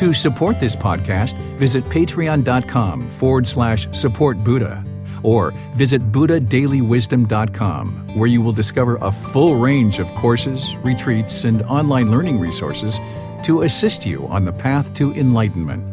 To 0.00 0.14
support 0.14 0.58
this 0.58 0.74
podcast, 0.74 1.36
visit 1.58 1.84
patreon.com 1.90 3.10
forward 3.10 3.46
slash 3.46 3.86
support 3.92 4.42
Buddha 4.42 4.82
or 5.22 5.50
visit 5.74 6.10
buddhadailywisdom.com 6.10 8.16
where 8.16 8.26
you 8.26 8.40
will 8.40 8.52
discover 8.52 8.96
a 9.02 9.12
full 9.12 9.56
range 9.56 9.98
of 9.98 10.10
courses, 10.14 10.74
retreats, 10.76 11.44
and 11.44 11.60
online 11.64 12.10
learning 12.10 12.40
resources 12.40 12.98
to 13.42 13.60
assist 13.60 14.06
you 14.06 14.26
on 14.28 14.46
the 14.46 14.52
path 14.54 14.94
to 14.94 15.12
enlightenment. 15.12 15.84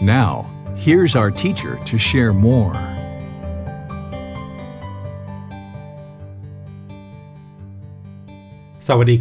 Now, 0.00 0.48
here's 0.76 1.16
our 1.16 1.32
teacher 1.32 1.80
to 1.84 1.98
share 1.98 2.32
more. 2.32 2.74
Sawadee 8.78 9.20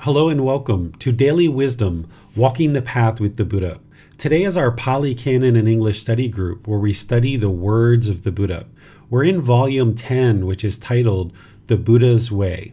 Hello 0.00 0.28
and 0.28 0.44
welcome 0.44 0.92
to 1.00 1.10
Daily 1.10 1.48
Wisdom 1.48 2.08
Walking 2.36 2.72
the 2.72 2.80
Path 2.80 3.18
with 3.18 3.36
the 3.36 3.44
Buddha. 3.44 3.80
Today 4.18 4.42
is 4.42 4.56
our 4.56 4.72
Pali 4.72 5.14
Canon 5.14 5.54
and 5.54 5.68
English 5.68 6.00
study 6.00 6.26
group 6.26 6.66
where 6.66 6.80
we 6.80 6.92
study 6.92 7.36
the 7.36 7.50
words 7.50 8.08
of 8.08 8.22
the 8.22 8.32
Buddha. 8.32 8.66
We're 9.08 9.22
in 9.22 9.40
volume 9.40 9.94
10, 9.94 10.44
which 10.44 10.64
is 10.64 10.76
titled 10.76 11.32
The 11.68 11.76
Buddha's 11.76 12.32
Way. 12.32 12.72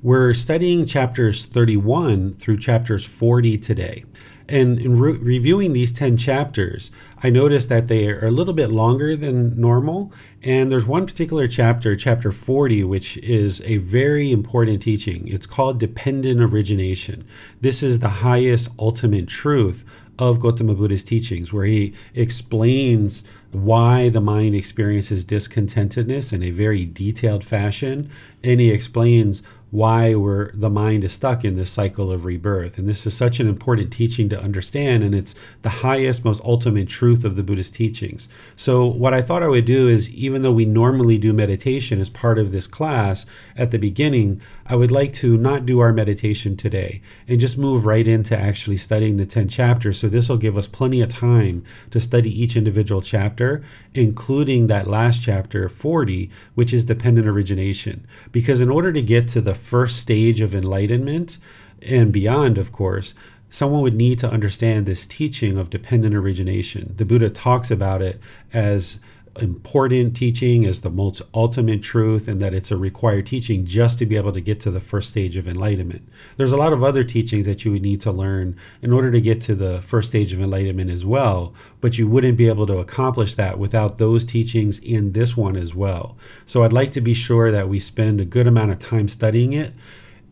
We're 0.00 0.32
studying 0.32 0.86
chapters 0.86 1.44
31 1.46 2.36
through 2.36 2.58
chapters 2.58 3.04
40 3.04 3.58
today. 3.58 4.04
And 4.48 4.78
in 4.78 4.98
re- 4.98 5.12
reviewing 5.12 5.72
these 5.72 5.92
10 5.92 6.16
chapters, 6.16 6.90
I 7.22 7.30
noticed 7.30 7.68
that 7.68 7.88
they 7.88 8.08
are 8.08 8.26
a 8.26 8.30
little 8.30 8.54
bit 8.54 8.70
longer 8.70 9.16
than 9.16 9.60
normal. 9.60 10.12
And 10.42 10.70
there's 10.70 10.86
one 10.86 11.06
particular 11.06 11.48
chapter, 11.48 11.96
chapter 11.96 12.30
40, 12.30 12.84
which 12.84 13.16
is 13.18 13.60
a 13.62 13.78
very 13.78 14.30
important 14.30 14.82
teaching. 14.82 15.26
It's 15.26 15.46
called 15.46 15.80
dependent 15.80 16.40
origination. 16.40 17.26
This 17.60 17.82
is 17.82 17.98
the 17.98 18.08
highest 18.08 18.68
ultimate 18.78 19.26
truth 19.26 19.84
of 20.18 20.40
Gautama 20.40 20.74
Buddha's 20.74 21.02
teachings, 21.02 21.52
where 21.52 21.66
he 21.66 21.92
explains 22.14 23.24
why 23.52 24.08
the 24.08 24.20
mind 24.20 24.54
experiences 24.54 25.24
discontentedness 25.24 26.32
in 26.32 26.42
a 26.42 26.50
very 26.50 26.84
detailed 26.84 27.44
fashion. 27.44 28.10
And 28.42 28.60
he 28.60 28.70
explains 28.70 29.42
why 29.76 30.14
we're 30.14 30.50
the 30.52 30.70
mind 30.70 31.04
is 31.04 31.12
stuck 31.12 31.44
in 31.44 31.54
this 31.54 31.70
cycle 31.70 32.10
of 32.10 32.24
rebirth. 32.24 32.78
And 32.78 32.88
this 32.88 33.06
is 33.06 33.14
such 33.14 33.40
an 33.40 33.46
important 33.46 33.92
teaching 33.92 34.26
to 34.30 34.40
understand 34.40 35.02
and 35.02 35.14
it's 35.14 35.34
the 35.60 35.68
highest 35.68 36.24
most 36.24 36.40
ultimate 36.42 36.88
truth 36.88 37.26
of 37.26 37.36
the 37.36 37.42
buddhist 37.42 37.74
teachings. 37.74 38.26
So 38.56 38.86
what 38.86 39.12
i 39.12 39.20
thought 39.20 39.42
i 39.42 39.48
would 39.48 39.66
do 39.66 39.86
is 39.86 40.08
even 40.14 40.40
though 40.40 40.52
we 40.52 40.64
normally 40.64 41.18
do 41.18 41.34
meditation 41.34 42.00
as 42.00 42.08
part 42.08 42.38
of 42.38 42.52
this 42.52 42.66
class 42.66 43.26
at 43.54 43.70
the 43.70 43.78
beginning 43.78 44.40
i 44.64 44.74
would 44.74 44.90
like 44.90 45.12
to 45.12 45.36
not 45.36 45.66
do 45.66 45.80
our 45.80 45.92
meditation 45.92 46.56
today 46.56 47.02
and 47.28 47.38
just 47.38 47.58
move 47.58 47.84
right 47.84 48.08
into 48.08 48.34
actually 48.34 48.78
studying 48.78 49.16
the 49.16 49.26
10 49.26 49.48
chapters. 49.48 49.98
So 49.98 50.08
this 50.08 50.30
will 50.30 50.38
give 50.38 50.56
us 50.56 50.66
plenty 50.66 51.02
of 51.02 51.10
time 51.10 51.64
to 51.90 52.00
study 52.00 52.30
each 52.42 52.56
individual 52.56 53.02
chapter 53.02 53.62
including 53.96 54.66
that 54.66 54.86
last 54.86 55.22
chapter 55.22 55.68
40 55.68 56.30
which 56.54 56.72
is 56.72 56.84
dependent 56.84 57.26
origination 57.26 58.06
because 58.32 58.60
in 58.60 58.70
order 58.70 58.92
to 58.92 59.02
get 59.02 59.28
to 59.28 59.40
the 59.40 59.54
first 59.54 59.98
stage 59.98 60.40
of 60.40 60.54
enlightenment 60.54 61.38
and 61.82 62.12
beyond, 62.12 62.58
of 62.58 62.72
course, 62.72 63.14
someone 63.48 63.82
would 63.82 63.94
need 63.94 64.18
to 64.18 64.30
understand 64.30 64.86
this 64.86 65.06
teaching 65.06 65.56
of 65.56 65.70
dependent 65.70 66.14
origination. 66.14 66.94
The 66.96 67.04
Buddha 67.04 67.30
talks 67.30 67.70
about 67.70 68.02
it 68.02 68.20
as 68.52 68.98
important 69.42 70.16
teaching 70.16 70.64
as 70.64 70.80
the 70.80 70.90
most 70.90 71.22
ultimate 71.34 71.82
truth 71.82 72.28
and 72.28 72.40
that 72.40 72.54
it's 72.54 72.70
a 72.70 72.76
required 72.76 73.26
teaching 73.26 73.64
just 73.64 73.98
to 73.98 74.06
be 74.06 74.16
able 74.16 74.32
to 74.32 74.40
get 74.40 74.60
to 74.60 74.70
the 74.70 74.80
first 74.80 75.10
stage 75.10 75.36
of 75.36 75.48
enlightenment. 75.48 76.08
There's 76.36 76.52
a 76.52 76.56
lot 76.56 76.72
of 76.72 76.82
other 76.82 77.04
teachings 77.04 77.46
that 77.46 77.64
you 77.64 77.72
would 77.72 77.82
need 77.82 78.00
to 78.02 78.12
learn 78.12 78.56
in 78.82 78.92
order 78.92 79.10
to 79.10 79.20
get 79.20 79.40
to 79.42 79.54
the 79.54 79.82
first 79.82 80.08
stage 80.08 80.32
of 80.32 80.40
enlightenment 80.40 80.90
as 80.90 81.04
well, 81.04 81.54
but 81.80 81.98
you 81.98 82.08
wouldn't 82.08 82.38
be 82.38 82.48
able 82.48 82.66
to 82.66 82.78
accomplish 82.78 83.34
that 83.34 83.58
without 83.58 83.98
those 83.98 84.24
teachings 84.24 84.78
in 84.80 85.12
this 85.12 85.36
one 85.36 85.56
as 85.56 85.74
well. 85.74 86.16
So 86.44 86.62
I'd 86.62 86.72
like 86.72 86.92
to 86.92 87.00
be 87.00 87.14
sure 87.14 87.50
that 87.50 87.68
we 87.68 87.78
spend 87.78 88.20
a 88.20 88.24
good 88.24 88.46
amount 88.46 88.72
of 88.72 88.78
time 88.78 89.08
studying 89.08 89.52
it. 89.52 89.72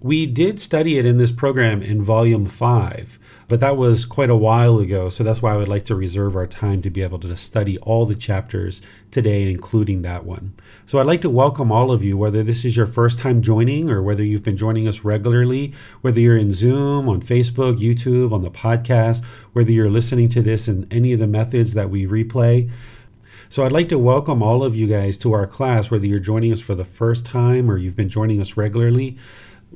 We 0.05 0.27
did 0.27 0.61
study 0.61 0.99
it 0.99 1.07
in 1.07 1.17
this 1.17 1.33
program 1.33 1.83
in 1.83 2.05
volume 2.05 2.45
5 2.45 3.19
but 3.49 3.61
that 3.61 3.77
was 3.77 4.07
quite 4.07 4.31
a 4.31 4.37
while 4.37 4.79
ago, 4.79 5.09
so 5.09 5.23
that's 5.23 5.43
why 5.43 5.53
I 5.53 5.57
would 5.57 5.69
like 5.69 5.85
to 5.87 5.95
reserve 5.95 6.35
our 6.35 6.47
time 6.47 6.81
to 6.83 6.91
be 6.91 7.03
able 7.03 7.19
to 7.21 7.37
study 7.37 7.79
all 7.79 8.07
the 8.07 8.15
chapters 8.15 8.81
today, 9.11 9.51
including 9.51 10.03
that 10.03 10.25
one. 10.25 10.55
So 10.87 10.99
I'd 10.99 11.07
like 11.07 11.21
to 11.23 11.31
welcome 11.31 11.71
all 11.71 11.93
of 11.93 12.03
you, 12.03 12.17
whether 12.17 12.43
this 12.43 12.65
is 12.65 12.77
your 12.77 12.87
first 12.87 13.19
time 13.19 13.43
joining 13.43 13.91
or 13.91 14.03
whether 14.03 14.25
you've 14.25 14.43
been 14.43 14.57
joining 14.57 14.89
us 14.89 15.05
regularly, 15.05 15.75
whether 16.01 16.21
you're 16.21 16.39
in 16.39 16.53
Zoom, 16.53 17.09
on 17.09 17.21
Facebook, 17.21 17.79
YouTube, 17.79 18.33
on 18.33 18.43
the 18.43 18.51
podcast, 18.51 19.23
whether 19.53 19.73
you're 19.73 19.91
listening 19.91 20.31
to 20.31 20.41
this 20.41 20.67
in 20.67 20.87
any 20.91 21.13
of 21.13 21.21
the 21.21 21.27
methods 21.27 21.75
that 21.75 21.91
we 21.91 22.07
replay. 22.07 22.71
So 23.51 23.63
I'd 23.63 23.73
like 23.73 23.91
to 23.91 23.99
welcome 23.99 24.43
all 24.43 24.65
of 24.65 24.75
you 24.75 24.87
guys 24.87 25.19
to 25.19 25.35
our 25.35 25.47
class, 25.47 25.91
whether 25.91 26.07
you're 26.07 26.19
joining 26.19 26.51
us 26.51 26.61
for 26.61 26.75
the 26.75 26.85
first 26.85 27.27
time 27.27 27.71
or 27.71 27.77
you've 27.77 27.95
been 27.95 28.09
joining 28.09 28.41
us 28.41 28.57
regularly 28.57 29.19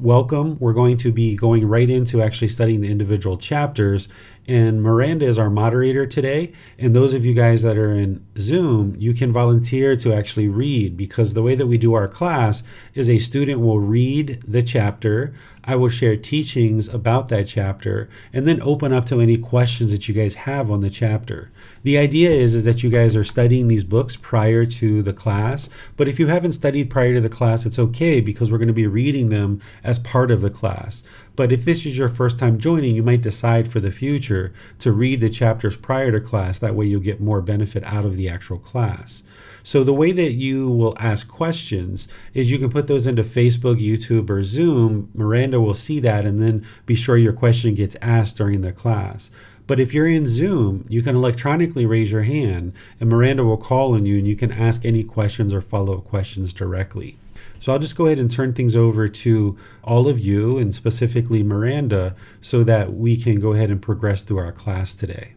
welcome. 0.01 0.57
We're 0.61 0.73
going 0.73 0.97
to 0.99 1.13
be 1.13 1.37
going 1.37 1.67
right 1.67 1.89
into 1.89 2.23
actually 2.23 2.49
studying 2.49 2.81
the 2.81 2.91
individual 2.91 3.37
chapters. 3.37 4.09
And 4.49 4.83
Miranda 4.83 5.27
is 5.27 5.39
our 5.39 5.51
moderator 5.51 6.07
today. 6.07 6.53
And 6.79 6.97
those 6.97 7.13
of 7.13 7.27
you 7.27 7.35
guys 7.35 7.61
that 7.63 7.77
are 7.77 7.95
in 7.95 8.25
Zoom, 8.39 8.97
you 8.99 9.13
can 9.13 9.31
volunteer 9.31 9.95
to 9.97 10.15
actually 10.15 10.49
read 10.49 10.97
because 10.97 11.35
the 11.35 11.43
way 11.43 11.55
that 11.55 11.67
we 11.67 11.77
do 11.77 11.93
our 11.93 12.09
class 12.09 12.63
is 12.95 13.11
a 13.11 13.19
student 13.19 13.61
will 13.61 13.79
read 13.79 14.43
the 14.49 14.63
chapter. 14.63 15.35
I 15.65 15.77
will 15.77 15.91
share 15.91 16.17
teachings 16.17 16.89
about 16.89 17.29
that 17.29 17.47
chapter 17.47 18.09
and 18.33 18.47
then 18.47 18.63
open 18.63 18.91
up 18.91 19.05
to 19.07 19.21
any 19.21 19.37
questions 19.37 19.91
that 19.91 20.09
you 20.09 20.15
guys 20.15 20.35
have 20.35 20.71
on 20.71 20.81
the 20.81 20.89
chapter. 20.89 21.51
The 21.83 21.99
idea 21.99 22.31
is, 22.31 22.55
is 22.55 22.65
that 22.65 22.83
you 22.83 22.89
guys 22.89 23.15
are 23.15 23.25
studying 23.25 23.69
these 23.69 23.85
books 23.85 24.17
prior 24.17 24.65
to 24.65 25.03
the 25.03 25.13
class, 25.13 25.69
but 25.99 26.09
if 26.09 26.19
you 26.19 26.27
haven't 26.27 26.53
studied 26.53 26.89
prior 26.89 27.13
to 27.13 27.21
the 27.21 27.29
class, 27.29 27.67
it's 27.67 27.79
okay 27.79 28.23
because 28.23 28.51
we're 28.51 28.57
going 28.57 28.69
to 28.69 28.75
be 28.75 28.87
reading 28.87 29.29
them 29.29 29.61
as 29.85 29.99
part 29.99 30.31
of 30.31 30.41
the 30.41 30.49
class. 30.49 31.03
But 31.39 31.53
if 31.53 31.65
this 31.65 31.87
is 31.87 31.97
your 31.97 32.09
first 32.09 32.37
time 32.37 32.59
joining, 32.59 32.97
you 32.97 33.05
might 33.05 33.23
decide 33.23 33.71
for 33.71 33.79
the 33.79 33.93
future 33.93 34.53
to 34.81 34.91
read 34.91 35.21
the 35.21 35.29
chapters 35.29 35.77
prior 35.77 36.11
to 36.11 36.21
class. 36.21 36.59
That 36.59 36.75
way 36.75 36.87
you'll 36.87 37.01
get 37.01 37.21
more 37.21 37.41
benefit 37.41 37.85
out 37.85 38.05
of 38.05 38.17
the 38.17 38.29
actual 38.29 38.59
class. 38.59 39.23
So 39.63 39.85
the 39.85 39.93
way 39.93 40.11
that 40.11 40.33
you 40.33 40.69
will 40.69 40.97
ask 40.99 41.29
questions 41.29 42.09
is 42.35 42.51
you 42.51 42.59
can 42.59 42.71
put 42.71 42.89
those 42.89 43.07
into 43.07 43.23
Facebook, 43.23 43.81
YouTube, 43.81 44.29
or 44.31 44.43
Zoom. 44.43 45.13
Miranda 45.15 45.61
will 45.61 45.75
see 45.75 46.01
that 46.01 46.25
and 46.25 46.41
then 46.41 46.67
be 46.87 46.97
sure 46.97 47.17
your 47.17 47.33
question 47.33 47.77
gets 47.77 47.95
asked 48.03 48.37
during 48.37 48.63
the 48.63 48.73
class. 48.73 49.31
But 49.69 49.79
if 49.79 49.95
you're 49.95 50.09
in 50.09 50.27
Zoom, 50.27 50.85
you 50.89 51.03
can 51.03 51.15
electronically 51.15 51.87
raise 51.87 52.11
your 52.11 52.23
hand 52.23 52.73
and 52.99 53.09
Miranda 53.09 53.45
will 53.45 53.57
call 53.57 53.95
on 53.95 54.05
you 54.05 54.19
and 54.19 54.27
you 54.27 54.35
can 54.35 54.51
ask 54.51 54.85
any 54.85 55.05
questions 55.05 55.55
or 55.55 55.61
follow 55.61 55.99
up 55.99 56.05
questions 56.07 56.53
directly. 56.53 57.17
So 57.61 57.73
I'll 57.73 57.79
just 57.79 57.95
go 57.95 58.07
ahead 58.07 58.19
and 58.19 58.29
turn 58.29 58.53
things 58.53 58.75
over 58.75 59.09
to 59.09 59.57
all 59.85 60.09
of 60.09 60.19
you 60.19 60.59
and 60.59 60.75
specifically 60.75 61.45
Miranda 61.45 62.17
so 62.41 62.65
that 62.65 62.95
we 62.95 63.17
can 63.17 63.39
go 63.39 63.53
ahead 63.53 63.71
and 63.71 63.81
progress 63.81 64.25
through 64.25 64.39
our 64.39 64.51
class 64.51 64.95
today 64.95 65.35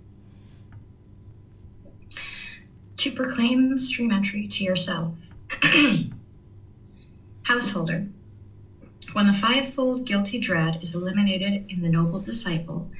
to 3.01 3.11
proclaim 3.11 3.75
stream 3.79 4.11
entry 4.11 4.47
to 4.47 4.63
yourself. 4.63 5.15
Householder. 7.43 8.07
When 9.13 9.25
the 9.25 9.33
fivefold 9.33 10.05
guilty 10.05 10.37
dread 10.37 10.77
is 10.83 10.93
eliminated 10.93 11.65
in 11.69 11.81
the 11.81 11.89
noble 11.89 12.19
disciple, 12.19 12.91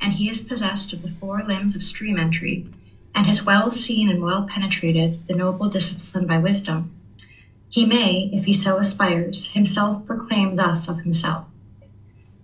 and 0.00 0.12
he 0.14 0.28
is 0.28 0.40
possessed 0.40 0.92
of 0.92 1.02
the 1.02 1.08
four 1.08 1.42
limbs 1.42 1.74
of 1.74 1.82
stream 1.82 2.18
entry, 2.18 2.64
and 3.14 3.26
has 3.26 3.44
well 3.44 3.70
seen 3.70 4.08
and 4.08 4.22
well 4.22 4.42
penetrated 4.42 5.18
the 5.26 5.34
noble 5.34 5.68
discipline 5.68 6.26
by 6.26 6.38
wisdom, 6.38 6.90
he 7.68 7.84
may, 7.84 8.30
if 8.32 8.44
he 8.44 8.52
so 8.52 8.78
aspires, 8.78 9.48
himself 9.48 10.04
proclaim 10.06 10.56
thus 10.56 10.88
of 10.88 11.00
himself 11.00 11.44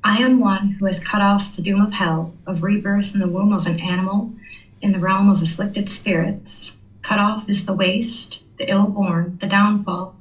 I 0.04 0.18
am 0.18 0.40
one 0.40 0.70
who 0.70 0.86
has 0.86 0.98
cut 0.98 1.22
off 1.22 1.54
the 1.54 1.62
doom 1.62 1.80
of 1.80 1.92
hell, 1.92 2.32
of 2.46 2.62
rebirth 2.62 3.14
in 3.14 3.20
the 3.20 3.28
womb 3.28 3.52
of 3.52 3.66
an 3.66 3.78
animal, 3.78 4.32
in 4.80 4.92
the 4.92 4.98
realm 4.98 5.28
of 5.30 5.40
afflicted 5.40 5.88
spirits, 5.88 6.72
Cut 7.02 7.18
off 7.18 7.48
is 7.48 7.64
the 7.64 7.72
waste, 7.72 8.40
the 8.56 8.68
ill 8.70 8.86
born, 8.86 9.36
the 9.40 9.46
downfall. 9.46 10.14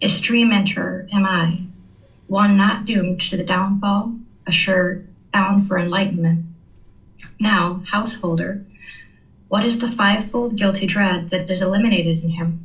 A 0.00 0.08
stream 0.08 0.50
enterer 0.50 1.06
am 1.12 1.24
I, 1.24 1.62
one 2.26 2.56
not 2.56 2.84
doomed 2.84 3.20
to 3.22 3.36
the 3.36 3.44
downfall, 3.44 4.14
assured, 4.46 5.04
bound 5.34 5.66
for 5.68 5.78
enlightenment. 5.78 6.40
Now, 7.40 7.82
householder, 7.92 8.58
What 9.48 9.64
is 9.64 9.78
the 9.78 9.88
fivefold 9.88 10.56
guilty 10.56 10.86
dread 10.86 11.28
that 11.30 11.50
is 11.50 11.62
eliminated 11.62 12.22
in 12.22 12.30
him? 12.30 12.58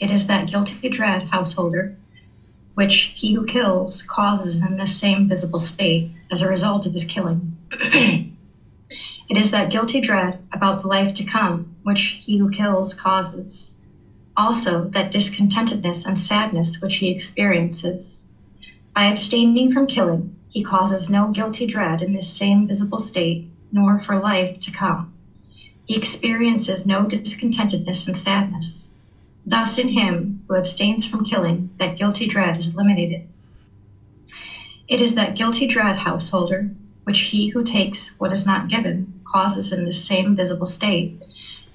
It 0.00 0.10
is 0.10 0.26
that 0.26 0.46
guilty 0.48 0.88
dread, 0.90 1.24
householder, 1.32 1.90
which 2.74 3.12
he 3.14 3.34
who 3.34 3.44
kills 3.44 4.02
causes 4.02 4.62
in 4.62 4.76
this 4.78 4.96
same 4.96 5.26
visible 5.26 5.60
state 5.60 6.06
as 6.30 6.42
a 6.42 6.48
result 6.48 6.86
of 6.86 6.94
his 6.94 7.04
killing. 7.04 7.52
it 7.72 8.24
is 9.36 9.52
that 9.52 9.70
guilty 9.70 10.00
dread 10.00 10.38
about 10.52 10.82
the 10.82 10.88
life 10.88 11.14
to 11.14 11.24
come 11.24 11.66
which 11.84 12.18
he 12.24 12.38
who 12.38 12.50
kills 12.50 12.94
causes. 12.94 13.72
Also, 14.36 14.88
that 14.92 15.12
discontentedness 15.12 16.06
and 16.06 16.18
sadness 16.18 16.80
which 16.80 16.96
he 16.96 17.08
experiences. 17.10 18.20
By 18.94 19.04
abstaining 19.06 19.70
from 19.70 19.86
killing, 19.88 20.30
he 20.54 20.62
causes 20.62 21.10
no 21.10 21.26
guilty 21.26 21.66
dread 21.66 22.00
in 22.00 22.12
this 22.12 22.28
same 22.28 22.64
visible 22.64 22.98
state, 22.98 23.42
nor 23.72 23.98
for 23.98 24.16
life 24.16 24.60
to 24.60 24.70
come. 24.70 25.10
He 25.84 25.96
experiences 25.96 26.86
no 26.86 27.06
discontentedness 27.08 28.06
and 28.06 28.16
sadness. 28.16 28.94
Thus, 29.44 29.76
in 29.78 29.88
him 29.88 30.38
who 30.46 30.54
abstains 30.54 31.08
from 31.08 31.24
killing, 31.24 31.68
that 31.80 31.96
guilty 31.96 32.24
dread 32.28 32.56
is 32.56 32.68
eliminated. 32.68 33.20
It 34.86 35.00
is 35.00 35.14
that 35.14 35.34
guilty 35.34 35.66
dread, 35.66 35.98
householder, 35.98 36.68
which 37.02 37.20
he 37.22 37.48
who 37.48 37.64
takes 37.64 38.12
what 38.18 38.32
is 38.32 38.46
not 38.46 38.68
given 38.68 39.12
causes 39.24 39.72
in 39.72 39.84
this 39.84 40.00
same 40.00 40.36
visible 40.36 40.66
state, 40.66 41.10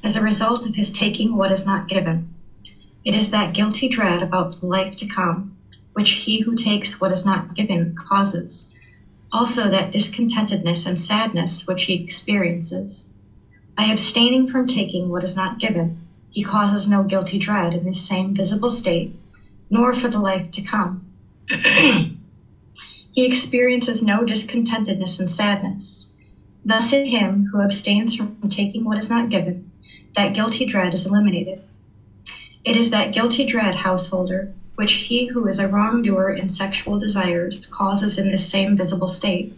as 0.02 0.16
a 0.16 0.22
result 0.22 0.66
of 0.66 0.76
his 0.76 0.90
taking 0.90 1.36
what 1.36 1.52
is 1.52 1.66
not 1.66 1.90
given. 1.90 2.24
It 3.04 3.14
is 3.14 3.30
that 3.32 3.54
guilty 3.54 3.90
dread 3.90 4.22
about 4.22 4.58
the 4.60 4.66
life 4.66 4.96
to 4.96 5.06
come, 5.06 5.52
which 6.00 6.12
he 6.12 6.40
who 6.40 6.56
takes 6.56 7.02
what 7.02 7.12
is 7.12 7.26
not 7.26 7.54
given 7.54 7.94
causes, 8.08 8.70
also 9.34 9.70
that 9.70 9.92
discontentedness 9.92 10.86
and 10.86 10.98
sadness 10.98 11.68
which 11.68 11.84
he 11.84 11.94
experiences. 11.94 13.10
By 13.76 13.84
abstaining 13.84 14.48
from 14.48 14.66
taking 14.66 15.10
what 15.10 15.26
is 15.26 15.36
not 15.36 15.60
given, 15.60 15.98
he 16.30 16.42
causes 16.42 16.88
no 16.88 17.04
guilty 17.04 17.38
dread 17.38 17.74
in 17.74 17.84
this 17.84 18.00
same 18.00 18.34
visible 18.34 18.70
state, 18.70 19.12
nor 19.70 19.92
for 19.92 20.08
the 20.08 20.22
life 20.22 20.50
to 20.52 20.62
come. 20.62 21.02
he 21.50 23.26
experiences 23.26 24.02
no 24.02 24.24
discontentedness 24.24 25.20
and 25.20 25.30
sadness. 25.30 26.08
Thus, 26.64 26.94
in 26.94 27.08
him 27.08 27.50
who 27.52 27.60
abstains 27.60 28.16
from 28.16 28.32
taking 28.48 28.86
what 28.86 28.98
is 28.98 29.10
not 29.10 29.28
given, 29.28 29.66
that 30.16 30.32
guilty 30.34 30.64
dread 30.64 30.94
is 30.94 31.06
eliminated. 31.06 31.60
It 32.64 32.78
is 32.78 32.90
that 32.92 33.12
guilty 33.12 33.44
dread, 33.44 33.76
householder, 33.76 34.48
which 34.80 34.94
he 34.94 35.26
who 35.26 35.46
is 35.46 35.60
a 35.60 35.68
wrongdoer 35.68 36.32
in 36.32 36.50
sexual 36.50 36.98
desires 36.98 37.66
causes 37.66 38.18
in 38.18 38.32
this 38.32 38.50
same 38.50 38.78
visible 38.78 39.10
state, 39.10 39.52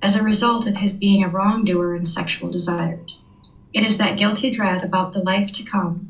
as 0.00 0.14
a 0.14 0.22
result 0.22 0.68
of 0.68 0.76
his 0.76 0.92
being 0.92 1.20
a 1.20 1.28
wrongdoer 1.28 1.96
in 1.96 2.06
sexual 2.06 2.48
desires. 2.48 3.24
It 3.72 3.82
is 3.82 3.96
that 3.96 4.16
guilty 4.16 4.50
dread 4.50 4.84
about 4.84 5.12
the 5.12 5.18
life 5.18 5.50
to 5.54 5.64
come, 5.64 6.06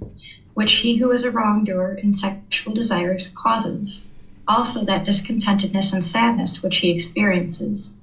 which 0.52 0.80
he 0.80 0.96
who 0.96 1.10
is 1.12 1.24
a 1.24 1.30
wrongdoer 1.30 1.94
in 2.02 2.12
sexual 2.12 2.74
desires 2.74 3.30
causes, 3.32 4.10
also 4.46 4.84
that 4.84 5.06
discontentedness 5.06 5.90
and 5.90 6.04
sadness 6.04 6.62
which 6.62 6.76
he 6.76 6.90
experiences. 6.90 7.94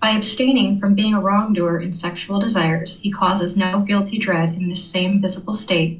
By 0.00 0.12
abstaining 0.12 0.78
from 0.78 0.94
being 0.94 1.12
a 1.12 1.20
wrongdoer 1.20 1.78
in 1.78 1.92
sexual 1.92 2.38
desires, 2.38 2.96
he 3.02 3.10
causes 3.10 3.54
no 3.54 3.80
guilty 3.80 4.16
dread 4.16 4.54
in 4.54 4.70
this 4.70 4.82
same 4.82 5.20
visible 5.20 5.52
state, 5.52 5.94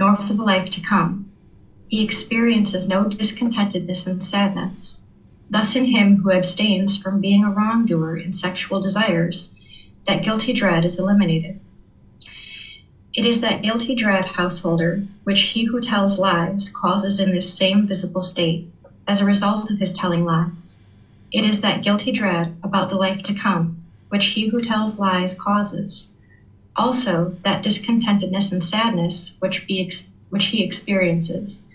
nor 0.00 0.16
for 0.16 0.32
the 0.32 0.42
life 0.42 0.68
to 0.70 0.80
come. 0.80 1.31
He 1.92 2.00
experiences 2.00 2.88
no 2.88 3.04
discontentedness 3.04 4.06
and 4.06 4.24
sadness. 4.24 4.98
Thus, 5.50 5.76
in 5.76 5.84
him 5.84 6.16
who 6.22 6.30
abstains 6.30 6.96
from 6.96 7.20
being 7.20 7.44
a 7.44 7.50
wrongdoer 7.50 8.16
in 8.16 8.32
sexual 8.32 8.80
desires, 8.80 9.50
that 10.06 10.22
guilty 10.22 10.54
dread 10.54 10.86
is 10.86 10.98
eliminated. 10.98 11.58
It 13.12 13.26
is 13.26 13.40
that 13.40 13.60
guilty 13.60 13.94
dread, 13.94 14.24
householder, 14.24 15.02
which 15.24 15.42
he 15.42 15.64
who 15.64 15.80
tells 15.80 16.16
lies 16.16 16.70
causes 16.70 17.18
in 17.18 17.30
this 17.30 17.52
same 17.52 17.84
visible 17.86 18.22
state 18.22 18.64
as 19.06 19.20
a 19.20 19.26
result 19.26 19.70
of 19.70 19.76
his 19.76 19.92
telling 19.92 20.24
lies. 20.24 20.76
It 21.30 21.44
is 21.44 21.60
that 21.60 21.82
guilty 21.82 22.10
dread 22.10 22.54
about 22.62 22.88
the 22.88 22.96
life 22.96 23.20
to 23.24 23.34
come, 23.34 23.74
which 24.08 24.28
he 24.28 24.46
who 24.46 24.62
tells 24.62 24.98
lies 24.98 25.34
causes. 25.34 26.08
Also, 26.74 27.34
that 27.44 27.62
discontentedness 27.62 28.50
and 28.50 28.64
sadness 28.64 29.34
which, 29.40 29.66
be 29.66 29.82
ex- 29.82 30.08
which 30.30 30.46
he 30.46 30.62
experiences. 30.62 31.66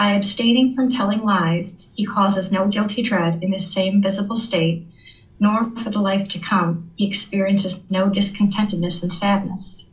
By 0.00 0.12
abstaining 0.14 0.70
from 0.70 0.90
telling 0.90 1.22
lies, 1.22 1.90
he 1.92 2.06
causes 2.06 2.50
no 2.50 2.68
guilty 2.68 3.02
dread 3.02 3.38
in 3.42 3.50
this 3.50 3.70
same 3.70 4.00
visible 4.00 4.38
state 4.38 4.80
nor 5.38 5.66
for 5.76 5.90
the 5.90 6.00
life 6.00 6.26
to 6.28 6.38
come, 6.38 6.80
he 6.96 7.04
experiences 7.06 7.78
no 7.90 8.08
discontentedness 8.08 9.02
and 9.02 9.12
sadness. 9.12 9.84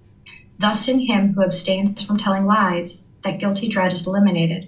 Thus, 0.57 0.87
in 0.87 0.99
him 0.99 1.33
who 1.33 1.41
abstains 1.41 2.03
from 2.03 2.15
telling 2.15 2.45
lies, 2.45 3.05
that 3.25 3.37
guilty 3.37 3.67
dread 3.67 3.91
is 3.91 4.07
eliminated. 4.07 4.65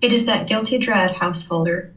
It 0.00 0.12
is 0.12 0.26
that 0.26 0.46
guilty 0.46 0.78
dread, 0.78 1.14
householder, 1.14 1.88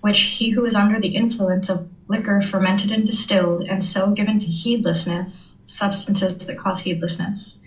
which 0.00 0.20
he 0.20 0.48
who 0.48 0.64
is 0.64 0.74
under 0.74 0.98
the 0.98 1.08
influence 1.08 1.68
of 1.68 1.84
liquor 2.08 2.40
fermented 2.40 2.90
and 2.90 3.04
distilled, 3.04 3.64
and 3.68 3.84
so 3.84 4.12
given 4.12 4.38
to 4.38 4.46
heedlessness, 4.46 5.58
substances 5.66 6.32
that 6.38 6.56
cause 6.56 6.78
heedlessness, 6.78 7.58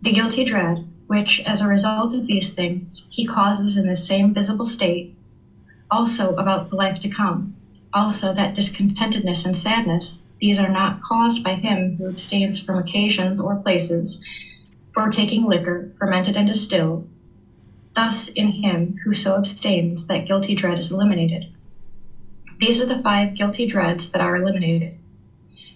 the 0.00 0.12
guilty 0.12 0.44
dread, 0.44 0.84
which, 1.10 1.40
as 1.40 1.60
a 1.60 1.66
result 1.66 2.14
of 2.14 2.26
these 2.26 2.50
things, 2.50 3.04
he 3.10 3.26
causes 3.26 3.76
in 3.76 3.88
the 3.88 3.96
same 3.96 4.32
visible 4.32 4.64
state, 4.64 5.08
also 5.90 6.34
about 6.36 6.70
the 6.70 6.76
life 6.76 7.00
to 7.00 7.08
come, 7.08 7.52
also 7.92 8.32
that 8.32 8.54
discontentedness 8.54 9.44
and 9.44 9.56
sadness, 9.56 10.22
these 10.40 10.56
are 10.56 10.68
not 10.68 11.02
caused 11.02 11.42
by 11.42 11.54
him 11.54 11.96
who 11.98 12.06
abstains 12.06 12.60
from 12.60 12.78
occasions 12.78 13.40
or 13.40 13.56
places 13.56 14.20
for 14.92 15.08
taking 15.08 15.48
liquor, 15.48 15.88
fermented 15.98 16.36
and 16.36 16.46
distilled. 16.46 17.02
Thus, 17.94 18.28
in 18.28 18.46
him 18.62 18.94
who 19.02 19.12
so 19.12 19.34
abstains, 19.34 20.04
that 20.04 20.26
guilty 20.26 20.54
dread 20.54 20.78
is 20.78 20.92
eliminated. 20.92 21.44
These 22.60 22.80
are 22.80 22.86
the 22.86 23.02
five 23.02 23.34
guilty 23.34 23.66
dreads 23.66 24.10
that 24.10 24.20
are 24.20 24.36
eliminated. 24.36 24.94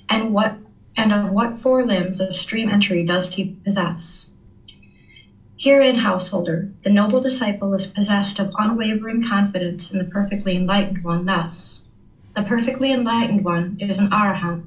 And 0.08 0.30
what 0.30 0.54
and 0.96 1.10
of 1.10 1.28
what 1.28 1.58
four 1.58 1.82
limbs 1.82 2.20
of 2.20 2.36
stream 2.36 2.68
entry 2.68 3.02
does 3.02 3.34
he 3.34 3.50
possess? 3.64 4.28
Herein, 5.64 5.94
householder, 5.94 6.68
the 6.82 6.90
noble 6.90 7.22
disciple 7.22 7.72
is 7.72 7.86
possessed 7.86 8.38
of 8.38 8.52
unwavering 8.58 9.22
confidence 9.22 9.90
in 9.90 9.96
the 9.96 10.04
perfectly 10.04 10.54
enlightened 10.54 11.02
one, 11.02 11.24
thus 11.24 11.80
the 12.36 12.42
perfectly 12.42 12.92
enlightened 12.92 13.42
one 13.44 13.78
is 13.80 13.98
an 13.98 14.08
arahant, 14.10 14.60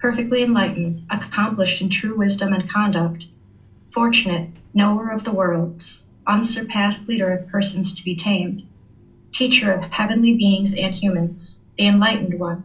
perfectly 0.00 0.42
enlightened, 0.42 1.00
accomplished 1.08 1.80
in 1.80 1.88
true 1.90 2.16
wisdom 2.16 2.52
and 2.52 2.68
conduct, 2.68 3.26
fortunate, 3.88 4.48
knower 4.74 5.12
of 5.12 5.22
the 5.22 5.30
worlds, 5.30 6.08
unsurpassed 6.26 7.06
leader 7.06 7.30
of 7.30 7.46
persons 7.46 7.92
to 7.92 8.02
be 8.02 8.12
tamed, 8.16 8.62
teacher 9.30 9.70
of 9.70 9.84
heavenly 9.92 10.34
beings 10.34 10.74
and 10.74 10.92
humans, 10.92 11.60
the 11.78 11.86
enlightened 11.86 12.36
one. 12.36 12.64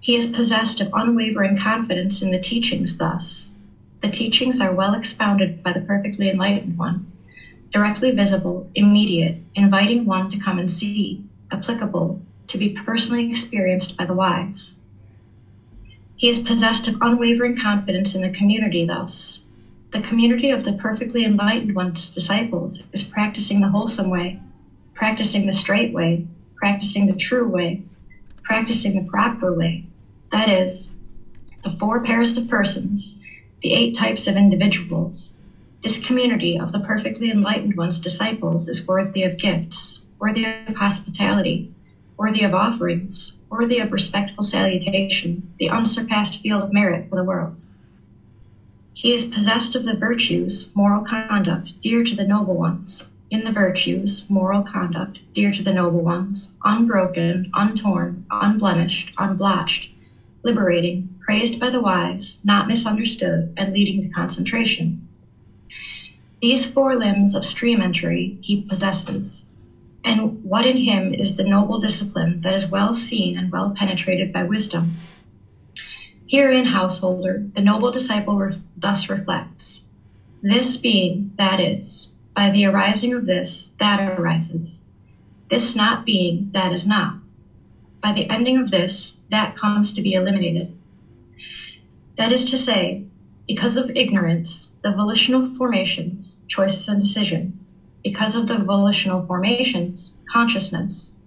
He 0.00 0.16
is 0.16 0.26
possessed 0.26 0.80
of 0.80 0.90
unwavering 0.92 1.56
confidence 1.56 2.20
in 2.20 2.32
the 2.32 2.40
teachings, 2.40 2.96
thus. 2.96 3.56
The 4.00 4.08
teachings 4.08 4.60
are 4.60 4.72
well 4.72 4.94
expounded 4.94 5.62
by 5.62 5.72
the 5.72 5.80
perfectly 5.80 6.28
enlightened 6.28 6.76
one, 6.76 7.06
directly 7.70 8.10
visible, 8.10 8.68
immediate, 8.74 9.38
inviting 9.54 10.04
one 10.04 10.30
to 10.30 10.38
come 10.38 10.58
and 10.58 10.70
see, 10.70 11.22
applicable, 11.50 12.20
to 12.48 12.58
be 12.58 12.68
personally 12.68 13.28
experienced 13.30 13.96
by 13.96 14.04
the 14.04 14.14
wise. 14.14 14.76
He 16.16 16.28
is 16.28 16.38
possessed 16.38 16.86
of 16.88 16.96
unwavering 17.00 17.56
confidence 17.56 18.14
in 18.14 18.22
the 18.22 18.30
community, 18.30 18.84
thus. 18.84 19.40
The 19.92 20.00
community 20.00 20.50
of 20.50 20.64
the 20.64 20.72
perfectly 20.72 21.24
enlightened 21.24 21.74
one's 21.74 22.08
disciples 22.08 22.82
is 22.92 23.02
practicing 23.02 23.60
the 23.60 23.68
wholesome 23.68 24.10
way, 24.10 24.38
practicing 24.94 25.46
the 25.46 25.52
straight 25.52 25.92
way, 25.92 26.22
practicing 26.54 27.06
the 27.06 27.14
true 27.14 27.46
way, 27.46 27.80
practicing 28.42 28.94
the 28.94 29.08
proper 29.10 29.52
way. 29.52 29.84
That 30.32 30.48
is, 30.48 30.96
the 31.62 31.70
four 31.70 32.02
pairs 32.02 32.36
of 32.36 32.48
persons, 32.48 33.20
the 33.62 33.72
eight 33.72 33.94
types 33.94 34.26
of 34.26 34.36
individuals. 34.36 35.36
This 35.82 35.98
community 35.98 36.58
of 36.58 36.72
the 36.72 36.80
perfectly 36.80 37.30
enlightened 37.30 37.76
one's 37.76 37.98
disciples 37.98 38.68
is 38.68 38.86
worthy 38.86 39.22
of 39.22 39.36
gifts, 39.36 40.00
worthy 40.18 40.44
of 40.44 40.74
hospitality, 40.74 41.66
worthy 42.16 42.42
of 42.42 42.54
offerings, 42.54 43.32
worthy 43.50 43.78
of 43.78 43.92
respectful 43.92 44.42
salutation, 44.42 45.46
the 45.58 45.68
unsurpassed 45.70 46.40
field 46.40 46.62
of 46.62 46.72
merit 46.72 47.04
for 47.08 47.16
the 47.16 47.24
world. 47.24 47.54
He 48.94 49.12
is 49.12 49.24
possessed 49.24 49.74
of 49.74 49.84
the 49.84 49.94
virtues, 49.94 50.68
moral 50.74 51.02
conduct, 51.02 51.72
dear 51.82 52.02
to 52.02 52.14
the 52.14 52.24
noble 52.24 52.56
ones. 52.56 53.04
In 53.30 53.44
the 53.44 53.50
virtues, 53.50 54.24
moral 54.28 54.62
conduct, 54.62 55.18
dear 55.34 55.52
to 55.52 55.62
the 55.62 55.72
noble 55.72 56.02
ones, 56.02 56.52
unbroken, 56.64 57.50
untorn, 57.54 58.24
unblemished, 58.30 59.12
unblotched, 59.18 59.90
liberating, 60.42 61.08
praised 61.26 61.58
by 61.58 61.68
the 61.68 61.80
wise, 61.80 62.38
not 62.44 62.68
misunderstood, 62.68 63.52
and 63.56 63.72
leading 63.72 64.00
to 64.00 64.08
concentration. 64.08 65.04
These 66.40 66.64
four 66.64 66.96
limbs 66.96 67.34
of 67.34 67.44
stream 67.44 67.82
entry 67.82 68.36
he 68.40 68.62
possesses, 68.62 69.48
and 70.04 70.38
what 70.44 70.64
in 70.64 70.76
him 70.76 71.12
is 71.12 71.34
the 71.34 71.42
noble 71.42 71.80
discipline 71.80 72.40
that 72.42 72.54
is 72.54 72.70
well 72.70 72.94
seen 72.94 73.36
and 73.36 73.50
well 73.50 73.74
penetrated 73.76 74.32
by 74.32 74.44
wisdom. 74.44 74.94
Herein, 76.28 76.66
householder, 76.66 77.42
the 77.54 77.60
noble 77.60 77.90
disciple 77.90 78.48
thus 78.76 79.08
reflects 79.08 79.82
this 80.42 80.76
being, 80.76 81.32
that 81.38 81.58
is, 81.58 82.12
by 82.36 82.50
the 82.50 82.66
arising 82.66 83.12
of 83.12 83.26
this, 83.26 83.74
that 83.80 83.98
arises, 83.98 84.84
this 85.48 85.74
not 85.74 86.04
being, 86.04 86.50
that 86.52 86.72
is 86.72 86.86
not. 86.86 87.14
By 88.00 88.12
the 88.12 88.30
ending 88.30 88.58
of 88.58 88.70
this, 88.70 89.18
that 89.30 89.56
comes 89.56 89.90
to 89.92 90.02
be 90.02 90.12
eliminated. 90.12 90.70
That 92.16 92.32
is 92.32 92.46
to 92.46 92.56
say, 92.56 93.02
because 93.46 93.76
of 93.76 93.90
ignorance, 93.94 94.72
the 94.82 94.90
volitional 94.90 95.42
formations, 95.42 96.40
choices, 96.48 96.88
and 96.88 96.98
decisions. 96.98 97.78
Because 98.02 98.34
of 98.34 98.46
the 98.46 98.56
volitional 98.56 99.22
formations, 99.26 100.14
consciousness. 100.26 101.20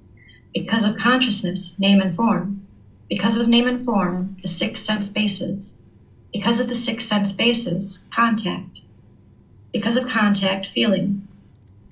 Because 0.51 0.83
of 0.83 0.97
consciousness, 0.97 1.77
name 1.77 2.01
and 2.01 2.15
form. 2.15 2.65
Because 3.07 3.37
of 3.37 3.47
name 3.47 3.67
and 3.67 3.85
form, 3.85 4.35
the 4.41 4.47
six 4.47 4.81
sense 4.81 5.09
bases. 5.09 5.79
Because 6.33 6.59
of 6.59 6.67
the 6.67 6.75
six 6.75 7.05
sense 7.05 7.31
bases, 7.31 7.99
contact. 8.11 8.81
Because 9.71 9.95
of 9.95 10.07
contact, 10.07 10.65
feeling. 10.65 11.21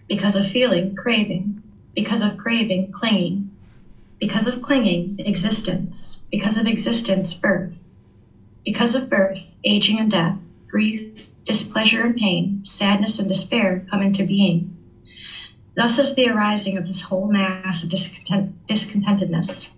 Because 0.07 0.35
of 0.35 0.49
feeling, 0.49 0.95
craving. 0.95 1.61
Because 1.93 2.23
of 2.23 2.35
craving, 2.35 2.91
clinging. 2.91 3.51
Because 4.19 4.47
of 4.47 4.61
clinging, 4.63 5.17
existence. 5.19 6.23
Because 6.31 6.57
of 6.57 6.65
existence, 6.65 7.35
birth 7.35 7.86
because 8.67 8.95
of 8.95 9.09
birth, 9.09 9.55
aging 9.63 9.97
and 9.97 10.11
death, 10.11 10.37
grief, 10.67 11.29
displeasure 11.45 12.03
and 12.03 12.17
pain, 12.17 12.59
sadness 12.65 13.17
and 13.17 13.29
despair 13.29 13.85
come 13.89 14.01
into 14.01 14.25
being. 14.25 14.75
Thus 15.77 15.97
is 15.97 16.13
the 16.13 16.27
arising 16.27 16.77
of 16.77 16.85
this 16.85 16.99
whole 16.99 17.31
mass 17.31 17.81
of 17.81 17.87
discontent, 17.87 18.67
discontentedness. 18.67 19.69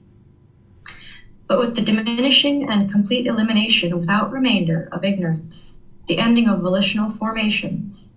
But 1.46 1.60
with 1.60 1.75
the 1.75 1.84
diminishing 1.84 2.67
and 2.67 2.91
complete 2.91 3.27
elimination 3.27 3.96
without 4.00 4.31
remainder 4.31 4.89
of 4.91 5.03
ignorance, 5.03 5.77
the 6.08 6.17
ending 6.17 6.48
of 6.48 6.62
volitional 6.62 7.12
formations, 7.12 8.10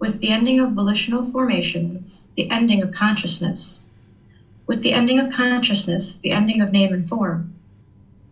with 0.00 0.18
the 0.18 0.32
ending 0.32 0.58
of 0.58 0.72
volitional 0.72 1.22
formations, 1.22 2.26
the 2.34 2.50
ending 2.50 2.82
of 2.82 2.90
consciousness, 2.90 3.84
with 4.66 4.82
the 4.82 4.94
ending 4.94 5.20
of 5.20 5.30
consciousness, 5.30 6.16
the 6.16 6.32
ending 6.32 6.60
of 6.60 6.72
name 6.72 6.92
and 6.92 7.08
form, 7.08 7.54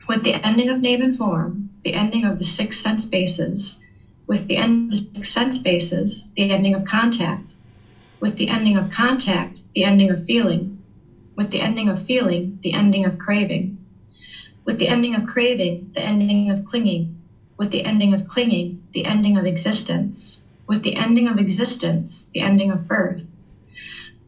with 0.09 0.25
the 0.25 0.45
ending 0.45 0.69
of 0.69 0.81
name 0.81 1.01
and 1.01 1.17
form, 1.17 1.66
the 1.83 1.95
ending 1.95 2.25
of 2.25 2.39
the 2.39 2.45
six 2.45 2.79
sense 2.79 3.05
bases, 3.05 3.79
with 4.27 4.47
the 4.47 4.57
end 4.57 4.93
of 4.93 4.99
the 4.99 5.07
six 5.15 5.33
sense 5.33 5.59
bases, 5.59 6.29
the 6.37 6.51
ending 6.51 6.75
of 6.75 6.85
contact, 6.85 7.43
with 8.21 8.37
the 8.37 8.49
ending 8.49 8.77
of 8.77 8.91
contact, 8.91 9.59
the 9.75 9.85
ending 9.85 10.11
of 10.11 10.25
feeling, 10.25 10.77
with 11.37 11.51
the 11.51 11.61
ending 11.61 11.89
of 11.89 12.01
feeling, 12.01 12.59
the 12.63 12.73
ending 12.73 13.05
of 13.05 13.19
craving, 13.19 13.77
with 14.65 14.79
the 14.79 14.89
ending 14.89 15.15
of 15.15 15.27
craving, 15.27 15.91
the 15.95 16.01
ending 16.01 16.51
of 16.51 16.65
clinging, 16.65 17.11
with 17.57 17.71
the 17.71 17.85
ending 17.85 18.13
of 18.13 18.27
clinging, 18.27 18.77
the 18.93 19.05
ending 19.05 19.37
of 19.37 19.47
existence, 19.47 20.41
with 20.67 20.83
the 20.83 20.97
ending 20.97 21.29
of 21.29 21.39
existence, 21.39 22.31
the 22.35 22.41
ending 22.41 22.71
of 22.71 22.87
birth, 22.89 23.27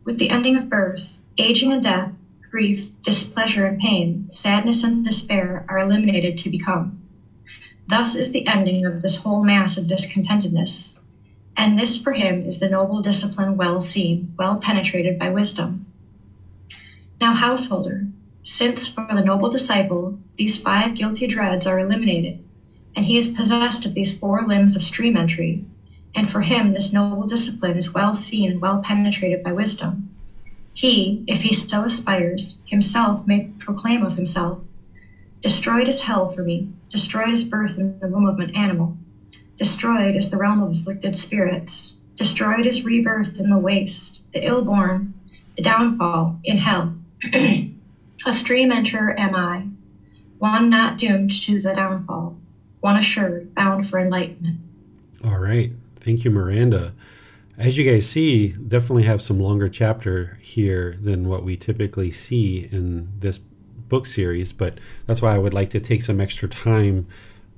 with 0.05 0.19
the 0.19 0.31
ending 0.31 0.57
of 0.57 0.69
birth, 0.69 1.19
aging 1.38 1.73
and 1.73 1.83
death, 1.83 2.11
grief, 2.50 2.88
displeasure 3.02 3.64
and 3.64 3.78
pain, 3.78 4.25
sadness 4.28 4.83
and 4.83 5.05
despair 5.05 5.64
are 5.69 5.78
eliminated 5.78 6.38
to 6.38 6.49
become. 6.50 6.98
Thus 7.88 8.14
is 8.14 8.33
the 8.33 8.47
ending 8.47 8.85
of 8.85 9.00
this 9.00 9.16
whole 9.16 9.42
mass 9.42 9.78
of 9.78 9.85
discontentedness. 9.87 11.00
And 11.57 11.78
this 11.78 11.97
for 11.97 12.12
him 12.12 12.45
is 12.47 12.61
the 12.61 12.68
noble 12.68 13.00
discipline 13.00 13.57
well 13.57 13.80
seen, 13.80 14.35
well 14.38 14.59
penetrated 14.59 15.18
by 15.18 15.30
wisdom. 15.30 15.87
Now, 17.18 17.33
householder, 17.33 18.07
since 18.42 18.87
for 18.87 19.07
the 19.09 19.23
noble 19.23 19.49
disciple 19.49 20.18
these 20.37 20.59
five 20.59 20.95
guilty 20.95 21.26
dreads 21.26 21.64
are 21.66 21.78
eliminated, 21.78 22.38
and 22.95 23.07
he 23.07 23.16
is 23.16 23.26
possessed 23.26 23.87
of 23.87 23.95
these 23.95 24.12
four 24.12 24.45
limbs 24.45 24.76
of 24.76 24.83
stream 24.83 25.16
entry, 25.16 25.64
and 26.14 26.30
for 26.30 26.42
him 26.42 26.75
this 26.75 26.92
noble 26.92 27.26
discipline 27.26 27.78
is 27.78 27.95
well 27.95 28.14
seen 28.14 28.50
and 28.50 28.61
well 28.61 28.78
penetrated 28.78 29.42
by 29.42 29.52
wisdom, 29.52 30.11
he, 30.75 31.25
if 31.26 31.40
he 31.40 31.54
still 31.54 31.85
aspires, 31.85 32.59
himself 32.66 33.26
may 33.26 33.49
proclaim 33.59 34.02
of 34.02 34.14
himself 34.14 34.59
Destroyed 35.40 35.88
is 35.88 36.00
hell 36.00 36.28
for 36.28 36.42
me, 36.42 36.68
destroyed 36.90 37.30
is 37.30 37.45
birth 37.45 37.78
in 37.78 37.99
the 38.00 38.09
womb 38.09 38.26
of 38.26 38.38
an 38.40 38.54
animal, 38.54 38.97
destroyed 39.57 40.16
is 40.16 40.30
the 40.30 40.37
realm 40.37 40.62
of 40.62 40.71
afflicted 40.73 41.16
spirits, 41.16 41.97
destroyed 42.16 42.66
is 42.66 42.85
rebirth 42.85 43.38
in 43.38 43.50
the 43.50 43.59
waste, 43.59 44.23
the 44.33 44.45
ill 44.45 44.64
born, 44.64 45.14
the 45.57 45.62
downfall 45.62 46.38
in 46.45 46.59
hell. 46.59 46.95
a 47.35 48.33
stream 48.33 48.71
enterer 48.71 49.18
am 49.18 49.35
I, 49.35 49.66
one 50.38 50.71
not 50.71 50.99
doomed 50.99 51.30
to 51.42 51.61
the 51.61 51.75
downfall, 51.75 52.37
one 52.80 52.97
assured, 52.97 53.54
bound 53.54 53.88
for 53.88 53.99
enlightenment. 53.99 54.59
All 55.25 55.38
right. 55.38 55.73
Thank 56.00 56.25
you, 56.25 56.30
Miranda. 56.30 56.92
As 57.57 57.76
you 57.76 57.90
guys 57.90 58.09
see, 58.09 58.49
definitely 58.49 59.02
have 59.02 59.21
some 59.21 59.40
longer 59.40 59.68
chapter 59.68 60.38
here 60.40 60.97
than 61.02 61.28
what 61.28 61.42
we 61.42 61.57
typically 61.57 62.12
see 62.12 62.68
in 62.71 63.09
this 63.18 63.40
book 63.88 64.07
series, 64.07 64.52
but 64.52 64.78
that's 65.07 65.23
why 65.23 65.35
I 65.35 65.38
would 65.38 65.54
like 65.54 65.71
to 65.71 65.80
take 65.80 66.02
some 66.02 66.21
extra 66.21 66.49
time 66.49 67.07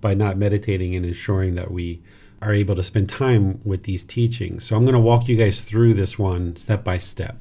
by 0.00 0.14
not 0.14 0.38
meditating 0.38 0.94
and 0.96 1.04
ensuring 1.04 1.54
that 1.56 1.70
we 1.70 2.02
are 2.42 2.52
able 2.52 2.74
to 2.74 2.82
spend 2.82 3.08
time 3.08 3.60
with 3.64 3.82
these 3.82 4.02
teachings. 4.02 4.64
So 4.64 4.74
I'm 4.74 4.84
going 4.84 4.94
to 4.94 4.98
walk 5.00 5.28
you 5.28 5.36
guys 5.36 5.60
through 5.60 5.94
this 5.94 6.18
one 6.18 6.56
step 6.56 6.82
by 6.82 6.98
step. 6.98 7.36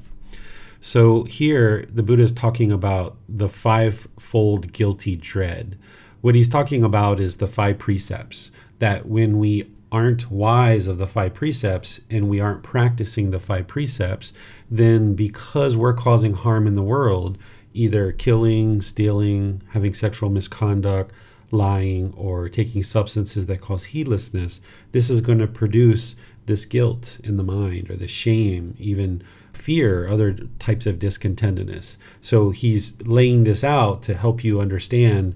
So 0.82 1.24
here, 1.24 1.86
the 1.92 2.02
Buddha 2.02 2.22
is 2.22 2.32
talking 2.32 2.72
about 2.72 3.16
the 3.28 3.48
five-fold 3.48 4.72
guilty 4.72 5.16
dread. 5.16 5.78
What 6.20 6.34
he's 6.34 6.48
talking 6.48 6.84
about 6.84 7.20
is 7.20 7.36
the 7.36 7.46
five 7.46 7.78
precepts 7.78 8.50
that 8.78 9.06
when 9.06 9.38
we 9.38 9.70
aren't 9.92 10.30
wise 10.30 10.86
of 10.86 10.98
the 10.98 11.06
five 11.06 11.34
precepts 11.34 12.00
and 12.08 12.28
we 12.28 12.40
aren't 12.40 12.62
practicing 12.62 13.30
the 13.30 13.40
five 13.40 13.66
precepts, 13.66 14.32
then 14.70 15.14
because 15.14 15.76
we're 15.76 15.94
causing 15.94 16.32
harm 16.32 16.66
in 16.66 16.74
the 16.74 16.82
world, 16.82 17.36
either 17.74 18.12
killing, 18.12 18.82
stealing, 18.82 19.62
having 19.70 19.94
sexual 19.94 20.30
misconduct, 20.30 21.12
lying, 21.50 22.12
or 22.16 22.48
taking 22.48 22.82
substances 22.82 23.46
that 23.46 23.60
cause 23.60 23.84
heedlessness, 23.86 24.60
this 24.92 25.10
is 25.10 25.20
going 25.20 25.38
to 25.38 25.46
produce 25.46 26.16
this 26.46 26.64
guilt 26.64 27.18
in 27.22 27.36
the 27.36 27.42
mind 27.42 27.90
or 27.90 27.96
the 27.96 28.08
shame, 28.08 28.74
even 28.78 29.22
fear, 29.52 30.08
other 30.08 30.32
types 30.58 30.86
of 30.86 30.98
discontentedness. 30.98 31.96
So 32.20 32.50
he's 32.50 33.00
laying 33.02 33.44
this 33.44 33.62
out 33.62 34.02
to 34.04 34.14
help 34.14 34.42
you 34.42 34.60
understand 34.60 35.34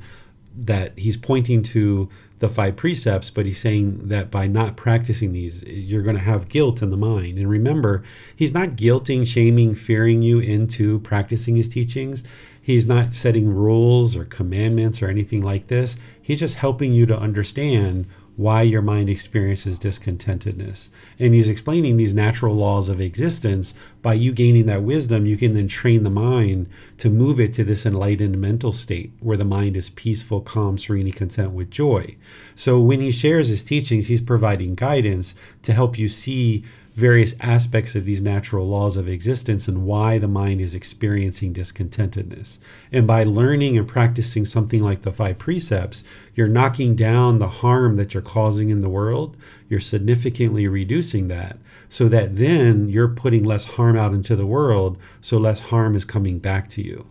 that 0.57 0.97
he's 0.99 1.17
pointing 1.17 1.62
to 1.62 2.09
the 2.41 2.49
five 2.49 2.76
precepts, 2.76 3.31
but 3.31 3.47
he's 3.47 3.61
saying 3.61 4.09
that 4.09 4.31
by 4.31 4.47
not 4.47 4.76
practicing 4.76 5.33
these, 5.33 5.62
you're 5.62 6.03
going 6.03 6.17
to 6.17 6.23
have 6.23 6.49
guilt 6.49 6.83
in 6.83 6.91
the 6.91 6.97
mind. 6.97 7.38
And 7.38 7.49
remember, 7.49 8.03
he's 8.35 8.53
not 8.53 8.71
guilting, 8.71 9.26
shaming, 9.26 9.75
fearing 9.75 10.23
you 10.23 10.41
into 10.41 10.99
practicing 11.00 11.57
his 11.57 11.69
teachings. 11.69 12.25
He's 12.61 12.87
not 12.87 13.14
setting 13.14 13.49
rules 13.49 14.17
or 14.17 14.25
commandments 14.25 15.00
or 15.00 15.09
anything 15.09 15.43
like 15.43 15.69
this. 15.69 15.97
He's 16.21 16.41
just 16.41 16.57
helping 16.57 16.93
you 16.93 17.07
to 17.07 17.19
understand 17.19 18.07
why 18.37 18.62
your 18.62 18.83
mind 18.83 19.09
experiences 19.09 19.79
discontentedness. 19.79 20.88
And 21.19 21.35
he's 21.35 21.49
explaining 21.49 21.97
these 21.97 22.14
natural 22.14 22.55
laws 22.55 22.88
of 22.88 23.00
existence. 23.00 23.75
By 24.03 24.14
you 24.14 24.33
gaining 24.33 24.67
that 24.67 24.83
wisdom, 24.83 25.25
you 25.25 25.37
can 25.37 25.53
then 25.53 25.69
train 25.69 26.03
the 26.03 26.11
mind 26.11 26.69
to 26.99 27.11
move 27.11 27.38
it 27.38 27.55
to 27.55 27.64
this 27.64 27.87
enlightened 27.87 28.41
mental 28.41 28.73
state 28.73 29.12
where 29.21 29.37
the 29.37 29.45
mind 29.45 29.76
is 29.76 29.91
peaceful, 29.91 30.41
calm, 30.41 30.79
serene, 30.79 31.12
content 31.12 31.53
with 31.53 31.71
joy. 31.71 32.17
So 32.57 32.81
when 32.81 33.00
he 33.00 33.12
shares 33.12 33.49
his 33.49 33.62
teachings, 33.62 34.09
he's 34.09 34.21
providing 34.21 34.75
guidance 34.75 35.35
to 35.62 35.73
help 35.73 35.99
you 35.99 36.09
see 36.09 36.64
various 36.94 37.34
aspects 37.40 37.96
of 37.96 38.04
these 38.04 38.20
natural 38.20 38.68
laws 38.68 38.96
of 38.96 39.08
existence 39.08 39.66
and 39.66 39.84
why 39.84 40.16
the 40.16 40.28
mind 40.28 40.60
is 40.60 40.74
experiencing 40.74 41.52
discontentedness. 41.52 42.58
And 42.92 43.06
by 43.06 43.24
learning 43.24 43.76
and 43.76 43.88
practicing 43.88 44.44
something 44.44 44.80
like 44.80 45.02
the 45.02 45.12
five 45.12 45.38
precepts, 45.38 46.04
you're 46.36 46.46
knocking 46.46 46.94
down 46.94 47.38
the 47.38 47.48
harm 47.48 47.96
that 47.96 48.14
you're 48.14 48.22
causing 48.22 48.70
in 48.70 48.80
the 48.80 48.88
world. 48.88 49.36
You're 49.68 49.80
significantly 49.80 50.68
reducing 50.68 51.26
that 51.28 51.58
so 51.88 52.08
that 52.08 52.36
then 52.36 52.88
you're 52.88 53.08
putting 53.08 53.44
less 53.44 53.64
harm 53.64 53.96
out 53.96 54.14
into 54.14 54.36
the 54.36 54.46
world, 54.46 54.96
so 55.20 55.36
less 55.36 55.60
harm 55.60 55.96
is 55.96 56.04
coming 56.04 56.38
back 56.38 56.68
to 56.70 56.82
you. 56.82 57.06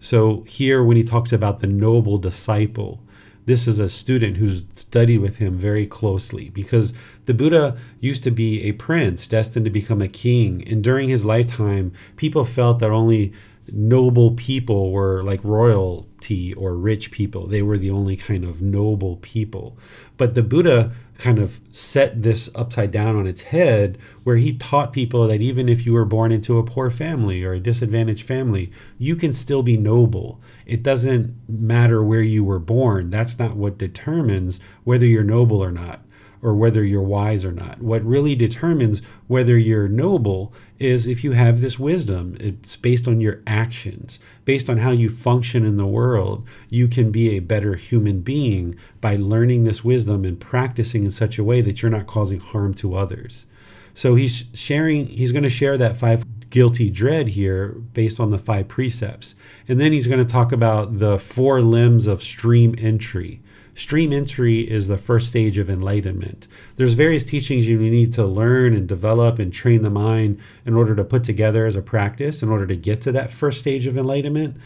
So, 0.00 0.42
here, 0.42 0.84
when 0.84 0.96
he 0.96 1.02
talks 1.02 1.32
about 1.32 1.60
the 1.60 1.66
noble 1.66 2.18
disciple, 2.18 3.00
this 3.46 3.66
is 3.66 3.78
a 3.78 3.88
student 3.88 4.36
who's 4.36 4.62
studied 4.76 5.18
with 5.18 5.36
him 5.36 5.54
very 5.54 5.86
closely 5.86 6.50
because 6.50 6.92
the 7.28 7.34
Buddha 7.34 7.76
used 8.00 8.24
to 8.24 8.30
be 8.30 8.62
a 8.62 8.72
prince 8.72 9.26
destined 9.26 9.66
to 9.66 9.70
become 9.70 10.00
a 10.00 10.08
king. 10.08 10.66
And 10.66 10.82
during 10.82 11.10
his 11.10 11.26
lifetime, 11.26 11.92
people 12.16 12.46
felt 12.46 12.78
that 12.78 12.90
only 12.90 13.34
noble 13.70 14.30
people 14.30 14.92
were 14.92 15.22
like 15.22 15.44
royalty 15.44 16.54
or 16.54 16.74
rich 16.74 17.10
people. 17.10 17.46
They 17.46 17.60
were 17.60 17.76
the 17.76 17.90
only 17.90 18.16
kind 18.16 18.44
of 18.44 18.62
noble 18.62 19.16
people. 19.16 19.76
But 20.16 20.34
the 20.34 20.42
Buddha 20.42 20.92
kind 21.18 21.38
of 21.38 21.60
set 21.70 22.22
this 22.22 22.48
upside 22.54 22.92
down 22.92 23.14
on 23.14 23.26
its 23.26 23.42
head, 23.42 23.98
where 24.24 24.36
he 24.36 24.56
taught 24.56 24.94
people 24.94 25.26
that 25.26 25.42
even 25.42 25.68
if 25.68 25.84
you 25.84 25.92
were 25.92 26.06
born 26.06 26.32
into 26.32 26.56
a 26.56 26.64
poor 26.64 26.90
family 26.90 27.44
or 27.44 27.52
a 27.52 27.60
disadvantaged 27.60 28.26
family, 28.26 28.72
you 28.96 29.16
can 29.16 29.34
still 29.34 29.62
be 29.62 29.76
noble. 29.76 30.40
It 30.64 30.82
doesn't 30.82 31.36
matter 31.46 32.02
where 32.02 32.22
you 32.22 32.42
were 32.42 32.58
born. 32.58 33.10
That's 33.10 33.38
not 33.38 33.54
what 33.54 33.76
determines 33.76 34.60
whether 34.84 35.04
you're 35.04 35.22
noble 35.22 35.62
or 35.62 35.70
not 35.72 36.00
or 36.42 36.54
whether 36.54 36.84
you're 36.84 37.02
wise 37.02 37.44
or 37.44 37.52
not. 37.52 37.82
What 37.82 38.04
really 38.04 38.34
determines 38.34 39.02
whether 39.26 39.56
you're 39.56 39.88
noble 39.88 40.52
is 40.78 41.06
if 41.06 41.24
you 41.24 41.32
have 41.32 41.60
this 41.60 41.78
wisdom. 41.78 42.36
It's 42.40 42.76
based 42.76 43.08
on 43.08 43.20
your 43.20 43.42
actions, 43.46 44.20
based 44.44 44.70
on 44.70 44.78
how 44.78 44.92
you 44.92 45.10
function 45.10 45.64
in 45.64 45.76
the 45.76 45.86
world. 45.86 46.46
You 46.68 46.88
can 46.88 47.10
be 47.10 47.30
a 47.30 47.40
better 47.40 47.74
human 47.74 48.20
being 48.20 48.76
by 49.00 49.16
learning 49.16 49.64
this 49.64 49.84
wisdom 49.84 50.24
and 50.24 50.40
practicing 50.40 51.04
in 51.04 51.10
such 51.10 51.38
a 51.38 51.44
way 51.44 51.60
that 51.60 51.82
you're 51.82 51.90
not 51.90 52.06
causing 52.06 52.40
harm 52.40 52.74
to 52.74 52.94
others. 52.94 53.46
So 53.94 54.14
he's 54.14 54.44
sharing, 54.54 55.06
he's 55.08 55.32
going 55.32 55.42
to 55.42 55.50
share 55.50 55.76
that 55.76 55.96
five 55.96 56.24
guilty 56.50 56.88
dread 56.88 57.28
here 57.28 57.70
based 57.92 58.20
on 58.20 58.30
the 58.30 58.38
five 58.38 58.68
precepts. 58.68 59.34
And 59.66 59.80
then 59.80 59.92
he's 59.92 60.06
going 60.06 60.24
to 60.24 60.32
talk 60.32 60.52
about 60.52 60.98
the 60.98 61.18
four 61.18 61.60
limbs 61.60 62.06
of 62.06 62.22
stream 62.22 62.74
entry. 62.78 63.40
Stream 63.78 64.12
entry 64.12 64.68
is 64.68 64.88
the 64.88 64.98
first 64.98 65.28
stage 65.28 65.56
of 65.56 65.70
enlightenment. 65.70 66.48
There's 66.74 66.94
various 66.94 67.22
teachings 67.22 67.68
you 67.68 67.78
need 67.78 68.12
to 68.14 68.26
learn 68.26 68.74
and 68.74 68.88
develop 68.88 69.38
and 69.38 69.52
train 69.52 69.82
the 69.82 69.88
mind 69.88 70.40
in 70.66 70.74
order 70.74 70.96
to 70.96 71.04
put 71.04 71.22
together 71.22 71.64
as 71.64 71.76
a 71.76 71.80
practice 71.80 72.42
in 72.42 72.48
order 72.48 72.66
to 72.66 72.74
get 72.74 73.00
to 73.02 73.12
that 73.12 73.30
first 73.30 73.60
stage 73.60 73.86
of 73.86 73.96
enlightenment. 73.96 74.56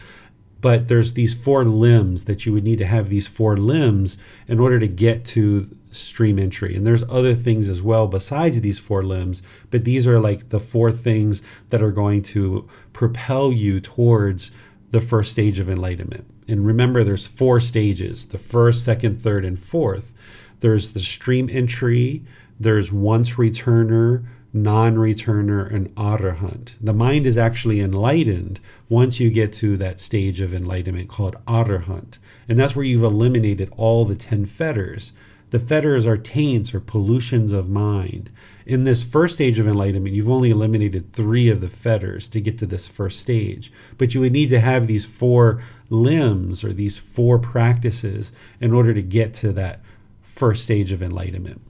But 0.63 0.89
there's 0.89 1.13
these 1.13 1.35
four 1.35 1.63
limbs 1.67 2.25
that 2.25 2.47
you 2.47 2.55
would 2.55 2.65
need 2.65 2.79
to 2.79 2.87
have 2.87 3.11
these 3.11 3.27
four 3.27 3.59
limbs 3.59 4.17
in 4.49 4.59
order 4.59 4.79
to 4.79 4.89
get 4.89 5.27
to 5.27 5.69
stream 5.91 6.39
entry. 6.39 6.75
And 6.75 6.87
there's 6.87 7.05
other 7.11 7.35
things 7.35 7.69
as 7.69 7.83
well 7.83 8.07
besides 8.07 8.63
these 8.63 8.79
four 8.79 9.03
limbs, 9.03 9.43
but 9.71 9.85
these 9.85 10.07
are 10.07 10.21
like 10.21 10.49
the 10.49 10.61
four 10.61 10.91
things 10.91 11.43
that 11.69 11.83
are 11.83 11.93
going 11.93 12.23
to 12.23 12.67
propel 12.95 13.53
you 13.53 13.79
towards 13.79 14.53
the 14.91 15.03
first 15.03 15.33
stage 15.33 15.59
of 15.59 15.69
enlightenment. 15.69 16.32
And 16.49 16.67
remember, 16.67 17.05
there's 17.05 17.27
four 17.27 17.61
stages 17.61 18.27
the 18.27 18.39
first, 18.39 18.85
second, 18.85 19.21
third, 19.21 19.45
and 19.45 19.59
fourth. 19.59 20.15
There's 20.61 20.93
the 20.93 21.01
stream 21.01 21.49
entry, 21.51 22.23
there's 22.59 22.93
once 22.93 23.33
returner, 23.33 24.25
non 24.53 24.97
returner, 24.97 25.73
and 25.73 25.95
arahant. 25.95 26.75
The 26.81 26.93
mind 26.93 27.27
is 27.27 27.39
actually 27.39 27.81
enlightened 27.81 28.61
once 28.89 29.19
you 29.19 29.31
get 29.31 29.53
to 29.55 29.77
that 29.79 30.01
stage 30.01 30.41
of 30.41 30.53
enlightenment 30.53 31.09
called 31.09 31.37
arahant. 31.47 32.19
And 32.49 32.59
that's 32.59 32.77
where 32.77 32.85
you've 32.85 33.03
eliminated 33.03 33.73
all 33.77 34.05
the 34.05 34.17
10 34.17 34.47
fetters. 34.47 35.13
The 35.51 35.59
fetters 35.59 36.07
are 36.07 36.17
taints 36.17 36.75
or 36.75 36.81
pollutions 36.81 37.53
of 37.53 37.69
mind. 37.69 38.31
In 38.67 38.85
this 38.85 39.03
first 39.03 39.35
stage 39.35 39.59
of 39.59 39.67
enlightenment, 39.67 40.15
you've 40.15 40.31
only 40.31 40.51
eliminated 40.51 41.13
three 41.13 41.49
of 41.49 41.61
the 41.61 41.69
fetters 41.69 42.29
to 42.29 42.41
get 42.41 42.59
to 42.59 42.67
this 42.67 42.87
first 42.87 43.21
stage. 43.21 43.73
But 43.99 44.15
you 44.15 44.21
would 44.21 44.33
need 44.33 44.51
to 44.51 44.61
have 44.61 44.87
these 44.87 45.05
four 45.05 45.63
limbs 45.91 46.63
or 46.63 46.73
these 46.73 46.97
four 46.97 47.39
practices 47.39 48.33
in 48.61 48.73
order 48.73 48.95
to 48.95 49.03
get 49.03 49.35
to 49.35 49.53
that 49.53 49.81
first 50.23 50.63
stage 50.63 50.93
of 50.93 51.03
enlightenment. 51.03 51.61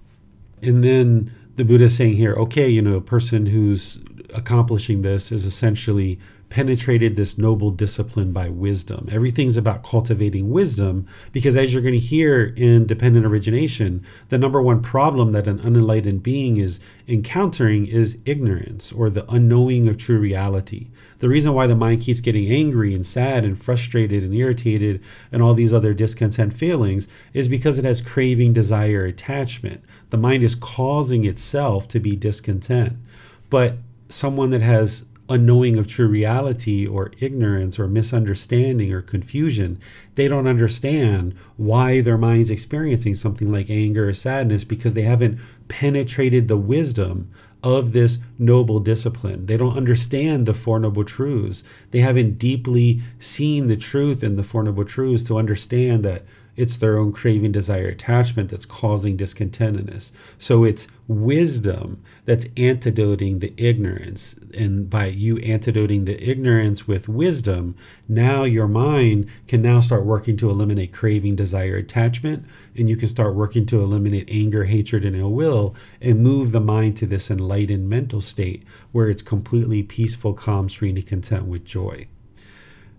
And 0.60 0.84
then 0.84 1.32
the 1.56 1.64
Buddha 1.64 1.84
is 1.84 1.96
saying 1.96 2.14
here, 2.16 2.34
okay, 2.34 2.68
you 2.68 2.82
know, 2.82 2.96
a 2.96 3.02
person 3.02 3.46
who's 3.46 3.98
accomplishing 4.34 5.02
this 5.02 5.32
is 5.32 5.44
essentially 5.44 6.18
penetrated 6.52 7.16
this 7.16 7.38
noble 7.38 7.70
discipline 7.70 8.30
by 8.30 8.46
wisdom. 8.46 9.08
Everything's 9.10 9.56
about 9.56 9.82
cultivating 9.82 10.50
wisdom 10.50 11.06
because, 11.32 11.56
as 11.56 11.72
you're 11.72 11.80
going 11.80 11.94
to 11.94 11.98
hear 11.98 12.52
in 12.58 12.86
dependent 12.86 13.24
origination, 13.24 14.04
the 14.28 14.36
number 14.36 14.60
one 14.60 14.82
problem 14.82 15.32
that 15.32 15.48
an 15.48 15.60
unenlightened 15.60 16.22
being 16.22 16.58
is 16.58 16.78
encountering 17.08 17.86
is 17.86 18.18
ignorance 18.26 18.92
or 18.92 19.08
the 19.08 19.24
unknowing 19.32 19.88
of 19.88 19.96
true 19.96 20.18
reality. 20.18 20.88
The 21.20 21.28
reason 21.30 21.54
why 21.54 21.66
the 21.66 21.74
mind 21.74 22.02
keeps 22.02 22.20
getting 22.20 22.52
angry 22.52 22.94
and 22.94 23.06
sad 23.06 23.46
and 23.46 23.58
frustrated 23.58 24.22
and 24.22 24.34
irritated 24.34 25.02
and 25.32 25.42
all 25.42 25.54
these 25.54 25.72
other 25.72 25.94
discontent 25.94 26.52
feelings 26.52 27.08
is 27.32 27.48
because 27.48 27.78
it 27.78 27.86
has 27.86 28.02
craving, 28.02 28.52
desire, 28.52 29.06
attachment. 29.06 29.82
The 30.10 30.18
mind 30.18 30.42
is 30.42 30.54
causing 30.54 31.24
itself 31.24 31.88
to 31.88 31.98
be 31.98 32.14
discontent. 32.14 32.98
But 33.48 33.78
someone 34.10 34.50
that 34.50 34.60
has 34.60 35.06
unknowing 35.28 35.78
of 35.78 35.86
true 35.86 36.08
reality 36.08 36.86
or 36.86 37.12
ignorance 37.20 37.78
or 37.78 37.86
misunderstanding 37.86 38.92
or 38.92 39.02
confusion, 39.02 39.78
they 40.14 40.28
don't 40.28 40.46
understand 40.46 41.34
why 41.56 42.00
their 42.00 42.18
mind's 42.18 42.50
experiencing 42.50 43.14
something 43.14 43.50
like 43.50 43.70
anger 43.70 44.08
or 44.08 44.14
sadness 44.14 44.64
because 44.64 44.94
they 44.94 45.02
haven't 45.02 45.38
penetrated 45.68 46.48
the 46.48 46.56
wisdom 46.56 47.30
of 47.62 47.92
this 47.92 48.18
noble 48.38 48.80
discipline. 48.80 49.46
They 49.46 49.56
don't 49.56 49.76
understand 49.76 50.46
the 50.46 50.54
Four 50.54 50.80
Noble 50.80 51.04
Truths. 51.04 51.62
They 51.92 52.00
haven't 52.00 52.38
deeply 52.38 53.00
seen 53.18 53.68
the 53.68 53.76
truth 53.76 54.22
in 54.24 54.36
the 54.36 54.42
Four 54.42 54.64
Noble 54.64 54.84
Truths 54.84 55.22
to 55.24 55.38
understand 55.38 56.04
that 56.04 56.24
it's 56.54 56.76
their 56.76 56.98
own 56.98 57.12
craving, 57.12 57.52
desire, 57.52 57.88
attachment 57.88 58.50
that's 58.50 58.66
causing 58.66 59.16
discontentedness. 59.16 60.10
So 60.38 60.64
it's 60.64 60.86
wisdom 61.08 62.02
that's 62.26 62.46
antidoting 62.56 63.38
the 63.38 63.54
ignorance. 63.56 64.34
And 64.54 64.90
by 64.90 65.06
you 65.06 65.38
antidoting 65.38 66.04
the 66.04 66.22
ignorance 66.22 66.86
with 66.86 67.08
wisdom, 67.08 67.74
now 68.06 68.44
your 68.44 68.68
mind 68.68 69.28
can 69.48 69.62
now 69.62 69.80
start 69.80 70.04
working 70.04 70.36
to 70.38 70.50
eliminate 70.50 70.92
craving, 70.92 71.36
desire, 71.36 71.76
attachment, 71.76 72.44
and 72.76 72.88
you 72.88 72.96
can 72.96 73.08
start 73.08 73.34
working 73.34 73.64
to 73.66 73.80
eliminate 73.80 74.28
anger, 74.30 74.64
hatred, 74.64 75.04
and 75.04 75.16
ill 75.16 75.32
will, 75.32 75.74
and 76.00 76.22
move 76.22 76.52
the 76.52 76.60
mind 76.60 76.98
to 76.98 77.06
this 77.06 77.30
enlightened 77.30 77.88
mental 77.88 78.20
state 78.20 78.62
where 78.92 79.08
it's 79.08 79.22
completely 79.22 79.82
peaceful, 79.82 80.34
calm, 80.34 80.68
serene, 80.68 80.98
and 80.98 81.06
content 81.06 81.46
with 81.46 81.64
joy. 81.64 82.06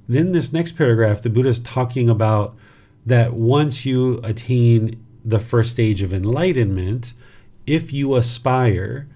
Then, 0.07 0.33
this 0.33 0.51
next 0.51 0.73
paragraph, 0.73 1.21
the 1.21 1.29
Buddha 1.29 1.49
is 1.49 1.59
talking 1.59 2.09
about 2.09 2.55
that 3.05 3.33
once 3.33 3.85
you 3.85 4.19
attain 4.23 5.03
the 5.25 5.39
first 5.39 5.71
stage 5.71 6.01
of 6.01 6.13
enlightenment, 6.13 7.13
if 7.65 7.93
you 7.93 8.15
aspire, 8.15 9.07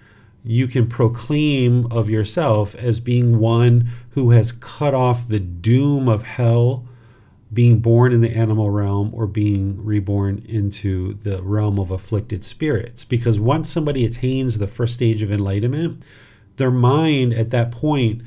you 0.43 0.67
can 0.67 0.87
proclaim 0.87 1.85
of 1.91 2.09
yourself 2.09 2.73
as 2.75 2.99
being 2.99 3.39
one 3.39 3.89
who 4.11 4.31
has 4.31 4.51
cut 4.51 4.93
off 4.93 5.27
the 5.27 5.39
doom 5.39 6.07
of 6.07 6.23
hell, 6.23 6.85
being 7.51 7.79
born 7.79 8.13
in 8.13 8.21
the 8.21 8.35
animal 8.35 8.69
realm, 8.69 9.13
or 9.13 9.27
being 9.27 9.83
reborn 9.83 10.43
into 10.47 11.13
the 11.15 11.41
realm 11.41 11.79
of 11.79 11.91
afflicted 11.91 12.43
spirits. 12.43 13.03
Because 13.03 13.39
once 13.39 13.69
somebody 13.69 14.05
attains 14.05 14.57
the 14.57 14.67
first 14.67 14.93
stage 14.93 15.21
of 15.21 15.31
enlightenment, 15.31 16.03
their 16.55 16.71
mind 16.71 17.33
at 17.33 17.51
that 17.51 17.71
point 17.71 18.21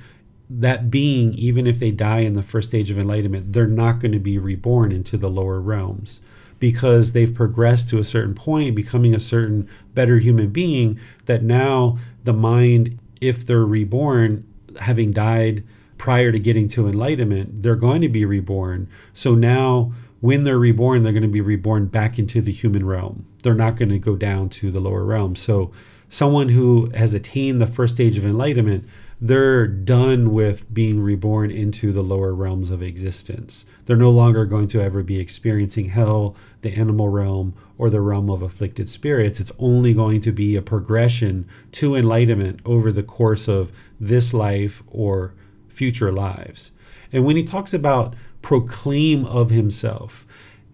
that 0.50 0.90
being, 0.90 1.32
even 1.34 1.66
if 1.66 1.78
they 1.78 1.92
die 1.92 2.20
in 2.20 2.34
the 2.34 2.42
first 2.42 2.70
stage 2.70 2.90
of 2.90 2.98
enlightenment, 2.98 3.52
they're 3.52 3.66
not 3.66 4.00
going 4.00 4.12
to 4.12 4.18
be 4.18 4.36
reborn 4.36 4.90
into 4.90 5.16
the 5.16 5.28
lower 5.28 5.60
realms 5.60 6.20
because 6.58 7.12
they've 7.12 7.34
progressed 7.34 7.88
to 7.88 7.98
a 7.98 8.04
certain 8.04 8.34
point, 8.34 8.74
becoming 8.74 9.14
a 9.14 9.20
certain 9.20 9.68
better 9.94 10.18
human 10.18 10.50
being, 10.50 11.00
that 11.24 11.42
now 11.42 11.98
the 12.24 12.32
mind, 12.32 12.98
if 13.20 13.46
they're 13.46 13.64
reborn, 13.64 14.46
having 14.78 15.12
died 15.12 15.64
prior 15.96 16.32
to 16.32 16.38
getting 16.38 16.68
to 16.68 16.86
enlightenment, 16.86 17.62
they're 17.62 17.76
going 17.76 18.00
to 18.02 18.08
be 18.08 18.24
reborn. 18.24 18.88
So 19.14 19.34
now, 19.34 19.92
when 20.20 20.44
they're 20.44 20.58
reborn, 20.58 21.02
they're 21.02 21.12
going 21.12 21.22
to 21.22 21.28
be 21.28 21.40
reborn 21.40 21.86
back 21.86 22.18
into 22.18 22.42
the 22.42 22.52
human 22.52 22.84
realm. 22.84 23.24
They're 23.42 23.54
not 23.54 23.76
going 23.76 23.88
to 23.88 23.98
go 23.98 24.16
down 24.16 24.50
to 24.50 24.70
the 24.70 24.80
lower 24.80 25.04
realm. 25.04 25.36
So, 25.36 25.72
someone 26.10 26.48
who 26.48 26.90
has 26.94 27.14
attained 27.14 27.60
the 27.60 27.66
first 27.66 27.94
stage 27.94 28.18
of 28.18 28.24
enlightenment 28.24 28.86
they're 29.20 29.66
done 29.66 30.32
with 30.32 30.72
being 30.72 31.00
reborn 31.00 31.50
into 31.50 31.92
the 31.92 32.02
lower 32.02 32.34
realms 32.34 32.70
of 32.70 32.82
existence. 32.82 33.66
They're 33.84 33.96
no 33.96 34.10
longer 34.10 34.46
going 34.46 34.68
to 34.68 34.80
ever 34.80 35.02
be 35.02 35.20
experiencing 35.20 35.90
hell, 35.90 36.36
the 36.62 36.72
animal 36.72 37.08
realm, 37.08 37.54
or 37.76 37.90
the 37.90 38.00
realm 38.00 38.30
of 38.30 38.40
afflicted 38.40 38.88
spirits. 38.88 39.38
It's 39.38 39.52
only 39.58 39.92
going 39.92 40.22
to 40.22 40.32
be 40.32 40.56
a 40.56 40.62
progression 40.62 41.46
to 41.72 41.94
enlightenment 41.94 42.60
over 42.64 42.90
the 42.90 43.02
course 43.02 43.46
of 43.46 43.72
this 43.98 44.32
life 44.32 44.82
or 44.90 45.34
future 45.68 46.12
lives. 46.12 46.72
And 47.12 47.24
when 47.24 47.36
he 47.36 47.44
talks 47.44 47.74
about 47.74 48.14
proclaim 48.40 49.26
of 49.26 49.50
himself, 49.50 50.24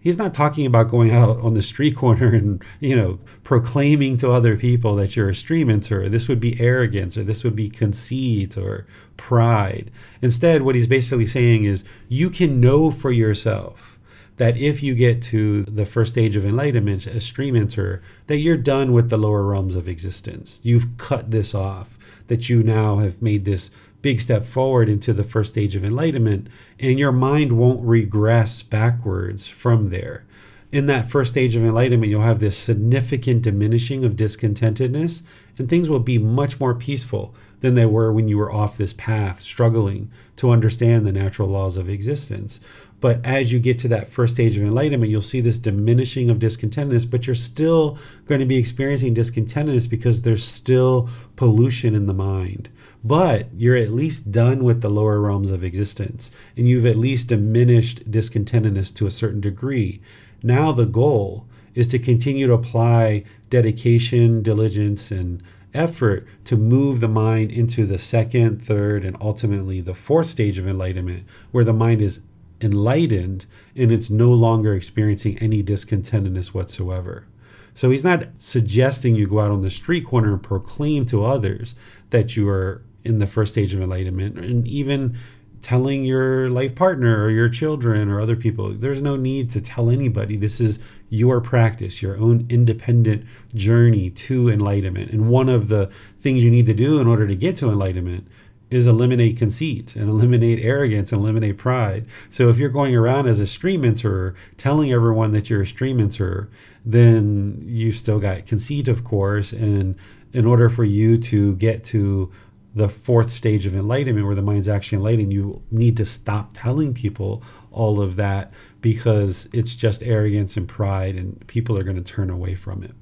he's 0.07 0.17
not 0.17 0.33
talking 0.33 0.65
about 0.65 0.89
going 0.89 1.11
out 1.11 1.37
on 1.41 1.53
the 1.53 1.61
street 1.61 1.93
corner 1.93 2.33
and 2.33 2.63
you 2.79 2.95
know 2.95 3.19
proclaiming 3.43 4.15
to 4.15 4.31
other 4.31 4.55
people 4.55 4.95
that 4.95 5.17
you're 5.17 5.27
a 5.27 5.35
stream 5.35 5.69
enter 5.69 6.07
this 6.07 6.29
would 6.29 6.39
be 6.39 6.57
arrogance 6.61 7.17
or 7.17 7.25
this 7.25 7.43
would 7.43 7.57
be 7.57 7.69
conceit 7.69 8.57
or 8.57 8.87
pride. 9.17 9.91
Instead 10.21 10.61
what 10.61 10.75
he's 10.75 10.87
basically 10.87 11.25
saying 11.25 11.65
is 11.65 11.83
you 12.07 12.29
can 12.29 12.61
know 12.61 12.89
for 12.89 13.11
yourself 13.11 13.99
that 14.37 14.55
if 14.55 14.81
you 14.81 14.95
get 14.95 15.21
to 15.21 15.63
the 15.63 15.85
first 15.85 16.13
stage 16.13 16.37
of 16.37 16.45
enlightenment 16.45 17.05
as 17.05 17.25
stream 17.25 17.57
enter 17.57 18.01
that 18.27 18.37
you're 18.37 18.55
done 18.55 18.93
with 18.93 19.09
the 19.09 19.17
lower 19.17 19.43
realms 19.43 19.75
of 19.75 19.89
existence. 19.89 20.61
You've 20.63 20.97
cut 20.97 21.31
this 21.31 21.53
off 21.53 21.97
that 22.27 22.47
you 22.47 22.63
now 22.63 22.99
have 22.99 23.21
made 23.21 23.43
this 23.43 23.71
big 24.01 24.21
step 24.21 24.45
forward 24.45 24.87
into 24.87 25.11
the 25.11 25.23
first 25.23 25.51
stage 25.51 25.75
of 25.75 25.83
enlightenment, 25.83 26.47
and 26.79 26.99
your 26.99 27.11
mind 27.11 27.53
won't 27.53 27.81
regress 27.81 28.61
backwards 28.61 29.47
from 29.47 29.89
there. 29.89 30.25
In 30.71 30.85
that 30.87 31.09
first 31.09 31.31
stage 31.31 31.55
of 31.55 31.63
enlightenment, 31.63 32.09
you'll 32.09 32.21
have 32.21 32.39
this 32.39 32.57
significant 32.57 33.41
diminishing 33.41 34.03
of 34.03 34.17
discontentedness, 34.17 35.23
and 35.57 35.69
things 35.69 35.89
will 35.89 35.99
be 35.99 36.17
much 36.17 36.59
more 36.59 36.75
peaceful 36.75 37.33
than 37.61 37.73
they 37.73 37.85
were 37.85 38.11
when 38.11 38.27
you 38.27 38.37
were 38.37 38.51
off 38.51 38.77
this 38.77 38.93
path, 38.93 39.41
struggling 39.41 40.11
to 40.35 40.51
understand 40.51 41.05
the 41.05 41.11
natural 41.11 41.47
laws 41.47 41.77
of 41.77 41.89
existence. 41.89 42.59
But 42.99 43.23
as 43.23 43.51
you 43.51 43.59
get 43.59 43.79
to 43.79 43.87
that 43.89 44.09
first 44.09 44.33
stage 44.33 44.57
of 44.57 44.63
enlightenment, 44.63 45.11
you'll 45.11 45.21
see 45.21 45.41
this 45.41 45.59
diminishing 45.59 46.29
of 46.29 46.39
discontentedness, 46.39 47.09
but 47.09 47.27
you're 47.27 47.35
still 47.35 47.97
going 48.25 48.39
to 48.39 48.45
be 48.45 48.57
experiencing 48.57 49.15
discontentedness 49.15 49.89
because 49.89 50.21
there's 50.21 50.45
still 50.45 51.09
pollution 51.35 51.95
in 51.95 52.07
the 52.07 52.13
mind. 52.13 52.69
But 53.07 53.47
you're 53.55 53.77
at 53.77 53.91
least 53.91 54.33
done 54.33 54.65
with 54.65 54.81
the 54.81 54.89
lower 54.89 55.21
realms 55.21 55.49
of 55.49 55.63
existence, 55.63 56.29
and 56.57 56.67
you've 56.67 56.85
at 56.85 56.97
least 56.97 57.27
diminished 57.27 58.11
discontentedness 58.11 58.93
to 58.95 59.07
a 59.07 59.11
certain 59.11 59.39
degree. 59.39 60.01
Now, 60.43 60.73
the 60.73 60.85
goal 60.85 61.47
is 61.73 61.87
to 61.89 61.99
continue 61.99 62.47
to 62.47 62.53
apply 62.53 63.23
dedication, 63.49 64.43
diligence, 64.43 65.09
and 65.09 65.41
effort 65.73 66.27
to 66.43 66.57
move 66.57 66.99
the 66.99 67.07
mind 67.07 67.49
into 67.49 67.85
the 67.85 67.97
second, 67.97 68.61
third, 68.65 69.05
and 69.05 69.15
ultimately 69.21 69.79
the 69.79 69.95
fourth 69.95 70.27
stage 70.27 70.57
of 70.57 70.67
enlightenment, 70.67 71.23
where 71.51 71.63
the 71.63 71.71
mind 71.71 72.01
is 72.01 72.19
enlightened 72.59 73.45
and 73.73 73.89
it's 73.89 74.09
no 74.09 74.31
longer 74.31 74.73
experiencing 74.73 75.37
any 75.37 75.63
discontentedness 75.63 76.47
whatsoever. 76.47 77.25
So 77.73 77.89
he's 77.89 78.03
not 78.03 78.27
suggesting 78.37 79.15
you 79.15 79.27
go 79.27 79.39
out 79.39 79.51
on 79.51 79.61
the 79.61 79.69
street 79.69 80.05
corner 80.05 80.33
and 80.33 80.43
proclaim 80.43 81.05
to 81.05 81.23
others 81.23 81.75
that 82.09 82.35
you 82.35 82.49
are 82.49 82.81
in 83.03 83.19
the 83.19 83.27
first 83.27 83.53
stage 83.53 83.73
of 83.73 83.81
enlightenment 83.81 84.37
and 84.37 84.67
even 84.67 85.17
telling 85.61 86.03
your 86.03 86.49
life 86.49 86.75
partner 86.75 87.23
or 87.23 87.29
your 87.29 87.49
children 87.49 88.09
or 88.09 88.21
other 88.21 88.35
people. 88.35 88.69
There's 88.69 89.01
no 89.01 89.15
need 89.15 89.49
to 89.51 89.61
tell 89.61 89.89
anybody. 89.89 90.37
This 90.37 90.59
is 90.61 90.79
your 91.09 91.41
practice, 91.41 92.01
your 92.01 92.17
own 92.17 92.45
independent 92.49 93.25
journey 93.55 94.09
to 94.11 94.49
enlightenment. 94.49 95.11
And 95.11 95.29
one 95.29 95.49
of 95.49 95.67
the 95.67 95.89
things 96.21 96.43
you 96.43 96.51
need 96.51 96.67
to 96.67 96.73
do 96.73 96.99
in 96.99 97.07
order 97.07 97.27
to 97.27 97.35
get 97.35 97.55
to 97.57 97.69
enlightenment 97.69 98.27
is 98.69 98.85
eliminate 98.85 99.37
conceit 99.37 99.95
and 99.95 100.09
eliminate 100.09 100.63
arrogance 100.63 101.11
and 101.11 101.21
eliminate 101.21 101.57
pride. 101.57 102.05
So 102.29 102.49
if 102.49 102.57
you're 102.57 102.69
going 102.69 102.95
around 102.95 103.27
as 103.27 103.39
a 103.39 103.47
stream 103.47 103.83
enterer 103.83 104.35
telling 104.57 104.91
everyone 104.91 105.31
that 105.31 105.49
you're 105.49 105.61
a 105.61 105.67
stream 105.67 105.99
enterer, 105.99 106.49
then 106.85 107.63
you've 107.65 107.97
still 107.97 108.19
got 108.19 108.45
conceit, 108.45 108.89
of 108.89 109.03
course. 109.05 109.53
And 109.53 109.95
in 110.33 110.45
order 110.45 110.69
for 110.69 110.83
you 110.83 111.17
to 111.17 111.55
get 111.55 111.83
to 111.85 112.31
the 112.77 112.89
fourth 112.89 113.31
stage 113.31 113.65
of 113.65 113.75
enlightenment 113.75 114.25
where 114.25 114.35
the 114.35 114.41
mind's 114.41 114.69
actually 114.69 114.97
enlightened, 114.97 115.33
you 115.33 115.61
need 115.71 115.97
to 115.97 116.05
stop 116.05 116.51
telling 116.53 116.93
people 116.93 117.43
all 117.71 118.01
of 118.01 118.15
that 118.15 118.53
because 118.81 119.49
it's 119.51 119.75
just 119.75 120.03
arrogance 120.03 120.55
and 120.55 120.67
pride 120.67 121.15
and 121.15 121.45
people 121.47 121.77
are 121.77 121.83
going 121.83 121.97
to 121.97 122.03
turn 122.03 122.29
away 122.29 122.55
from 122.55 122.83
it. 122.83 122.93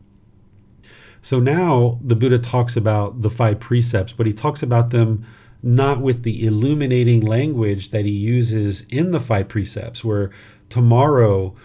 So 1.21 1.39
now 1.39 1.99
the 2.03 2.15
Buddha 2.15 2.39
talks 2.39 2.77
about 2.77 3.21
the 3.21 3.29
five 3.29 3.59
precepts, 3.59 4.13
but 4.13 4.27
he 4.27 4.33
talks 4.33 4.63
about 4.63 4.91
them 4.91 5.25
not 5.61 5.99
with 5.99 6.23
the 6.23 6.45
illuminating 6.45 7.21
language 7.21 7.89
that 7.89 8.05
he 8.05 8.11
uses 8.11 8.81
in 8.89 9.11
the 9.11 9.19
five 9.19 9.47
precepts, 9.47 10.03
where 10.03 10.29
tomorrow 10.69 11.55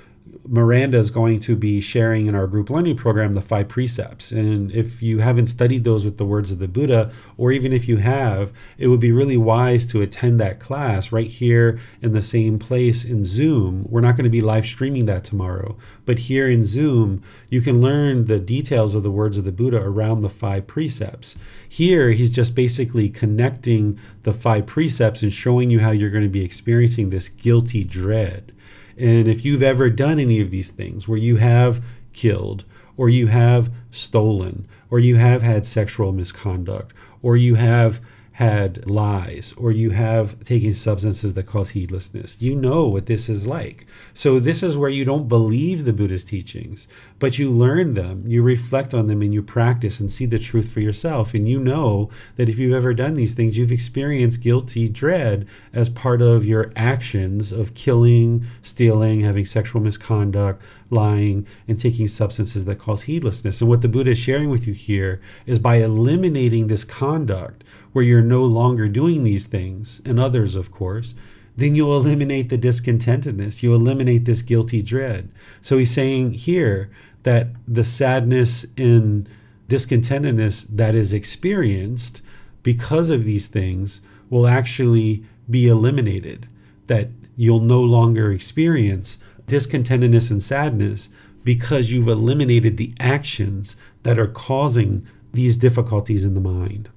Miranda 0.46 0.98
is 0.98 1.10
going 1.10 1.38
to 1.40 1.54
be 1.54 1.80
sharing 1.80 2.26
in 2.26 2.34
our 2.34 2.46
group 2.46 2.70
learning 2.70 2.96
program 2.96 3.34
the 3.34 3.40
five 3.40 3.68
precepts. 3.68 4.32
And 4.32 4.72
if 4.72 5.02
you 5.02 5.18
haven't 5.18 5.48
studied 5.48 5.84
those 5.84 6.04
with 6.04 6.18
the 6.18 6.24
words 6.24 6.50
of 6.50 6.58
the 6.58 6.68
Buddha, 6.68 7.12
or 7.36 7.52
even 7.52 7.72
if 7.72 7.86
you 7.86 7.98
have, 7.98 8.52
it 8.78 8.88
would 8.88 9.00
be 9.00 9.12
really 9.12 9.36
wise 9.36 9.84
to 9.86 10.02
attend 10.02 10.40
that 10.40 10.58
class 10.58 11.12
right 11.12 11.28
here 11.28 11.78
in 12.00 12.12
the 12.12 12.22
same 12.22 12.58
place 12.58 13.04
in 13.04 13.24
Zoom. 13.24 13.84
We're 13.88 14.00
not 14.00 14.16
going 14.16 14.24
to 14.24 14.30
be 14.30 14.40
live 14.40 14.66
streaming 14.66 15.06
that 15.06 15.24
tomorrow, 15.24 15.76
but 16.06 16.18
here 16.18 16.48
in 16.48 16.64
Zoom, 16.64 17.22
you 17.48 17.60
can 17.60 17.80
learn 17.80 18.24
the 18.24 18.38
details 18.38 18.94
of 18.94 19.02
the 19.02 19.10
words 19.10 19.36
of 19.36 19.44
the 19.44 19.52
Buddha 19.52 19.80
around 19.82 20.22
the 20.22 20.28
five 20.28 20.66
precepts. 20.66 21.36
Here, 21.68 22.10
he's 22.12 22.30
just 22.30 22.54
basically 22.54 23.08
connecting 23.08 23.98
the 24.22 24.32
five 24.32 24.66
precepts 24.66 25.22
and 25.22 25.32
showing 25.32 25.70
you 25.70 25.80
how 25.80 25.90
you're 25.90 26.10
going 26.10 26.24
to 26.24 26.30
be 26.30 26.44
experiencing 26.44 27.10
this 27.10 27.28
guilty 27.28 27.84
dread 27.84 28.52
and 29.00 29.28
if 29.28 29.44
you've 29.44 29.62
ever 29.62 29.88
done 29.88 30.18
any 30.18 30.40
of 30.40 30.50
these 30.50 30.70
things 30.70 31.08
where 31.08 31.18
you 31.18 31.36
have 31.36 31.82
killed, 32.12 32.64
or 32.96 33.08
you 33.08 33.28
have 33.28 33.72
stolen, 33.90 34.68
or 34.90 34.98
you 34.98 35.16
have 35.16 35.42
had 35.42 35.64
sexual 35.66 36.12
misconduct, 36.12 36.92
or 37.22 37.36
you 37.36 37.54
have 37.54 38.00
had 38.40 38.88
lies 38.88 39.52
or 39.58 39.70
you 39.70 39.90
have 39.90 40.42
taken 40.44 40.72
substances 40.72 41.34
that 41.34 41.46
cause 41.46 41.68
heedlessness. 41.70 42.38
You 42.40 42.54
know 42.54 42.86
what 42.86 43.04
this 43.04 43.28
is 43.28 43.46
like. 43.46 43.86
So, 44.14 44.40
this 44.40 44.62
is 44.62 44.78
where 44.78 44.88
you 44.88 45.04
don't 45.04 45.28
believe 45.28 45.84
the 45.84 45.92
Buddha's 45.92 46.24
teachings, 46.24 46.88
but 47.18 47.38
you 47.38 47.50
learn 47.50 47.92
them, 47.92 48.24
you 48.26 48.42
reflect 48.42 48.94
on 48.94 49.08
them, 49.08 49.20
and 49.20 49.34
you 49.34 49.42
practice 49.42 50.00
and 50.00 50.10
see 50.10 50.24
the 50.24 50.38
truth 50.38 50.72
for 50.72 50.80
yourself. 50.80 51.34
And 51.34 51.46
you 51.46 51.60
know 51.60 52.08
that 52.36 52.48
if 52.48 52.58
you've 52.58 52.72
ever 52.72 52.94
done 52.94 53.12
these 53.12 53.34
things, 53.34 53.58
you've 53.58 53.70
experienced 53.70 54.40
guilty 54.40 54.88
dread 54.88 55.46
as 55.74 55.90
part 55.90 56.22
of 56.22 56.46
your 56.46 56.72
actions 56.74 57.52
of 57.52 57.74
killing, 57.74 58.46
stealing, 58.62 59.20
having 59.20 59.44
sexual 59.44 59.82
misconduct, 59.82 60.62
lying, 60.88 61.46
and 61.68 61.78
taking 61.78 62.08
substances 62.08 62.64
that 62.64 62.78
cause 62.78 63.02
heedlessness. 63.02 63.60
And 63.60 63.68
what 63.68 63.82
the 63.82 63.88
Buddha 63.88 64.12
is 64.12 64.18
sharing 64.18 64.48
with 64.48 64.66
you 64.66 64.72
here 64.72 65.20
is 65.44 65.58
by 65.58 65.76
eliminating 65.76 66.68
this 66.68 66.84
conduct 66.84 67.64
where 67.92 68.04
you're 68.04 68.22
no 68.22 68.42
longer 68.44 68.88
doing 68.88 69.24
these 69.24 69.46
things, 69.46 70.00
and 70.04 70.18
others, 70.18 70.56
of 70.56 70.70
course, 70.70 71.14
then 71.56 71.74
you'll 71.74 71.96
eliminate 71.96 72.48
the 72.48 72.58
discontentedness. 72.58 73.62
You 73.62 73.74
eliminate 73.74 74.24
this 74.24 74.42
guilty 74.42 74.82
dread. 74.82 75.30
So 75.60 75.78
he's 75.78 75.90
saying 75.90 76.34
here 76.34 76.90
that 77.24 77.48
the 77.66 77.84
sadness 77.84 78.64
and 78.76 79.28
discontentedness 79.68 80.66
that 80.70 80.94
is 80.94 81.12
experienced 81.12 82.22
because 82.62 83.10
of 83.10 83.24
these 83.24 83.46
things 83.46 84.00
will 84.30 84.46
actually 84.46 85.24
be 85.48 85.68
eliminated. 85.68 86.48
That 86.86 87.08
you'll 87.36 87.60
no 87.60 87.80
longer 87.80 88.32
experience 88.32 89.18
discontentedness 89.46 90.30
and 90.30 90.42
sadness 90.42 91.10
because 91.42 91.90
you've 91.90 92.08
eliminated 92.08 92.76
the 92.76 92.94
actions 93.00 93.76
that 94.02 94.18
are 94.18 94.28
causing 94.28 95.06
these 95.32 95.56
difficulties 95.56 96.24
in 96.24 96.34
the 96.34 96.40
mind. 96.40 96.88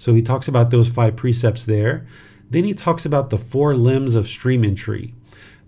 So 0.00 0.14
he 0.14 0.22
talks 0.22 0.48
about 0.48 0.70
those 0.70 0.88
five 0.88 1.14
precepts 1.14 1.66
there. 1.66 2.06
Then 2.48 2.64
he 2.64 2.72
talks 2.72 3.04
about 3.04 3.28
the 3.28 3.36
four 3.36 3.74
limbs 3.74 4.14
of 4.14 4.26
stream 4.26 4.64
entry. 4.64 5.12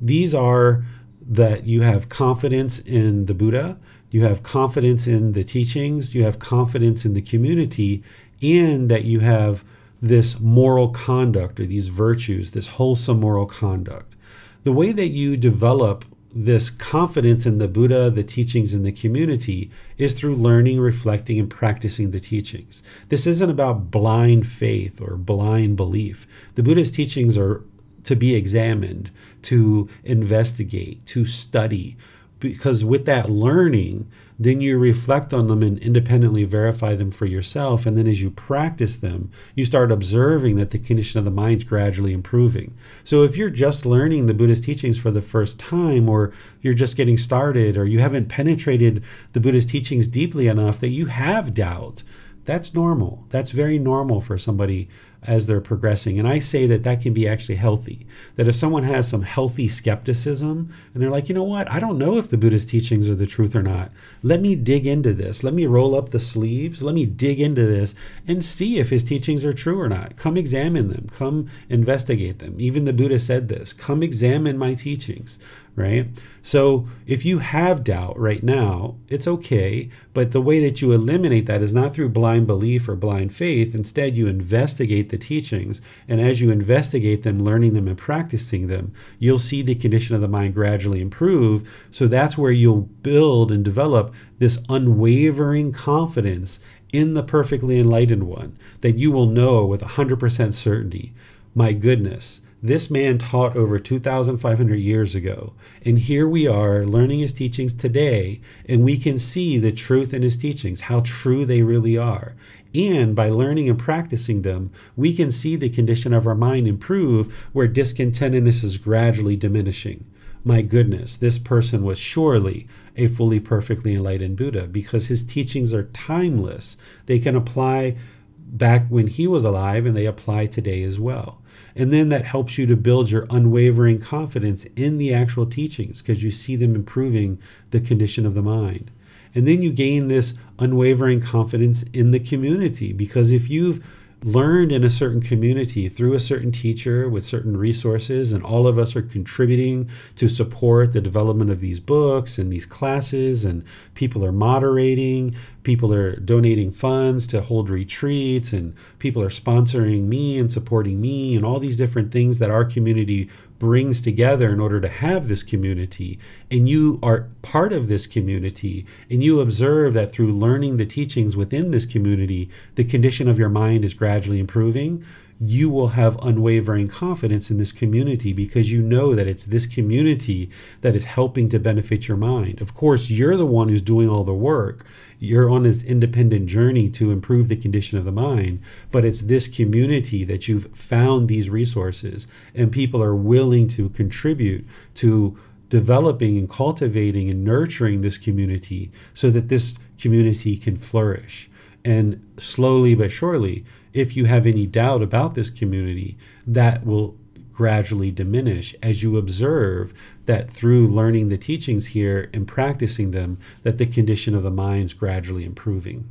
These 0.00 0.34
are 0.34 0.86
that 1.20 1.66
you 1.66 1.82
have 1.82 2.08
confidence 2.08 2.78
in 2.78 3.26
the 3.26 3.34
Buddha, 3.34 3.78
you 4.10 4.24
have 4.24 4.42
confidence 4.42 5.06
in 5.06 5.32
the 5.32 5.44
teachings, 5.44 6.14
you 6.14 6.24
have 6.24 6.38
confidence 6.38 7.04
in 7.04 7.12
the 7.12 7.20
community, 7.20 8.02
and 8.40 8.90
that 8.90 9.04
you 9.04 9.20
have 9.20 9.64
this 10.00 10.40
moral 10.40 10.88
conduct 10.88 11.60
or 11.60 11.66
these 11.66 11.88
virtues, 11.88 12.52
this 12.52 12.68
wholesome 12.68 13.20
moral 13.20 13.44
conduct. 13.44 14.16
The 14.64 14.72
way 14.72 14.92
that 14.92 15.08
you 15.08 15.36
develop 15.36 16.06
this 16.34 16.70
confidence 16.70 17.44
in 17.44 17.58
the 17.58 17.68
Buddha, 17.68 18.10
the 18.10 18.24
teachings, 18.24 18.72
and 18.72 18.86
the 18.86 18.92
community 18.92 19.70
is 19.98 20.14
through 20.14 20.36
learning, 20.36 20.80
reflecting, 20.80 21.38
and 21.38 21.50
practicing 21.50 22.10
the 22.10 22.20
teachings. 22.20 22.82
This 23.08 23.26
isn't 23.26 23.50
about 23.50 23.90
blind 23.90 24.46
faith 24.46 25.00
or 25.00 25.16
blind 25.16 25.76
belief. 25.76 26.26
The 26.54 26.62
Buddha's 26.62 26.90
teachings 26.90 27.36
are 27.36 27.62
to 28.04 28.16
be 28.16 28.34
examined, 28.34 29.10
to 29.42 29.88
investigate, 30.04 31.04
to 31.06 31.24
study, 31.24 31.96
because 32.40 32.84
with 32.84 33.04
that 33.06 33.30
learning, 33.30 34.10
then 34.38 34.60
you 34.60 34.78
reflect 34.78 35.32
on 35.32 35.48
them 35.48 35.62
and 35.62 35.78
independently 35.78 36.44
verify 36.44 36.94
them 36.94 37.10
for 37.10 37.26
yourself. 37.26 37.86
And 37.86 37.96
then 37.96 38.06
as 38.06 38.22
you 38.22 38.30
practice 38.30 38.96
them, 38.96 39.30
you 39.54 39.64
start 39.64 39.92
observing 39.92 40.56
that 40.56 40.70
the 40.70 40.78
condition 40.78 41.18
of 41.18 41.24
the 41.24 41.30
mind 41.30 41.58
is 41.58 41.64
gradually 41.64 42.12
improving. 42.12 42.74
So 43.04 43.22
if 43.22 43.36
you're 43.36 43.50
just 43.50 43.86
learning 43.86 44.26
the 44.26 44.34
Buddhist 44.34 44.64
teachings 44.64 44.98
for 44.98 45.10
the 45.10 45.22
first 45.22 45.58
time, 45.58 46.08
or 46.08 46.32
you're 46.60 46.74
just 46.74 46.96
getting 46.96 47.18
started, 47.18 47.76
or 47.76 47.84
you 47.84 48.00
haven't 48.00 48.28
penetrated 48.28 49.02
the 49.32 49.40
Buddhist 49.40 49.68
teachings 49.68 50.06
deeply 50.06 50.48
enough 50.48 50.80
that 50.80 50.88
you 50.88 51.06
have 51.06 51.54
doubt, 51.54 52.02
that's 52.44 52.74
normal. 52.74 53.24
That's 53.30 53.52
very 53.52 53.78
normal 53.78 54.20
for 54.20 54.36
somebody 54.36 54.88
as 55.24 55.46
they're 55.46 55.60
progressing. 55.60 56.18
And 56.18 56.26
I 56.26 56.38
say 56.38 56.66
that 56.66 56.82
that 56.82 57.00
can 57.00 57.12
be 57.12 57.28
actually 57.28 57.54
healthy. 57.54 58.06
That 58.36 58.48
if 58.48 58.56
someone 58.56 58.82
has 58.82 59.08
some 59.08 59.22
healthy 59.22 59.68
skepticism 59.68 60.72
and 60.92 61.02
they're 61.02 61.10
like, 61.10 61.28
you 61.28 61.34
know 61.34 61.42
what, 61.44 61.70
I 61.70 61.78
don't 61.78 61.98
know 61.98 62.16
if 62.16 62.28
the 62.28 62.36
Buddhist 62.36 62.68
teachings 62.68 63.08
are 63.08 63.14
the 63.14 63.26
truth 63.26 63.54
or 63.54 63.62
not. 63.62 63.92
Let 64.22 64.40
me 64.40 64.54
dig 64.54 64.86
into 64.86 65.12
this. 65.12 65.44
Let 65.44 65.54
me 65.54 65.66
roll 65.66 65.94
up 65.94 66.10
the 66.10 66.18
sleeves. 66.18 66.82
Let 66.82 66.94
me 66.94 67.06
dig 67.06 67.40
into 67.40 67.64
this 67.64 67.94
and 68.26 68.44
see 68.44 68.78
if 68.78 68.90
his 68.90 69.04
teachings 69.04 69.44
are 69.44 69.52
true 69.52 69.80
or 69.80 69.88
not. 69.88 70.16
Come 70.16 70.36
examine 70.36 70.88
them. 70.88 71.08
Come 71.16 71.48
investigate 71.68 72.40
them. 72.40 72.56
Even 72.58 72.84
the 72.84 72.92
Buddha 72.92 73.18
said 73.18 73.48
this 73.48 73.72
come 73.72 74.02
examine 74.02 74.58
my 74.58 74.74
teachings 74.74 75.38
right? 75.74 76.06
So 76.42 76.86
if 77.06 77.24
you 77.24 77.38
have 77.38 77.84
doubt 77.84 78.18
right 78.18 78.42
now, 78.42 78.96
it's 79.08 79.26
okay. 79.26 79.90
But 80.12 80.32
the 80.32 80.42
way 80.42 80.60
that 80.60 80.82
you 80.82 80.92
eliminate 80.92 81.46
that 81.46 81.62
is 81.62 81.72
not 81.72 81.94
through 81.94 82.10
blind 82.10 82.46
belief 82.46 82.88
or 82.88 82.96
blind 82.96 83.34
faith. 83.34 83.74
Instead, 83.74 84.16
you 84.16 84.26
investigate 84.26 85.08
the 85.08 85.18
teachings. 85.18 85.80
And 86.08 86.20
as 86.20 86.40
you 86.40 86.50
investigate 86.50 87.22
them, 87.22 87.42
learning 87.42 87.74
them, 87.74 87.88
and 87.88 87.96
practicing 87.96 88.66
them, 88.66 88.92
you'll 89.18 89.38
see 89.38 89.62
the 89.62 89.74
condition 89.74 90.14
of 90.14 90.20
the 90.20 90.28
mind 90.28 90.54
gradually 90.54 91.00
improve. 91.00 91.66
So 91.90 92.06
that's 92.06 92.36
where 92.36 92.52
you'll 92.52 92.82
build 92.82 93.50
and 93.50 93.64
develop 93.64 94.14
this 94.38 94.58
unwavering 94.68 95.72
confidence 95.72 96.60
in 96.92 97.14
the 97.14 97.22
perfectly 97.22 97.78
enlightened 97.80 98.24
one 98.24 98.58
that 98.82 98.98
you 98.98 99.10
will 99.10 99.26
know 99.26 99.64
with 99.64 99.80
100% 99.80 100.52
certainty. 100.54 101.14
My 101.54 101.72
goodness, 101.72 102.42
this 102.62 102.88
man 102.90 103.18
taught 103.18 103.56
over 103.56 103.78
2,500 103.78 104.76
years 104.76 105.16
ago. 105.16 105.52
And 105.84 105.98
here 105.98 106.28
we 106.28 106.46
are 106.46 106.86
learning 106.86 107.18
his 107.18 107.32
teachings 107.32 107.72
today, 107.72 108.40
and 108.68 108.84
we 108.84 108.96
can 108.96 109.18
see 109.18 109.58
the 109.58 109.72
truth 109.72 110.14
in 110.14 110.22
his 110.22 110.36
teachings, 110.36 110.82
how 110.82 111.00
true 111.00 111.44
they 111.44 111.62
really 111.62 111.98
are. 111.98 112.34
And 112.74 113.16
by 113.16 113.28
learning 113.28 113.68
and 113.68 113.78
practicing 113.78 114.42
them, 114.42 114.70
we 114.96 115.12
can 115.12 115.30
see 115.30 115.56
the 115.56 115.68
condition 115.68 116.12
of 116.12 116.26
our 116.26 116.36
mind 116.36 116.68
improve 116.68 117.32
where 117.52 117.68
discontentedness 117.68 118.62
is 118.62 118.78
gradually 118.78 119.36
diminishing. 119.36 120.04
My 120.44 120.62
goodness, 120.62 121.16
this 121.16 121.38
person 121.38 121.84
was 121.84 121.98
surely 121.98 122.66
a 122.96 123.08
fully 123.08 123.40
perfectly 123.40 123.94
enlightened 123.94 124.36
Buddha 124.36 124.66
because 124.66 125.08
his 125.08 125.24
teachings 125.24 125.72
are 125.72 125.84
timeless. 125.92 126.76
They 127.06 127.18
can 127.18 127.36
apply 127.36 127.96
back 128.38 128.86
when 128.88 129.06
he 129.06 129.26
was 129.26 129.44
alive 129.44 129.84
and 129.84 129.96
they 129.96 130.06
apply 130.06 130.46
today 130.46 130.82
as 130.82 130.98
well. 130.98 131.41
And 131.74 131.92
then 131.92 132.10
that 132.10 132.24
helps 132.24 132.58
you 132.58 132.66
to 132.66 132.76
build 132.76 133.10
your 133.10 133.26
unwavering 133.30 133.98
confidence 133.98 134.66
in 134.76 134.98
the 134.98 135.14
actual 135.14 135.46
teachings 135.46 136.02
because 136.02 136.22
you 136.22 136.30
see 136.30 136.56
them 136.56 136.74
improving 136.74 137.38
the 137.70 137.80
condition 137.80 138.26
of 138.26 138.34
the 138.34 138.42
mind. 138.42 138.90
And 139.34 139.46
then 139.46 139.62
you 139.62 139.72
gain 139.72 140.08
this 140.08 140.34
unwavering 140.58 141.20
confidence 141.20 141.84
in 141.92 142.10
the 142.10 142.20
community 142.20 142.92
because 142.92 143.32
if 143.32 143.48
you've 143.48 143.84
learned 144.24 144.70
in 144.70 144.84
a 144.84 144.90
certain 144.90 145.20
community 145.20 145.88
through 145.88 146.14
a 146.14 146.20
certain 146.20 146.52
teacher 146.52 147.08
with 147.08 147.24
certain 147.24 147.56
resources, 147.56 148.32
and 148.32 148.44
all 148.44 148.66
of 148.66 148.78
us 148.78 148.94
are 148.94 149.02
contributing 149.02 149.88
to 150.16 150.28
support 150.28 150.92
the 150.92 151.00
development 151.00 151.50
of 151.50 151.60
these 151.60 151.80
books 151.80 152.38
and 152.38 152.52
these 152.52 152.66
classes, 152.66 153.44
and 153.44 153.64
people 153.94 154.24
are 154.24 154.32
moderating, 154.32 155.34
people 155.64 155.92
are 155.92 156.16
donating 156.16 156.72
funds 156.72 157.26
to 157.26 157.40
hold 157.40 157.68
retreats, 157.68 158.52
and 158.52 158.74
people 158.98 159.22
are 159.22 159.30
sponsoring 159.30 160.04
me 160.04 160.38
and 160.38 160.52
supporting 160.52 161.00
me, 161.00 161.34
and 161.34 161.44
all 161.44 161.58
these 161.58 161.76
different 161.76 162.12
things 162.12 162.38
that 162.38 162.50
our 162.50 162.64
community 162.64 163.28
brings 163.62 164.00
together 164.00 164.50
in 164.50 164.58
order 164.58 164.80
to 164.80 164.88
have 164.88 165.28
this 165.28 165.44
community, 165.44 166.18
and 166.50 166.68
you 166.68 166.98
are 167.00 167.28
part 167.42 167.72
of 167.72 167.86
this 167.86 168.08
community, 168.08 168.84
and 169.08 169.22
you 169.22 169.40
observe 169.40 169.94
that 169.94 170.12
through 170.12 170.32
learning 170.32 170.78
the 170.78 170.84
teachings 170.84 171.36
within 171.36 171.70
this 171.70 171.86
community, 171.86 172.50
the 172.74 172.82
condition 172.82 173.28
of 173.28 173.38
your 173.38 173.48
mind 173.48 173.84
is 173.84 173.94
gradually 173.94 174.40
improving, 174.40 175.04
you 175.44 175.68
will 175.68 175.88
have 175.88 176.22
unwavering 176.22 176.86
confidence 176.86 177.50
in 177.50 177.56
this 177.56 177.72
community 177.72 178.32
because 178.32 178.70
you 178.70 178.80
know 178.80 179.14
that 179.14 179.26
it's 179.26 179.44
this 179.44 179.66
community 179.66 180.48
that 180.82 180.94
is 180.94 181.04
helping 181.04 181.48
to 181.48 181.58
benefit 181.58 182.06
your 182.06 182.16
mind. 182.16 182.60
Of 182.60 182.74
course, 182.74 183.10
you're 183.10 183.36
the 183.36 183.46
one 183.46 183.68
who's 183.68 183.82
doing 183.82 184.08
all 184.08 184.22
the 184.22 184.32
work. 184.32 184.86
You're 185.18 185.50
on 185.50 185.64
this 185.64 185.82
independent 185.82 186.46
journey 186.46 186.88
to 186.90 187.10
improve 187.10 187.48
the 187.48 187.56
condition 187.56 187.98
of 187.98 188.04
the 188.04 188.12
mind, 188.12 188.60
but 188.92 189.04
it's 189.04 189.22
this 189.22 189.48
community 189.48 190.22
that 190.24 190.46
you've 190.46 190.76
found 190.76 191.28
these 191.28 191.50
resources 191.50 192.28
and 192.54 192.70
people 192.70 193.02
are 193.02 193.16
willing 193.16 193.66
to 193.68 193.88
contribute 193.90 194.64
to 194.94 195.36
developing 195.70 196.38
and 196.38 196.50
cultivating 196.50 197.30
and 197.30 197.44
nurturing 197.44 198.02
this 198.02 198.18
community 198.18 198.92
so 199.12 199.30
that 199.30 199.48
this 199.48 199.74
community 199.98 200.56
can 200.56 200.76
flourish. 200.76 201.50
And 201.84 202.24
slowly 202.38 202.94
but 202.94 203.10
surely, 203.10 203.64
if 203.92 204.16
you 204.16 204.24
have 204.24 204.46
any 204.46 204.66
doubt 204.66 205.02
about 205.02 205.34
this 205.34 205.50
community, 205.50 206.16
that 206.46 206.84
will 206.86 207.16
gradually 207.52 208.10
diminish 208.10 208.74
as 208.82 209.02
you 209.02 209.16
observe 209.16 209.92
that 210.26 210.50
through 210.50 210.88
learning 210.88 211.28
the 211.28 211.36
teachings 211.36 211.88
here 211.88 212.30
and 212.32 212.48
practicing 212.48 213.10
them 213.10 213.38
that 213.62 213.78
the 213.78 213.86
condition 213.86 214.34
of 214.34 214.42
the 214.42 214.50
mind 214.50 214.86
is 214.86 214.94
gradually 214.94 215.44
improving. 215.44 216.08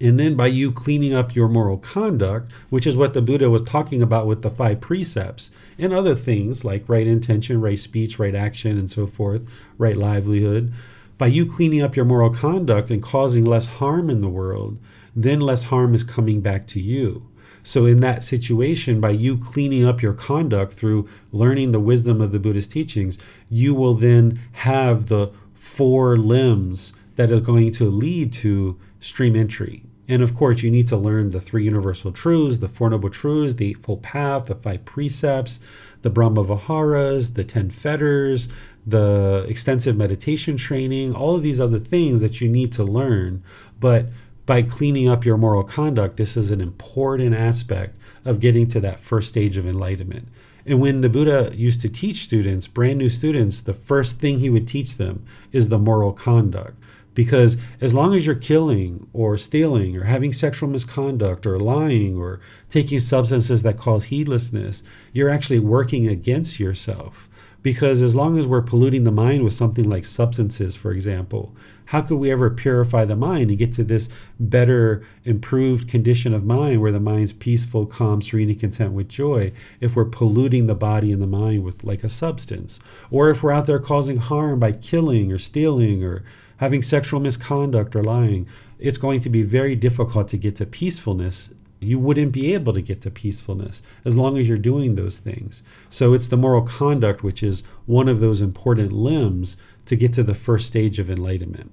And 0.00 0.20
then 0.20 0.34
by 0.34 0.48
you 0.48 0.72
cleaning 0.72 1.14
up 1.14 1.34
your 1.34 1.48
moral 1.48 1.78
conduct 1.78 2.52
which 2.68 2.86
is 2.86 2.96
what 2.96 3.14
the 3.14 3.22
buddha 3.22 3.48
was 3.48 3.62
talking 3.62 4.02
about 4.02 4.26
with 4.26 4.42
the 4.42 4.50
five 4.50 4.80
precepts 4.80 5.50
and 5.78 5.92
other 5.92 6.14
things 6.14 6.64
like 6.64 6.88
right 6.88 7.06
intention 7.06 7.60
right 7.62 7.78
speech 7.78 8.18
right 8.18 8.34
action 8.34 8.76
and 8.76 8.90
so 8.90 9.06
forth 9.06 9.42
right 9.78 9.96
livelihood 9.96 10.70
by 11.16 11.28
you 11.28 11.46
cleaning 11.46 11.80
up 11.80 11.96
your 11.96 12.04
moral 12.04 12.28
conduct 12.28 12.90
and 12.90 13.02
causing 13.02 13.44
less 13.46 13.64
harm 13.64 14.10
in 14.10 14.20
the 14.20 14.28
world 14.28 14.76
then 15.16 15.40
less 15.40 15.64
harm 15.64 15.94
is 15.94 16.04
coming 16.04 16.40
back 16.40 16.66
to 16.68 16.80
you. 16.80 17.26
So, 17.62 17.84
in 17.86 17.98
that 18.00 18.22
situation, 18.22 19.00
by 19.00 19.10
you 19.10 19.36
cleaning 19.36 19.84
up 19.84 20.00
your 20.00 20.12
conduct 20.12 20.74
through 20.74 21.08
learning 21.32 21.72
the 21.72 21.80
wisdom 21.80 22.20
of 22.20 22.30
the 22.30 22.38
Buddhist 22.38 22.70
teachings, 22.70 23.18
you 23.48 23.74
will 23.74 23.94
then 23.94 24.38
have 24.52 25.06
the 25.06 25.32
four 25.54 26.16
limbs 26.16 26.92
that 27.16 27.32
are 27.32 27.40
going 27.40 27.72
to 27.72 27.90
lead 27.90 28.32
to 28.34 28.78
stream 29.00 29.34
entry. 29.34 29.82
And 30.08 30.22
of 30.22 30.36
course, 30.36 30.62
you 30.62 30.70
need 30.70 30.86
to 30.88 30.96
learn 30.96 31.30
the 31.30 31.40
three 31.40 31.64
universal 31.64 32.12
truths, 32.12 32.58
the 32.58 32.68
Four 32.68 32.90
Noble 32.90 33.08
Truths, 33.08 33.54
the 33.54 33.70
Eightfold 33.70 34.02
Path, 34.02 34.46
the 34.46 34.54
five 34.54 34.84
precepts, 34.84 35.58
the 36.02 36.10
Brahma 36.10 36.44
Viharas, 36.44 37.34
the 37.34 37.42
ten 37.42 37.70
fetters, 37.70 38.48
the 38.86 39.44
extensive 39.48 39.96
meditation 39.96 40.56
training, 40.56 41.12
all 41.12 41.34
of 41.34 41.42
these 41.42 41.58
other 41.58 41.80
things 41.80 42.20
that 42.20 42.40
you 42.40 42.48
need 42.48 42.70
to 42.74 42.84
learn. 42.84 43.42
But 43.80 44.06
by 44.46 44.62
cleaning 44.62 45.08
up 45.08 45.24
your 45.24 45.36
moral 45.36 45.64
conduct, 45.64 46.16
this 46.16 46.36
is 46.36 46.50
an 46.50 46.60
important 46.60 47.34
aspect 47.34 47.96
of 48.24 48.40
getting 48.40 48.68
to 48.68 48.80
that 48.80 49.00
first 49.00 49.28
stage 49.28 49.56
of 49.56 49.66
enlightenment. 49.66 50.28
And 50.64 50.80
when 50.80 51.00
the 51.00 51.08
Buddha 51.08 51.52
used 51.54 51.80
to 51.82 51.88
teach 51.88 52.24
students, 52.24 52.66
brand 52.66 52.98
new 52.98 53.08
students, 53.08 53.60
the 53.60 53.72
first 53.72 54.18
thing 54.18 54.38
he 54.38 54.50
would 54.50 54.66
teach 54.66 54.96
them 54.96 55.24
is 55.52 55.68
the 55.68 55.78
moral 55.78 56.12
conduct. 56.12 56.76
Because 57.14 57.56
as 57.80 57.94
long 57.94 58.14
as 58.14 58.26
you're 58.26 58.34
killing 58.34 59.06
or 59.12 59.38
stealing 59.38 59.96
or 59.96 60.04
having 60.04 60.32
sexual 60.32 60.68
misconduct 60.68 61.46
or 61.46 61.58
lying 61.58 62.16
or 62.16 62.40
taking 62.68 63.00
substances 63.00 63.62
that 63.62 63.78
cause 63.78 64.04
heedlessness, 64.04 64.82
you're 65.12 65.30
actually 65.30 65.60
working 65.60 66.06
against 66.06 66.60
yourself. 66.60 67.28
Because 67.62 68.02
as 68.02 68.14
long 68.14 68.38
as 68.38 68.46
we're 68.46 68.60
polluting 68.60 69.04
the 69.04 69.10
mind 69.10 69.44
with 69.44 69.54
something 69.54 69.88
like 69.88 70.04
substances, 70.04 70.74
for 70.76 70.92
example, 70.92 71.54
how 71.86 72.00
could 72.00 72.16
we 72.16 72.30
ever 72.30 72.50
purify 72.50 73.04
the 73.04 73.16
mind 73.16 73.48
and 73.48 73.58
get 73.58 73.72
to 73.74 73.84
this 73.84 74.08
better, 74.38 75.04
improved 75.24 75.88
condition 75.88 76.34
of 76.34 76.44
mind 76.44 76.80
where 76.80 76.92
the 76.92 77.00
mind's 77.00 77.32
peaceful, 77.32 77.86
calm, 77.86 78.20
serene, 78.20 78.50
and 78.50 78.60
content 78.60 78.92
with 78.92 79.08
joy 79.08 79.52
if 79.80 79.96
we're 79.96 80.04
polluting 80.04 80.66
the 80.66 80.74
body 80.74 81.12
and 81.12 81.22
the 81.22 81.26
mind 81.26 81.62
with 81.64 81.84
like 81.84 82.04
a 82.04 82.08
substance? 82.08 82.78
Or 83.10 83.30
if 83.30 83.42
we're 83.42 83.52
out 83.52 83.66
there 83.66 83.78
causing 83.78 84.18
harm 84.18 84.58
by 84.58 84.72
killing 84.72 85.32
or 85.32 85.38
stealing 85.38 86.02
or 86.04 86.24
having 86.58 86.82
sexual 86.82 87.20
misconduct 87.20 87.94
or 87.94 88.02
lying, 88.02 88.48
it's 88.78 88.98
going 88.98 89.20
to 89.20 89.30
be 89.30 89.42
very 89.42 89.76
difficult 89.76 90.28
to 90.28 90.36
get 90.36 90.56
to 90.56 90.66
peacefulness 90.66 91.50
you 91.78 91.98
wouldn't 91.98 92.32
be 92.32 92.54
able 92.54 92.72
to 92.72 92.80
get 92.80 93.02
to 93.02 93.10
peacefulness 93.10 93.82
as 94.04 94.16
long 94.16 94.38
as 94.38 94.48
you're 94.48 94.58
doing 94.58 94.94
those 94.94 95.18
things. 95.18 95.62
So 95.90 96.14
it's 96.14 96.28
the 96.28 96.36
moral 96.36 96.62
conduct 96.62 97.22
which 97.22 97.42
is 97.42 97.62
one 97.84 98.08
of 98.08 98.20
those 98.20 98.40
important 98.40 98.92
limbs 98.92 99.56
to 99.86 99.96
get 99.96 100.12
to 100.14 100.22
the 100.22 100.34
first 100.34 100.66
stage 100.66 100.98
of 100.98 101.10
enlightenment. 101.10 101.72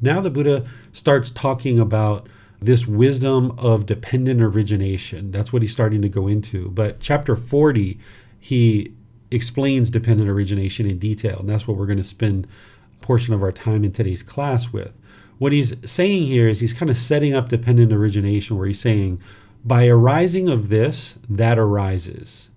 Now 0.00 0.20
the 0.20 0.30
Buddha 0.30 0.66
starts 0.92 1.30
talking 1.30 1.78
about 1.78 2.28
this 2.60 2.86
wisdom 2.86 3.52
of 3.58 3.86
dependent 3.86 4.42
origination. 4.42 5.30
That's 5.30 5.52
what 5.52 5.62
he's 5.62 5.72
starting 5.72 6.02
to 6.02 6.08
go 6.08 6.26
into. 6.26 6.68
But 6.70 7.00
chapter 7.00 7.36
40, 7.36 7.98
he 8.38 8.92
explains 9.30 9.90
dependent 9.90 10.28
origination 10.28 10.88
in 10.88 10.98
detail. 10.98 11.38
And 11.40 11.48
that's 11.48 11.66
what 11.66 11.76
we're 11.76 11.86
going 11.86 11.98
to 11.98 12.02
spend 12.02 12.46
a 12.94 13.04
portion 13.04 13.32
of 13.32 13.42
our 13.42 13.52
time 13.52 13.84
in 13.84 13.92
today's 13.92 14.22
class 14.22 14.72
with 14.72 14.92
what 15.40 15.52
he's 15.52 15.74
saying 15.90 16.24
here 16.24 16.48
is 16.48 16.60
he's 16.60 16.74
kind 16.74 16.90
of 16.90 16.98
setting 16.98 17.32
up 17.32 17.48
dependent 17.48 17.94
origination 17.94 18.58
where 18.58 18.66
he's 18.66 18.78
saying, 18.78 19.18
by 19.64 19.86
arising 19.86 20.50
of 20.50 20.68
this, 20.68 21.18
that 21.30 21.58
arises. 21.58 22.50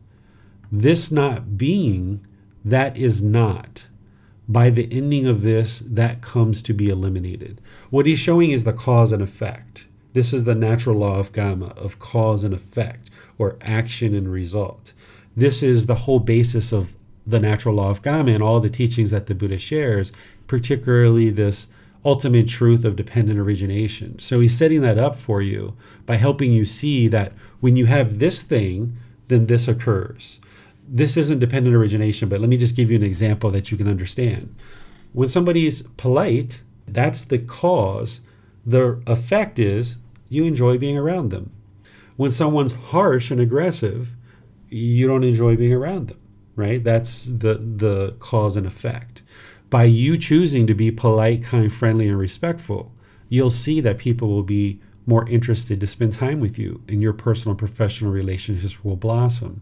This 0.69 1.09
not 1.09 1.57
being, 1.57 2.27
that 2.65 2.97
is 2.97 3.21
not. 3.21 3.87
By 4.47 4.69
the 4.69 4.87
ending 4.91 5.25
of 5.25 5.41
this, 5.41 5.79
that 5.85 6.21
comes 6.21 6.61
to 6.63 6.73
be 6.73 6.89
eliminated. 6.89 7.61
What 7.89 8.05
he's 8.05 8.19
showing 8.19 8.51
is 8.51 8.63
the 8.63 8.73
cause 8.73 9.11
and 9.11 9.21
effect. 9.21 9.87
This 10.13 10.33
is 10.33 10.43
the 10.43 10.55
natural 10.55 10.97
law 10.97 11.19
of 11.19 11.31
karma, 11.31 11.67
of 11.67 11.99
cause 11.99 12.43
and 12.43 12.53
effect, 12.53 13.09
or 13.37 13.57
action 13.61 14.13
and 14.13 14.31
result. 14.31 14.93
This 15.35 15.63
is 15.63 15.85
the 15.85 15.95
whole 15.95 16.19
basis 16.19 16.71
of 16.71 16.95
the 17.25 17.39
natural 17.39 17.75
law 17.75 17.89
of 17.89 18.01
karma 18.01 18.31
and 18.31 18.43
all 18.43 18.59
the 18.59 18.69
teachings 18.69 19.11
that 19.11 19.27
the 19.27 19.33
Buddha 19.33 19.57
shares, 19.57 20.11
particularly 20.45 21.29
this 21.29 21.67
ultimate 22.05 22.49
truth 22.49 22.83
of 22.83 22.95
dependent 22.95 23.39
origination. 23.39 24.19
So 24.19 24.39
he's 24.39 24.57
setting 24.57 24.81
that 24.81 24.97
up 24.97 25.15
for 25.15 25.41
you 25.41 25.75
by 26.05 26.17
helping 26.17 26.51
you 26.51 26.65
see 26.65 27.07
that 27.07 27.31
when 27.61 27.75
you 27.77 27.85
have 27.85 28.19
this 28.19 28.41
thing, 28.41 28.97
then 29.29 29.47
this 29.47 29.67
occurs. 29.67 30.39
This 30.87 31.17
isn't 31.17 31.39
dependent 31.39 31.75
origination, 31.75 32.29
but 32.29 32.39
let 32.39 32.49
me 32.49 32.57
just 32.57 32.75
give 32.75 32.91
you 32.91 32.97
an 32.97 33.03
example 33.03 33.49
that 33.51 33.71
you 33.71 33.77
can 33.77 33.87
understand. 33.87 34.55
When 35.13 35.29
somebody's 35.29 35.83
polite, 35.97 36.61
that's 36.87 37.23
the 37.23 37.39
cause. 37.39 38.21
The 38.65 39.01
effect 39.07 39.59
is 39.59 39.97
you 40.29 40.45
enjoy 40.45 40.77
being 40.77 40.97
around 40.97 41.29
them. 41.29 41.51
When 42.17 42.31
someone's 42.31 42.73
harsh 42.73 43.31
and 43.31 43.39
aggressive, 43.39 44.09
you 44.69 45.07
don't 45.07 45.23
enjoy 45.23 45.55
being 45.55 45.73
around 45.73 46.07
them, 46.07 46.19
right? 46.55 46.83
That's 46.83 47.25
the 47.25 47.55
the 47.55 48.15
cause 48.19 48.57
and 48.57 48.65
effect. 48.65 49.21
By 49.69 49.85
you 49.85 50.17
choosing 50.17 50.67
to 50.67 50.73
be 50.73 50.91
polite, 50.91 51.43
kind, 51.43 51.73
friendly, 51.73 52.07
and 52.07 52.17
respectful, 52.17 52.91
you'll 53.29 53.49
see 53.49 53.81
that 53.81 53.97
people 53.97 54.29
will 54.29 54.43
be 54.43 54.79
more 55.05 55.27
interested 55.27 55.79
to 55.79 55.87
spend 55.87 56.13
time 56.13 56.39
with 56.39 56.57
you 56.57 56.81
and 56.87 57.01
your 57.01 57.13
personal 57.13 57.51
and 57.51 57.59
professional 57.59 58.11
relationships 58.11 58.83
will 58.83 58.95
blossom. 58.95 59.61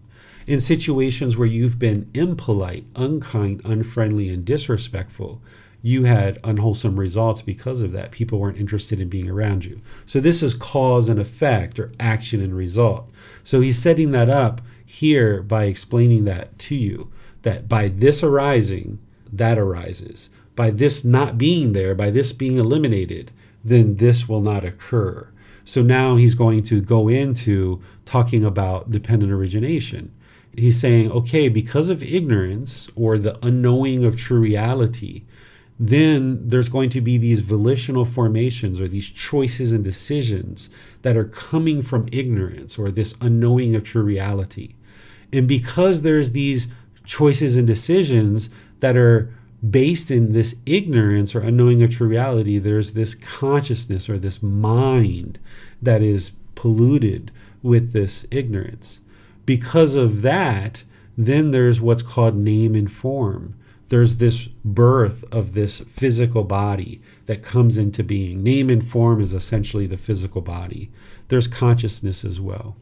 In 0.51 0.59
situations 0.59 1.37
where 1.37 1.47
you've 1.47 1.79
been 1.79 2.11
impolite, 2.13 2.83
unkind, 2.97 3.61
unfriendly, 3.63 4.27
and 4.27 4.43
disrespectful, 4.43 5.41
you 5.81 6.03
had 6.03 6.39
unwholesome 6.43 6.99
results 6.99 7.41
because 7.41 7.81
of 7.81 7.93
that. 7.93 8.11
People 8.11 8.37
weren't 8.37 8.57
interested 8.57 8.99
in 8.99 9.07
being 9.07 9.29
around 9.29 9.63
you. 9.63 9.79
So, 10.05 10.19
this 10.19 10.43
is 10.43 10.53
cause 10.53 11.07
and 11.07 11.21
effect 11.21 11.79
or 11.79 11.93
action 12.01 12.41
and 12.41 12.53
result. 12.53 13.09
So, 13.45 13.61
he's 13.61 13.79
setting 13.79 14.11
that 14.11 14.29
up 14.29 14.59
here 14.85 15.41
by 15.41 15.67
explaining 15.67 16.25
that 16.25 16.59
to 16.59 16.75
you 16.75 17.09
that 17.43 17.69
by 17.69 17.87
this 17.87 18.21
arising, 18.21 18.99
that 19.31 19.57
arises. 19.57 20.29
By 20.57 20.71
this 20.71 21.05
not 21.05 21.37
being 21.37 21.71
there, 21.71 21.95
by 21.95 22.09
this 22.09 22.33
being 22.33 22.57
eliminated, 22.57 23.31
then 23.63 23.95
this 23.95 24.27
will 24.27 24.41
not 24.41 24.65
occur. 24.65 25.29
So 25.63 25.81
now 25.81 26.17
he's 26.17 26.35
going 26.35 26.63
to 26.63 26.81
go 26.81 27.07
into 27.07 27.81
talking 28.03 28.43
about 28.43 28.91
dependent 28.91 29.31
origination. 29.31 30.11
He's 30.55 30.79
saying, 30.79 31.11
okay, 31.11 31.47
because 31.47 31.89
of 31.89 32.03
ignorance 32.03 32.89
or 32.95 33.17
the 33.17 33.37
unknowing 33.45 34.03
of 34.03 34.17
true 34.17 34.39
reality, 34.39 35.23
then 35.79 36.47
there's 36.47 36.69
going 36.69 36.89
to 36.91 37.01
be 37.01 37.17
these 37.17 37.39
volitional 37.39 38.05
formations 38.05 38.79
or 38.79 38.87
these 38.87 39.09
choices 39.09 39.73
and 39.73 39.83
decisions 39.83 40.69
that 41.01 41.17
are 41.17 41.25
coming 41.25 41.81
from 41.81 42.07
ignorance 42.11 42.77
or 42.77 42.91
this 42.91 43.15
unknowing 43.21 43.75
of 43.75 43.83
true 43.83 44.03
reality. 44.03 44.75
And 45.33 45.47
because 45.47 46.01
there's 46.01 46.33
these 46.33 46.67
choices 47.05 47.55
and 47.55 47.65
decisions 47.65 48.49
that 48.79 48.95
are 48.95 49.33
based 49.69 50.11
in 50.11 50.33
this 50.33 50.55
ignorance 50.65 51.35
or 51.35 51.41
unknowing 51.41 51.83
of 51.83 51.91
true 51.91 52.07
reality, 52.07 52.57
there's 52.57 52.93
this 52.93 53.15
consciousness 53.15 54.09
or 54.09 54.17
this 54.17 54.41
mind 54.41 55.39
that 55.81 56.01
is 56.01 56.31
polluted 56.55 57.31
with 57.61 57.91
this 57.91 58.25
ignorance. 58.31 59.00
Because 59.51 59.95
of 59.95 60.21
that, 60.21 60.85
then 61.17 61.51
there's 61.51 61.81
what's 61.81 62.01
called 62.01 62.37
name 62.37 62.73
and 62.73 62.89
form. 62.89 63.53
There's 63.89 64.15
this 64.15 64.45
birth 64.63 65.25
of 65.29 65.51
this 65.51 65.79
physical 65.79 66.45
body 66.45 67.01
that 67.25 67.43
comes 67.43 67.77
into 67.77 68.01
being. 68.01 68.41
Name 68.43 68.69
and 68.69 68.89
form 68.89 69.19
is 69.19 69.33
essentially 69.33 69.87
the 69.87 69.97
physical 69.97 70.39
body. 70.39 70.89
There's 71.27 71.49
consciousness 71.49 72.23
as 72.23 72.39
well. 72.39 72.77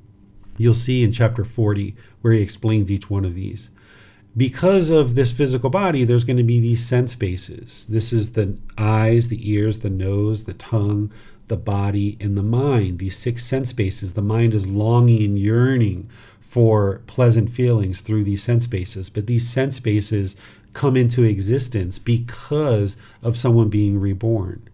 You'll 0.59 0.75
see 0.75 1.01
in 1.01 1.11
chapter 1.11 1.43
40 1.43 1.95
where 2.21 2.33
he 2.33 2.41
explains 2.43 2.91
each 2.91 3.09
one 3.09 3.25
of 3.25 3.33
these 3.33 3.71
because 4.37 4.91
of 4.91 5.15
this 5.15 5.31
physical 5.31 5.71
body, 5.71 6.03
there's 6.03 6.23
going 6.23 6.37
to 6.37 6.43
be 6.43 6.59
these 6.59 6.85
sense 6.85 7.15
bases. 7.15 7.87
This 7.89 8.13
is 8.13 8.33
the 8.33 8.55
eyes, 8.77 9.27
the 9.27 9.51
ears, 9.51 9.79
the 9.79 9.89
nose, 9.89 10.43
the 10.43 10.53
tongue, 10.53 11.11
the 11.47 11.57
body, 11.57 12.15
and 12.21 12.37
the 12.37 12.43
mind. 12.43 12.99
These 12.99 13.17
six 13.17 13.43
sense 13.43 13.73
bases. 13.73 14.13
The 14.13 14.21
mind 14.21 14.53
is 14.53 14.67
longing 14.67 15.23
and 15.23 15.39
yearning 15.39 16.09
for 16.49 17.01
pleasant 17.05 17.47
feelings 17.47 18.01
through 18.01 18.23
these 18.23 18.41
sense 18.41 18.65
bases. 18.65 19.07
But 19.07 19.27
these 19.27 19.47
sense 19.47 19.79
bases 19.79 20.35
come 20.73 20.97
into 20.97 21.23
existence 21.23 21.99
because 21.99 22.97
of 23.21 23.37
someone 23.37 23.69
being 23.69 23.99
reborn. 23.99 24.67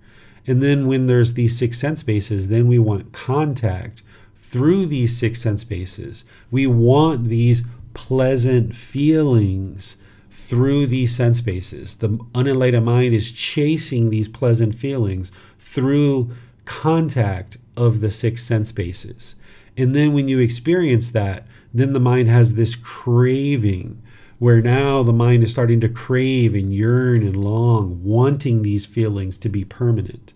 And 0.47 0.63
then 0.63 0.87
when 0.87 1.07
there's 1.07 1.33
these 1.33 1.57
six 1.57 1.77
sense 1.77 2.01
bases, 2.01 2.47
then 2.47 2.67
we 2.67 2.79
want 2.79 3.11
contact 3.11 4.03
through 4.35 4.85
these 4.85 5.17
six 5.17 5.41
sense 5.41 5.65
bases. 5.65 6.23
We 6.49 6.65
want 6.65 7.27
these 7.27 7.63
pleasant 7.93 8.73
feelings 8.73 9.97
through 10.31 10.87
these 10.87 11.13
sense 11.13 11.41
bases. 11.41 11.95
The 11.95 12.17
unenlightened 12.33 12.85
mind 12.85 13.13
is 13.13 13.31
chasing 13.31 14.11
these 14.11 14.29
pleasant 14.29 14.75
feelings 14.75 15.29
through 15.59 16.31
contact 16.63 17.57
of 17.75 17.99
the 17.99 18.11
six 18.11 18.43
sense 18.43 18.71
bases. 18.71 19.35
And 19.75 19.93
then 19.93 20.13
when 20.13 20.29
you 20.29 20.39
experience 20.39 21.11
that, 21.11 21.45
then 21.77 21.93
the 21.93 21.99
mind 21.99 22.29
has 22.29 22.53
this 22.53 22.75
craving 22.75 24.01
where 24.39 24.61
now 24.61 25.03
the 25.03 25.13
mind 25.13 25.43
is 25.43 25.51
starting 25.51 25.79
to 25.81 25.89
crave 25.89 26.53
and 26.53 26.73
yearn 26.73 27.21
and 27.21 27.35
long, 27.35 28.01
wanting 28.03 28.61
these 28.61 28.85
feelings 28.85 29.37
to 29.37 29.49
be 29.49 29.63
permanent. 29.63 30.33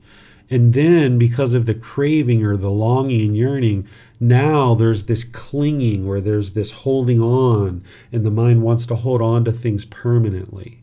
And 0.49 0.73
then, 0.73 1.17
because 1.17 1.54
of 1.54 1.65
the 1.65 1.73
craving 1.73 2.43
or 2.43 2.58
the 2.58 2.71
longing 2.71 3.21
and 3.21 3.38
yearning, 3.38 3.88
now 4.19 4.73
there's 4.73 5.04
this 5.04 5.23
clinging 5.23 6.08
or 6.08 6.19
there's 6.19 6.54
this 6.54 6.71
holding 6.71 7.21
on, 7.21 7.84
and 8.12 8.25
the 8.25 8.32
mind 8.32 8.63
wants 8.63 8.86
to 8.88 8.95
hold 8.95 9.21
on 9.21 9.45
to 9.45 9.52
things 9.52 9.86
permanently. 9.86 10.80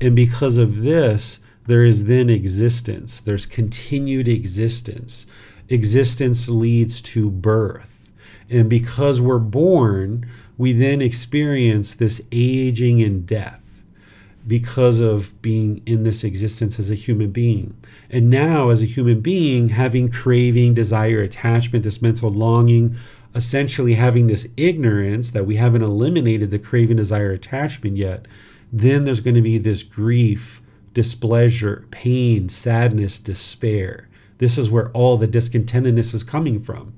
And 0.00 0.16
because 0.16 0.58
of 0.58 0.82
this, 0.82 1.38
there 1.66 1.84
is 1.84 2.04
then 2.04 2.30
existence, 2.30 3.20
there's 3.20 3.46
continued 3.46 4.28
existence. 4.28 5.26
Existence 5.68 6.48
leads 6.48 7.00
to 7.00 7.30
birth. 7.30 7.93
And 8.50 8.68
because 8.68 9.20
we're 9.20 9.38
born, 9.38 10.26
we 10.56 10.72
then 10.72 11.00
experience 11.00 11.94
this 11.94 12.20
aging 12.30 13.02
and 13.02 13.26
death 13.26 13.60
because 14.46 15.00
of 15.00 15.40
being 15.40 15.80
in 15.86 16.04
this 16.04 16.22
existence 16.22 16.78
as 16.78 16.90
a 16.90 16.94
human 16.94 17.30
being. 17.30 17.74
And 18.10 18.28
now, 18.28 18.68
as 18.68 18.82
a 18.82 18.86
human 18.86 19.20
being, 19.20 19.70
having 19.70 20.10
craving, 20.10 20.74
desire, 20.74 21.20
attachment, 21.20 21.82
this 21.82 22.02
mental 22.02 22.30
longing, 22.30 22.96
essentially 23.34 23.94
having 23.94 24.26
this 24.26 24.46
ignorance 24.56 25.30
that 25.30 25.46
we 25.46 25.56
haven't 25.56 25.82
eliminated 25.82 26.50
the 26.50 26.58
craving, 26.58 26.98
desire, 26.98 27.32
attachment 27.32 27.96
yet, 27.96 28.26
then 28.72 29.04
there's 29.04 29.20
going 29.20 29.34
to 29.34 29.42
be 29.42 29.58
this 29.58 29.82
grief, 29.82 30.60
displeasure, 30.92 31.86
pain, 31.90 32.48
sadness, 32.48 33.18
despair. 33.18 34.08
This 34.38 34.58
is 34.58 34.70
where 34.70 34.90
all 34.90 35.16
the 35.16 35.28
discontentedness 35.28 36.12
is 36.12 36.22
coming 36.22 36.62
from. 36.62 36.92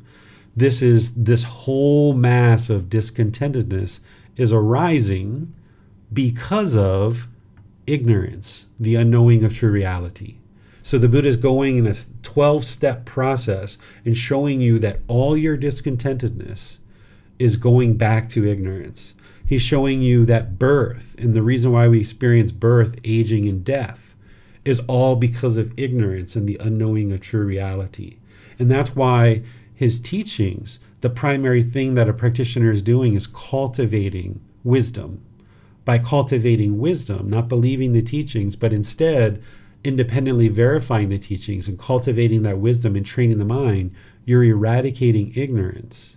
This 0.56 0.80
is 0.80 1.14
this 1.14 1.42
whole 1.42 2.14
mass 2.14 2.70
of 2.70 2.84
discontentedness 2.84 4.00
is 4.36 4.52
arising 4.52 5.52
because 6.12 6.74
of 6.74 7.26
ignorance, 7.86 8.66
the 8.80 8.94
unknowing 8.94 9.44
of 9.44 9.54
true 9.54 9.70
reality. 9.70 10.36
So 10.82 10.98
the 10.98 11.08
Buddha 11.08 11.28
is 11.28 11.36
going 11.36 11.78
in 11.78 11.86
a 11.86 11.94
12 12.22 12.64
step 12.64 13.04
process 13.04 13.76
and 14.04 14.16
showing 14.16 14.60
you 14.60 14.78
that 14.78 15.00
all 15.08 15.36
your 15.36 15.58
discontentedness 15.58 16.78
is 17.38 17.56
going 17.56 17.96
back 17.96 18.28
to 18.30 18.46
ignorance. 18.46 19.14
He's 19.44 19.62
showing 19.62 20.00
you 20.00 20.24
that 20.26 20.58
birth 20.58 21.14
and 21.18 21.34
the 21.34 21.42
reason 21.42 21.72
why 21.72 21.88
we 21.88 22.00
experience 22.00 22.50
birth, 22.50 22.98
aging, 23.04 23.48
and 23.48 23.64
death 23.64 24.14
is 24.64 24.80
all 24.88 25.16
because 25.16 25.58
of 25.58 25.72
ignorance 25.76 26.34
and 26.34 26.48
the 26.48 26.58
unknowing 26.60 27.12
of 27.12 27.20
true 27.20 27.44
reality. 27.44 28.16
And 28.58 28.70
that's 28.70 28.96
why 28.96 29.42
his 29.76 30.00
teachings, 30.00 30.80
the 31.02 31.10
primary 31.10 31.62
thing 31.62 31.94
that 31.94 32.08
a 32.08 32.12
practitioner 32.12 32.72
is 32.72 32.82
doing 32.82 33.14
is 33.14 33.28
cultivating 33.28 34.40
wisdom 34.64 35.22
by 35.86 35.98
cultivating 35.98 36.78
wisdom, 36.78 37.30
not 37.30 37.48
believing 37.48 37.92
the 37.92 38.02
teachings, 38.02 38.56
but 38.56 38.72
instead 38.72 39.40
independently 39.84 40.48
verifying 40.48 41.08
the 41.08 41.18
teachings 41.18 41.68
and 41.68 41.78
cultivating 41.78 42.42
that 42.42 42.58
wisdom 42.58 42.96
and 42.96 43.06
training 43.06 43.38
the 43.38 43.44
mind, 43.44 43.94
you're 44.24 44.42
eradicating 44.42 45.32
ignorance. 45.36 46.16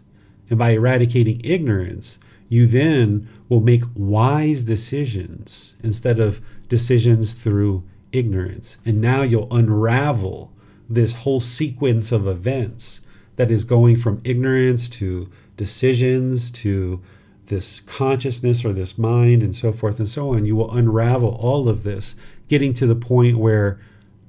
And 0.50 0.58
by 0.58 0.72
eradicating 0.72 1.40
ignorance, 1.44 2.18
you 2.50 2.66
then 2.66 3.30
will 3.48 3.62
make 3.62 3.84
wise 3.94 4.64
decisions 4.64 5.76
instead 5.84 6.20
of 6.20 6.42
decisions 6.68 7.34
through 7.34 7.84
ignorance. 8.12 8.78
And 8.88 9.00
now 9.00 9.22
you'll 9.22 9.54
unravel 9.54 10.52
this 10.90 11.14
whole 11.14 11.42
sequence 11.42 12.12
of 12.12 12.28
events 12.28 13.02
that 13.40 13.50
is 13.50 13.64
going 13.64 13.96
from 13.96 14.20
ignorance 14.26 14.90
to 14.90 15.30
decisions 15.56 16.52
to 16.52 17.02
this 17.46 17.80
consciousness 17.86 18.66
or 18.66 18.74
this 18.74 18.98
mind 18.98 19.42
and 19.42 19.56
so 19.56 19.72
forth 19.72 19.98
and 19.98 20.10
so 20.10 20.34
on, 20.34 20.46
you 20.46 20.58
will 20.58 20.76
unravel 20.76 21.38
all 21.40 21.70
of 21.70 21.84
this, 21.84 22.16
getting 22.50 22.74
to 22.74 22.86
the 22.86 22.98
point 22.98 23.38
where 23.38 23.80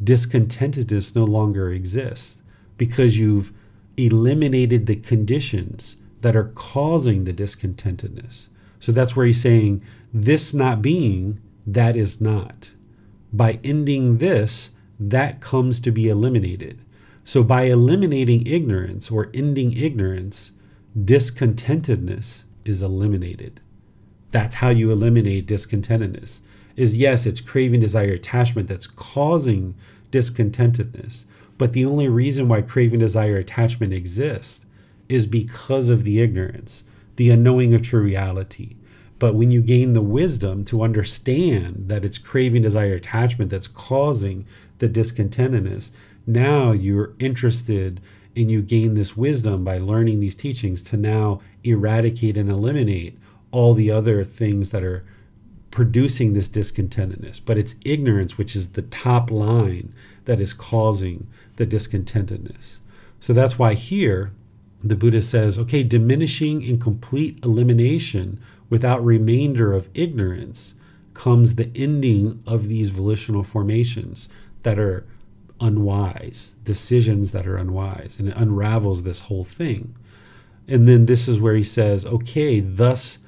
discontentedness 0.04 1.16
no 1.16 1.24
longer 1.24 1.72
exists 1.72 2.40
because 2.76 3.18
you've 3.18 3.52
eliminated 3.96 4.86
the 4.86 4.94
conditions 4.94 5.96
that 6.20 6.36
are 6.36 6.52
causing 6.54 7.24
the 7.24 7.34
discontentedness. 7.34 8.46
So 8.78 8.92
that's 8.92 9.16
where 9.16 9.26
he's 9.26 9.42
saying, 9.42 9.82
this 10.14 10.54
not 10.54 10.82
being, 10.82 11.40
that 11.66 11.96
is 11.96 12.20
not. 12.20 12.70
By 13.32 13.58
ending 13.64 14.18
this, 14.18 14.70
that 15.00 15.40
comes 15.40 15.80
to 15.80 15.90
be 15.90 16.08
eliminated. 16.08 16.78
So 17.24 17.42
by 17.42 17.64
eliminating 17.64 18.46
ignorance 18.46 19.10
or 19.10 19.30
ending 19.34 19.76
ignorance, 19.76 20.52
discontentedness 20.98 22.44
is 22.64 22.82
eliminated. 22.82 23.60
That's 24.30 24.56
how 24.56 24.70
you 24.70 24.90
eliminate 24.90 25.46
discontentedness. 25.46 26.40
Is 26.76 26.96
yes, 26.96 27.26
it's 27.26 27.40
craving, 27.40 27.80
desire, 27.80 28.12
attachment 28.12 28.68
that's 28.68 28.86
causing 28.86 29.74
discontentedness. 30.12 31.24
But 31.58 31.72
the 31.72 31.84
only 31.84 32.08
reason 32.08 32.48
why 32.48 32.62
craving, 32.62 33.00
desire, 33.00 33.36
attachment 33.36 33.92
exists 33.92 34.64
is 35.08 35.26
because 35.26 35.88
of 35.88 36.04
the 36.04 36.20
ignorance, 36.20 36.84
the 37.16 37.30
unknowing 37.30 37.74
of 37.74 37.82
true 37.82 38.02
reality. 38.02 38.76
But 39.18 39.34
when 39.34 39.50
you 39.50 39.60
gain 39.60 39.92
the 39.92 40.00
wisdom 40.00 40.64
to 40.66 40.82
understand 40.82 41.84
that 41.88 42.04
it's 42.04 42.16
craving, 42.16 42.62
desire, 42.62 42.94
attachment 42.94 43.50
that's 43.50 43.66
causing 43.66 44.46
the 44.78 44.88
discontentedness, 44.88 45.90
now 46.32 46.72
you're 46.72 47.12
interested 47.18 48.00
and 48.36 48.50
you 48.50 48.62
gain 48.62 48.94
this 48.94 49.16
wisdom 49.16 49.64
by 49.64 49.78
learning 49.78 50.20
these 50.20 50.34
teachings 50.34 50.82
to 50.82 50.96
now 50.96 51.40
eradicate 51.64 52.36
and 52.36 52.50
eliminate 52.50 53.18
all 53.50 53.74
the 53.74 53.90
other 53.90 54.24
things 54.24 54.70
that 54.70 54.84
are 54.84 55.04
producing 55.70 56.32
this 56.32 56.48
discontentedness. 56.48 57.40
But 57.44 57.58
it's 57.58 57.74
ignorance, 57.84 58.38
which 58.38 58.56
is 58.56 58.68
the 58.68 58.82
top 58.82 59.30
line, 59.30 59.92
that 60.24 60.40
is 60.40 60.52
causing 60.52 61.26
the 61.56 61.66
discontentedness. 61.66 62.78
So 63.20 63.32
that's 63.32 63.58
why 63.58 63.74
here 63.74 64.32
the 64.82 64.96
Buddha 64.96 65.22
says, 65.22 65.58
okay, 65.58 65.82
diminishing 65.82 66.62
in 66.62 66.78
complete 66.78 67.44
elimination 67.44 68.40
without 68.70 69.04
remainder 69.04 69.72
of 69.72 69.88
ignorance 69.94 70.74
comes 71.12 71.56
the 71.56 71.70
ending 71.74 72.42
of 72.46 72.68
these 72.68 72.88
volitional 72.88 73.42
formations 73.42 74.28
that 74.62 74.78
are 74.78 75.04
unwise, 75.60 76.54
decisions 76.64 77.32
that 77.32 77.46
are 77.46 77.56
unwise, 77.56 78.16
and 78.18 78.28
it 78.28 78.36
unravels 78.36 79.02
this 79.02 79.20
whole 79.20 79.44
thing. 79.44 79.94
And 80.66 80.88
then 80.88 81.06
this 81.06 81.28
is 81.28 81.40
where 81.40 81.54
he 81.54 81.64
says, 81.64 82.06
okay, 82.06 82.60
thus 82.60 83.18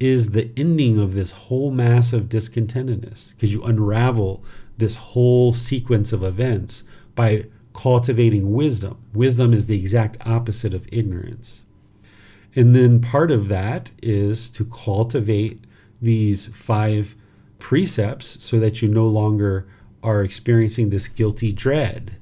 is 0.00 0.30
the 0.30 0.50
ending 0.56 0.98
of 0.98 1.14
this 1.14 1.30
whole 1.30 1.70
mass 1.70 2.12
of 2.12 2.28
discontentedness, 2.28 3.34
because 3.34 3.52
you 3.52 3.62
unravel 3.62 4.44
this 4.78 4.96
whole 4.96 5.54
sequence 5.54 6.12
of 6.12 6.22
events 6.22 6.84
by 7.14 7.46
cultivating 7.72 8.52
wisdom. 8.52 9.02
Wisdom 9.14 9.52
is 9.52 9.66
the 9.66 9.78
exact 9.78 10.16
opposite 10.26 10.74
of 10.74 10.88
ignorance. 10.90 11.62
And 12.54 12.74
then 12.74 13.00
part 13.00 13.30
of 13.30 13.48
that 13.48 13.92
is 14.02 14.48
to 14.50 14.64
cultivate 14.64 15.64
these 16.00 16.46
five 16.48 17.14
precepts 17.58 18.42
so 18.44 18.58
that 18.60 18.80
you 18.80 18.88
no 18.88 19.06
longer 19.06 19.66
are 20.06 20.22
experiencing 20.22 20.88
this 20.88 21.08
guilty 21.08 21.52
dread 21.52 22.14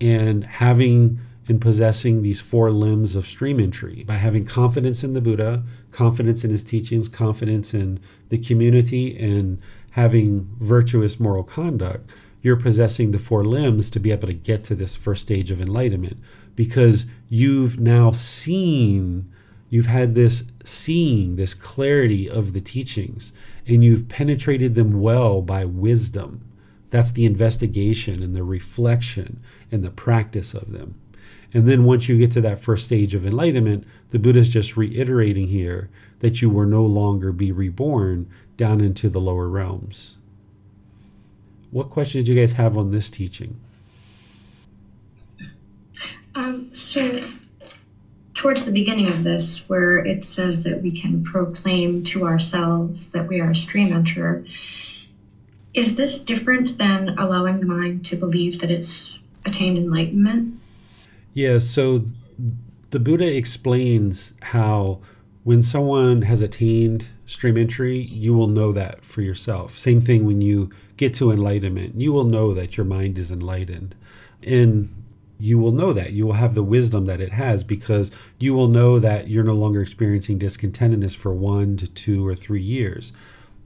and 0.00 0.44
having 0.44 1.18
and 1.48 1.60
possessing 1.60 2.22
these 2.22 2.40
four 2.40 2.70
limbs 2.70 3.14
of 3.14 3.26
stream 3.26 3.60
entry 3.60 4.04
by 4.04 4.14
having 4.14 4.44
confidence 4.44 5.04
in 5.04 5.12
the 5.12 5.20
Buddha, 5.20 5.62
confidence 5.90 6.44
in 6.44 6.50
his 6.50 6.64
teachings, 6.64 7.08
confidence 7.08 7.74
in 7.74 8.00
the 8.28 8.38
community, 8.38 9.16
and 9.18 9.60
having 9.90 10.48
virtuous 10.60 11.18
moral 11.20 11.44
conduct, 11.44 12.10
you're 12.42 12.56
possessing 12.56 13.10
the 13.10 13.18
four 13.18 13.44
limbs 13.44 13.90
to 13.90 14.00
be 14.00 14.12
able 14.12 14.28
to 14.28 14.34
get 14.34 14.62
to 14.64 14.74
this 14.74 14.94
first 14.94 15.22
stage 15.22 15.50
of 15.50 15.60
enlightenment 15.60 16.18
because 16.54 17.06
you've 17.28 17.78
now 17.78 18.12
seen, 18.12 19.28
you've 19.68 19.86
had 19.86 20.14
this 20.14 20.44
seeing, 20.64 21.36
this 21.36 21.54
clarity 21.54 22.28
of 22.28 22.52
the 22.52 22.60
teachings, 22.60 23.32
and 23.66 23.82
you've 23.82 24.08
penetrated 24.08 24.74
them 24.74 25.00
well 25.00 25.42
by 25.42 25.64
wisdom. 25.64 26.40
That's 26.96 27.10
the 27.10 27.26
investigation 27.26 28.22
and 28.22 28.34
the 28.34 28.42
reflection 28.42 29.42
and 29.70 29.84
the 29.84 29.90
practice 29.90 30.54
of 30.54 30.72
them. 30.72 30.98
And 31.52 31.68
then 31.68 31.84
once 31.84 32.08
you 32.08 32.16
get 32.16 32.30
to 32.30 32.40
that 32.40 32.58
first 32.58 32.86
stage 32.86 33.14
of 33.14 33.26
enlightenment, 33.26 33.84
the 34.12 34.18
Buddha 34.18 34.38
is 34.38 34.48
just 34.48 34.78
reiterating 34.78 35.48
here 35.48 35.90
that 36.20 36.40
you 36.40 36.48
will 36.48 36.64
no 36.64 36.86
longer 36.86 37.32
be 37.32 37.52
reborn 37.52 38.30
down 38.56 38.80
into 38.80 39.10
the 39.10 39.20
lower 39.20 39.46
realms. 39.46 40.16
What 41.70 41.90
questions 41.90 42.24
do 42.24 42.32
you 42.32 42.40
guys 42.40 42.54
have 42.54 42.78
on 42.78 42.92
this 42.92 43.10
teaching? 43.10 43.60
Um, 46.34 46.72
so, 46.72 47.22
towards 48.32 48.64
the 48.64 48.72
beginning 48.72 49.08
of 49.08 49.22
this, 49.22 49.68
where 49.68 49.98
it 49.98 50.24
says 50.24 50.64
that 50.64 50.80
we 50.80 50.98
can 50.98 51.22
proclaim 51.22 52.04
to 52.04 52.24
ourselves 52.24 53.10
that 53.10 53.28
we 53.28 53.38
are 53.38 53.50
a 53.50 53.54
stream 53.54 53.90
enterer, 53.90 54.48
is 55.76 55.94
this 55.94 56.18
different 56.18 56.78
than 56.78 57.10
allowing 57.18 57.60
the 57.60 57.66
mind 57.66 58.04
to 58.06 58.16
believe 58.16 58.60
that 58.60 58.70
it's 58.70 59.20
attained 59.44 59.76
enlightenment? 59.76 60.58
Yeah, 61.34 61.58
so 61.58 62.06
the 62.90 62.98
Buddha 62.98 63.36
explains 63.36 64.32
how 64.40 65.00
when 65.44 65.62
someone 65.62 66.22
has 66.22 66.40
attained 66.40 67.08
stream 67.26 67.58
entry, 67.58 67.98
you 67.98 68.32
will 68.32 68.46
know 68.48 68.72
that 68.72 69.04
for 69.04 69.20
yourself. 69.20 69.78
Same 69.78 70.00
thing 70.00 70.24
when 70.24 70.40
you 70.40 70.70
get 70.96 71.14
to 71.14 71.30
enlightenment, 71.30 72.00
you 72.00 72.10
will 72.10 72.24
know 72.24 72.54
that 72.54 72.78
your 72.78 72.86
mind 72.86 73.18
is 73.18 73.30
enlightened. 73.30 73.94
And 74.42 75.04
you 75.38 75.58
will 75.58 75.72
know 75.72 75.92
that. 75.92 76.12
You 76.12 76.24
will 76.26 76.32
have 76.32 76.54
the 76.54 76.62
wisdom 76.62 77.04
that 77.06 77.20
it 77.20 77.32
has 77.32 77.62
because 77.62 78.10
you 78.38 78.54
will 78.54 78.68
know 78.68 78.98
that 78.98 79.28
you're 79.28 79.44
no 79.44 79.54
longer 79.54 79.82
experiencing 79.82 80.38
discontentedness 80.38 81.14
for 81.14 81.34
one 81.34 81.76
to 81.76 81.86
two 81.86 82.26
or 82.26 82.34
three 82.34 82.62
years. 82.62 83.12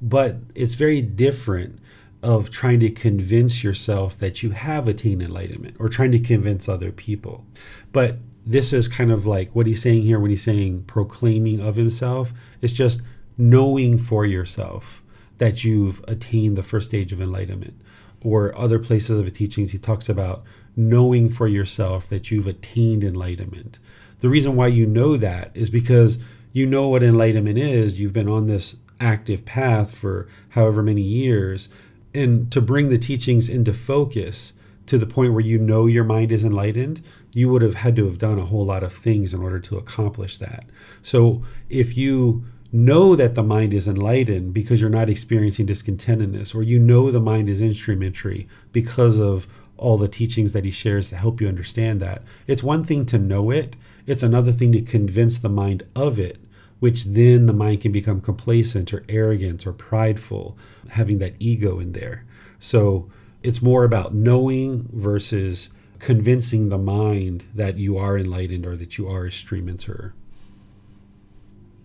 But 0.02 0.38
it's 0.56 0.74
very 0.74 1.00
different 1.00 1.78
of 2.22 2.50
trying 2.50 2.80
to 2.80 2.90
convince 2.90 3.64
yourself 3.64 4.18
that 4.18 4.42
you 4.42 4.50
have 4.50 4.86
attained 4.86 5.22
enlightenment 5.22 5.76
or 5.78 5.88
trying 5.88 6.12
to 6.12 6.18
convince 6.18 6.68
other 6.68 6.92
people. 6.92 7.46
But 7.92 8.18
this 8.44 8.72
is 8.72 8.88
kind 8.88 9.10
of 9.10 9.26
like 9.26 9.54
what 9.54 9.66
he's 9.66 9.82
saying 9.82 10.02
here 10.02 10.18
when 10.18 10.30
he's 10.30 10.42
saying 10.42 10.84
proclaiming 10.84 11.60
of 11.60 11.76
himself. 11.76 12.32
It's 12.60 12.72
just 12.72 13.00
knowing 13.38 13.96
for 13.96 14.26
yourself 14.26 15.02
that 15.38 15.64
you've 15.64 16.04
attained 16.06 16.56
the 16.56 16.62
first 16.62 16.88
stage 16.88 17.12
of 17.12 17.20
enlightenment. 17.20 17.80
Or 18.22 18.56
other 18.58 18.78
places 18.78 19.18
of 19.18 19.32
teachings, 19.32 19.72
he 19.72 19.78
talks 19.78 20.08
about 20.10 20.44
knowing 20.76 21.30
for 21.30 21.48
yourself 21.48 22.06
that 22.08 22.30
you've 22.30 22.46
attained 22.46 23.02
enlightenment. 23.02 23.78
The 24.18 24.28
reason 24.28 24.56
why 24.56 24.66
you 24.66 24.84
know 24.84 25.16
that 25.16 25.50
is 25.54 25.70
because 25.70 26.18
you 26.52 26.66
know 26.66 26.88
what 26.88 27.02
enlightenment 27.02 27.58
is. 27.58 27.98
You've 27.98 28.12
been 28.12 28.28
on 28.28 28.46
this 28.46 28.76
active 29.00 29.46
path 29.46 29.96
for 29.96 30.28
however 30.50 30.82
many 30.82 31.00
years 31.00 31.70
and 32.14 32.50
to 32.52 32.60
bring 32.60 32.88
the 32.88 32.98
teachings 32.98 33.48
into 33.48 33.72
focus 33.72 34.52
to 34.86 34.98
the 34.98 35.06
point 35.06 35.32
where 35.32 35.40
you 35.40 35.58
know 35.58 35.86
your 35.86 36.04
mind 36.04 36.32
is 36.32 36.44
enlightened, 36.44 37.00
you 37.32 37.48
would 37.48 37.62
have 37.62 37.76
had 37.76 37.94
to 37.96 38.06
have 38.06 38.18
done 38.18 38.38
a 38.38 38.46
whole 38.46 38.64
lot 38.64 38.82
of 38.82 38.92
things 38.92 39.32
in 39.32 39.40
order 39.40 39.60
to 39.60 39.78
accomplish 39.78 40.38
that. 40.38 40.64
So 41.02 41.44
if 41.68 41.96
you 41.96 42.44
know 42.72 43.14
that 43.14 43.34
the 43.34 43.42
mind 43.42 43.72
is 43.72 43.86
enlightened 43.86 44.52
because 44.52 44.80
you're 44.80 44.90
not 44.90 45.08
experiencing 45.08 45.66
discontentedness, 45.66 46.54
or 46.54 46.62
you 46.62 46.78
know 46.78 47.10
the 47.10 47.20
mind 47.20 47.48
is 47.48 47.60
in 47.60 47.74
stream 47.74 48.02
entry 48.02 48.48
because 48.72 49.18
of 49.18 49.46
all 49.76 49.96
the 49.96 50.08
teachings 50.08 50.52
that 50.52 50.64
he 50.64 50.70
shares 50.70 51.08
to 51.08 51.16
help 51.16 51.40
you 51.40 51.48
understand 51.48 52.00
that, 52.00 52.22
it's 52.46 52.62
one 52.62 52.84
thing 52.84 53.06
to 53.06 53.18
know 53.18 53.50
it, 53.50 53.76
it's 54.06 54.22
another 54.22 54.52
thing 54.52 54.72
to 54.72 54.82
convince 54.82 55.38
the 55.38 55.48
mind 55.48 55.84
of 55.94 56.18
it 56.18 56.38
which 56.80 57.04
then 57.04 57.46
the 57.46 57.52
mind 57.52 57.82
can 57.82 57.92
become 57.92 58.20
complacent 58.20 58.92
or 58.92 59.04
arrogant 59.08 59.66
or 59.66 59.72
prideful, 59.72 60.56
having 60.88 61.18
that 61.18 61.34
ego 61.38 61.78
in 61.78 61.92
there. 61.92 62.24
So 62.58 63.10
it's 63.42 63.62
more 63.62 63.84
about 63.84 64.14
knowing 64.14 64.88
versus 64.92 65.70
convincing 65.98 66.70
the 66.70 66.78
mind 66.78 67.44
that 67.54 67.76
you 67.76 67.96
are 67.98 68.18
enlightened 68.18 68.66
or 68.66 68.76
that 68.76 68.98
you 68.98 69.08
are 69.08 69.26
a 69.26 69.32
stream 69.32 69.68
enterer. 69.68 70.12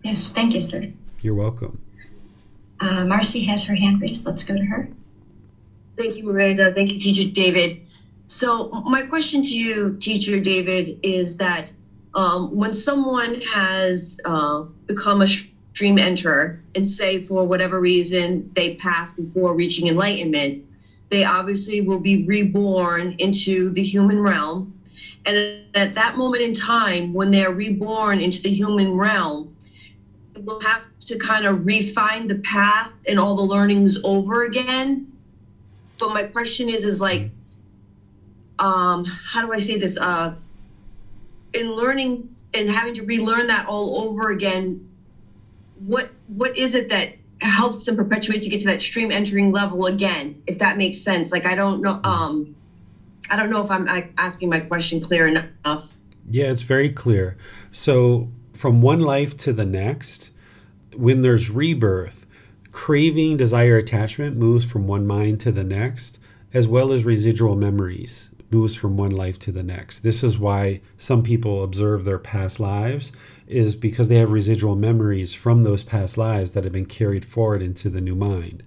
Yes, 0.03 0.29
thank 0.29 0.53
you, 0.53 0.61
sir. 0.61 0.91
You're 1.21 1.35
welcome. 1.35 1.81
Uh, 2.79 3.05
Marcy 3.05 3.43
has 3.45 3.63
her 3.65 3.75
hand 3.75 4.01
raised. 4.01 4.25
Let's 4.25 4.43
go 4.43 4.55
to 4.55 4.65
her. 4.65 4.89
Thank 5.97 6.17
you, 6.17 6.25
Miranda. 6.25 6.73
Thank 6.73 6.91
you, 6.91 6.99
Teacher 6.99 7.31
David. 7.31 7.81
So, 8.27 8.69
my 8.85 9.03
question 9.03 9.41
to 9.43 9.55
you, 9.55 9.97
Teacher 9.97 10.39
David, 10.39 10.99
is 11.03 11.37
that 11.37 11.71
um, 12.15 12.55
when 12.55 12.73
someone 12.73 13.41
has 13.41 14.19
uh, 14.25 14.61
become 14.87 15.21
a 15.21 15.27
stream 15.27 15.97
enterer 15.97 16.59
and 16.73 16.87
say 16.87 17.25
for 17.25 17.45
whatever 17.45 17.79
reason 17.79 18.49
they 18.53 18.75
pass 18.75 19.11
before 19.11 19.53
reaching 19.53 19.87
enlightenment, 19.87 20.65
they 21.09 21.25
obviously 21.25 21.81
will 21.81 21.99
be 21.99 22.23
reborn 22.23 23.15
into 23.19 23.69
the 23.71 23.83
human 23.83 24.19
realm. 24.19 24.73
And 25.25 25.65
at 25.75 25.93
that 25.95 26.15
moment 26.15 26.43
in 26.43 26.53
time, 26.53 27.13
when 27.13 27.31
they're 27.31 27.51
reborn 27.51 28.21
into 28.21 28.41
the 28.41 28.49
human 28.49 28.93
realm, 28.93 29.55
we'll 30.37 30.61
have 30.61 30.87
to 31.01 31.17
kind 31.17 31.45
of 31.45 31.65
refine 31.65 32.27
the 32.27 32.35
path 32.35 32.93
and 33.07 33.19
all 33.19 33.35
the 33.35 33.43
learnings 33.43 33.97
over 34.03 34.43
again. 34.43 35.11
But 35.99 36.13
my 36.13 36.23
question 36.23 36.69
is, 36.69 36.85
is 36.85 37.01
like, 37.01 37.29
um, 38.59 39.03
how 39.03 39.41
do 39.41 39.51
I 39.51 39.59
say 39.59 39.77
this? 39.77 39.97
Uh, 39.97 40.33
in 41.55 41.73
learning 41.73 42.35
and 42.53 42.69
having 42.69 42.93
to 42.95 43.03
relearn 43.03 43.47
that 43.47 43.67
all 43.67 44.07
over 44.07 44.29
again, 44.29 44.87
what 45.79 46.09
what 46.27 46.57
is 46.57 46.75
it 46.75 46.89
that 46.89 47.15
helps 47.41 47.85
them 47.85 47.95
perpetuate 47.95 48.41
to 48.41 48.49
get 48.49 48.61
to 48.61 48.67
that 48.67 48.81
stream 48.81 49.11
entering 49.11 49.51
level 49.51 49.85
again? 49.87 50.41
If 50.47 50.59
that 50.59 50.77
makes 50.77 50.97
sense. 50.97 51.31
Like 51.31 51.45
I 51.45 51.55
don't 51.55 51.81
know. 51.81 51.99
Um, 52.03 52.55
I 53.29 53.35
don't 53.35 53.49
know 53.49 53.63
if 53.63 53.71
I'm 53.71 53.87
asking 54.17 54.49
my 54.49 54.59
question 54.59 55.01
clear 55.01 55.27
enough. 55.27 55.95
Yeah, 56.29 56.45
it's 56.45 56.61
very 56.61 56.89
clear. 56.89 57.37
So 57.71 58.29
from 58.53 58.81
one 58.81 58.99
life 58.99 59.35
to 59.37 59.53
the 59.53 59.65
next, 59.65 60.31
when 60.95 61.21
there's 61.21 61.49
rebirth, 61.49 62.25
craving, 62.71 63.37
desire, 63.37 63.77
attachment 63.77 64.37
moves 64.37 64.63
from 64.63 64.87
one 64.87 65.07
mind 65.07 65.39
to 65.41 65.51
the 65.51 65.63
next, 65.63 66.19
as 66.53 66.67
well 66.67 66.91
as 66.91 67.03
residual 67.03 67.55
memories 67.55 68.29
moves 68.51 68.75
from 68.75 68.97
one 68.97 69.11
life 69.11 69.39
to 69.39 69.51
the 69.51 69.63
next. 69.63 69.99
This 69.99 70.23
is 70.23 70.37
why 70.37 70.81
some 70.97 71.23
people 71.23 71.63
observe 71.63 72.03
their 72.03 72.19
past 72.19 72.59
lives 72.59 73.11
is 73.47 73.75
because 73.75 74.07
they 74.07 74.17
have 74.17 74.31
residual 74.31 74.75
memories 74.75 75.33
from 75.33 75.63
those 75.63 75.83
past 75.83 76.17
lives 76.17 76.51
that 76.51 76.63
have 76.63 76.73
been 76.73 76.85
carried 76.85 77.25
forward 77.25 77.61
into 77.61 77.89
the 77.89 78.01
new 78.01 78.15
mind. 78.15 78.63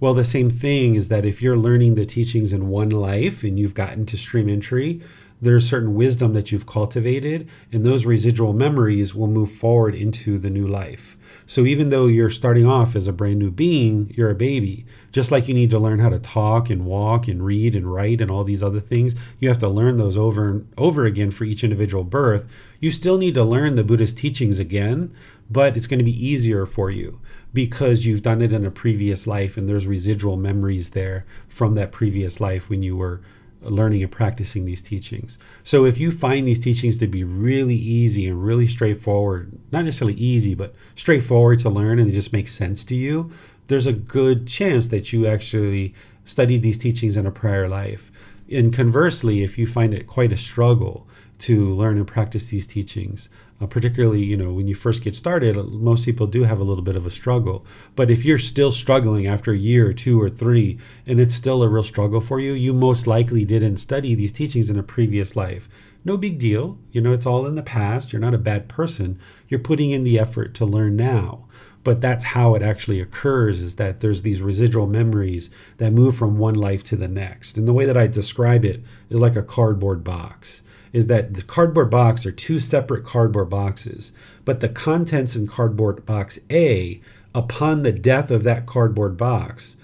Well, 0.00 0.14
the 0.14 0.24
same 0.24 0.50
thing 0.50 0.94
is 0.94 1.08
that 1.08 1.24
if 1.24 1.40
you're 1.40 1.56
learning 1.56 1.94
the 1.94 2.04
teachings 2.04 2.52
in 2.52 2.68
one 2.68 2.90
life 2.90 3.42
and 3.44 3.58
you've 3.58 3.74
gotten 3.74 4.04
to 4.06 4.16
stream 4.16 4.48
entry, 4.48 5.00
there's 5.40 5.68
certain 5.68 5.94
wisdom 5.94 6.34
that 6.34 6.52
you've 6.52 6.66
cultivated, 6.66 7.48
and 7.72 7.84
those 7.84 8.06
residual 8.06 8.52
memories 8.52 9.14
will 9.14 9.26
move 9.26 9.50
forward 9.50 9.94
into 9.94 10.38
the 10.38 10.50
new 10.50 10.66
life. 10.66 11.16
So 11.52 11.66
even 11.66 11.90
though 11.90 12.06
you're 12.06 12.30
starting 12.30 12.64
off 12.64 12.96
as 12.96 13.06
a 13.06 13.12
brand 13.12 13.38
new 13.38 13.50
being, 13.50 14.10
you're 14.16 14.30
a 14.30 14.34
baby. 14.34 14.86
Just 15.10 15.30
like 15.30 15.48
you 15.48 15.52
need 15.52 15.68
to 15.72 15.78
learn 15.78 15.98
how 15.98 16.08
to 16.08 16.18
talk 16.18 16.70
and 16.70 16.86
walk 16.86 17.28
and 17.28 17.44
read 17.44 17.76
and 17.76 17.92
write 17.92 18.22
and 18.22 18.30
all 18.30 18.42
these 18.42 18.62
other 18.62 18.80
things, 18.80 19.14
you 19.38 19.50
have 19.50 19.58
to 19.58 19.68
learn 19.68 19.98
those 19.98 20.16
over 20.16 20.48
and 20.48 20.72
over 20.78 21.04
again 21.04 21.30
for 21.30 21.44
each 21.44 21.62
individual 21.62 22.04
birth. 22.04 22.46
You 22.80 22.90
still 22.90 23.18
need 23.18 23.34
to 23.34 23.44
learn 23.44 23.74
the 23.74 23.84
Buddhist 23.84 24.16
teachings 24.16 24.58
again, 24.58 25.14
but 25.50 25.76
it's 25.76 25.86
going 25.86 25.98
to 25.98 26.06
be 26.06 26.26
easier 26.26 26.64
for 26.64 26.90
you 26.90 27.20
because 27.52 28.06
you've 28.06 28.22
done 28.22 28.40
it 28.40 28.54
in 28.54 28.64
a 28.64 28.70
previous 28.70 29.26
life 29.26 29.58
and 29.58 29.68
there's 29.68 29.86
residual 29.86 30.38
memories 30.38 30.90
there 30.92 31.26
from 31.50 31.74
that 31.74 31.92
previous 31.92 32.40
life 32.40 32.70
when 32.70 32.82
you 32.82 32.96
were 32.96 33.20
learning 33.64 34.02
and 34.02 34.12
practicing 34.12 34.64
these 34.64 34.82
teachings. 34.82 35.38
So 35.64 35.84
if 35.84 35.98
you 35.98 36.10
find 36.10 36.46
these 36.46 36.60
teachings 36.60 36.98
to 36.98 37.06
be 37.06 37.24
really 37.24 37.74
easy 37.74 38.26
and 38.26 38.44
really 38.44 38.66
straightforward, 38.66 39.52
not 39.70 39.84
necessarily 39.84 40.18
easy, 40.18 40.54
but 40.54 40.74
straightforward 40.96 41.60
to 41.60 41.70
learn 41.70 41.98
and 41.98 42.08
they 42.08 42.14
just 42.14 42.32
make 42.32 42.48
sense 42.48 42.84
to 42.84 42.94
you, 42.94 43.30
there's 43.68 43.86
a 43.86 43.92
good 43.92 44.46
chance 44.46 44.88
that 44.88 45.12
you 45.12 45.26
actually 45.26 45.94
studied 46.24 46.62
these 46.62 46.78
teachings 46.78 47.16
in 47.16 47.26
a 47.26 47.30
prior 47.30 47.68
life. 47.68 48.10
And 48.50 48.72
conversely, 48.72 49.42
if 49.42 49.56
you 49.56 49.66
find 49.66 49.94
it 49.94 50.06
quite 50.06 50.32
a 50.32 50.36
struggle 50.36 51.06
to 51.40 51.74
learn 51.74 51.96
and 51.96 52.06
practice 52.06 52.46
these 52.46 52.66
teachings, 52.66 53.28
uh, 53.62 53.66
particularly 53.66 54.22
you 54.22 54.36
know 54.36 54.52
when 54.52 54.66
you 54.66 54.74
first 54.74 55.02
get 55.02 55.14
started 55.14 55.56
most 55.56 56.04
people 56.04 56.26
do 56.26 56.42
have 56.42 56.58
a 56.58 56.64
little 56.64 56.82
bit 56.82 56.96
of 56.96 57.06
a 57.06 57.10
struggle. 57.10 57.64
But 57.94 58.10
if 58.10 58.24
you're 58.24 58.38
still 58.38 58.72
struggling 58.72 59.26
after 59.26 59.52
a 59.52 59.56
year 59.56 59.88
or 59.88 59.92
two 59.92 60.20
or 60.20 60.28
three 60.28 60.78
and 61.06 61.20
it's 61.20 61.34
still 61.34 61.62
a 61.62 61.68
real 61.68 61.84
struggle 61.84 62.20
for 62.20 62.40
you 62.40 62.52
you 62.52 62.72
most 62.72 63.06
likely 63.06 63.44
didn't 63.44 63.76
study 63.76 64.14
these 64.14 64.32
teachings 64.32 64.68
in 64.68 64.78
a 64.78 64.82
previous 64.82 65.36
life. 65.36 65.68
No 66.04 66.16
big 66.16 66.40
deal. 66.40 66.78
You 66.90 67.00
know 67.00 67.12
it's 67.12 67.26
all 67.26 67.46
in 67.46 67.54
the 67.54 67.62
past. 67.62 68.12
You're 68.12 68.20
not 68.20 68.34
a 68.34 68.38
bad 68.38 68.68
person. 68.68 69.20
You're 69.48 69.60
putting 69.60 69.92
in 69.92 70.02
the 70.02 70.18
effort 70.18 70.54
to 70.54 70.66
learn 70.66 70.96
now. 70.96 71.46
But 71.84 72.00
that's 72.00 72.24
how 72.24 72.54
it 72.54 72.62
actually 72.62 73.00
occurs 73.00 73.60
is 73.60 73.76
that 73.76 74.00
there's 74.00 74.22
these 74.22 74.40
residual 74.40 74.86
memories 74.86 75.50
that 75.78 75.92
move 75.92 76.16
from 76.16 76.38
one 76.38 76.54
life 76.54 76.84
to 76.84 76.96
the 76.96 77.08
next. 77.08 77.56
And 77.56 77.66
the 77.66 77.72
way 77.72 77.86
that 77.86 77.96
i 77.96 78.06
describe 78.06 78.64
it 78.64 78.82
is 79.10 79.20
like 79.20 79.36
a 79.36 79.42
cardboard 79.42 80.04
box 80.04 80.62
is 80.92 81.06
that 81.06 81.34
the 81.34 81.42
cardboard 81.42 81.90
box 81.90 82.26
are 82.26 82.32
two 82.32 82.58
separate 82.58 83.04
cardboard 83.04 83.48
boxes, 83.48 84.12
but 84.44 84.60
the 84.60 84.68
contents 84.68 85.34
in 85.34 85.46
cardboard 85.46 86.04
box 86.04 86.38
A, 86.50 87.00
upon 87.34 87.82
the 87.82 87.92
death 87.92 88.30
of 88.30 88.44
that 88.44 88.66
cardboard 88.66 89.16
box, 89.16 89.76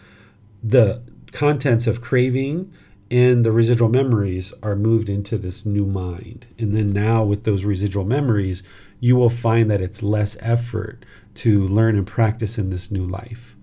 the 0.63 1.03
contents 1.33 1.87
of 1.87 2.01
craving 2.01 2.73
and 3.11 3.45
the 3.45 3.53
residual 3.53 3.89
memories 3.89 4.53
are 4.63 4.77
moved 4.77 5.09
into 5.09 5.39
this 5.39 5.65
new 5.65 5.87
mind. 5.87 6.47
And 6.59 6.77
then 6.77 6.93
now, 6.93 7.25
with 7.25 7.45
those 7.45 7.65
residual 7.65 8.05
memories, 8.05 8.63
you 9.01 9.17
will 9.17 9.31
find 9.31 9.71
that 9.71 9.81
it's 9.81 10.03
less 10.03 10.37
effort 10.41 11.05
to 11.37 11.67
learn 11.69 11.97
and 11.97 12.07
practice 12.07 12.59
in 12.59 12.69
this 12.69 12.91
new 12.91 13.07
life. 13.07 13.55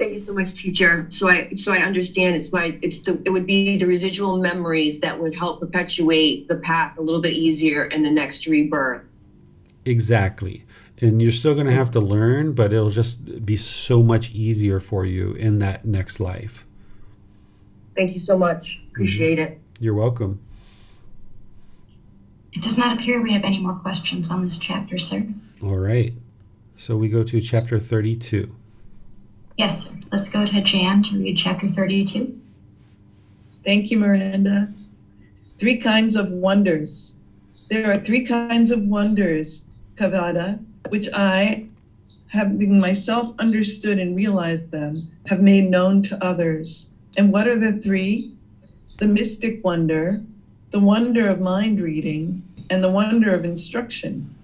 Thank 0.00 0.12
you 0.12 0.18
so 0.18 0.32
much, 0.32 0.54
teacher. 0.54 1.04
So 1.10 1.28
I 1.28 1.50
so 1.52 1.74
I 1.74 1.80
understand 1.80 2.34
it's 2.34 2.50
my 2.50 2.78
it's 2.80 3.00
the 3.00 3.20
it 3.26 3.28
would 3.28 3.46
be 3.46 3.76
the 3.76 3.84
residual 3.84 4.38
memories 4.38 4.98
that 5.00 5.20
would 5.20 5.34
help 5.34 5.60
perpetuate 5.60 6.48
the 6.48 6.56
path 6.56 6.96
a 6.96 7.02
little 7.02 7.20
bit 7.20 7.34
easier 7.34 7.84
in 7.84 8.00
the 8.00 8.10
next 8.10 8.46
rebirth. 8.46 9.18
Exactly. 9.84 10.64
And 11.02 11.20
you're 11.20 11.30
still 11.30 11.52
going 11.52 11.66
to 11.66 11.74
have 11.74 11.90
to 11.90 12.00
learn, 12.00 12.54
but 12.54 12.72
it'll 12.72 12.88
just 12.88 13.44
be 13.44 13.58
so 13.58 14.02
much 14.02 14.30
easier 14.30 14.80
for 14.80 15.04
you 15.04 15.32
in 15.32 15.58
that 15.58 15.84
next 15.84 16.18
life. 16.18 16.64
Thank 17.94 18.14
you 18.14 18.20
so 18.20 18.38
much. 18.38 18.80
Appreciate 18.92 19.38
mm-hmm. 19.38 19.52
it. 19.52 19.60
You're 19.80 19.92
welcome. 19.92 20.40
It 22.54 22.62
does 22.62 22.78
not 22.78 22.98
appear 22.98 23.20
we 23.20 23.32
have 23.32 23.44
any 23.44 23.60
more 23.60 23.74
questions 23.74 24.30
on 24.30 24.44
this 24.44 24.56
chapter, 24.56 24.96
sir. 24.96 25.26
All 25.62 25.76
right. 25.76 26.14
So 26.78 26.96
we 26.96 27.10
go 27.10 27.22
to 27.22 27.38
chapter 27.42 27.78
32. 27.78 28.56
Yes, 29.60 29.84
sir. 29.84 29.90
Let's 30.10 30.30
go 30.30 30.46
to 30.46 30.60
Jan 30.62 31.02
to 31.02 31.18
read 31.18 31.36
chapter 31.36 31.68
32. 31.68 32.34
Thank 33.62 33.90
you, 33.90 33.98
Miranda. 33.98 34.72
Three 35.58 35.76
kinds 35.76 36.16
of 36.16 36.30
wonders. 36.30 37.12
There 37.68 37.92
are 37.92 37.98
three 37.98 38.24
kinds 38.24 38.70
of 38.70 38.86
wonders, 38.86 39.66
Kevaddha, 39.96 40.64
which 40.88 41.10
I, 41.12 41.66
having 42.28 42.80
myself 42.80 43.34
understood 43.38 43.98
and 43.98 44.16
realized 44.16 44.70
them, 44.70 45.10
have 45.26 45.42
made 45.42 45.70
known 45.70 46.00
to 46.04 46.24
others. 46.24 46.88
And 47.18 47.30
what 47.30 47.46
are 47.46 47.58
the 47.58 47.72
three? 47.72 48.32
The 48.98 49.08
mystic 49.08 49.62
wonder, 49.62 50.22
the 50.70 50.80
wonder 50.80 51.28
of 51.28 51.42
mind 51.42 51.80
reading, 51.80 52.42
and 52.70 52.82
the 52.82 52.90
wonder 52.90 53.34
of 53.34 53.44
instruction. 53.44 54.34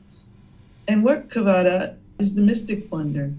And 0.89 1.03
what, 1.03 1.31
Kevaddha, 1.31 1.97
is 2.19 2.35
the 2.35 2.43
mystic 2.43 2.93
wonder? 2.93 3.33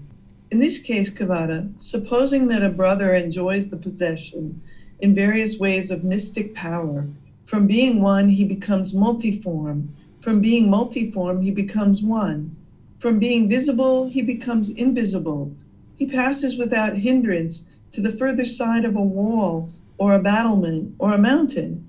In 0.50 0.58
this 0.58 0.78
case, 0.78 1.10
Kevaddha, 1.10 1.70
supposing 1.76 2.48
that 2.48 2.62
a 2.62 2.70
brother 2.70 3.14
enjoys 3.14 3.68
the 3.68 3.76
possession 3.76 4.62
in 5.00 5.14
various 5.14 5.58
ways 5.58 5.90
of 5.90 6.04
mystic 6.04 6.54
power, 6.54 7.06
from 7.44 7.66
being 7.66 8.00
one, 8.00 8.28
he 8.28 8.44
becomes 8.44 8.92
multiform. 8.92 9.88
From 10.20 10.40
being 10.40 10.70
multiform, 10.70 11.42
he 11.42 11.50
becomes 11.50 12.02
one. 12.02 12.54
From 12.98 13.18
being 13.18 13.48
visible, 13.48 14.08
he 14.08 14.22
becomes 14.22 14.70
invisible. 14.70 15.52
He 15.96 16.06
passes 16.06 16.56
without 16.56 16.96
hindrance 16.96 17.64
to 17.92 18.00
the 18.00 18.12
further 18.12 18.44
side 18.44 18.84
of 18.84 18.96
a 18.96 19.02
wall 19.02 19.70
or 19.98 20.14
a 20.14 20.22
battlement 20.22 20.94
or 20.98 21.14
a 21.14 21.18
mountain. 21.18 21.86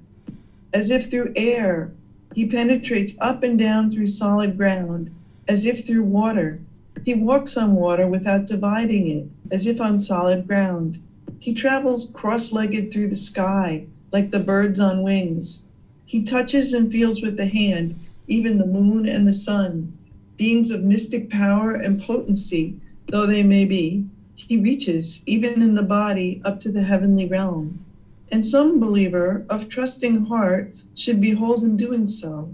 As 0.73 0.89
if 0.89 1.09
through 1.09 1.33
air, 1.35 1.91
he 2.35 2.45
penetrates 2.45 3.15
up 3.19 3.43
and 3.43 3.57
down 3.57 3.89
through 3.89 4.07
solid 4.07 4.57
ground, 4.57 5.13
as 5.47 5.65
if 5.65 5.85
through 5.85 6.03
water. 6.03 6.59
He 7.05 7.13
walks 7.13 7.55
on 7.55 7.75
water 7.75 8.07
without 8.07 8.45
dividing 8.45 9.07
it, 9.07 9.27
as 9.51 9.67
if 9.67 9.79
on 9.79 9.99
solid 9.99 10.47
ground. 10.47 11.01
He 11.39 11.53
travels 11.53 12.09
cross 12.13 12.51
legged 12.51 12.91
through 12.91 13.07
the 13.07 13.15
sky, 13.15 13.85
like 14.11 14.31
the 14.31 14.39
birds 14.39 14.79
on 14.79 15.03
wings. 15.03 15.63
He 16.05 16.23
touches 16.23 16.73
and 16.73 16.91
feels 16.91 17.21
with 17.21 17.37
the 17.37 17.45
hand 17.45 17.99
even 18.27 18.57
the 18.57 18.65
moon 18.65 19.07
and 19.07 19.27
the 19.27 19.33
sun, 19.33 19.97
beings 20.37 20.69
of 20.69 20.83
mystic 20.83 21.29
power 21.29 21.73
and 21.73 22.01
potency, 22.01 22.79
though 23.07 23.25
they 23.25 23.43
may 23.43 23.65
be. 23.65 24.05
He 24.35 24.57
reaches, 24.57 25.21
even 25.25 25.61
in 25.61 25.73
the 25.73 25.81
body, 25.83 26.41
up 26.45 26.59
to 26.61 26.71
the 26.71 26.83
heavenly 26.83 27.25
realm. 27.25 27.83
And 28.31 28.45
some 28.45 28.79
believer 28.79 29.45
of 29.49 29.67
trusting 29.67 30.25
heart 30.25 30.75
should 30.93 31.19
behold 31.19 31.63
him 31.63 31.75
doing 31.75 32.05
so 32.05 32.53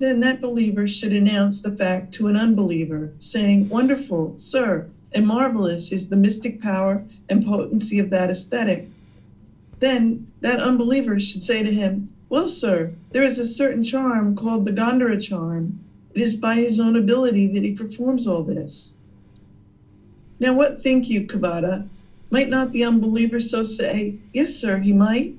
then 0.00 0.18
that 0.20 0.40
believer 0.40 0.88
should 0.88 1.12
announce 1.12 1.60
the 1.60 1.76
fact 1.76 2.12
to 2.14 2.26
an 2.26 2.34
unbeliever, 2.34 3.12
saying, 3.18 3.68
Wonderful, 3.68 4.32
sir, 4.38 4.88
and 5.12 5.26
marvelous 5.26 5.92
is 5.92 6.08
the 6.08 6.16
mystic 6.16 6.60
power 6.62 7.04
and 7.28 7.44
potency 7.44 7.98
of 7.98 8.08
that 8.08 8.30
ascetic. 8.30 8.88
Then 9.78 10.26
that 10.40 10.58
unbeliever 10.58 11.20
should 11.20 11.42
say 11.42 11.62
to 11.62 11.70
him, 11.70 12.08
Well, 12.30 12.48
sir, 12.48 12.94
there 13.10 13.22
is 13.22 13.38
a 13.38 13.46
certain 13.46 13.84
charm 13.84 14.34
called 14.34 14.64
the 14.64 14.72
Gandhara 14.72 15.22
charm. 15.22 15.78
It 16.14 16.22
is 16.22 16.34
by 16.34 16.54
his 16.54 16.80
own 16.80 16.96
ability 16.96 17.52
that 17.52 17.62
he 17.62 17.72
performs 17.72 18.26
all 18.26 18.42
this. 18.42 18.94
Now, 20.38 20.54
what 20.54 20.80
think 20.80 21.10
you, 21.10 21.26
Kevaddha? 21.26 21.86
Might 22.30 22.48
not 22.48 22.72
the 22.72 22.84
unbeliever 22.84 23.38
so 23.38 23.62
say, 23.62 24.16
Yes, 24.32 24.54
sir, 24.54 24.78
he 24.78 24.94
might? 24.94 25.34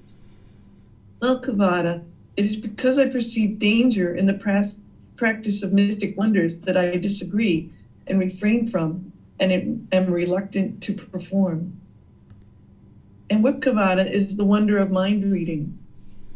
Well, 1.19 1.41
Kevaddha, 1.41 2.03
it 2.37 2.45
is 2.45 2.57
because 2.57 2.97
I 2.97 3.09
perceive 3.09 3.59
danger 3.59 4.15
in 4.15 4.25
the 4.25 4.33
pras- 4.33 4.79
practice 5.15 5.63
of 5.63 5.73
mystic 5.73 6.17
wonders 6.17 6.59
that 6.59 6.77
I 6.77 6.97
disagree 6.97 7.71
and 8.07 8.19
refrain 8.19 8.65
from 8.65 9.11
and 9.39 9.87
am 9.91 10.11
reluctant 10.11 10.81
to 10.83 10.93
perform. 10.93 11.79
And 13.29 13.43
what 13.43 13.59
Kevaddha 13.59 14.09
is 14.09 14.35
the 14.35 14.43
wonder 14.43 14.77
of 14.77 14.91
mind 14.91 15.31
reading. 15.31 15.77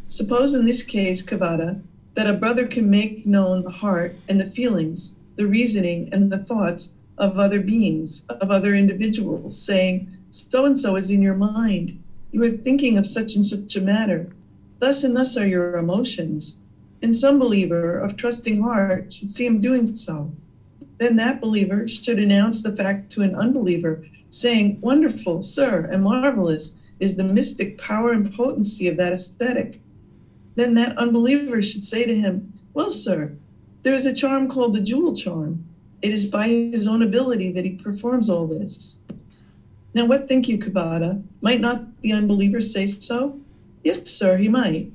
Suppose 0.07 0.53
in 0.53 0.65
this 0.65 0.83
case, 0.83 1.21
Kevaddha, 1.21 1.81
that 2.13 2.29
a 2.29 2.33
brother 2.33 2.67
can 2.67 2.89
make 2.89 3.25
known 3.25 3.63
the 3.63 3.69
heart 3.69 4.15
and 4.29 4.39
the 4.39 4.45
feelings, 4.45 5.13
the 5.35 5.47
reasoning 5.47 6.09
and 6.11 6.31
the 6.31 6.37
thoughts 6.37 6.93
of 7.17 7.37
other 7.37 7.59
beings, 7.59 8.23
of 8.29 8.51
other 8.51 8.75
individuals, 8.75 9.57
saying, 9.57 10.09
So 10.29 10.65
and 10.65 10.79
so 10.79 10.95
is 10.95 11.09
in 11.09 11.21
your 11.21 11.35
mind. 11.35 12.01
You 12.31 12.43
are 12.43 12.49
thinking 12.49 12.97
of 12.97 13.05
such 13.05 13.35
and 13.35 13.45
such 13.45 13.75
a 13.75 13.81
matter. 13.81 14.29
Thus 14.79 15.03
and 15.03 15.15
thus 15.15 15.37
are 15.37 15.47
your 15.47 15.77
emotions. 15.77 16.57
And 17.01 17.15
some 17.15 17.39
believer 17.39 17.99
of 17.99 18.15
trusting 18.15 18.61
heart 18.61 19.13
should 19.13 19.29
see 19.29 19.45
him 19.45 19.61
doing 19.61 19.85
so. 19.85 20.31
Then 20.97 21.15
that 21.17 21.41
believer 21.41 21.87
should 21.87 22.19
announce 22.19 22.63
the 22.63 22.75
fact 22.75 23.11
to 23.11 23.21
an 23.21 23.35
unbeliever, 23.35 24.05
saying, 24.29 24.79
Wonderful, 24.81 25.43
sir, 25.43 25.89
and 25.91 26.03
marvelous 26.03 26.73
is 26.99 27.15
the 27.15 27.23
mystic 27.23 27.77
power 27.77 28.11
and 28.11 28.33
potency 28.33 28.87
of 28.87 28.97
that 28.97 29.11
ascetic. 29.11 29.81
Then 30.55 30.73
that 30.75 30.97
unbeliever 30.97 31.61
should 31.61 31.83
say 31.83 32.05
to 32.05 32.15
him, 32.15 32.53
Well, 32.73 32.91
sir, 32.91 33.35
there 33.81 33.93
is 33.93 34.05
a 34.05 34.13
charm 34.13 34.49
called 34.49 34.73
the 34.73 34.81
jewel 34.81 35.15
charm. 35.15 35.65
It 36.01 36.11
is 36.11 36.25
by 36.25 36.47
his 36.47 36.87
own 36.87 37.01
ability 37.01 37.51
that 37.51 37.65
he 37.65 37.71
performs 37.71 38.29
all 38.29 38.47
this. 38.47 38.97
Now, 39.93 40.05
what 40.05 40.27
think 40.27 40.47
you, 40.47 40.57
Kevaddha? 40.57 41.23
Might 41.41 41.61
not 41.61 42.01
the 42.01 42.13
unbeliever 42.13 42.61
say 42.61 42.85
so? 42.85 43.39
Yes, 43.85 44.09
sir, 44.09 44.35
he 44.37 44.49
might. 44.49 44.91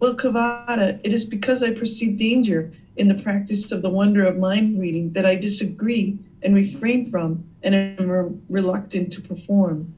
Well, 0.00 0.14
Kevaddha, 0.14 0.98
it 1.04 1.12
is 1.12 1.26
because 1.26 1.62
I 1.62 1.74
perceive 1.74 2.16
danger 2.16 2.72
in 2.96 3.06
the 3.06 3.22
practice 3.22 3.70
of 3.70 3.82
the 3.82 3.90
wonder 3.90 4.24
of 4.24 4.38
mind 4.38 4.80
reading 4.80 5.12
that 5.12 5.26
I 5.26 5.36
disagree 5.36 6.18
and 6.42 6.54
refrain 6.54 7.10
from 7.10 7.44
and 7.62 7.74
am 7.74 8.08
re- 8.08 8.34
reluctant 8.48 9.12
to 9.12 9.20
perform. 9.20 9.92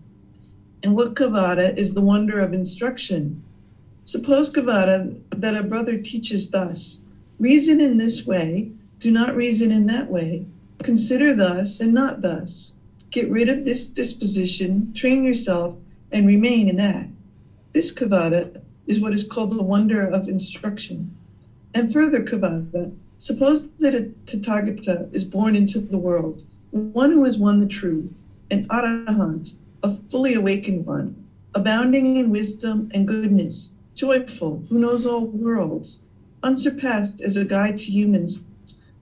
And 0.82 0.96
what 0.96 1.14
Kevaddha 1.14 1.78
is 1.78 1.94
the 1.94 2.00
wonder 2.00 2.40
of 2.40 2.52
instruction. 2.52 3.44
Suppose, 4.06 4.50
Kevaddha, 4.50 5.20
that 5.36 5.54
a 5.54 5.62
brother 5.62 5.96
teaches 5.96 6.50
thus 6.50 6.98
reason 7.38 7.80
in 7.80 7.96
this 7.96 8.26
way, 8.26 8.72
do 8.98 9.12
not 9.12 9.36
reason 9.36 9.70
in 9.70 9.86
that 9.86 10.10
way, 10.10 10.46
consider 10.82 11.32
thus 11.32 11.78
and 11.78 11.94
not 11.94 12.22
thus. 12.22 12.74
Get 13.10 13.30
rid 13.30 13.48
of 13.48 13.64
this 13.64 13.86
disposition, 13.86 14.92
train 14.94 15.22
yourself, 15.22 15.78
and 16.10 16.26
remain 16.26 16.68
in 16.68 16.74
that. 16.76 17.06
This 17.76 17.92
Kevaddha 17.92 18.62
is 18.86 19.00
what 19.00 19.12
is 19.12 19.22
called 19.22 19.50
the 19.50 19.62
wonder 19.62 20.06
of 20.06 20.30
instruction. 20.30 21.14
And 21.74 21.92
further, 21.92 22.22
Kevaddha, 22.22 22.96
suppose 23.18 23.68
that 23.72 23.94
a 23.94 24.10
Tathagata 24.24 25.14
is 25.14 25.24
born 25.24 25.54
into 25.54 25.80
the 25.80 25.98
world, 25.98 26.44
one 26.70 27.12
who 27.12 27.24
has 27.24 27.36
won 27.36 27.58
the 27.58 27.68
truth, 27.68 28.22
an 28.50 28.66
Arahant, 28.68 29.52
a 29.82 29.90
fully 29.90 30.32
awakened 30.32 30.86
one, 30.86 31.22
abounding 31.54 32.16
in 32.16 32.30
wisdom 32.30 32.90
and 32.94 33.06
goodness, 33.06 33.72
joyful, 33.94 34.64
who 34.70 34.78
knows 34.78 35.04
all 35.04 35.26
worlds, 35.26 35.98
unsurpassed 36.42 37.20
as 37.20 37.36
a 37.36 37.44
guide 37.44 37.76
to 37.76 37.92
humans, 37.92 38.44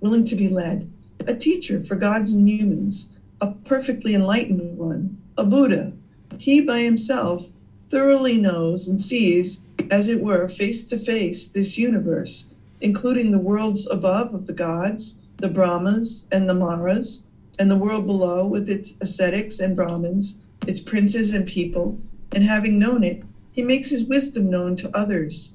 willing 0.00 0.24
to 0.24 0.34
be 0.34 0.48
led, 0.48 0.90
a 1.28 1.36
teacher 1.36 1.80
for 1.80 1.94
gods 1.94 2.32
and 2.32 2.48
humans, 2.48 3.08
a 3.40 3.52
perfectly 3.52 4.16
enlightened 4.16 4.76
one, 4.76 5.16
a 5.38 5.44
Buddha. 5.44 5.92
He 6.38 6.60
by 6.60 6.80
himself 6.80 7.52
thoroughly 7.90 8.38
knows 8.38 8.88
and 8.88 9.00
sees, 9.00 9.60
as 9.90 10.08
it 10.08 10.20
were, 10.20 10.48
face 10.48 10.84
to 10.84 10.96
face, 10.96 11.48
this 11.48 11.76
universe, 11.76 12.46
including 12.80 13.30
the 13.30 13.38
worlds 13.38 13.86
above 13.90 14.34
of 14.34 14.46
the 14.46 14.52
gods, 14.52 15.14
the 15.38 15.48
Brahmas 15.48 16.26
and 16.32 16.48
the 16.48 16.54
Maras, 16.54 17.22
and 17.58 17.70
the 17.70 17.76
world 17.76 18.06
below 18.06 18.46
with 18.46 18.68
its 18.68 18.94
ascetics 19.00 19.60
and 19.60 19.76
Brahmins, 19.76 20.38
its 20.66 20.80
princes 20.80 21.34
and 21.34 21.46
people, 21.46 21.98
and 22.32 22.42
having 22.42 22.78
known 22.78 23.04
it, 23.04 23.22
he 23.52 23.62
makes 23.62 23.90
his 23.90 24.04
wisdom 24.04 24.50
known 24.50 24.74
to 24.76 24.96
others. 24.96 25.52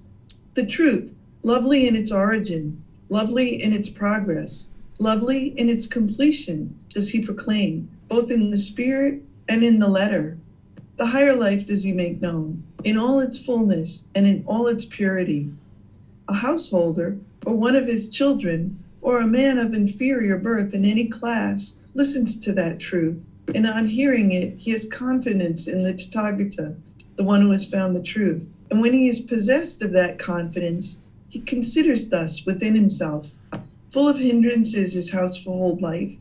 The 0.53 0.65
truth, 0.65 1.13
lovely 1.43 1.87
in 1.87 1.95
its 1.95 2.11
origin, 2.11 2.81
lovely 3.09 3.61
in 3.61 3.73
its 3.73 3.89
progress, 3.89 4.67
lovely 4.99 5.47
in 5.59 5.69
its 5.69 5.85
completion, 5.85 6.77
does 6.89 7.09
he 7.09 7.21
proclaim, 7.21 7.89
both 8.07 8.31
in 8.31 8.51
the 8.51 8.57
spirit 8.57 9.21
and 9.47 9.63
in 9.63 9.79
the 9.79 9.87
letter. 9.87 10.37
The 10.99 11.05
higher 11.05 11.33
life 11.33 11.65
does 11.65 11.83
he 11.83 11.93
make 11.93 12.21
known, 12.21 12.61
in 12.83 12.97
all 12.97 13.21
its 13.21 13.37
fullness 13.37 14.03
and 14.15 14.27
in 14.27 14.43
all 14.45 14.67
its 14.67 14.83
purity. 14.83 15.49
A 16.27 16.33
householder, 16.33 17.17
or 17.45 17.55
one 17.55 17.77
of 17.77 17.87
his 17.87 18.09
children, 18.09 18.77
or 19.01 19.21
a 19.21 19.25
man 19.25 19.59
of 19.59 19.73
inferior 19.73 20.37
birth 20.37 20.73
in 20.73 20.83
any 20.83 21.07
class, 21.07 21.75
listens 21.93 22.35
to 22.39 22.51
that 22.51 22.81
truth, 22.81 23.25
and 23.55 23.65
on 23.65 23.87
hearing 23.87 24.33
it, 24.33 24.57
he 24.57 24.71
has 24.71 24.89
confidence 24.91 25.69
in 25.69 25.83
the 25.83 25.93
Tathagata, 25.93 26.75
the 27.15 27.23
one 27.23 27.39
who 27.39 27.51
has 27.51 27.63
found 27.63 27.95
the 27.95 28.03
truth. 28.03 28.49
And 28.69 28.81
when 28.81 28.91
he 28.91 29.07
is 29.07 29.21
possessed 29.21 29.81
of 29.81 29.93
that 29.93 30.19
confidence, 30.19 30.97
he 31.29 31.39
considers 31.39 32.09
thus 32.09 32.45
within 32.45 32.75
himself 32.75 33.37
Full 33.91 34.09
of 34.09 34.17
hindrances 34.17 34.97
is 34.97 35.11
household 35.11 35.81
life, 35.81 36.17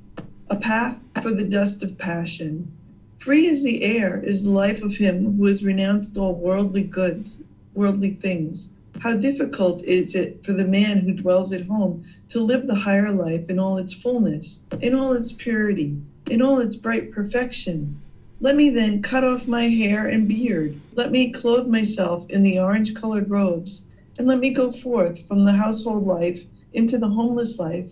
a 0.48 0.54
path 0.54 1.04
for 1.20 1.32
the 1.32 1.42
dust 1.42 1.82
of 1.82 1.98
passion. 1.98 2.70
Free 3.18 3.48
as 3.48 3.64
the 3.64 3.82
air 3.82 4.22
is 4.22 4.44
the 4.44 4.50
life 4.50 4.80
of 4.80 4.94
him 4.94 5.36
who 5.36 5.46
has 5.46 5.64
renounced 5.64 6.16
all 6.16 6.36
worldly 6.36 6.84
goods, 6.84 7.42
worldly 7.74 8.10
things. 8.10 8.68
How 9.00 9.16
difficult 9.16 9.82
is 9.84 10.14
it 10.14 10.44
for 10.44 10.52
the 10.52 10.64
man 10.64 10.98
who 10.98 11.12
dwells 11.12 11.52
at 11.52 11.66
home 11.66 12.04
to 12.28 12.40
live 12.40 12.68
the 12.68 12.76
higher 12.76 13.10
life 13.10 13.50
in 13.50 13.58
all 13.58 13.76
its 13.76 13.92
fullness, 13.92 14.60
in 14.80 14.94
all 14.94 15.14
its 15.14 15.32
purity, 15.32 15.96
in 16.30 16.40
all 16.40 16.60
its 16.60 16.76
bright 16.76 17.10
perfection. 17.10 18.00
Let 18.40 18.54
me 18.54 18.70
then 18.70 19.02
cut 19.02 19.24
off 19.24 19.48
my 19.48 19.64
hair 19.64 20.06
and 20.06 20.28
beard. 20.28 20.80
Let 20.94 21.10
me 21.10 21.32
clothe 21.32 21.66
myself 21.66 22.24
in 22.30 22.42
the 22.42 22.60
orange 22.60 22.94
colored 22.94 23.28
robes, 23.28 23.82
and 24.18 24.28
let 24.28 24.38
me 24.38 24.50
go 24.50 24.70
forth 24.70 25.26
from 25.26 25.44
the 25.44 25.52
household 25.52 26.06
life 26.06 26.44
into 26.72 26.98
the 26.98 27.08
homeless 27.08 27.58
life. 27.58 27.90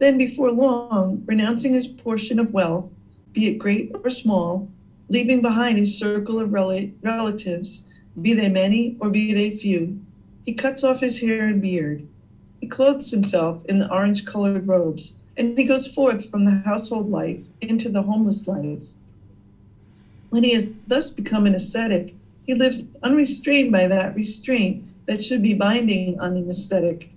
Then, 0.00 0.18
before 0.18 0.50
long, 0.50 1.22
renouncing 1.24 1.72
his 1.72 1.86
portion 1.86 2.40
of 2.40 2.52
wealth, 2.52 2.90
be 3.32 3.48
it 3.48 3.58
great 3.58 3.92
or 4.02 4.10
small, 4.10 4.68
leaving 5.08 5.40
behind 5.40 5.78
his 5.78 5.96
circle 5.96 6.38
of 6.38 6.52
rel- 6.52 6.90
relatives, 7.02 7.82
be 8.20 8.34
they 8.34 8.48
many 8.48 8.96
or 9.00 9.10
be 9.10 9.32
they 9.32 9.50
few, 9.50 10.00
he 10.44 10.52
cuts 10.52 10.82
off 10.82 11.00
his 11.00 11.20
hair 11.20 11.46
and 11.46 11.62
beard. 11.62 12.06
He 12.60 12.66
clothes 12.66 13.10
himself 13.10 13.64
in 13.66 13.78
the 13.78 13.90
orange 13.90 14.24
colored 14.24 14.66
robes, 14.66 15.14
and 15.36 15.56
he 15.56 15.64
goes 15.64 15.86
forth 15.86 16.28
from 16.28 16.44
the 16.44 16.62
household 16.64 17.10
life 17.10 17.44
into 17.60 17.88
the 17.88 18.02
homeless 18.02 18.46
life. 18.46 18.82
When 20.30 20.44
he 20.44 20.52
has 20.54 20.72
thus 20.86 21.10
become 21.10 21.46
an 21.46 21.54
ascetic, 21.54 22.14
he 22.46 22.54
lives 22.54 22.84
unrestrained 23.02 23.72
by 23.72 23.86
that 23.86 24.14
restraint 24.14 24.84
that 25.06 25.22
should 25.22 25.42
be 25.42 25.54
binding 25.54 26.18
on 26.20 26.36
an 26.36 26.50
ascetic 26.50 27.10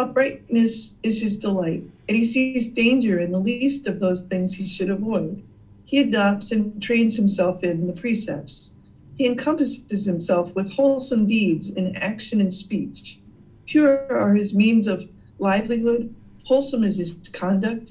Uprightness 0.00 0.94
is 1.02 1.20
his 1.20 1.36
delight, 1.36 1.82
and 2.08 2.16
he 2.16 2.24
sees 2.24 2.70
danger 2.70 3.20
in 3.20 3.32
the 3.32 3.38
least 3.38 3.86
of 3.86 4.00
those 4.00 4.22
things 4.22 4.54
he 4.54 4.64
should 4.64 4.88
avoid. 4.88 5.42
He 5.90 5.98
adopts 5.98 6.52
and 6.52 6.80
trains 6.80 7.16
himself 7.16 7.64
in 7.64 7.88
the 7.88 7.92
precepts. 7.92 8.74
He 9.18 9.26
encompasses 9.26 10.04
himself 10.04 10.54
with 10.54 10.72
wholesome 10.72 11.26
deeds 11.26 11.68
in 11.68 11.96
action 11.96 12.40
and 12.40 12.54
speech. 12.54 13.18
Pure 13.66 14.06
are 14.08 14.32
his 14.32 14.54
means 14.54 14.86
of 14.86 15.08
livelihood, 15.40 16.14
wholesome 16.44 16.84
is 16.84 16.98
his 16.98 17.18
conduct, 17.32 17.90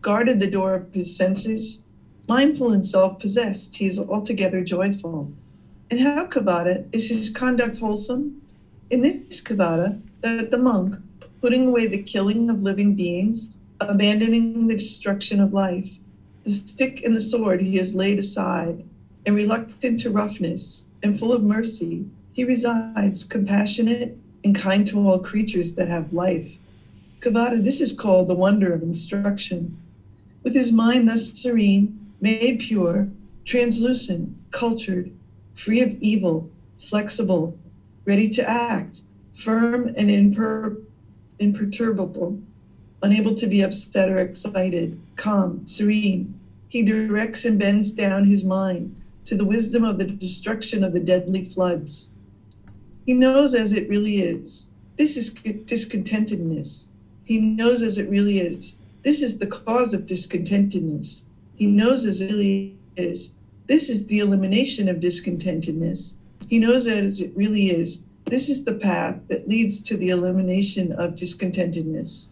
guarded 0.00 0.38
the 0.38 0.48
door 0.48 0.76
of 0.76 0.94
his 0.94 1.16
senses, 1.16 1.82
mindful 2.28 2.70
and 2.70 2.86
self 2.86 3.18
possessed, 3.18 3.74
he 3.74 3.86
is 3.86 3.98
altogether 3.98 4.62
joyful. 4.62 5.32
And 5.90 5.98
how, 5.98 6.26
Kevaddha, 6.26 6.86
is 6.92 7.08
his 7.08 7.30
conduct 7.30 7.78
wholesome? 7.78 8.40
In 8.90 9.00
this 9.00 9.40
Kevaddha, 9.40 10.00
that 10.20 10.52
the 10.52 10.56
monk, 10.56 10.94
putting 11.40 11.66
away 11.66 11.88
the 11.88 12.04
killing 12.04 12.48
of 12.48 12.62
living 12.62 12.94
beings, 12.94 13.56
abandoning 13.80 14.68
the 14.68 14.76
destruction 14.76 15.40
of 15.40 15.52
life. 15.52 15.98
The 16.44 16.52
stick 16.52 17.02
and 17.04 17.14
the 17.14 17.20
sword 17.20 17.60
he 17.60 17.76
has 17.76 17.94
laid 17.94 18.18
aside, 18.18 18.82
and 19.26 19.36
reluctant 19.36 19.98
to 20.00 20.10
roughness, 20.10 20.86
and 21.02 21.18
full 21.18 21.32
of 21.32 21.42
mercy, 21.42 22.06
he 22.32 22.44
resides 22.44 23.24
compassionate 23.24 24.16
and 24.44 24.54
kind 24.54 24.86
to 24.86 24.98
all 24.98 25.18
creatures 25.18 25.74
that 25.74 25.88
have 25.88 26.12
life. 26.12 26.58
Kevaddha, 27.20 27.62
this 27.62 27.80
is 27.80 27.92
called 27.92 28.28
the 28.28 28.34
wonder 28.34 28.72
of 28.72 28.82
instruction. 28.82 29.76
With 30.42 30.54
his 30.54 30.72
mind 30.72 31.06
thus 31.06 31.30
serene, 31.34 31.98
made 32.20 32.60
pure, 32.60 33.08
translucent, 33.44 34.34
cultured, 34.50 35.12
free 35.54 35.82
of 35.82 35.94
evil, 36.00 36.50
flexible, 36.78 37.58
ready 38.06 38.28
to 38.30 38.48
act, 38.48 39.02
firm 39.34 39.88
and 39.96 40.08
imper- 40.08 40.82
imperturbable, 41.38 42.40
unable 43.02 43.34
to 43.34 43.46
be 43.46 43.60
upset 43.60 44.08
or 44.08 44.18
excited, 44.18 44.98
calm, 45.20 45.66
serene. 45.66 46.34
He 46.68 46.82
directs 46.82 47.44
and 47.44 47.58
bends 47.58 47.90
down 47.90 48.24
his 48.24 48.42
mind 48.42 48.96
to 49.26 49.36
the 49.36 49.44
wisdom 49.44 49.84
of 49.84 49.98
the 49.98 50.06
destruction 50.06 50.82
of 50.82 50.94
the 50.94 51.00
deadly 51.00 51.44
floods. 51.44 52.08
He 53.04 53.12
knows 53.12 53.54
as 53.54 53.74
it 53.74 53.88
really 53.88 54.22
is. 54.22 54.66
This 54.96 55.18
is 55.18 55.30
discontentedness. 55.30 56.86
He 57.24 57.38
knows 57.38 57.82
as 57.82 57.98
it 57.98 58.08
really 58.08 58.40
is. 58.40 58.76
This 59.02 59.20
is 59.20 59.38
the 59.38 59.46
cause 59.46 59.92
of 59.92 60.06
discontentedness. 60.06 61.22
He 61.54 61.66
knows 61.66 62.06
as 62.06 62.22
it 62.22 62.32
really 62.32 62.76
is. 62.96 63.32
This 63.66 63.90
is 63.90 64.06
the 64.06 64.20
elimination 64.20 64.88
of 64.88 65.00
discontentedness. 65.00 66.14
He 66.48 66.58
knows 66.58 66.86
as 66.86 67.20
it 67.20 67.32
really 67.36 67.70
is. 67.70 68.00
This 68.24 68.48
is 68.48 68.64
the 68.64 68.74
path 68.74 69.20
that 69.28 69.48
leads 69.48 69.80
to 69.82 69.96
the 69.98 70.10
elimination 70.10 70.92
of 70.92 71.14
discontentedness. 71.14 72.28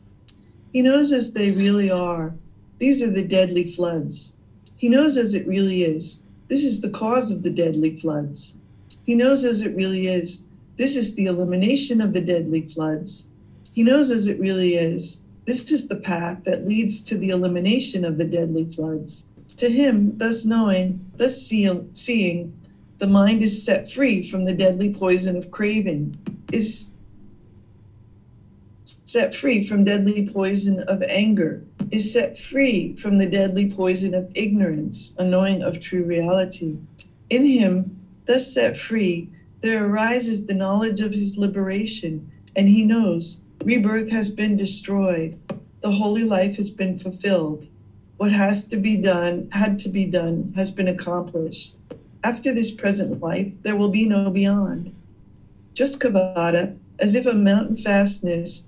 He 0.72 0.80
knows 0.80 1.12
as 1.12 1.32
they 1.32 1.51
really 1.51 1.91
are. 1.91 2.34
These 2.79 3.03
are 3.03 3.11
the 3.11 3.24
deadly 3.24 3.64
floods. 3.64 4.33
He 4.76 4.89
knows 4.89 5.16
as 5.16 5.35
it 5.35 5.47
really 5.47 5.83
is. 5.83 6.22
This 6.47 6.64
is 6.64 6.81
the 6.81 6.91
cause 6.91 7.31
of 7.31 7.43
the 7.43 7.51
deadly 7.51 7.97
floods. 7.97 8.55
He 9.05 9.14
knows 9.14 9.43
as 9.43 9.62
it 9.62 9.74
really 9.74 10.07
is. 10.07 10.43
This 10.76 10.95
is 10.95 11.14
the 11.14 11.26
elimination 11.26 12.01
of 12.01 12.12
the 12.12 12.20
deadly 12.20 12.62
floods. 12.62 13.26
He 13.72 13.83
knows 13.83 14.11
as 14.11 14.29
it 14.29 14.39
really 14.39 14.76
is. 14.76 15.18
This 15.45 15.72
is 15.72 15.89
the 15.89 15.97
path 15.97 16.45
that 16.45 16.68
leads 16.68 17.01
to 17.03 17.18
the 17.18 17.31
elimination 17.31 18.05
of 18.05 18.16
the 18.16 18.24
deadly 18.24 18.64
floods. 18.64 19.24
To 19.57 19.68
him, 19.68 20.16
thus 20.18 20.45
knowing, 20.45 21.05
thus 21.16 21.43
see, 21.43 21.68
seeing, 21.95 22.53
the 22.99 23.07
mind 23.07 23.43
is 23.43 23.62
set 23.62 23.91
free 23.91 24.22
from 24.22 24.45
the 24.45 24.53
deadly 24.53 24.93
poison 24.93 25.37
of 25.37 25.51
craving, 25.51 26.16
is 26.53 26.89
set 29.05 29.34
free 29.34 29.66
from 29.66 29.84
deadly 29.84 30.28
poison 30.28 30.80
of 30.84 31.03
anger, 31.03 31.62
is 31.91 32.12
set 32.12 32.39
free 32.39 32.95
from 32.95 33.18
the 33.18 33.26
deadly 33.26 33.70
poison 33.70 34.14
of 34.14 34.30
ignorance, 34.34 35.12
unknowing 35.18 35.62
of 35.62 35.80
true 35.80 36.05
reality. 36.05 36.76
In 37.30 37.45
him, 37.45 37.99
thus 38.26 38.53
set 38.53 38.76
free, 38.76 39.28
there 39.61 39.86
arises 39.86 40.47
the 40.47 40.55
knowledge 40.55 41.01
of 41.01 41.12
his 41.12 41.36
liberation, 41.36 42.30
and 42.57 42.68
he 42.68 42.84
knows 42.84 43.39
rebirth 43.64 44.09
has 44.09 44.30
been 44.30 44.57
destroyed, 44.57 45.39
the 45.80 45.91
holy 45.91 46.24
life 46.24 46.57
has 46.57 46.70
been 46.70 46.97
fulfilled. 46.97 47.66
What 48.16 48.32
has 48.32 48.64
to 48.64 48.76
be 48.76 48.97
done, 48.97 49.49
had 49.53 49.78
to 49.80 49.89
be 49.89 50.05
done, 50.05 50.53
has 50.57 50.70
been 50.70 50.89
accomplished. 50.89 51.76
After 52.24 52.53
this 52.53 52.70
present 52.70 53.20
life, 53.20 53.62
there 53.62 53.76
will 53.76 53.91
be 53.91 54.07
no 54.07 54.30
beyond. 54.30 54.95
Just 55.74 56.01
Kevaddha, 56.01 56.76
as 56.99 57.14
if 57.14 57.26
a 57.26 57.34
mountain 57.34 57.76
fastness 57.76 58.64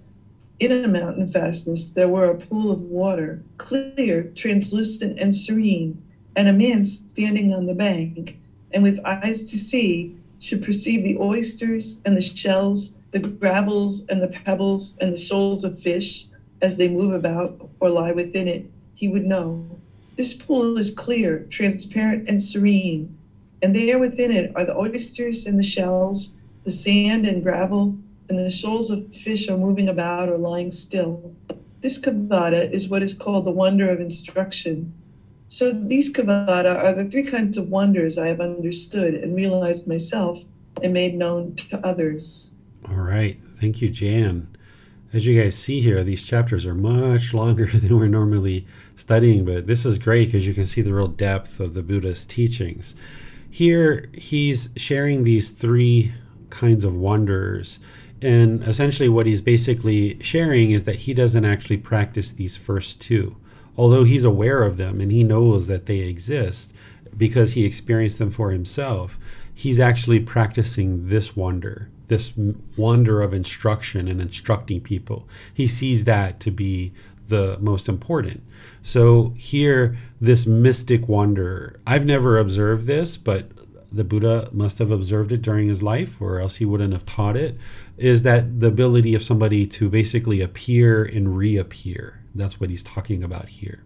in 0.61 0.85
a 0.85 0.89
mountain 0.89 1.27
fastness, 1.27 1.91
there 1.91 2.09
were 2.09 2.31
a 2.31 2.37
pool 2.37 2.71
of 2.71 2.83
water, 2.83 3.43
clear, 3.57 4.25
translucent, 4.35 5.19
and 5.19 5.35
serene, 5.35 6.01
and 6.37 6.49
a 6.49 6.53
man 6.53 6.85
standing 6.85 7.55
on 7.55 7.65
the 7.65 7.75
bank, 7.75 8.39
and 8.73 8.83
with 8.83 9.01
eyes 9.07 9.51
to 9.51 9.59
see, 9.59 10.15
should 10.39 10.63
perceive 10.63 11.03
the 11.03 11.17
oysters 11.19 11.97
and 12.05 12.15
the 12.17 12.21
shells, 12.21 12.91
the 13.11 13.19
gravels 13.19 14.03
and 14.11 14.21
the 14.21 14.29
pebbles 14.29 14.97
and 15.01 15.13
the 15.13 15.19
shoals 15.19 15.65
of 15.65 15.79
fish 15.79 16.27
as 16.61 16.77
they 16.77 16.89
move 16.89 17.15
about 17.15 17.69
or 17.81 17.89
lie 17.89 18.13
within 18.13 18.47
it. 18.47 18.71
He 18.95 19.09
would 19.09 19.25
know. 19.25 19.67
This 20.17 20.35
pool 20.35 20.77
is 20.77 20.91
clear, 20.91 21.47
transparent, 21.49 22.29
and 22.29 22.41
serene, 22.41 23.17
and 23.63 23.75
there 23.75 23.99
within 23.99 24.31
it 24.31 24.53
are 24.55 24.67
the 24.67 24.77
oysters 24.77 25.47
and 25.47 25.59
the 25.59 25.63
shells, 25.63 26.33
the 26.65 26.71
sand 26.71 27.25
and 27.25 27.43
gravel, 27.43 27.97
and 28.31 28.39
the 28.39 28.51
shoals 28.51 28.91
of 28.91 29.13
fish 29.15 29.49
are 29.49 29.59
moving 29.59 29.89
about 29.89 30.29
or 30.29 30.39
lying 30.39 30.71
still. 30.71 31.35
This 31.81 31.99
Kevaddha 31.99 32.71
is 32.71 32.89
what 32.89 33.03
is 33.03 33.13
called 33.13 33.45
the 33.45 33.51
wonder 33.51 33.91
of 33.91 34.01
instruction. 34.01 34.95
So 35.49 35.73
these 35.73 36.13
Kevaddha 36.13 36.77
are 36.77 36.93
the 36.95 37.07
three 37.07 37.25
kinds 37.25 37.57
of 37.57 37.71
wonders 37.71 38.19
I 38.19 38.29
have 38.29 38.41
understood 38.41 39.15
and 39.15 39.35
realized 39.35 39.89
myself 39.89 40.45
and 40.83 40.93
made 40.93 41.17
known 41.17 41.57
to 41.57 41.85
others. 41.85 42.51
All 42.89 42.95
right. 42.95 43.37
Thank 43.61 43.83
you, 43.83 43.89
Jan. 43.91 44.47
As 45.13 45.27
you 45.27 45.41
guys 45.43 45.57
see 45.57 45.81
here, 45.81 46.05
these 46.05 46.23
chapters 46.23 46.65
are 46.65 46.75
much 46.75 47.35
longer 47.35 47.67
than 47.75 47.99
we're 47.99 48.07
normally 48.07 48.65
studying, 48.95 49.45
but 49.45 49.67
this 49.67 49.85
is 49.85 49.99
great 49.99 50.27
because 50.27 50.47
you 50.47 50.55
can 50.55 50.67
see 50.67 50.83
the 50.83 50.95
real 50.95 51.09
depth 51.09 51.59
of 51.59 51.75
the 51.75 51.83
Buddha's 51.83 52.25
teachings. 52.25 52.95
Here, 53.51 54.09
he's 54.15 54.69
sharing 54.77 55.25
these 55.25 55.51
three 55.51 56.15
kinds 56.51 56.85
of 56.85 56.95
wonders 56.95 57.81
and 58.23 58.63
essentially, 58.65 59.09
what 59.09 59.27
he's 59.27 59.41
basically 59.41 60.23
sharing 60.23 60.73
is 60.73 60.85
that 60.85 60.97
he 60.97 61.15
doesn't 61.15 61.45
actually 61.45 61.79
practice 61.79 62.33
these 62.33 62.57
first 62.57 63.01
two, 63.01 63.37
although 63.77 64.05
he's 64.05 64.25
aware 64.25 64.63
of 64.63 64.77
them 64.77 65.01
and 65.01 65.11
he 65.11 65.25
knows 65.25 65.67
that 65.69 65.87
they 65.87 65.99
exist 65.99 66.73
because 67.17 67.53
he 67.53 67.65
experienced 67.65 68.19
them 68.19 68.31
for 68.31 68.51
himself. 68.51 69.19
He's 69.55 69.81
actually 69.81 70.21
practicing 70.21 71.09
this 71.09 71.35
wonder, 71.35 71.89
this 72.09 72.33
wonder 72.77 73.23
of 73.23 73.33
instruction 73.33 74.07
and 74.07 74.21
instructing 74.21 74.81
people. 74.81 75.27
He 75.53 75.67
sees 75.67 76.05
that 76.05 76.41
to 76.41 76.51
be 76.51 76.93
the 77.29 77.57
most 77.61 77.89
important. 77.89 78.43
So, 78.83 79.35
here, 79.37 79.97
this 80.21 80.47
mystic 80.47 81.09
wonder, 81.09 81.79
I've 81.87 82.07
never 82.07 82.39
observed 82.39 82.87
this, 82.87 83.17
but 83.17 83.51
the 83.93 84.05
Buddha 84.05 84.49
must 84.53 84.79
have 84.79 84.91
observed 84.91 85.33
it 85.33 85.43
during 85.43 85.69
his 85.69 85.83
life, 85.83 86.21
or 86.21 86.39
else 86.39 86.57
he 86.57 86.65
wouldn't 86.65 86.93
have 86.93 87.07
taught 87.07 87.37
it, 87.37 87.57
is 87.97 88.23
that 88.23 88.61
the 88.61 88.69
ability 88.69 89.15
of 89.15 89.23
somebody 89.23 89.67
to 89.67 89.89
basically 89.89 90.41
appear 90.41 91.05
and 91.05 91.37
reappear. 91.37 92.21
That's 92.35 92.61
what 92.61 92.71
he's 92.71 92.83
talking 92.83 93.25
about 93.25 93.49
here. 93.49 93.83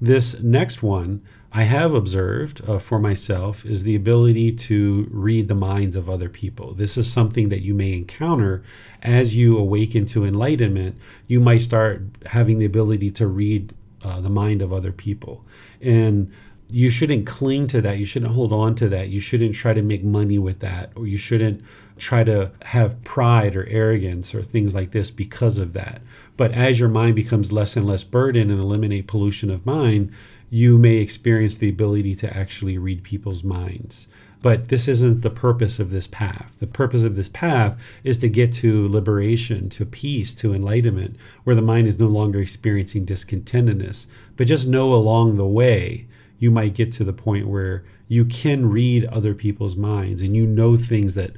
This 0.00 0.40
next 0.40 0.82
one 0.82 1.22
I 1.52 1.64
have 1.64 1.94
observed 1.94 2.62
uh, 2.68 2.78
for 2.78 3.00
myself 3.00 3.66
is 3.66 3.82
the 3.82 3.96
ability 3.96 4.52
to 4.52 5.08
read 5.10 5.48
the 5.48 5.54
minds 5.54 5.96
of 5.96 6.08
other 6.08 6.28
people. 6.28 6.74
This 6.74 6.96
is 6.96 7.12
something 7.12 7.48
that 7.48 7.62
you 7.62 7.74
may 7.74 7.92
encounter 7.92 8.62
as 9.02 9.34
you 9.34 9.58
awaken 9.58 10.06
to 10.06 10.24
enlightenment. 10.24 10.96
You 11.26 11.40
might 11.40 11.62
start 11.62 12.02
having 12.26 12.58
the 12.58 12.66
ability 12.66 13.10
to 13.12 13.26
read 13.26 13.74
uh, 14.02 14.20
the 14.20 14.30
mind 14.30 14.62
of 14.62 14.72
other 14.72 14.92
people. 14.92 15.44
And 15.80 16.32
you 16.72 16.90
shouldn't 16.90 17.26
cling 17.26 17.66
to 17.68 17.80
that. 17.80 17.98
You 17.98 18.04
shouldn't 18.04 18.32
hold 18.32 18.52
on 18.52 18.74
to 18.76 18.88
that. 18.88 19.08
You 19.08 19.20
shouldn't 19.20 19.54
try 19.54 19.72
to 19.74 19.82
make 19.82 20.04
money 20.04 20.38
with 20.38 20.60
that, 20.60 20.92
or 20.94 21.06
you 21.06 21.18
shouldn't 21.18 21.62
try 21.98 22.24
to 22.24 22.50
have 22.62 23.02
pride 23.04 23.54
or 23.54 23.66
arrogance 23.68 24.34
or 24.34 24.42
things 24.42 24.74
like 24.74 24.90
this 24.90 25.10
because 25.10 25.58
of 25.58 25.72
that. 25.74 26.00
But 26.36 26.52
as 26.52 26.80
your 26.80 26.88
mind 26.88 27.16
becomes 27.16 27.52
less 27.52 27.76
and 27.76 27.86
less 27.86 28.04
burdened 28.04 28.50
and 28.50 28.60
eliminate 28.60 29.06
pollution 29.06 29.50
of 29.50 29.66
mind, 29.66 30.10
you 30.48 30.78
may 30.78 30.96
experience 30.96 31.58
the 31.58 31.68
ability 31.68 32.14
to 32.16 32.36
actually 32.36 32.78
read 32.78 33.02
people's 33.02 33.44
minds. 33.44 34.08
But 34.42 34.68
this 34.68 34.88
isn't 34.88 35.20
the 35.20 35.30
purpose 35.30 35.78
of 35.78 35.90
this 35.90 36.06
path. 36.06 36.54
The 36.58 36.66
purpose 36.66 37.02
of 37.04 37.14
this 37.14 37.28
path 37.28 37.78
is 38.04 38.16
to 38.18 38.28
get 38.28 38.54
to 38.54 38.88
liberation, 38.88 39.68
to 39.70 39.84
peace, 39.84 40.32
to 40.36 40.54
enlightenment, 40.54 41.16
where 41.44 41.54
the 41.54 41.60
mind 41.60 41.86
is 41.86 41.98
no 41.98 42.06
longer 42.06 42.40
experiencing 42.40 43.04
discontentedness. 43.04 44.06
But 44.36 44.46
just 44.46 44.66
know 44.66 44.94
along 44.94 45.36
the 45.36 45.46
way 45.46 46.06
you 46.40 46.50
might 46.50 46.74
get 46.74 46.90
to 46.90 47.04
the 47.04 47.12
point 47.12 47.46
where 47.46 47.84
you 48.08 48.24
can 48.24 48.68
read 48.68 49.04
other 49.04 49.34
people's 49.34 49.76
minds 49.76 50.20
and 50.22 50.34
you 50.34 50.44
know 50.44 50.76
things 50.76 51.14
that 51.14 51.30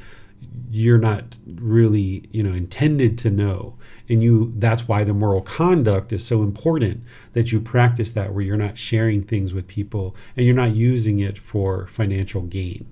you're 0.71 0.99
not 0.99 1.37
really 1.47 2.29
you 2.33 2.43
know 2.43 2.53
intended 2.53 3.19
to 3.19 3.31
know. 3.31 3.75
And 4.09 4.23
you 4.23 4.53
that's 4.57 4.89
why 4.89 5.05
the 5.05 5.13
moral 5.13 5.43
conduct 5.43 6.13
is 6.13 6.25
so 6.25 6.43
important 6.43 7.03
that 7.35 7.53
you 7.53 7.61
practice 7.61 8.13
that 8.13 8.33
where 8.33 8.43
you're 8.43 8.57
not 8.57 8.79
sharing 8.79 9.23
things 9.23 9.53
with 9.53 9.69
people 9.69 10.17
and 10.37 10.47
you're 10.47 10.55
not 10.55 10.75
using 10.75 11.19
it 11.19 11.37
for 11.37 11.87
financial 11.89 12.43
gain. 12.43 12.87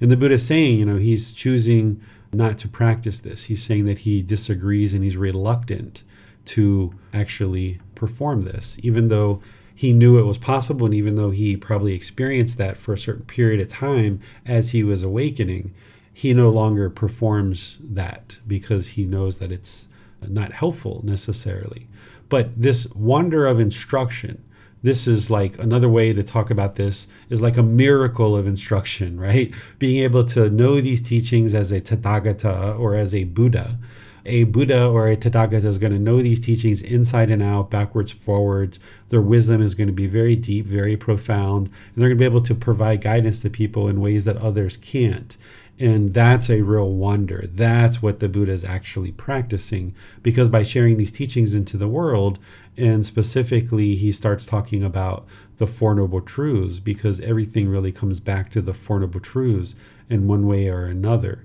And 0.00 0.10
the 0.10 0.16
buddha 0.16 0.34
is 0.34 0.46
saying 0.46 0.78
you 0.78 0.84
know 0.84 0.96
he's 0.96 1.32
choosing 1.32 2.00
not 2.32 2.58
to 2.58 2.68
practice 2.68 3.20
this. 3.20 3.44
He's 3.44 3.62
saying 3.62 3.86
that 3.86 4.00
he 4.00 4.20
disagrees 4.20 4.92
and 4.92 5.04
he's 5.04 5.16
reluctant 5.16 6.02
to 6.46 6.92
actually 7.12 7.80
perform 7.94 8.44
this 8.44 8.76
even 8.82 9.08
though 9.08 9.40
he 9.74 9.92
knew 9.92 10.18
it 10.18 10.26
was 10.26 10.38
possible. 10.38 10.86
And 10.86 10.94
even 10.94 11.16
though 11.16 11.30
he 11.30 11.56
probably 11.56 11.94
experienced 11.94 12.58
that 12.58 12.78
for 12.78 12.92
a 12.92 12.98
certain 12.98 13.24
period 13.24 13.60
of 13.60 13.68
time 13.68 14.20
as 14.46 14.70
he 14.70 14.84
was 14.84 15.02
awakening, 15.02 15.74
he 16.12 16.32
no 16.32 16.48
longer 16.48 16.88
performs 16.88 17.78
that 17.80 18.38
because 18.46 18.88
he 18.88 19.04
knows 19.04 19.38
that 19.38 19.50
it's 19.50 19.88
not 20.26 20.52
helpful 20.52 21.00
necessarily. 21.04 21.88
But 22.28 22.50
this 22.60 22.86
wonder 22.94 23.46
of 23.46 23.58
instruction, 23.58 24.42
this 24.82 25.08
is 25.08 25.28
like 25.28 25.58
another 25.58 25.88
way 25.88 26.12
to 26.12 26.22
talk 26.22 26.50
about 26.50 26.76
this 26.76 27.08
is 27.28 27.42
like 27.42 27.56
a 27.56 27.62
miracle 27.62 28.36
of 28.36 28.46
instruction, 28.46 29.18
right? 29.28 29.52
Being 29.80 30.04
able 30.04 30.24
to 30.26 30.48
know 30.50 30.80
these 30.80 31.02
teachings 31.02 31.52
as 31.52 31.72
a 31.72 31.80
Tathagata 31.80 32.78
or 32.78 32.94
as 32.94 33.12
a 33.12 33.24
Buddha 33.24 33.78
a 34.26 34.44
Buddha 34.44 34.86
or 34.86 35.08
a 35.08 35.16
Tathagata 35.16 35.64
is 35.64 35.78
going 35.78 35.92
to 35.92 35.98
know 35.98 36.22
these 36.22 36.40
teachings 36.40 36.80
inside 36.80 37.30
and 37.30 37.42
out, 37.42 37.70
backwards, 37.70 38.10
forwards. 38.10 38.78
Their 39.10 39.20
wisdom 39.20 39.60
is 39.60 39.74
going 39.74 39.88
to 39.88 39.92
be 39.92 40.06
very 40.06 40.34
deep, 40.34 40.64
very 40.66 40.96
profound, 40.96 41.66
and 41.66 42.02
they're 42.02 42.08
going 42.08 42.18
to 42.18 42.22
be 42.22 42.24
able 42.24 42.40
to 42.42 42.54
provide 42.54 43.02
guidance 43.02 43.38
to 43.40 43.50
people 43.50 43.88
in 43.88 44.00
ways 44.00 44.24
that 44.24 44.38
others 44.38 44.76
can't. 44.76 45.36
And 45.78 46.14
that's 46.14 46.48
a 46.48 46.62
real 46.62 46.90
wonder. 46.90 47.48
That's 47.52 48.00
what 48.00 48.20
the 48.20 48.28
Buddha 48.28 48.52
is 48.52 48.64
actually 48.64 49.12
practicing 49.12 49.94
because 50.22 50.48
by 50.48 50.62
sharing 50.62 50.96
these 50.96 51.10
teachings 51.12 51.52
into 51.52 51.76
the 51.76 51.88
world, 51.88 52.38
and 52.76 53.04
specifically, 53.04 53.96
he 53.96 54.12
starts 54.12 54.46
talking 54.46 54.82
about 54.82 55.26
the 55.58 55.66
Four 55.66 55.94
Noble 55.96 56.20
Truths 56.20 56.78
because 56.78 57.20
everything 57.20 57.68
really 57.68 57.92
comes 57.92 58.20
back 58.20 58.50
to 58.50 58.62
the 58.62 58.74
Four 58.74 59.00
Noble 59.00 59.20
Truths 59.20 59.74
in 60.08 60.28
one 60.28 60.46
way 60.46 60.68
or 60.68 60.84
another 60.86 61.44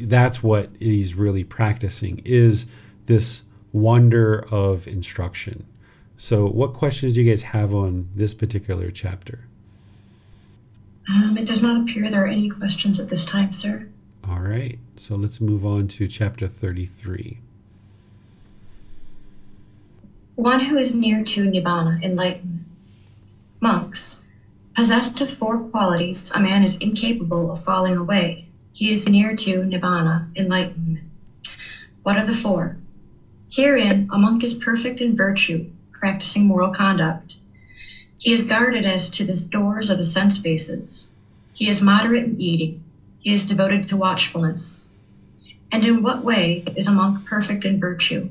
that's 0.00 0.42
what 0.42 0.70
he's 0.78 1.14
really 1.14 1.44
practicing 1.44 2.22
is 2.24 2.66
this 3.06 3.42
wonder 3.72 4.46
of 4.50 4.86
instruction. 4.86 5.66
So, 6.16 6.46
what 6.46 6.74
questions 6.74 7.14
do 7.14 7.22
you 7.22 7.30
guys 7.30 7.42
have 7.42 7.72
on 7.72 8.08
this 8.14 8.34
particular 8.34 8.90
chapter? 8.90 9.46
Um, 11.08 11.38
it 11.38 11.46
does 11.46 11.62
not 11.62 11.80
appear 11.80 12.10
there 12.10 12.24
are 12.24 12.28
any 12.28 12.50
questions 12.50 13.00
at 13.00 13.08
this 13.08 13.24
time, 13.24 13.52
sir. 13.52 13.88
All 14.28 14.40
right, 14.40 14.78
so 14.96 15.16
let's 15.16 15.40
move 15.40 15.64
on 15.64 15.88
to 15.88 16.08
chapter 16.08 16.48
33. 16.48 17.38
One 20.34 20.60
who 20.60 20.76
is 20.76 20.94
near 20.94 21.24
to 21.24 21.44
Nibbana, 21.44 22.02
enlightenment. 22.02 22.66
Monks, 23.60 24.22
possessed 24.74 25.20
of 25.20 25.30
four 25.30 25.58
qualities, 25.58 26.30
a 26.32 26.40
man 26.40 26.62
is 26.62 26.76
incapable 26.76 27.50
of 27.50 27.64
falling 27.64 27.96
away 27.96 28.47
he 28.78 28.92
is 28.92 29.08
near 29.08 29.34
to 29.34 29.62
nibbana, 29.62 30.24
enlightenment. 30.36 31.04
What 32.04 32.16
are 32.16 32.24
the 32.24 32.32
four? 32.32 32.76
Herein, 33.50 34.06
a 34.12 34.16
monk 34.16 34.44
is 34.44 34.54
perfect 34.54 35.00
in 35.00 35.16
virtue, 35.16 35.66
practicing 35.90 36.46
moral 36.46 36.70
conduct. 36.70 37.34
He 38.20 38.32
is 38.32 38.44
guarded 38.44 38.84
as 38.84 39.10
to 39.10 39.24
the 39.24 39.44
doors 39.50 39.90
of 39.90 39.98
the 39.98 40.04
sense 40.04 40.38
bases. 40.38 41.10
He 41.54 41.68
is 41.68 41.82
moderate 41.82 42.22
in 42.22 42.40
eating. 42.40 42.84
He 43.18 43.32
is 43.32 43.44
devoted 43.44 43.88
to 43.88 43.96
watchfulness. 43.96 44.90
And 45.72 45.84
in 45.84 46.00
what 46.00 46.22
way 46.22 46.62
is 46.76 46.86
a 46.86 46.92
monk 46.92 47.26
perfect 47.26 47.64
in 47.64 47.80
virtue? 47.80 48.28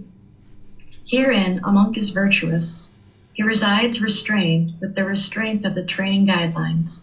Herein, 1.05 1.59
a 1.65 1.73
monk 1.73 1.97
is 1.97 2.11
virtuous. 2.11 2.93
He 3.33 3.43
resides 3.43 3.99
restrained 3.99 4.75
with 4.79 4.95
the 4.95 5.03
restraint 5.03 5.65
of 5.65 5.75
the 5.75 5.83
training 5.83 6.25
guidelines. 6.25 7.01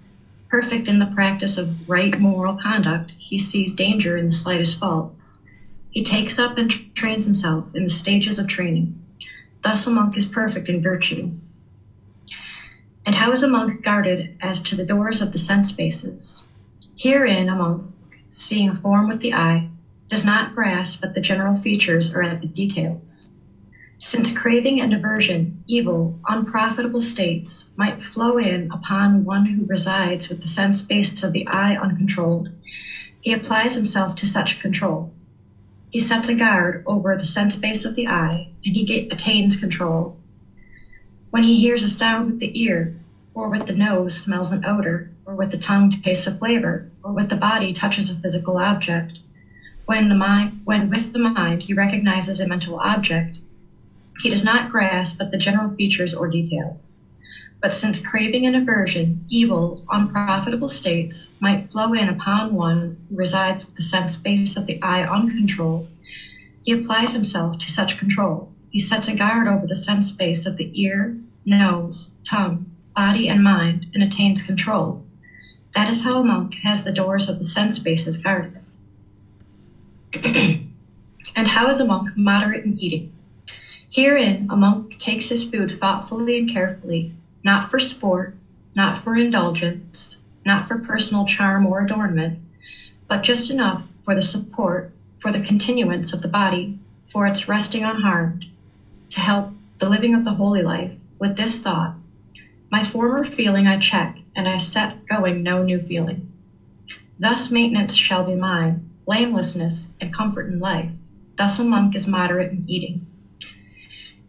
Perfect 0.55 0.87
in 0.87 1.01
the 1.01 1.07
practice 1.07 1.59
of 1.59 1.89
right 1.89 2.17
moral 2.17 2.55
conduct, 2.55 3.11
he 3.19 3.41
sees 3.41 3.73
danger 3.73 4.17
in 4.17 4.27
the 4.27 4.33
slightest 4.33 4.79
faults. 4.79 5.43
He 5.91 6.05
takes 6.05 6.39
up 6.39 6.57
and 6.57 6.71
trains 6.95 7.25
himself 7.25 7.75
in 7.75 7.83
the 7.83 7.91
stages 7.91 8.39
of 8.39 8.47
training. 8.47 8.97
Thus, 9.63 9.85
a 9.89 9.91
monk 9.91 10.17
is 10.17 10.25
perfect 10.25 10.69
in 10.69 10.81
virtue. 10.81 11.33
And 13.05 13.17
how 13.17 13.33
is 13.33 13.43
a 13.43 13.49
monk 13.49 13.83
guarded 13.83 14.37
as 14.41 14.61
to 14.61 14.77
the 14.77 14.85
doors 14.85 15.21
of 15.21 15.33
the 15.33 15.39
sense 15.39 15.73
bases? 15.73 16.47
Herein, 16.97 17.49
a 17.49 17.57
monk, 17.57 17.93
seeing 18.31 18.71
a 18.71 18.77
form 18.77 19.09
with 19.09 19.19
the 19.19 19.35
eye, 19.35 19.69
does 20.09 20.25
not 20.25 20.55
grasp 20.55 21.03
at 21.03 21.15
the 21.15 21.21
general 21.21 21.57
features 21.57 22.15
or 22.15 22.23
at 22.23 22.41
the 22.41 22.47
details. 22.47 23.34
Since 24.07 24.33
craving 24.33 24.83
and 24.83 24.93
aversion, 24.93 25.55
evil, 25.67 26.15
unprofitable 26.29 27.01
states, 27.01 27.65
might 27.75 28.03
flow 28.03 28.37
in 28.37 28.69
upon 28.71 29.25
one 29.25 29.47
who 29.47 29.65
resides 29.65 30.29
with 30.29 30.43
the 30.43 30.47
sense 30.47 30.83
basis 30.83 31.23
of 31.23 31.33
the 31.33 31.47
eye 31.47 31.75
uncontrolled, 31.75 32.51
he 33.23 33.33
applies 33.33 33.75
himself 33.75 34.15
to 34.17 34.27
such 34.27 34.59
control. 34.61 35.11
He 35.89 36.01
sets 36.01 36.29
a 36.29 36.35
guard 36.35 36.83
over 36.85 37.17
the 37.17 37.25
sense 37.25 37.57
base 37.57 37.87
of 37.87 37.95
the 37.95 38.07
eye, 38.07 38.47
and 38.63 38.77
he 38.77 38.85
get, 38.85 39.11
attains 39.11 39.57
control 39.57 40.13
when 41.31 41.43
he 41.43 41.59
hears 41.59 41.83
a 41.83 41.89
sound 41.89 42.27
with 42.27 42.41
the 42.41 42.51
ear, 42.61 42.93
or 43.33 43.49
with 43.49 43.65
the 43.65 43.73
nose 43.73 44.15
smells 44.15 44.53
an 44.53 44.67
odor, 44.67 45.09
or 45.25 45.35
with 45.35 45.49
the 45.51 45.57
tongue 45.57 45.89
tastes 45.89 46.27
a 46.27 46.31
flavor, 46.31 46.85
or 47.03 47.11
with 47.15 47.31
the 47.31 47.37
body 47.37 47.73
touches 47.73 48.11
a 48.11 48.15
physical 48.17 48.59
object, 48.59 49.19
when 49.87 50.09
the 50.09 50.15
mind 50.15 50.61
when 50.65 50.91
with 50.91 51.11
the 51.13 51.33
mind 51.35 51.63
he 51.63 51.73
recognizes 51.73 52.39
a 52.39 52.47
mental 52.47 52.79
object, 52.81 53.41
he 54.23 54.29
does 54.29 54.45
not 54.45 54.71
grasp 54.71 55.21
at 55.21 55.31
the 55.31 55.37
general 55.37 55.75
features 55.77 56.15
or 56.15 56.29
details. 56.29 56.97
But 57.61 57.73
since 57.73 57.99
craving 57.99 58.47
and 58.47 58.57
aversion, 58.57 59.25
evil, 59.29 59.85
unprofitable 59.91 60.69
states, 60.69 61.33
might 61.41 61.65
flow 61.65 61.93
in 61.93 62.09
upon 62.09 62.55
one 62.55 62.97
who 63.09 63.17
resides 63.17 63.65
with 63.65 63.75
the 63.75 63.83
sense 63.83 64.17
base 64.17 64.57
of 64.57 64.67
the 64.67 64.81
eye 64.83 65.03
uncontrolled, 65.03 65.89
he 66.63 66.73
applies 66.73 67.15
himself 67.15 67.59
to 67.59 67.71
such 67.71 67.97
control 67.97 68.51
he 68.75 68.81
sets 68.81 69.07
a 69.07 69.15
guard 69.15 69.47
over 69.47 69.69
the 69.69 69.77
sense 69.77 70.11
base 70.11 70.47
of 70.47 70.57
the 70.57 70.69
ear, 70.75 71.17
nose, 71.45 72.11
tongue, 72.29 72.67
body, 72.97 73.29
and 73.29 73.41
mind 73.41 73.87
and 73.95 74.03
attains 74.03 74.43
control. 74.43 75.01
That 75.77 75.89
is 75.89 76.03
how 76.03 76.19
a 76.19 76.25
monk 76.25 76.57
has 76.65 76.83
the 76.83 76.91
doors 76.91 77.29
of 77.29 77.39
the 77.39 77.45
sense 77.45 77.79
bases 77.79 78.17
guarded. 78.17 78.59
and 81.37 81.47
how 81.47 81.69
is 81.69 81.79
a 81.79 81.85
monk 81.85 82.17
moderate 82.17 82.65
in 82.65 82.77
eating? 82.77 83.13
Herein, 83.95 84.49
a 84.51 84.57
monk 84.57 84.99
takes 84.99 85.29
his 85.29 85.45
food 85.45 85.71
thoughtfully 85.71 86.37
and 86.37 86.49
carefully, 86.49 87.13
not 87.45 87.71
for 87.71 87.79
sport, 87.79 88.35
not 88.75 88.97
for 88.97 89.17
indulgence, 89.17 90.19
not 90.45 90.67
for 90.67 90.79
personal 90.79 91.25
charm 91.27 91.65
or 91.65 91.81
adornment, 91.81 92.37
but 93.09 93.23
just 93.23 93.51
enough 93.51 93.87
for 94.01 94.15
the 94.17 94.23
support, 94.23 94.91
for 95.17 95.31
the 95.31 95.41
continuance 95.41 96.13
of 96.13 96.23
the 96.23 96.29
body, 96.29 96.75
for 97.05 97.27
its 97.27 97.47
resting 97.47 97.85
unharmed, 97.85 98.47
to 99.11 99.21
help 99.21 99.53
the 99.79 99.89
living 99.89 100.15
of 100.15 100.25
the 100.25 100.35
holy 100.35 100.63
life 100.63 100.97
with 101.21 101.37
this 101.37 101.59
thought 101.59 101.95
My 102.71 102.83
former 102.83 103.25
feeling 103.25 103.69
I 103.69 103.79
check, 103.79 104.19
and 104.35 104.49
I 104.49 104.59
set 104.59 105.07
going 105.07 105.43
no 105.45 105.63
new 105.63 105.79
feeling. 105.79 106.27
Thus 107.19 107.51
maintenance 107.51 107.95
shall 107.95 108.25
be 108.25 108.35
mine, 108.35 108.83
blamelessness 109.07 109.91
and 110.01 110.13
comfort 110.13 110.49
in 110.49 110.59
life. 110.59 110.93
Thus 111.37 111.61
a 111.61 111.65
monk 111.65 111.95
is 111.95 112.09
moderate 112.09 112.51
in 112.51 112.65
eating. 112.67 113.07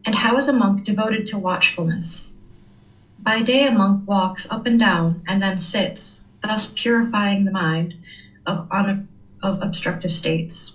And 0.06 0.14
how 0.14 0.38
is 0.38 0.48
a 0.48 0.54
monk 0.54 0.84
devoted 0.84 1.26
to 1.28 1.38
watchfulness? 1.38 2.34
By 3.20 3.42
day, 3.42 3.66
a 3.66 3.72
monk 3.72 4.02
walks 4.06 4.46
up 4.52 4.68
and 4.68 4.80
down 4.80 5.24
and 5.28 5.42
then 5.42 5.58
sits, 5.58 6.24
thus 6.42 6.72
purifying 6.76 7.44
the 7.44 7.52
mind 7.52 7.96
of, 8.46 8.68
of 8.70 9.62
obstructive 9.62 10.12
states. 10.12 10.74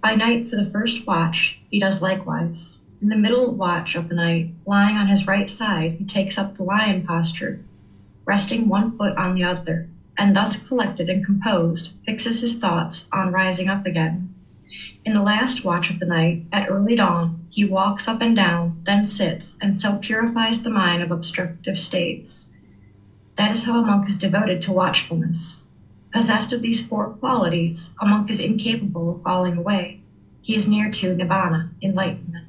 By 0.00 0.14
night, 0.14 0.46
for 0.46 0.56
the 0.56 0.64
first 0.70 1.06
watch, 1.06 1.58
he 1.70 1.78
does 1.78 2.00
likewise. 2.00 2.78
In 3.02 3.10
the 3.10 3.16
middle 3.16 3.52
watch 3.52 3.94
of 3.94 4.08
the 4.08 4.14
night, 4.14 4.48
lying 4.64 4.96
on 4.96 5.08
his 5.08 5.26
right 5.26 5.50
side, 5.50 5.96
he 5.98 6.04
takes 6.04 6.38
up 6.38 6.54
the 6.54 6.62
lion 6.62 7.02
posture, 7.02 7.60
resting 8.24 8.68
one 8.68 8.90
foot 8.90 9.14
on 9.18 9.34
the 9.34 9.44
other, 9.44 9.86
and 10.16 10.34
thus 10.34 10.56
collected 10.56 11.10
and 11.10 11.22
composed, 11.22 11.90
fixes 12.04 12.40
his 12.40 12.54
thoughts 12.54 13.06
on 13.12 13.32
rising 13.32 13.68
up 13.68 13.84
again. 13.84 14.34
In 15.04 15.12
the 15.12 15.22
last 15.22 15.64
watch 15.64 15.90
of 15.90 15.98
the 15.98 16.06
night, 16.06 16.44
at 16.52 16.68
early 16.68 16.96
dawn, 16.96 17.46
he 17.48 17.64
walks 17.64 18.08
up 18.08 18.20
and 18.20 18.34
down, 18.34 18.80
then 18.84 19.04
sits, 19.04 19.56
and 19.62 19.78
so 19.78 19.98
purifies 19.98 20.62
the 20.62 20.70
mind 20.70 21.02
of 21.02 21.10
obstructive 21.10 21.78
states. 21.78 22.50
That 23.36 23.52
is 23.52 23.64
how 23.64 23.82
a 23.82 23.86
monk 23.86 24.08
is 24.08 24.16
devoted 24.16 24.62
to 24.62 24.72
watchfulness. 24.72 25.70
Possessed 26.12 26.52
of 26.52 26.62
these 26.62 26.84
four 26.84 27.10
qualities, 27.10 27.94
a 28.00 28.06
monk 28.06 28.30
is 28.30 28.40
incapable 28.40 29.14
of 29.14 29.22
falling 29.22 29.56
away. 29.56 30.00
He 30.40 30.54
is 30.54 30.68
near 30.68 30.90
to 30.90 31.14
nibbana, 31.14 31.70
enlightenment. 31.82 32.46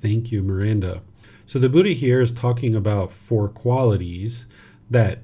Thank 0.00 0.32
you, 0.32 0.42
Miranda. 0.42 1.02
So 1.46 1.58
the 1.58 1.68
Buddha 1.68 1.90
here 1.90 2.20
is 2.20 2.32
talking 2.32 2.74
about 2.74 3.12
four 3.12 3.48
qualities 3.48 4.46
that 4.90 5.20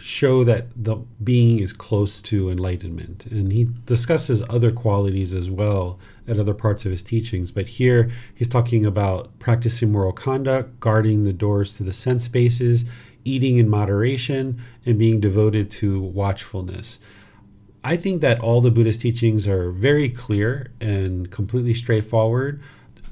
show 0.00 0.44
that 0.44 0.66
the 0.74 0.96
being 1.22 1.58
is 1.60 1.72
close 1.72 2.20
to 2.22 2.50
enlightenment. 2.50 3.26
And 3.26 3.52
he 3.52 3.68
discusses 3.84 4.42
other 4.48 4.72
qualities 4.72 5.34
as 5.34 5.50
well 5.50 5.98
at 6.26 6.38
other 6.38 6.54
parts 6.54 6.84
of 6.84 6.90
his 6.90 7.02
teachings. 7.02 7.50
But 7.50 7.66
here 7.66 8.10
he's 8.34 8.48
talking 8.48 8.86
about 8.86 9.38
practicing 9.38 9.92
moral 9.92 10.12
conduct, 10.12 10.80
guarding 10.80 11.24
the 11.24 11.32
doors 11.32 11.72
to 11.74 11.82
the 11.82 11.92
sense 11.92 12.28
bases, 12.28 12.84
eating 13.24 13.58
in 13.58 13.68
moderation, 13.68 14.60
and 14.86 14.98
being 14.98 15.20
devoted 15.20 15.70
to 15.72 16.00
watchfulness. 16.00 16.98
I 17.82 17.96
think 17.96 18.20
that 18.20 18.40
all 18.40 18.60
the 18.60 18.70
Buddhist 18.70 19.00
teachings 19.00 19.48
are 19.48 19.70
very 19.70 20.08
clear 20.08 20.70
and 20.80 21.30
completely 21.30 21.74
straightforward. 21.74 22.62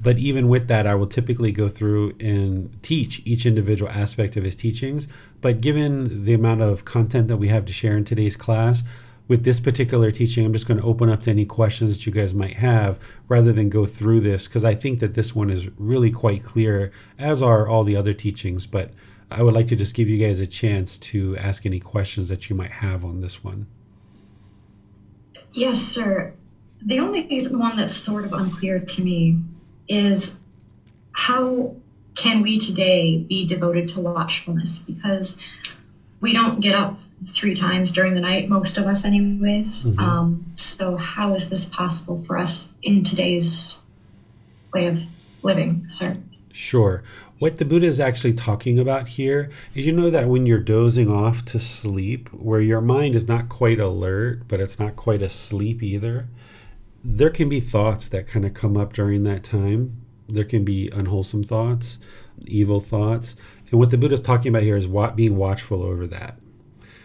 But 0.01 0.17
even 0.17 0.47
with 0.47 0.67
that, 0.69 0.87
I 0.87 0.95
will 0.95 1.07
typically 1.07 1.51
go 1.51 1.67
through 1.67 2.15
and 2.19 2.81
teach 2.81 3.21
each 3.25 3.45
individual 3.45 3.91
aspect 3.91 4.37
of 4.37 4.43
his 4.43 4.55
teachings. 4.55 5.07
But 5.41 5.61
given 5.61 6.25
the 6.25 6.33
amount 6.33 6.61
of 6.61 6.85
content 6.85 7.27
that 7.27 7.37
we 7.37 7.49
have 7.49 7.65
to 7.65 7.73
share 7.73 7.97
in 7.97 8.05
today's 8.05 8.35
class, 8.35 8.83
with 9.27 9.43
this 9.43 9.59
particular 9.59 10.11
teaching, 10.11 10.43
I'm 10.43 10.53
just 10.53 10.67
going 10.67 10.79
to 10.79 10.85
open 10.85 11.09
up 11.09 11.21
to 11.23 11.29
any 11.29 11.45
questions 11.45 11.95
that 11.95 12.05
you 12.05 12.11
guys 12.11 12.33
might 12.33 12.55
have 12.55 12.97
rather 13.27 13.53
than 13.53 13.69
go 13.69 13.85
through 13.85 14.21
this 14.21 14.47
because 14.47 14.65
I 14.65 14.73
think 14.73 14.99
that 15.01 15.13
this 15.13 15.35
one 15.35 15.51
is 15.51 15.67
really 15.77 16.09
quite 16.09 16.43
clear, 16.43 16.91
as 17.19 17.43
are 17.43 17.67
all 17.67 17.83
the 17.83 17.95
other 17.95 18.13
teachings. 18.13 18.65
But 18.65 18.91
I 19.29 19.43
would 19.43 19.53
like 19.53 19.67
to 19.67 19.75
just 19.75 19.93
give 19.93 20.09
you 20.09 20.17
guys 20.17 20.39
a 20.39 20.47
chance 20.47 20.97
to 20.97 21.37
ask 21.37 21.65
any 21.65 21.79
questions 21.79 22.27
that 22.29 22.49
you 22.49 22.55
might 22.55 22.71
have 22.71 23.05
on 23.05 23.21
this 23.21 23.43
one. 23.43 23.67
Yes, 25.53 25.79
sir. 25.79 26.33
The 26.81 26.99
only 26.99 27.47
one 27.49 27.75
that's 27.75 27.95
sort 27.95 28.25
of 28.25 28.33
unclear 28.33 28.79
to 28.79 29.03
me 29.03 29.39
is 29.89 30.37
how 31.11 31.75
can 32.15 32.41
we 32.41 32.57
today 32.57 33.17
be 33.17 33.45
devoted 33.45 33.89
to 33.89 33.99
watchfulness? 33.99 34.79
Because 34.79 35.39
we 36.21 36.33
don't 36.33 36.59
get 36.59 36.75
up 36.75 36.99
three 37.27 37.53
times 37.53 37.91
during 37.91 38.13
the 38.13 38.21
night, 38.21 38.49
most 38.49 38.77
of 38.77 38.85
us, 38.85 39.03
anyways. 39.03 39.85
Mm-hmm. 39.85 39.99
Um, 39.99 40.45
so, 40.55 40.95
how 40.95 41.33
is 41.33 41.49
this 41.49 41.65
possible 41.65 42.23
for 42.25 42.37
us 42.37 42.73
in 42.81 43.03
today's 43.03 43.79
way 44.73 44.87
of 44.87 45.01
living, 45.41 45.85
sir? 45.89 46.15
Sure. 46.51 47.03
What 47.39 47.55
the 47.55 47.63
Buddha 47.63 47.87
is 47.87 48.01
actually 48.01 48.33
talking 48.33 48.79
about 48.79 49.07
here 49.07 49.49
is 49.73 49.85
you 49.85 49.93
know 49.93 50.09
that 50.09 50.27
when 50.27 50.45
you're 50.45 50.59
dozing 50.59 51.09
off 51.09 51.45
to 51.45 51.59
sleep, 51.59 52.27
where 52.33 52.59
your 52.59 52.81
mind 52.81 53.15
is 53.15 53.29
not 53.29 53.47
quite 53.47 53.79
alert, 53.79 54.41
but 54.49 54.59
it's 54.59 54.77
not 54.77 54.97
quite 54.97 55.21
asleep 55.21 55.81
either, 55.81 56.27
there 57.03 57.29
can 57.29 57.49
be 57.49 57.59
thoughts 57.59 58.09
that 58.09 58.27
kind 58.27 58.45
of 58.45 58.53
come 58.53 58.75
up 58.77 58.93
during 58.93 59.23
that 59.23 59.43
time. 59.43 60.01
There 60.27 60.43
can 60.43 60.63
be 60.63 60.89
unwholesome 60.89 61.43
thoughts, 61.43 61.99
evil 62.45 62.79
thoughts. 62.79 63.35
And 63.71 63.79
what 63.79 63.89
the 63.89 63.97
Buddha 63.97 64.15
is 64.15 64.21
talking 64.21 64.49
about 64.49 64.63
here 64.63 64.77
is 64.77 64.87
what, 64.87 65.15
being 65.15 65.37
watchful 65.37 65.83
over 65.83 66.07
that. 66.07 66.37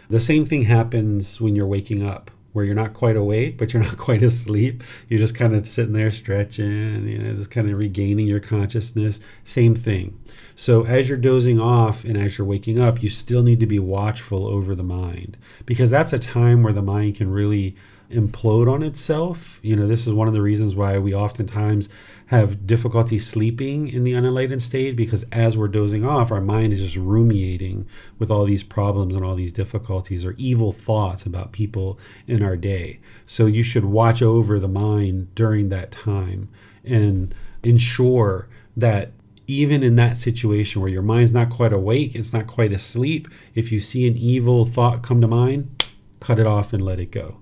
The 0.09 0.19
same 0.19 0.45
thing 0.45 0.63
happens 0.63 1.39
when 1.41 1.55
you're 1.55 1.65
waking 1.65 2.03
up, 2.03 2.29
where 2.53 2.65
you're 2.65 2.75
not 2.75 2.93
quite 2.93 3.15
awake, 3.15 3.57
but 3.57 3.73
you're 3.73 3.83
not 3.83 3.97
quite 3.97 4.21
asleep. 4.21 4.83
You're 5.09 5.19
just 5.19 5.35
kind 5.35 5.55
of 5.55 5.67
sitting 5.67 5.93
there 5.93 6.11
stretching, 6.11 7.07
you 7.07 7.17
know, 7.17 7.33
just 7.33 7.51
kind 7.51 7.69
of 7.69 7.77
regaining 7.77 8.27
your 8.27 8.39
consciousness. 8.39 9.19
Same 9.43 9.75
thing. 9.75 10.19
So 10.55 10.85
as 10.85 11.09
you're 11.09 11.17
dozing 11.17 11.59
off 11.59 12.03
and 12.03 12.17
as 12.17 12.37
you're 12.37 12.47
waking 12.47 12.79
up, 12.79 13.01
you 13.01 13.09
still 13.09 13.43
need 13.43 13.59
to 13.61 13.65
be 13.65 13.79
watchful 13.79 14.45
over 14.45 14.75
the 14.75 14.83
mind 14.83 15.37
because 15.65 15.89
that's 15.89 16.13
a 16.13 16.19
time 16.19 16.63
where 16.63 16.73
the 16.73 16.81
mind 16.81 17.15
can 17.15 17.31
really 17.31 17.75
implode 18.09 18.71
on 18.71 18.83
itself. 18.83 19.59
You 19.61 19.75
know, 19.75 19.87
this 19.87 20.07
is 20.07 20.13
one 20.13 20.27
of 20.27 20.33
the 20.33 20.41
reasons 20.41 20.75
why 20.75 20.97
we 20.97 21.13
oftentimes 21.13 21.89
have 22.27 22.65
difficulty 22.65 23.19
sleeping 23.19 23.87
in 23.87 24.03
the 24.03 24.13
unenlightened 24.13 24.61
state 24.61 24.95
because 24.95 25.23
as 25.31 25.55
we're 25.55 25.67
dozing 25.67 26.03
off, 26.03 26.31
our 26.31 26.41
mind 26.41 26.73
is 26.73 26.79
just 26.79 26.95
ruminating 26.95 27.87
with 28.17 28.31
all 28.31 28.45
these 28.45 28.63
problems 28.63 29.15
and 29.15 29.23
all 29.23 29.35
these 29.35 29.51
difficulties 29.51 30.25
or 30.25 30.33
evil 30.37 30.71
thoughts 30.71 31.25
about 31.25 31.51
people 31.51 31.99
in 32.27 32.41
our 32.41 32.57
day. 32.57 32.99
So 33.25 33.45
you 33.45 33.63
should 33.63 33.85
watch 33.85 34.21
over 34.21 34.59
the 34.59 34.67
mind 34.67 35.33
during 35.35 35.69
that 35.69 35.91
time 35.91 36.49
and 36.83 37.33
ensure 37.63 38.47
that 38.75 39.11
even 39.47 39.83
in 39.83 39.95
that 39.95 40.17
situation 40.17 40.81
where 40.81 40.89
your 40.89 41.03
mind's 41.03 41.31
not 41.31 41.51
quite 41.51 41.73
awake, 41.73 42.15
it's 42.15 42.33
not 42.33 42.47
quite 42.47 42.71
asleep, 42.71 43.27
if 43.53 43.71
you 43.71 43.79
see 43.79 44.07
an 44.07 44.17
evil 44.17 44.65
thought 44.65 45.03
come 45.03 45.21
to 45.21 45.27
mind, 45.27 45.83
cut 46.19 46.39
it 46.39 46.47
off 46.47 46.73
and 46.73 46.83
let 46.83 46.99
it 46.99 47.11
go. 47.11 47.37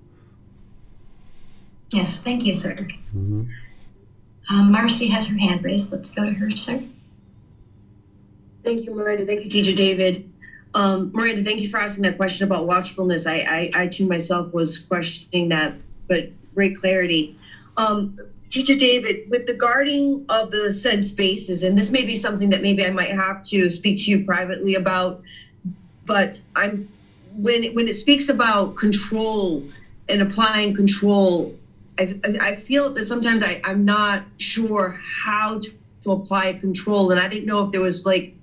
Yes, 1.94 2.18
thank 2.18 2.44
you, 2.44 2.52
sir. 2.52 2.74
Mm-hmm. 3.14 3.42
Um, 4.50 4.72
Marcy 4.72 5.06
has 5.06 5.26
her 5.26 5.38
hand 5.38 5.62
raised. 5.62 5.92
Let's 5.92 6.10
go 6.10 6.24
to 6.24 6.32
her, 6.32 6.50
sir. 6.50 6.80
Thank 8.64 8.84
you, 8.84 8.92
Miranda. 8.92 9.24
Thank 9.24 9.44
you, 9.44 9.48
Teacher 9.48 9.72
David. 9.72 10.20
Um, 10.74 11.12
Miranda, 11.14 11.40
thank 11.40 11.60
you 11.60 11.68
for 11.68 11.78
asking 11.78 12.02
that 12.02 12.16
question 12.16 12.42
about 12.42 12.66
watchfulness. 12.66 13.26
I, 13.26 13.70
I, 13.74 13.82
I 13.82 13.86
too 13.86 14.06
myself 14.06 14.52
was 14.52 14.76
questioning 14.76 15.50
that, 15.50 15.72
but 16.08 16.24
great 16.52 16.74
clarity. 16.74 17.30
Um, 17.76 18.18
Teacher 18.50 18.74
David, 18.74 19.20
with 19.28 19.46
the 19.46 19.52
guarding 19.52 20.20
of 20.28 20.50
the 20.50 20.72
said 20.72 21.04
spaces, 21.04 21.62
and 21.62 21.78
this 21.78 21.90
may 21.90 22.02
be 22.02 22.16
something 22.16 22.48
that 22.48 22.60
maybe 22.60 22.84
I 22.84 22.90
might 22.90 23.12
have 23.12 23.40
to 23.44 23.68
speak 23.70 23.98
to 23.98 24.10
you 24.10 24.18
privately 24.18 24.74
about, 24.74 25.16
but 26.06 26.40
I'm 26.56 26.88
when 27.36 27.64
when 27.72 27.86
it 27.86 27.94
speaks 27.94 28.28
about 28.28 28.74
control 28.74 29.62
and 30.08 30.20
applying 30.20 30.72
control, 30.72 31.52
I, 31.98 32.18
I 32.40 32.56
feel 32.56 32.92
that 32.94 33.06
sometimes 33.06 33.42
I, 33.42 33.60
I'm 33.64 33.84
not 33.84 34.24
sure 34.38 35.00
how 35.24 35.60
to, 35.60 35.70
to 36.04 36.12
apply 36.12 36.54
control. 36.54 37.10
And 37.10 37.20
I 37.20 37.28
didn't 37.28 37.46
know 37.46 37.64
if 37.64 37.72
there 37.72 37.80
was 37.80 38.04
like 38.04 38.34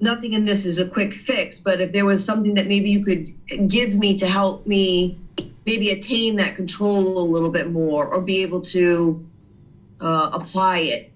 nothing 0.00 0.32
in 0.32 0.44
this 0.44 0.64
is 0.64 0.78
a 0.78 0.88
quick 0.88 1.14
fix, 1.14 1.58
but 1.58 1.80
if 1.80 1.92
there 1.92 2.04
was 2.04 2.24
something 2.24 2.54
that 2.54 2.66
maybe 2.66 2.90
you 2.90 3.04
could 3.04 3.68
give 3.68 3.94
me 3.94 4.18
to 4.18 4.26
help 4.26 4.66
me 4.66 5.18
maybe 5.64 5.90
attain 5.90 6.36
that 6.36 6.54
control 6.54 7.18
a 7.18 7.26
little 7.28 7.50
bit 7.50 7.70
more 7.70 8.06
or 8.06 8.20
be 8.20 8.42
able 8.42 8.60
to 8.60 9.26
uh, 10.00 10.30
apply 10.32 10.78
it. 10.78 11.12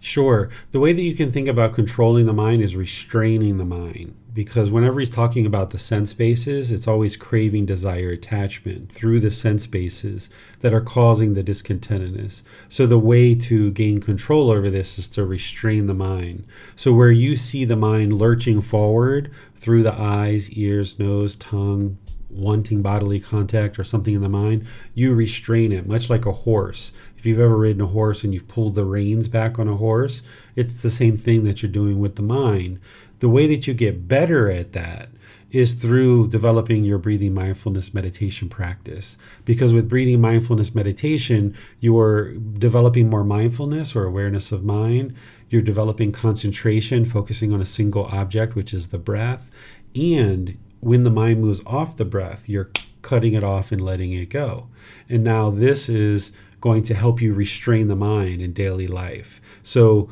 Sure. 0.00 0.50
The 0.72 0.80
way 0.80 0.92
that 0.92 1.02
you 1.02 1.14
can 1.14 1.30
think 1.30 1.48
about 1.48 1.74
controlling 1.74 2.26
the 2.26 2.32
mind 2.32 2.62
is 2.62 2.74
restraining 2.74 3.58
the 3.58 3.64
mind 3.64 4.14
because 4.32 4.70
whenever 4.70 5.00
he's 5.00 5.10
talking 5.10 5.46
about 5.46 5.70
the 5.70 5.78
sense 5.78 6.12
bases, 6.12 6.70
it's 6.70 6.86
always 6.86 7.16
craving, 7.16 7.66
desire, 7.66 8.10
attachment 8.10 8.92
through 8.92 9.20
the 9.20 9.30
sense 9.30 9.66
bases 9.66 10.30
that 10.60 10.72
are 10.72 10.80
causing 10.80 11.34
the 11.34 11.42
discontentedness. 11.42 12.42
So 12.68 12.86
the 12.86 12.98
way 12.98 13.34
to 13.34 13.70
gain 13.72 14.00
control 14.00 14.50
over 14.50 14.70
this 14.70 14.98
is 14.98 15.08
to 15.08 15.24
restrain 15.24 15.86
the 15.86 15.94
mind. 15.94 16.46
So 16.76 16.92
where 16.92 17.10
you 17.10 17.36
see 17.36 17.64
the 17.64 17.76
mind 17.76 18.12
lurching 18.12 18.60
forward 18.60 19.32
through 19.56 19.82
the 19.82 19.94
eyes, 19.94 20.50
ears, 20.50 20.98
nose, 20.98 21.36
tongue, 21.36 21.98
wanting 22.30 22.80
bodily 22.80 23.18
contact 23.18 23.78
or 23.78 23.84
something 23.84 24.14
in 24.14 24.22
the 24.22 24.28
mind, 24.28 24.64
you 24.94 25.12
restrain 25.12 25.72
it, 25.72 25.86
much 25.86 26.08
like 26.08 26.26
a 26.26 26.32
horse. 26.32 26.92
If 27.18 27.26
you've 27.26 27.40
ever 27.40 27.56
ridden 27.56 27.82
a 27.82 27.86
horse 27.86 28.24
and 28.24 28.32
you've 28.32 28.48
pulled 28.48 28.76
the 28.76 28.84
reins 28.84 29.28
back 29.28 29.58
on 29.58 29.68
a 29.68 29.76
horse, 29.76 30.22
it's 30.56 30.80
the 30.80 30.90
same 30.90 31.16
thing 31.18 31.44
that 31.44 31.62
you're 31.62 31.70
doing 31.70 31.98
with 31.98 32.16
the 32.16 32.22
mind 32.22 32.80
the 33.20 33.28
way 33.28 33.46
that 33.46 33.66
you 33.66 33.74
get 33.74 34.08
better 34.08 34.50
at 34.50 34.72
that 34.72 35.10
is 35.50 35.74
through 35.74 36.28
developing 36.28 36.84
your 36.84 36.98
breathing 36.98 37.34
mindfulness 37.34 37.92
meditation 37.92 38.48
practice. 38.48 39.18
Because 39.44 39.72
with 39.72 39.88
breathing 39.88 40.20
mindfulness 40.20 40.74
meditation, 40.74 41.56
you 41.80 41.98
are 41.98 42.32
developing 42.32 43.10
more 43.10 43.24
mindfulness 43.24 43.96
or 43.96 44.04
awareness 44.04 44.52
of 44.52 44.64
mind. 44.64 45.14
You're 45.48 45.62
developing 45.62 46.12
concentration, 46.12 47.04
focusing 47.04 47.52
on 47.52 47.60
a 47.60 47.66
single 47.66 48.04
object, 48.06 48.54
which 48.54 48.72
is 48.72 48.88
the 48.88 48.98
breath. 48.98 49.50
And 49.94 50.56
when 50.78 51.02
the 51.02 51.10
mind 51.10 51.40
moves 51.40 51.60
off 51.66 51.96
the 51.96 52.04
breath, 52.04 52.48
you're 52.48 52.70
cutting 53.02 53.34
it 53.34 53.42
off 53.42 53.72
and 53.72 53.80
letting 53.80 54.12
it 54.12 54.30
go. 54.30 54.68
And 55.08 55.24
now 55.24 55.50
this 55.50 55.88
is 55.88 56.32
going 56.60 56.82
to 56.84 56.94
help 56.94 57.20
you 57.20 57.34
restrain 57.34 57.88
the 57.88 57.96
mind 57.96 58.40
in 58.40 58.52
daily 58.52 58.86
life. 58.86 59.40
So 59.62 60.10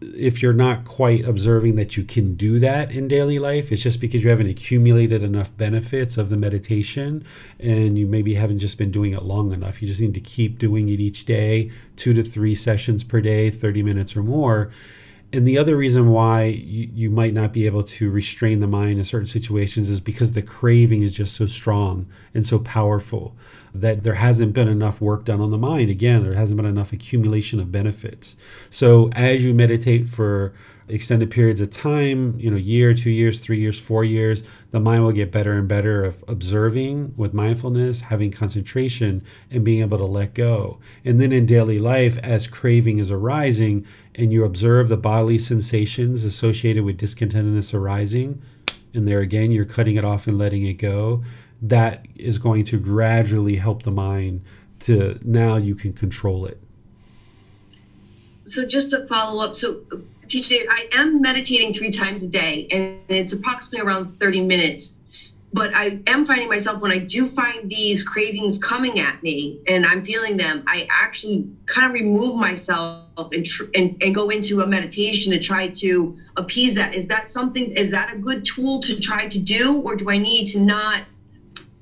if 0.00 0.42
you're 0.42 0.52
not 0.52 0.84
quite 0.84 1.24
observing 1.24 1.76
that 1.76 1.96
you 1.96 2.04
can 2.04 2.34
do 2.34 2.58
that 2.58 2.90
in 2.90 3.08
daily 3.08 3.38
life, 3.38 3.72
it's 3.72 3.82
just 3.82 4.00
because 4.00 4.22
you 4.22 4.30
haven't 4.30 4.48
accumulated 4.48 5.22
enough 5.22 5.54
benefits 5.56 6.16
of 6.16 6.30
the 6.30 6.36
meditation 6.36 7.24
and 7.58 7.98
you 7.98 8.06
maybe 8.06 8.34
haven't 8.34 8.58
just 8.58 8.78
been 8.78 8.90
doing 8.90 9.12
it 9.12 9.22
long 9.22 9.52
enough. 9.52 9.80
You 9.82 9.88
just 9.88 10.00
need 10.00 10.14
to 10.14 10.20
keep 10.20 10.58
doing 10.58 10.88
it 10.88 11.00
each 11.00 11.24
day, 11.24 11.70
two 11.96 12.14
to 12.14 12.22
three 12.22 12.54
sessions 12.54 13.04
per 13.04 13.20
day, 13.20 13.50
30 13.50 13.82
minutes 13.82 14.16
or 14.16 14.22
more. 14.22 14.70
And 15.34 15.48
the 15.48 15.58
other 15.58 15.76
reason 15.76 16.10
why 16.10 16.44
you, 16.44 16.88
you 16.94 17.10
might 17.10 17.34
not 17.34 17.52
be 17.52 17.66
able 17.66 17.82
to 17.82 18.08
restrain 18.08 18.60
the 18.60 18.68
mind 18.68 19.00
in 19.00 19.04
certain 19.04 19.26
situations 19.26 19.88
is 19.88 19.98
because 19.98 20.30
the 20.30 20.42
craving 20.42 21.02
is 21.02 21.10
just 21.10 21.34
so 21.34 21.46
strong 21.46 22.06
and 22.34 22.46
so 22.46 22.60
powerful 22.60 23.34
that 23.74 24.04
there 24.04 24.14
hasn't 24.14 24.52
been 24.52 24.68
enough 24.68 25.00
work 25.00 25.24
done 25.24 25.40
on 25.40 25.50
the 25.50 25.58
mind. 25.58 25.90
Again, 25.90 26.22
there 26.22 26.34
hasn't 26.34 26.56
been 26.56 26.66
enough 26.66 26.92
accumulation 26.92 27.58
of 27.58 27.72
benefits. 27.72 28.36
So 28.70 29.10
as 29.12 29.42
you 29.42 29.52
meditate 29.52 30.08
for 30.08 30.54
extended 30.88 31.30
periods 31.30 31.60
of 31.60 31.70
time, 31.70 32.38
you 32.38 32.50
know, 32.50 32.56
year, 32.56 32.94
two 32.94 33.10
years, 33.10 33.40
three 33.40 33.58
years, 33.58 33.78
four 33.78 34.04
years, 34.04 34.42
the 34.70 34.80
mind 34.80 35.04
will 35.04 35.12
get 35.12 35.32
better 35.32 35.52
and 35.52 35.66
better 35.66 36.04
of 36.04 36.22
observing 36.28 37.14
with 37.16 37.32
mindfulness, 37.32 38.00
having 38.00 38.30
concentration, 38.30 39.22
and 39.50 39.64
being 39.64 39.80
able 39.80 39.98
to 39.98 40.04
let 40.04 40.34
go. 40.34 40.78
And 41.04 41.20
then 41.20 41.32
in 41.32 41.46
daily 41.46 41.78
life, 41.78 42.18
as 42.18 42.46
craving 42.46 42.98
is 42.98 43.10
arising, 43.10 43.86
and 44.14 44.32
you 44.32 44.44
observe 44.44 44.88
the 44.88 44.96
bodily 44.96 45.38
sensations 45.38 46.24
associated 46.24 46.84
with 46.84 46.98
discontentedness 46.98 47.72
arising, 47.72 48.42
and 48.92 49.08
there 49.08 49.20
again, 49.20 49.50
you're 49.50 49.64
cutting 49.64 49.96
it 49.96 50.04
off 50.04 50.26
and 50.26 50.38
letting 50.38 50.66
it 50.66 50.74
go 50.74 51.24
that 51.62 52.06
is 52.16 52.38
going 52.38 52.64
to 52.64 52.78
gradually 52.78 53.56
help 53.56 53.82
the 53.82 53.90
mind 53.90 54.42
to 54.80 55.18
now 55.22 55.56
you 55.56 55.74
can 55.74 55.92
control 55.92 56.44
it. 56.44 56.60
So 58.46 58.66
just 58.66 58.90
to 58.90 59.06
follow 59.06 59.42
up, 59.42 59.56
so 59.56 59.82
teacher, 60.28 60.64
I 60.68 60.86
am 60.92 61.20
meditating 61.20 61.72
three 61.72 61.90
times 61.90 62.22
a 62.22 62.28
day, 62.28 62.66
and 62.70 62.98
it's 63.08 63.32
approximately 63.32 63.80
around 63.80 64.10
30 64.10 64.40
minutes. 64.40 64.98
But 65.52 65.70
I 65.72 66.00
am 66.08 66.24
finding 66.24 66.48
myself 66.48 66.80
when 66.80 66.90
I 66.90 66.98
do 66.98 67.28
find 67.28 67.68
these 67.68 68.02
cravings 68.02 68.58
coming 68.58 68.98
at 68.98 69.22
me 69.22 69.56
and 69.68 69.86
I'm 69.86 70.02
feeling 70.02 70.36
them, 70.36 70.64
I 70.66 70.84
actually 70.90 71.46
kind 71.66 71.86
of 71.86 71.92
remove 71.92 72.36
myself 72.36 73.04
and, 73.30 73.44
tr- 73.44 73.62
and, 73.72 73.94
and 74.00 74.12
go 74.12 74.30
into 74.30 74.62
a 74.62 74.66
meditation 74.66 75.30
to 75.30 75.38
try 75.38 75.68
to 75.68 76.12
appease 76.36 76.74
that. 76.74 76.92
Is 76.92 77.06
that 77.06 77.28
something, 77.28 77.70
is 77.70 77.90
that 77.90 78.12
a 78.12 78.16
good 78.16 78.44
tool 78.44 78.80
to 78.80 78.98
try 79.00 79.26
to 79.26 79.38
do? 79.38 79.76
Or 79.84 79.94
do 79.94 80.10
I 80.10 80.16
need 80.16 80.48
to 80.48 80.58
not 80.58 81.04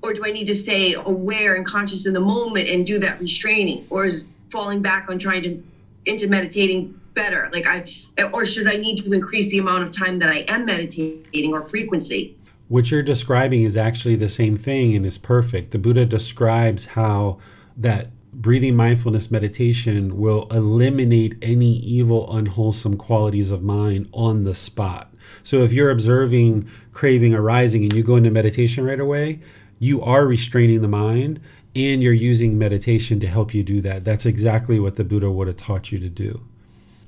or 0.03 0.13
do 0.13 0.25
I 0.25 0.31
need 0.31 0.47
to 0.49 0.55
stay 0.55 0.95
aware 0.95 1.55
and 1.55 1.65
conscious 1.65 2.07
in 2.07 2.13
the 2.13 2.21
moment 2.21 2.69
and 2.69 2.85
do 2.85 2.99
that 2.99 3.19
restraining? 3.21 3.87
Or 3.89 4.05
is 4.05 4.25
falling 4.51 4.83
back 4.83 5.07
on 5.09 5.19
trying 5.19 5.43
to 5.45 5.59
into 6.05 6.27
meditating 6.27 6.93
better? 7.15 7.49
Like 7.53 7.67
I 7.67 7.93
or 8.33 8.45
should 8.45 8.69
I 8.69 8.77
need 8.77 9.03
to 9.05 9.13
increase 9.13 9.51
the 9.51 9.59
amount 9.59 9.85
of 9.85 9.91
time 9.91 10.19
that 10.21 10.31
I 10.31 10.39
am 10.49 10.65
meditating 10.65 11.53
or 11.53 11.63
frequency? 11.63 12.37
What 12.69 12.91
you're 12.91 13.03
describing 13.03 13.65
is 13.65 13.77
actually 13.77 14.17
the 14.17 14.29
same 14.29 14.57
thing 14.57 14.97
and 14.97 15.05
is 15.05 15.19
perfect. 15.19 15.73
The 15.73 15.79
Buddha 15.79 16.07
describes 16.07 16.87
how 16.87 17.39
that 17.77 18.09
breathing 18.33 18.75
mindfulness 18.75 19.31
meditation 19.31 20.19
will 20.19 20.49
eliminate 20.51 21.37
any 21.43 21.77
evil, 21.81 22.35
unwholesome 22.35 22.97
qualities 22.97 23.51
of 23.51 23.63
mind 23.63 24.09
on 24.13 24.45
the 24.45 24.55
spot. 24.55 25.13
So 25.43 25.63
if 25.63 25.73
you're 25.73 25.91
observing 25.91 26.69
craving 26.93 27.35
arising 27.35 27.83
and 27.83 27.93
you 27.93 28.03
go 28.03 28.17
into 28.17 28.31
meditation 28.31 28.85
right 28.85 29.01
away, 29.01 29.41
you 29.79 30.01
are 30.03 30.27
restraining 30.27 30.81
the 30.81 30.89
mind 30.89 31.41
and 31.75 32.03
you're 32.03 32.13
using 32.13 32.59
meditation 32.59 33.21
to 33.21 33.27
help 33.27 33.55
you 33.55 33.63
do 33.63 33.81
that. 33.83 34.05
That's 34.05 34.27
exactly 34.27 34.79
what 34.79 34.97
the 34.97 35.05
Buddha 35.05 35.31
would 35.31 35.49
have 35.49 35.57
taught 35.57 35.91
you 35.91 35.99
to 35.99 36.09
do. 36.09 36.43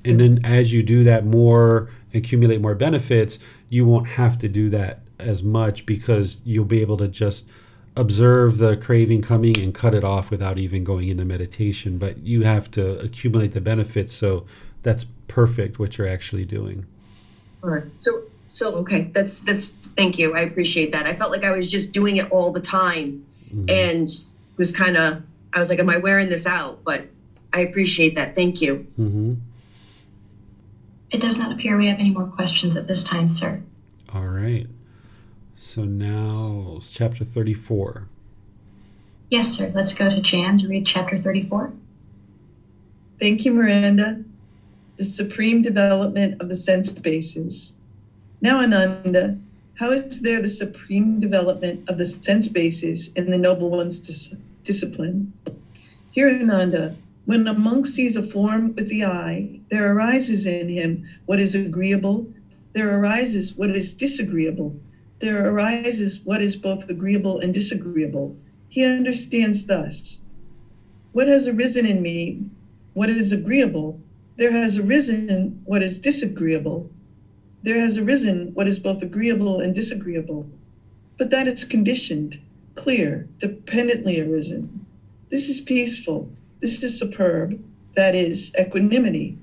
And 0.05 0.21
then 0.21 0.41
as 0.45 0.73
you 0.73 0.83
do 0.83 1.05
that 1.05 1.25
more, 1.25 1.91
accumulate 2.13 2.61
more 2.61 2.75
benefits, 2.75 3.39
you 3.69 3.87
won't 3.87 4.07
have 4.07 4.39
to 4.39 4.49
do 4.49 4.69
that 4.71 5.01
as 5.19 5.43
much 5.43 5.87
because 5.87 6.39
you'll 6.45 6.65
be 6.65 6.81
able 6.81 6.97
to 6.99 7.09
just 7.09 7.47
observe 7.97 8.59
the 8.59 8.77
craving 8.77 9.23
coming 9.23 9.59
and 9.59 9.75
cut 9.75 9.95
it 9.95 10.05
off 10.05 10.31
without 10.31 10.59
even 10.59 10.85
going 10.85 11.09
into 11.09 11.25
meditation. 11.25 11.99
But 11.99 12.19
you 12.19 12.43
have 12.43 12.71
to 12.73 12.99
accumulate 12.99 13.53
the 13.53 13.61
benefits. 13.61 14.15
So 14.15 14.47
that's 14.83 15.07
perfect 15.29 15.79
what 15.79 15.97
you're 15.97 16.09
actually 16.09 16.45
doing. 16.45 16.87
All 17.63 17.71
right. 17.71 17.85
So 17.97 18.23
so 18.49 18.75
okay, 18.77 19.11
that's 19.13 19.41
that's 19.41 19.69
thank 19.97 20.19
you. 20.19 20.37
I 20.37 20.41
appreciate 20.41 20.93
that. 20.93 21.07
I 21.07 21.15
felt 21.15 21.31
like 21.31 21.45
I 21.45 21.51
was 21.51 21.71
just 21.71 21.93
doing 21.93 22.19
it 22.19 22.31
all 22.31 22.53
the 22.53 22.61
time 22.61 23.25
mm-hmm. 23.49 23.69
and 23.69 24.09
was 24.57 24.71
kind 24.71 24.97
of 24.97 25.23
I 25.53 25.59
was 25.59 25.71
like, 25.71 25.79
am 25.79 25.89
I 25.89 25.97
wearing 25.97 26.29
this 26.29 26.47
out? 26.47 26.85
But 26.85 27.07
I 27.53 27.61
appreciate 27.61 28.17
that. 28.17 28.35
Thank 28.35 28.61
you. 28.61 28.87
Mm-hmm. 28.99 29.35
It 31.15 31.21
does 31.21 31.39
not 31.39 31.53
appear 31.53 31.77
we 31.77 31.87
have 31.87 32.01
any 32.01 32.11
more 32.11 32.27
questions 32.27 32.77
at 32.77 32.89
this 32.89 33.05
time, 33.05 33.29
sir. 33.29 33.62
All 34.12 34.27
right. 34.27 34.67
So 35.55 35.85
now 35.85 36.81
chapter 36.91 37.25
34. 37.25 38.09
Yes, 39.31 39.55
sir. 39.55 39.71
Let's 39.73 39.95
go 39.95 40.11
to 40.11 40.21
Jan 40.21 40.59
to 40.59 40.67
read 40.67 40.85
chapter 40.85 41.17
34. 41.17 41.73
Thank 43.21 43.45
you, 43.45 43.53
Miranda. 43.53 44.25
The 44.97 45.05
supreme 45.05 45.62
development 45.62 46.41
of 46.41 46.49
the 46.49 46.57
sense 46.57 46.89
bases. 46.89 47.75
Now, 48.41 48.61
Ananda, 48.61 49.39
how 49.75 49.93
is 49.93 50.21
there 50.21 50.43
the 50.43 50.49
supreme 50.49 51.21
development 51.21 51.89
of 51.89 51.97
the 51.97 52.07
sense 52.07 52.49
bases 52.49 53.12
in 53.15 53.31
the 53.31 53.39
Noble 53.39 53.71
One's 53.71 54.01
dis- 54.01 54.35
discipline? 54.65 55.33
Here, 56.11 56.29
Ananda, 56.29 56.97
when 57.27 57.49
a 57.49 57.55
monk 57.55 57.87
sees 57.87 58.16
a 58.16 58.22
form 58.22 58.75
with 58.75 58.89
the 58.89 59.05
eye, 59.05 59.61
there 59.70 59.93
arises 59.93 60.45
in 60.45 60.68
him 60.68 61.05
what 61.25 61.41
is 61.41 61.55
agreeable, 61.55 62.27
there 62.75 62.99
arises 62.99 63.55
what 63.55 63.70
is 63.70 63.95
disagreeable, 63.95 64.79
there 65.20 65.49
arises 65.51 66.20
what 66.20 66.43
is 66.43 66.55
both 66.55 66.89
agreeable 66.91 67.39
and 67.41 67.55
disagreeable. 67.55 68.37
He 68.68 68.85
understands 68.85 69.64
thus 69.64 70.18
What 71.12 71.29
has 71.29 71.49
arisen 71.49 71.87
in 71.87 72.03
me, 72.03 72.45
what 72.93 73.09
is 73.09 73.33
agreeable, 73.33 74.01
there 74.37 74.51
has 74.51 74.77
arisen 74.77 75.62
what 75.64 75.83
is 75.83 75.99
disagreeable. 75.99 76.91
There 77.62 77.81
has 77.81 77.97
arisen 77.97 78.53
what 78.55 78.68
is 78.68 78.79
both 78.79 79.01
agreeable 79.01 79.61
and 79.61 79.75
disagreeable. 79.75 80.47
But 81.16 81.31
that 81.31 81.47
is 81.47 81.64
conditioned, 81.64 82.39
clear, 82.75 83.29
dependently 83.39 84.20
arisen. 84.20 84.85
This 85.31 85.49
is 85.49 85.61
peaceful. 85.61 86.29
This 86.61 86.83
is 86.83 86.99
superb. 86.99 87.63
That 87.95 88.15
is 88.15 88.53
equanimity. 88.59 89.39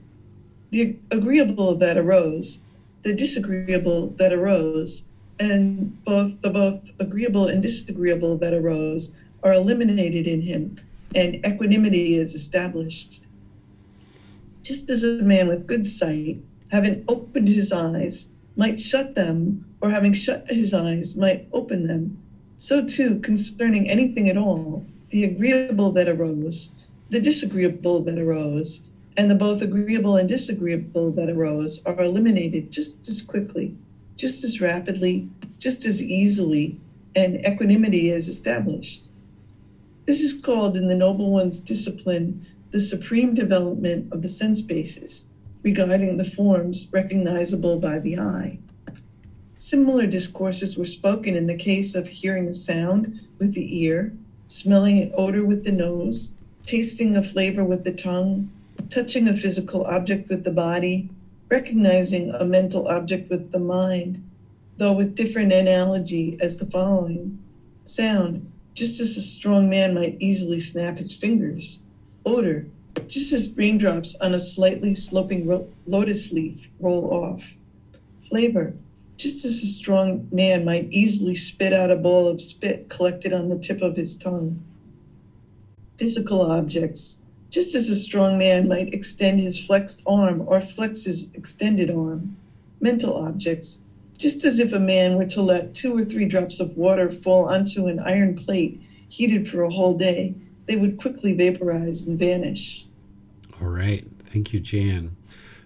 The 0.71 0.97
agreeable 1.11 1.75
that 1.75 1.97
arose, 1.97 2.59
the 3.03 3.13
disagreeable 3.13 4.07
that 4.17 4.33
arose, 4.33 5.03
and 5.39 6.03
both 6.03 6.41
the 6.41 6.49
both 6.49 6.91
agreeable 6.99 7.47
and 7.47 7.61
disagreeable 7.61 8.37
that 8.37 8.53
arose 8.53 9.11
are 9.43 9.53
eliminated 9.53 10.27
in 10.27 10.41
him, 10.41 10.77
and 11.15 11.45
equanimity 11.45 12.15
is 12.15 12.35
established. 12.35 13.25
Just 14.61 14.89
as 14.89 15.03
a 15.03 15.23
man 15.23 15.47
with 15.47 15.67
good 15.67 15.87
sight, 15.87 16.37
having 16.69 17.03
opened 17.07 17.47
his 17.47 17.71
eyes, 17.71 18.27
might 18.55 18.79
shut 18.79 19.15
them, 19.15 19.65
or 19.81 19.89
having 19.89 20.13
shut 20.13 20.45
his 20.49 20.73
eyes, 20.73 21.15
might 21.15 21.47
open 21.53 21.87
them, 21.87 22.17
so 22.57 22.85
too 22.85 23.19
concerning 23.19 23.89
anything 23.89 24.29
at 24.29 24.37
all, 24.37 24.85
the 25.09 25.23
agreeable 25.23 25.91
that 25.91 26.07
arose, 26.07 26.69
the 27.11 27.19
disagreeable 27.19 28.01
that 28.01 28.17
arose, 28.17 28.83
and 29.17 29.29
the 29.29 29.35
both 29.35 29.61
agreeable 29.61 30.15
and 30.15 30.29
disagreeable 30.29 31.11
that 31.11 31.29
arose 31.29 31.81
are 31.85 32.01
eliminated 32.01 32.71
just 32.71 33.05
as 33.09 33.21
quickly, 33.21 33.75
just 34.15 34.45
as 34.45 34.61
rapidly, 34.61 35.29
just 35.59 35.83
as 35.85 36.01
easily, 36.01 36.79
and 37.13 37.45
equanimity 37.45 38.09
is 38.09 38.29
established. 38.29 39.03
This 40.05 40.21
is 40.21 40.39
called 40.41 40.77
in 40.77 40.87
the 40.87 40.95
Noble 40.95 41.31
One's 41.31 41.59
discipline 41.59 42.45
the 42.71 42.79
supreme 42.79 43.33
development 43.33 44.13
of 44.13 44.21
the 44.21 44.29
sense 44.29 44.61
bases 44.61 45.25
regarding 45.63 46.15
the 46.15 46.23
forms 46.23 46.87
recognizable 46.91 47.77
by 47.77 47.99
the 47.99 48.17
eye. 48.17 48.57
Similar 49.57 50.07
discourses 50.07 50.77
were 50.77 50.85
spoken 50.85 51.35
in 51.35 51.45
the 51.45 51.57
case 51.57 51.93
of 51.93 52.07
hearing 52.07 52.47
a 52.47 52.53
sound 52.53 53.19
with 53.37 53.53
the 53.53 53.81
ear, 53.83 54.13
smelling 54.47 54.99
an 55.01 55.11
odor 55.13 55.43
with 55.43 55.65
the 55.65 55.73
nose, 55.73 56.31
tasting 56.63 57.15
a 57.15 57.23
flavor 57.23 57.63
with 57.63 57.83
the 57.83 57.93
tongue, 57.93 58.49
touching 58.89 59.27
a 59.27 59.37
physical 59.37 59.85
object 59.85 60.29
with 60.29 60.43
the 60.43 60.51
body, 60.51 61.09
recognizing 61.49 62.29
a 62.31 62.45
mental 62.45 62.87
object 62.87 63.29
with 63.29 63.51
the 63.51 63.59
mind, 63.59 64.23
though 64.77 64.93
with 64.93 65.15
different 65.15 65.51
analogy 65.51 66.37
as 66.39 66.57
the 66.57 66.65
following 66.65 67.37
sound, 67.85 68.49
just 68.73 68.99
as 68.99 69.17
a 69.17 69.21
strong 69.21 69.69
man 69.69 69.93
might 69.93 70.15
easily 70.19 70.59
snap 70.59 70.97
his 70.97 71.13
fingers, 71.13 71.79
odor, 72.25 72.65
just 73.07 73.33
as 73.33 73.55
raindrops 73.57 74.15
on 74.21 74.33
a 74.33 74.39
slightly 74.39 74.95
sloping 74.95 75.47
ro- 75.47 75.67
lotus 75.87 76.31
leaf 76.31 76.69
roll 76.79 77.13
off, 77.13 77.57
flavor, 78.21 78.73
just 79.17 79.45
as 79.45 79.61
a 79.61 79.67
strong 79.67 80.27
man 80.31 80.65
might 80.65 80.87
easily 80.89 81.35
spit 81.35 81.73
out 81.73 81.91
a 81.91 81.95
bowl 81.95 82.27
of 82.27 82.41
spit 82.41 82.89
collected 82.89 83.33
on 83.33 83.49
the 83.49 83.59
tip 83.59 83.81
of 83.81 83.95
his 83.95 84.15
tongue. 84.15 84.63
Physical 86.01 86.41
objects, 86.41 87.17
just 87.51 87.75
as 87.75 87.91
a 87.91 87.95
strong 87.95 88.39
man 88.39 88.67
might 88.67 88.91
extend 88.91 89.39
his 89.39 89.63
flexed 89.63 90.01
arm 90.07 90.41
or 90.47 90.59
flex 90.59 91.03
his 91.03 91.31
extended 91.35 91.91
arm. 91.91 92.35
Mental 92.79 93.15
objects, 93.15 93.77
just 94.17 94.43
as 94.43 94.57
if 94.57 94.73
a 94.73 94.79
man 94.79 95.15
were 95.15 95.27
to 95.27 95.43
let 95.43 95.75
two 95.75 95.95
or 95.95 96.03
three 96.03 96.25
drops 96.25 96.59
of 96.59 96.75
water 96.75 97.11
fall 97.11 97.45
onto 97.45 97.85
an 97.85 97.99
iron 97.99 98.35
plate 98.35 98.81
heated 99.09 99.47
for 99.47 99.61
a 99.61 99.69
whole 99.69 99.95
day, 99.95 100.33
they 100.65 100.75
would 100.75 100.97
quickly 100.97 101.33
vaporize 101.33 102.07
and 102.07 102.17
vanish. 102.17 102.87
All 103.61 103.67
right. 103.67 104.03
Thank 104.25 104.53
you, 104.53 104.59
Jan. 104.59 105.15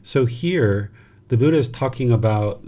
So 0.04 0.26
here, 0.26 0.92
the 1.30 1.38
Buddha 1.38 1.56
is 1.56 1.70
talking 1.70 2.12
about 2.12 2.62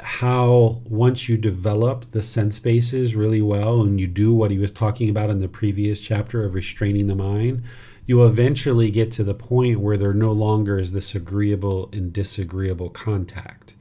how 0.00 0.80
once 0.84 1.28
you 1.28 1.36
develop 1.36 2.10
the 2.10 2.22
sense 2.22 2.58
bases 2.58 3.14
really 3.14 3.42
well 3.42 3.80
and 3.82 4.00
you 4.00 4.06
do 4.06 4.34
what 4.34 4.50
he 4.50 4.58
was 4.58 4.70
talking 4.70 5.08
about 5.08 5.30
in 5.30 5.40
the 5.40 5.48
previous 5.48 6.00
chapter 6.00 6.44
of 6.44 6.54
restraining 6.54 7.06
the 7.06 7.14
mind, 7.14 7.62
you 8.06 8.24
eventually 8.24 8.90
get 8.90 9.12
to 9.12 9.24
the 9.24 9.34
point 9.34 9.80
where 9.80 9.96
there 9.96 10.12
no 10.12 10.32
longer 10.32 10.78
is 10.78 10.92
this 10.92 11.14
agreeable 11.14 11.88
and 11.92 12.12
disagreeable 12.12 12.90
contact. 12.90 13.74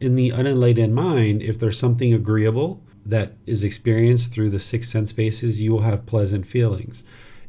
In 0.00 0.14
the 0.14 0.30
unenlightened 0.30 0.94
mind, 0.94 1.42
if 1.42 1.58
there's 1.58 1.78
something 1.78 2.14
agreeable 2.14 2.80
that 3.04 3.32
is 3.46 3.64
experienced 3.64 4.32
through 4.32 4.50
the 4.50 4.58
six 4.58 4.88
sense 4.88 5.12
bases, 5.12 5.60
you 5.60 5.72
will 5.72 5.82
have 5.82 6.06
pleasant 6.06 6.46
feelings. 6.46 7.02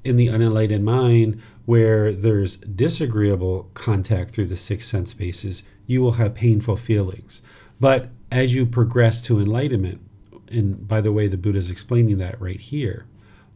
In 0.03 0.17
the 0.17 0.27
unenlightened 0.27 0.83
mind, 0.83 1.41
where 1.65 2.11
there's 2.11 2.57
disagreeable 2.57 3.69
contact 3.73 4.31
through 4.31 4.47
the 4.47 4.55
six 4.55 4.87
sense 4.87 5.13
bases, 5.13 5.63
you 5.87 6.01
will 6.01 6.13
have 6.13 6.35
painful 6.35 6.77
feelings. 6.77 7.41
But 7.79 8.09
as 8.31 8.53
you 8.55 8.65
progress 8.65 9.21
to 9.21 9.39
enlightenment, 9.39 10.01
and 10.49 10.87
by 10.87 11.01
the 11.01 11.11
way, 11.11 11.27
the 11.27 11.37
Buddha 11.37 11.59
is 11.59 11.71
explaining 11.71 12.17
that 12.19 12.39
right 12.39 12.59
here. 12.59 13.05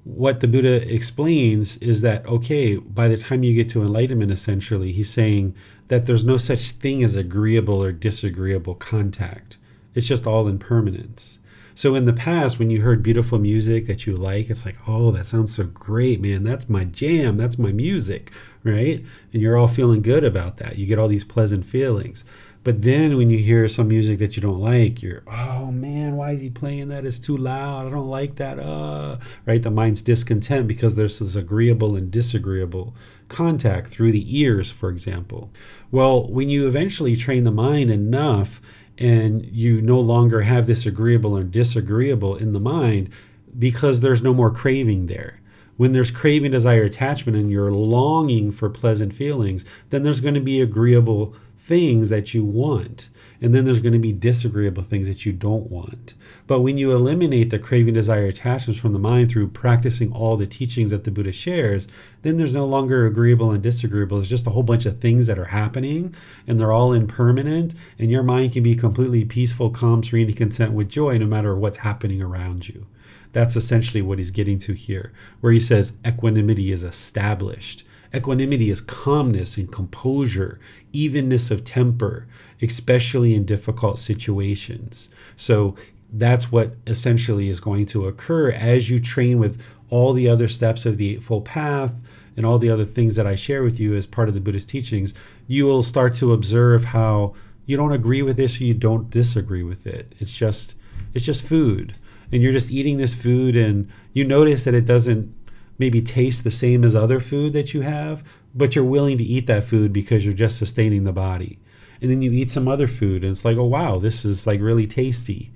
What 0.04 0.40
the 0.40 0.48
Buddha 0.48 0.92
explains 0.94 1.78
is 1.78 2.02
that, 2.02 2.26
okay, 2.26 2.78
by 2.78 3.08
the 3.08 3.18
time 3.18 3.44
you 3.44 3.54
get 3.54 3.70
to 3.72 3.82
enlightenment, 3.82 4.32
essentially, 4.32 4.92
he's 4.92 5.10
saying 5.10 5.56
that 5.90 6.06
there's 6.06 6.24
no 6.24 6.38
such 6.38 6.72
thing 6.72 7.04
as 7.04 7.16
agreeable 7.16 7.84
or 7.84 7.92
disagreeable 7.92 8.76
contact. 8.76 9.58
It's 9.94 10.08
just 10.08 10.26
all 10.26 10.48
impermanence. 10.48 11.40
So 11.76 11.96
in 11.96 12.04
the 12.04 12.14
past, 12.14 12.60
when 12.60 12.70
you 12.70 12.82
heard 12.82 13.02
beautiful 13.02 13.40
music 13.40 13.88
that 13.88 14.06
you 14.06 14.16
like, 14.18 14.50
it's 14.50 14.66
like, 14.66 14.76
oh, 14.86 15.12
that 15.12 15.28
sounds 15.28 15.56
so 15.56 15.64
great, 15.64 16.20
man. 16.20 16.44
That's 16.44 16.68
my 16.68 16.84
jam. 16.84 17.38
That's 17.38 17.58
my 17.58 17.72
music, 17.72 18.32
right? 18.64 19.04
And 19.32 19.42
you're 19.42 19.58
all 19.58 19.70
feeling 19.70 20.02
good 20.02 20.26
about 20.26 20.58
that. 20.58 20.78
You 20.78 20.86
get 20.86 21.00
all 21.00 21.08
these 21.08 21.24
pleasant 21.24 21.66
feelings. 21.66 22.26
But 22.64 22.82
then 22.82 23.16
when 23.16 23.30
you 23.30 23.38
hear 23.38 23.68
some 23.68 23.88
music 23.88 24.20
that 24.20 24.36
you 24.36 24.42
don't 24.42 24.60
like, 24.60 25.02
you're, 25.02 25.24
oh 25.28 25.72
man, 25.72 26.18
why 26.18 26.32
is 26.32 26.42
he 26.42 26.50
playing 26.50 26.90
that? 26.90 27.06
It's 27.06 27.20
too 27.20 27.38
loud. 27.38 27.88
I 27.88 27.90
don't 27.90 28.10
like 28.10 28.36
that. 28.36 28.60
Uh, 28.60 29.18
right? 29.46 29.64
The 29.64 29.72
mind's 29.72 30.02
discontent 30.02 30.68
because 30.68 30.96
there's 30.96 31.20
this 31.20 31.36
agreeable 31.36 31.96
and 31.96 32.12
disagreeable 32.12 32.94
contact 33.30 33.90
through 33.90 34.12
the 34.12 34.40
ears, 34.40 34.70
for 34.70 34.90
example. 34.90 35.52
Well, 35.92 36.28
when 36.28 36.50
you 36.50 36.68
eventually 36.68 37.16
train 37.16 37.46
the 37.46 37.52
mind 37.52 37.92
enough 37.92 38.60
and 38.98 39.46
you 39.46 39.82
no 39.82 40.00
longer 40.00 40.42
have 40.42 40.68
this 40.68 40.86
agreeable 40.86 41.38
and 41.38 41.52
disagreeable 41.52 42.36
in 42.36 42.52
the 42.52 42.60
mind 42.60 43.10
because 43.58 44.02
there's 44.02 44.22
no 44.22 44.34
more 44.34 44.52
craving 44.52 45.06
there. 45.06 45.40
When 45.78 45.94
there's 45.94 46.12
craving, 46.12 46.52
desire, 46.52 46.84
attachment, 46.84 47.38
and 47.38 47.50
you're 47.50 47.72
longing 47.72 48.52
for 48.52 48.70
pleasant 48.70 49.16
feelings, 49.16 49.64
then 49.92 50.04
there's 50.04 50.20
going 50.20 50.34
to 50.34 50.42
be 50.42 50.60
agreeable 50.60 51.34
things 51.70 52.10
that 52.10 52.34
you 52.34 52.44
want. 52.44 53.10
And 53.42 53.54
then 53.54 53.64
there's 53.64 53.80
going 53.80 53.94
to 53.94 54.00
be 54.00 54.12
disagreeable 54.12 54.82
things 54.82 55.06
that 55.06 55.24
you 55.24 55.32
don't 55.32 55.70
want. 55.70 56.16
But 56.48 56.62
when 56.62 56.80
you 56.80 56.92
eliminate 56.92 57.52
the 57.52 57.60
craving, 57.60 57.94
desire, 57.94 58.26
attachments 58.26 58.82
from 58.82 58.92
the 58.92 58.98
mind 58.98 59.30
through 59.30 59.50
practicing 59.50 60.12
all 60.12 60.36
the 60.36 60.48
teachings 60.48 60.90
that 60.90 61.04
the 61.04 61.12
Buddha 61.12 61.32
shares, 61.32 61.88
then 62.24 62.38
there's 62.38 62.54
no 62.54 62.66
longer 62.66 63.06
agreeable 63.06 63.52
and 63.52 63.62
disagreeable. 63.62 64.20
It's 64.20 64.28
just 64.28 64.48
a 64.48 64.50
whole 64.50 64.64
bunch 64.64 64.88
of 64.88 65.00
things 65.00 65.28
that 65.28 65.38
are 65.38 65.46
happening 65.46 66.16
and 66.48 66.60
they're 66.60 66.72
all 66.72 66.92
impermanent. 66.92 67.76
And 68.00 68.10
your 68.10 68.24
mind 68.24 68.54
can 68.54 68.64
be 68.64 68.76
completely 68.76 69.24
peaceful, 69.24 69.70
calm, 69.70 70.04
serene, 70.04 70.28
and 70.28 70.36
content 70.36 70.74
with 70.74 70.90
joy 70.90 71.20
no 71.20 71.28
matter 71.28 71.56
what's 71.56 71.78
happening 71.78 72.20
around 72.20 72.68
you. 72.68 72.88
That's 73.32 73.56
essentially 73.56 74.02
what 74.02 74.18
he's 74.18 74.32
getting 74.32 74.58
to 74.60 74.74
here, 74.74 75.14
where 75.42 75.54
he 75.54 75.60
says 75.60 75.94
equanimity 76.04 76.72
is 76.72 76.84
established. 76.84 77.84
Equanimity 78.14 78.72
is 78.72 78.82
calmness 78.82 79.58
and 79.58 79.72
composure, 79.72 80.60
evenness 80.94 81.52
of 81.52 81.64
temper, 81.64 82.28
especially 82.62 83.36
in 83.36 83.46
difficult 83.46 84.00
situations. 84.00 85.10
So 85.36 85.76
that's 86.12 86.52
what 86.52 86.76
essentially 86.88 87.50
is 87.50 87.60
going 87.60 87.86
to 87.88 88.08
occur 88.08 88.52
as 88.52 88.90
you 88.90 89.00
train 89.00 89.38
with 89.38 89.62
all 89.90 90.14
the 90.14 90.28
other 90.28 90.48
steps 90.48 90.86
of 90.86 90.98
the 90.98 91.12
Eightfold 91.12 91.46
Path 91.46 92.02
and 92.36 92.46
all 92.46 92.58
the 92.58 92.70
other 92.70 92.86
things 92.86 93.16
that 93.16 93.28
I 93.28 93.36
share 93.36 93.64
with 93.64 93.80
you 93.80 93.96
as 93.96 94.06
part 94.06 94.28
of 94.28 94.34
the 94.34 94.40
Buddhist 94.40 94.70
teachings. 94.70 95.14
You 95.48 95.66
will 95.66 95.84
start 95.84 96.14
to 96.16 96.34
observe 96.34 96.86
how 96.86 97.36
you 97.66 97.78
don't 97.78 97.92
agree 97.92 98.22
with 98.22 98.38
this 98.38 98.60
or 98.60 98.64
you 98.64 98.74
don't 98.74 99.10
disagree 99.10 99.64
with 99.64 99.86
it. 99.86 100.14
It's 100.20 100.34
just 100.34 100.76
it's 101.14 101.26
just 101.26 101.44
food 101.44 101.96
and 102.32 102.42
you're 102.42 102.52
just 102.52 102.72
eating 102.72 102.98
this 102.98 103.14
food 103.14 103.56
and 103.56 103.90
you 104.14 104.24
notice 104.24 104.64
that 104.64 104.74
it 104.74 104.86
doesn't 104.86 105.39
maybe 105.80 106.02
taste 106.02 106.44
the 106.44 106.52
same 106.52 106.84
as 106.84 106.96
other 106.96 107.20
food 107.20 107.54
that 107.54 107.74
you 107.74 107.82
have, 107.82 108.24
but 108.54 108.76
you're 108.76 108.84
willing 108.84 109.18
to 109.18 109.24
eat 109.24 109.48
that 109.48 109.64
food 109.64 109.92
because 109.92 110.26
you're 110.26 110.34
just 110.34 110.58
sustaining 110.58 111.06
the 111.06 111.12
body. 111.12 111.58
And 112.02 112.12
then 112.12 112.22
you 112.22 112.32
eat 112.32 112.52
some 112.52 112.68
other 112.68 112.88
food 112.88 113.24
and 113.24 113.32
it's 113.32 113.46
like, 113.46 113.58
oh 113.58 113.66
wow, 113.66 113.98
this 113.98 114.24
is 114.24 114.46
like 114.46 114.62
really 114.62 114.86
tasty. 114.86 115.52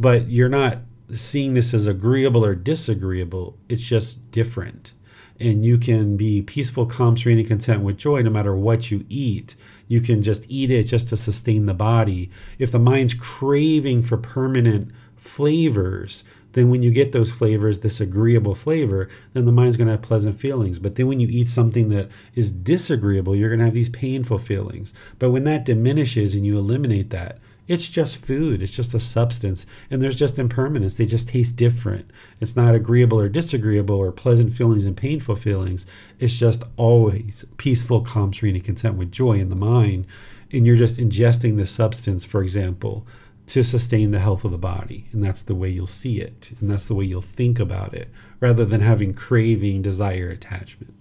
But 0.00 0.28
you're 0.28 0.48
not 0.48 0.78
seeing 1.14 1.54
this 1.54 1.72
as 1.72 1.86
agreeable 1.86 2.44
or 2.44 2.54
disagreeable. 2.54 3.56
It's 3.68 3.82
just 3.82 4.30
different. 4.30 4.92
And 5.38 5.64
you 5.64 5.78
can 5.78 6.16
be 6.16 6.42
peaceful, 6.42 6.86
calm, 6.86 7.16
serene, 7.16 7.38
and 7.38 7.46
content 7.46 7.82
with 7.82 7.98
joy 7.98 8.22
no 8.22 8.30
matter 8.30 8.56
what 8.56 8.90
you 8.90 9.04
eat. 9.08 9.54
You 9.88 10.00
can 10.00 10.22
just 10.22 10.44
eat 10.48 10.70
it 10.70 10.84
just 10.84 11.08
to 11.10 11.16
sustain 11.16 11.66
the 11.66 11.74
body. 11.74 12.30
If 12.58 12.72
the 12.72 12.78
mind's 12.78 13.14
craving 13.14 14.02
for 14.02 14.16
permanent 14.16 14.90
flavors, 15.16 16.24
then 16.56 16.70
when 16.70 16.82
you 16.82 16.90
get 16.90 17.12
those 17.12 17.30
flavors, 17.30 17.80
this 17.80 18.00
agreeable 18.00 18.54
flavor, 18.54 19.10
then 19.34 19.44
the 19.44 19.52
mind's 19.52 19.76
going 19.76 19.88
to 19.88 19.92
have 19.92 20.00
pleasant 20.00 20.40
feelings. 20.40 20.78
But 20.78 20.94
then 20.94 21.06
when 21.06 21.20
you 21.20 21.28
eat 21.28 21.50
something 21.50 21.90
that 21.90 22.08
is 22.34 22.50
disagreeable, 22.50 23.36
you're 23.36 23.50
going 23.50 23.58
to 23.58 23.66
have 23.66 23.74
these 23.74 23.90
painful 23.90 24.38
feelings. 24.38 24.94
But 25.18 25.32
when 25.32 25.44
that 25.44 25.66
diminishes 25.66 26.34
and 26.34 26.46
you 26.46 26.56
eliminate 26.56 27.10
that, 27.10 27.40
it's 27.68 27.90
just 27.90 28.16
food. 28.16 28.62
It's 28.62 28.72
just 28.72 28.94
a 28.94 29.00
substance. 29.00 29.66
And 29.90 30.00
there's 30.00 30.14
just 30.14 30.38
impermanence. 30.38 30.94
They 30.94 31.04
just 31.04 31.28
taste 31.28 31.56
different. 31.56 32.10
It's 32.40 32.56
not 32.56 32.74
agreeable 32.74 33.20
or 33.20 33.28
disagreeable 33.28 33.96
or 33.96 34.10
pleasant 34.10 34.56
feelings 34.56 34.86
and 34.86 34.96
painful 34.96 35.36
feelings. 35.36 35.84
It's 36.18 36.38
just 36.38 36.62
always 36.78 37.44
peaceful, 37.58 38.00
calm, 38.00 38.32
serene, 38.32 38.54
and 38.54 38.64
content 38.64 38.94
with 38.94 39.12
joy 39.12 39.40
in 39.40 39.50
the 39.50 39.56
mind. 39.56 40.06
And 40.52 40.66
you're 40.66 40.76
just 40.76 40.96
ingesting 40.96 41.58
this 41.58 41.70
substance, 41.70 42.24
for 42.24 42.42
example, 42.42 43.06
to 43.46 43.62
sustain 43.62 44.10
the 44.10 44.18
health 44.18 44.44
of 44.44 44.50
the 44.50 44.58
body. 44.58 45.06
And 45.12 45.22
that's 45.22 45.42
the 45.42 45.54
way 45.54 45.68
you'll 45.68 45.86
see 45.86 46.20
it. 46.20 46.52
And 46.60 46.70
that's 46.70 46.86
the 46.86 46.94
way 46.94 47.04
you'll 47.04 47.22
think 47.22 47.60
about 47.60 47.94
it 47.94 48.08
rather 48.40 48.64
than 48.64 48.80
having 48.80 49.14
craving, 49.14 49.82
desire, 49.82 50.28
attachment. 50.28 50.92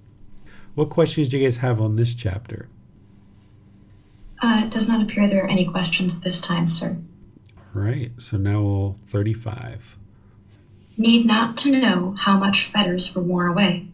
What 0.75 0.89
questions 0.89 1.29
do 1.29 1.37
you 1.37 1.45
guys 1.45 1.57
have 1.57 1.81
on 1.81 1.95
this 1.95 2.13
chapter? 2.13 2.67
Uh, 4.41 4.63
it 4.65 4.69
does 4.69 4.87
not 4.87 5.01
appear 5.01 5.27
there 5.27 5.45
are 5.45 5.49
any 5.49 5.65
questions 5.65 6.13
at 6.13 6.21
this 6.21 6.41
time, 6.41 6.67
sir. 6.67 6.97
All 7.75 7.81
right. 7.81 8.11
So 8.19 8.37
now 8.37 8.61
we'll 8.61 8.97
35. 9.07 9.97
Need 10.97 11.25
not 11.25 11.57
to 11.57 11.71
know 11.71 12.15
how 12.17 12.37
much 12.37 12.65
fetters 12.65 13.13
were 13.15 13.21
worn 13.21 13.47
away. 13.47 13.87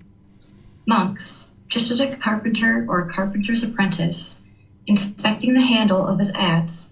Monks, 0.86 1.54
just 1.68 1.90
as 1.90 2.00
a 2.00 2.16
carpenter 2.18 2.86
or 2.90 3.02
a 3.02 3.10
carpenter's 3.10 3.64
apprentice, 3.64 4.42
inspecting 4.88 5.54
the 5.54 5.62
handle 5.62 6.06
of 6.06 6.20
his 6.20 6.32
adze, 6.34 6.91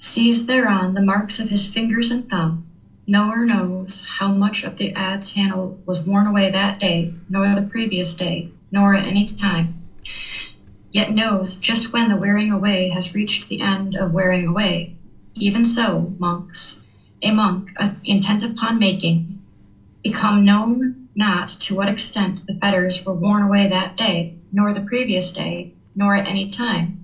sees 0.00 0.46
thereon 0.46 0.94
the 0.94 1.00
marks 1.00 1.38
of 1.38 1.50
his 1.50 1.66
fingers 1.66 2.10
and 2.10 2.26
thumb, 2.28 2.64
nor 3.06 3.44
knows 3.44 4.02
how 4.18 4.30
much 4.30 4.62
of 4.62 4.76
the 4.76 4.90
adze 4.94 5.34
handle 5.34 5.76
was 5.84 6.00
worn 6.00 6.26
away 6.26 6.48
that 6.48 6.78
day, 6.78 7.12
nor 7.28 7.54
the 7.54 7.60
previous 7.60 8.14
day, 8.14 8.48
nor 8.70 8.94
at 8.94 9.06
any 9.06 9.26
time, 9.26 9.74
yet 10.90 11.12
knows 11.12 11.56
just 11.56 11.92
when 11.92 12.08
the 12.08 12.16
wearing 12.16 12.50
away 12.50 12.88
has 12.88 13.14
reached 13.14 13.48
the 13.48 13.60
end 13.60 13.94
of 13.94 14.10
wearing 14.10 14.46
away. 14.46 14.90
Even 15.34 15.64
so, 15.66 16.14
monks, 16.18 16.80
a 17.20 17.30
monk 17.30 17.70
uh, 17.76 17.90
intent 18.02 18.42
upon 18.42 18.78
making, 18.78 19.38
become 20.02 20.44
known 20.44 20.94
not 21.14 21.48
to 21.60 21.74
what 21.74 21.88
extent 21.90 22.46
the 22.46 22.54
fetters 22.54 23.04
were 23.04 23.12
worn 23.12 23.42
away 23.42 23.66
that 23.66 23.96
day, 23.96 24.32
nor 24.50 24.72
the 24.72 24.80
previous 24.80 25.30
day, 25.30 25.68
nor 25.94 26.14
at 26.14 26.26
any 26.26 26.48
time 26.48 26.99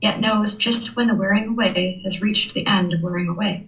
yet 0.00 0.20
knows 0.20 0.54
just 0.54 0.96
when 0.96 1.08
the 1.08 1.14
wearing 1.14 1.48
away 1.48 2.00
has 2.04 2.20
reached 2.20 2.54
the 2.54 2.66
end 2.66 2.92
of 2.92 3.02
wearing 3.02 3.28
away. 3.28 3.66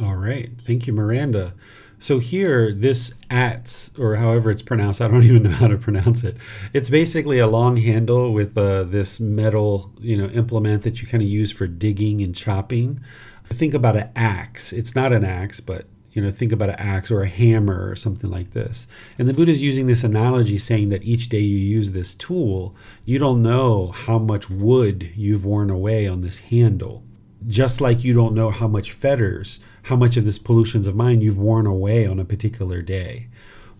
All 0.00 0.16
right. 0.16 0.50
Thank 0.66 0.86
you, 0.86 0.92
Miranda. 0.92 1.54
So 1.98 2.18
here, 2.18 2.74
this 2.74 3.14
adze, 3.30 3.96
or 3.98 4.16
however 4.16 4.50
it's 4.50 4.62
pronounced, 4.62 5.00
I 5.00 5.08
don't 5.08 5.22
even 5.24 5.44
know 5.44 5.50
how 5.50 5.68
to 5.68 5.78
pronounce 5.78 6.24
it. 6.24 6.36
It's 6.72 6.90
basically 6.90 7.38
a 7.38 7.46
long 7.46 7.76
handle 7.76 8.32
with 8.32 8.58
uh, 8.58 8.84
this 8.84 9.20
metal, 9.20 9.92
you 10.00 10.16
know, 10.16 10.26
implement 10.28 10.82
that 10.82 11.00
you 11.00 11.08
kind 11.08 11.22
of 11.22 11.28
use 11.28 11.50
for 11.50 11.66
digging 11.66 12.20
and 12.22 12.34
chopping. 12.34 13.00
Think 13.48 13.74
about 13.74 13.96
an 13.96 14.10
axe. 14.16 14.72
It's 14.72 14.94
not 14.94 15.12
an 15.12 15.24
axe, 15.24 15.60
but 15.60 15.86
you 16.14 16.22
know, 16.22 16.30
think 16.30 16.52
about 16.52 16.70
an 16.70 16.76
axe 16.78 17.10
or 17.10 17.22
a 17.22 17.28
hammer 17.28 17.90
or 17.90 17.96
something 17.96 18.30
like 18.30 18.52
this. 18.52 18.86
And 19.18 19.28
the 19.28 19.34
Buddha 19.34 19.50
is 19.50 19.60
using 19.60 19.88
this 19.88 20.04
analogy 20.04 20.56
saying 20.58 20.88
that 20.90 21.02
each 21.02 21.28
day 21.28 21.40
you 21.40 21.58
use 21.58 21.90
this 21.90 22.14
tool, 22.14 22.74
you 23.04 23.18
don't 23.18 23.42
know 23.42 23.88
how 23.88 24.18
much 24.18 24.48
wood 24.48 25.10
you've 25.16 25.44
worn 25.44 25.70
away 25.70 26.06
on 26.06 26.20
this 26.20 26.38
handle. 26.38 27.02
Just 27.48 27.80
like 27.80 28.04
you 28.04 28.14
don't 28.14 28.34
know 28.34 28.50
how 28.50 28.68
much 28.68 28.92
fetters, 28.92 29.58
how 29.82 29.96
much 29.96 30.16
of 30.16 30.24
this 30.24 30.38
pollutions 30.38 30.86
of 30.86 30.94
mind 30.94 31.22
you've 31.22 31.36
worn 31.36 31.66
away 31.66 32.06
on 32.06 32.20
a 32.20 32.24
particular 32.24 32.80
day. 32.80 33.26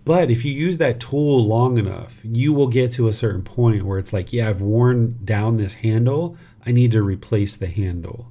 But 0.04 0.28
if 0.28 0.44
you 0.44 0.52
use 0.52 0.78
that 0.78 1.00
tool 1.00 1.46
long 1.46 1.78
enough, 1.78 2.18
you 2.24 2.52
will 2.52 2.66
get 2.66 2.92
to 2.94 3.08
a 3.08 3.12
certain 3.12 3.42
point 3.42 3.84
where 3.84 3.98
it's 3.98 4.12
like, 4.12 4.32
yeah, 4.32 4.50
I've 4.50 4.60
worn 4.60 5.18
down 5.24 5.56
this 5.56 5.74
handle. 5.74 6.36
I 6.66 6.72
need 6.72 6.90
to 6.92 7.02
replace 7.02 7.56
the 7.56 7.68
handle. 7.68 8.30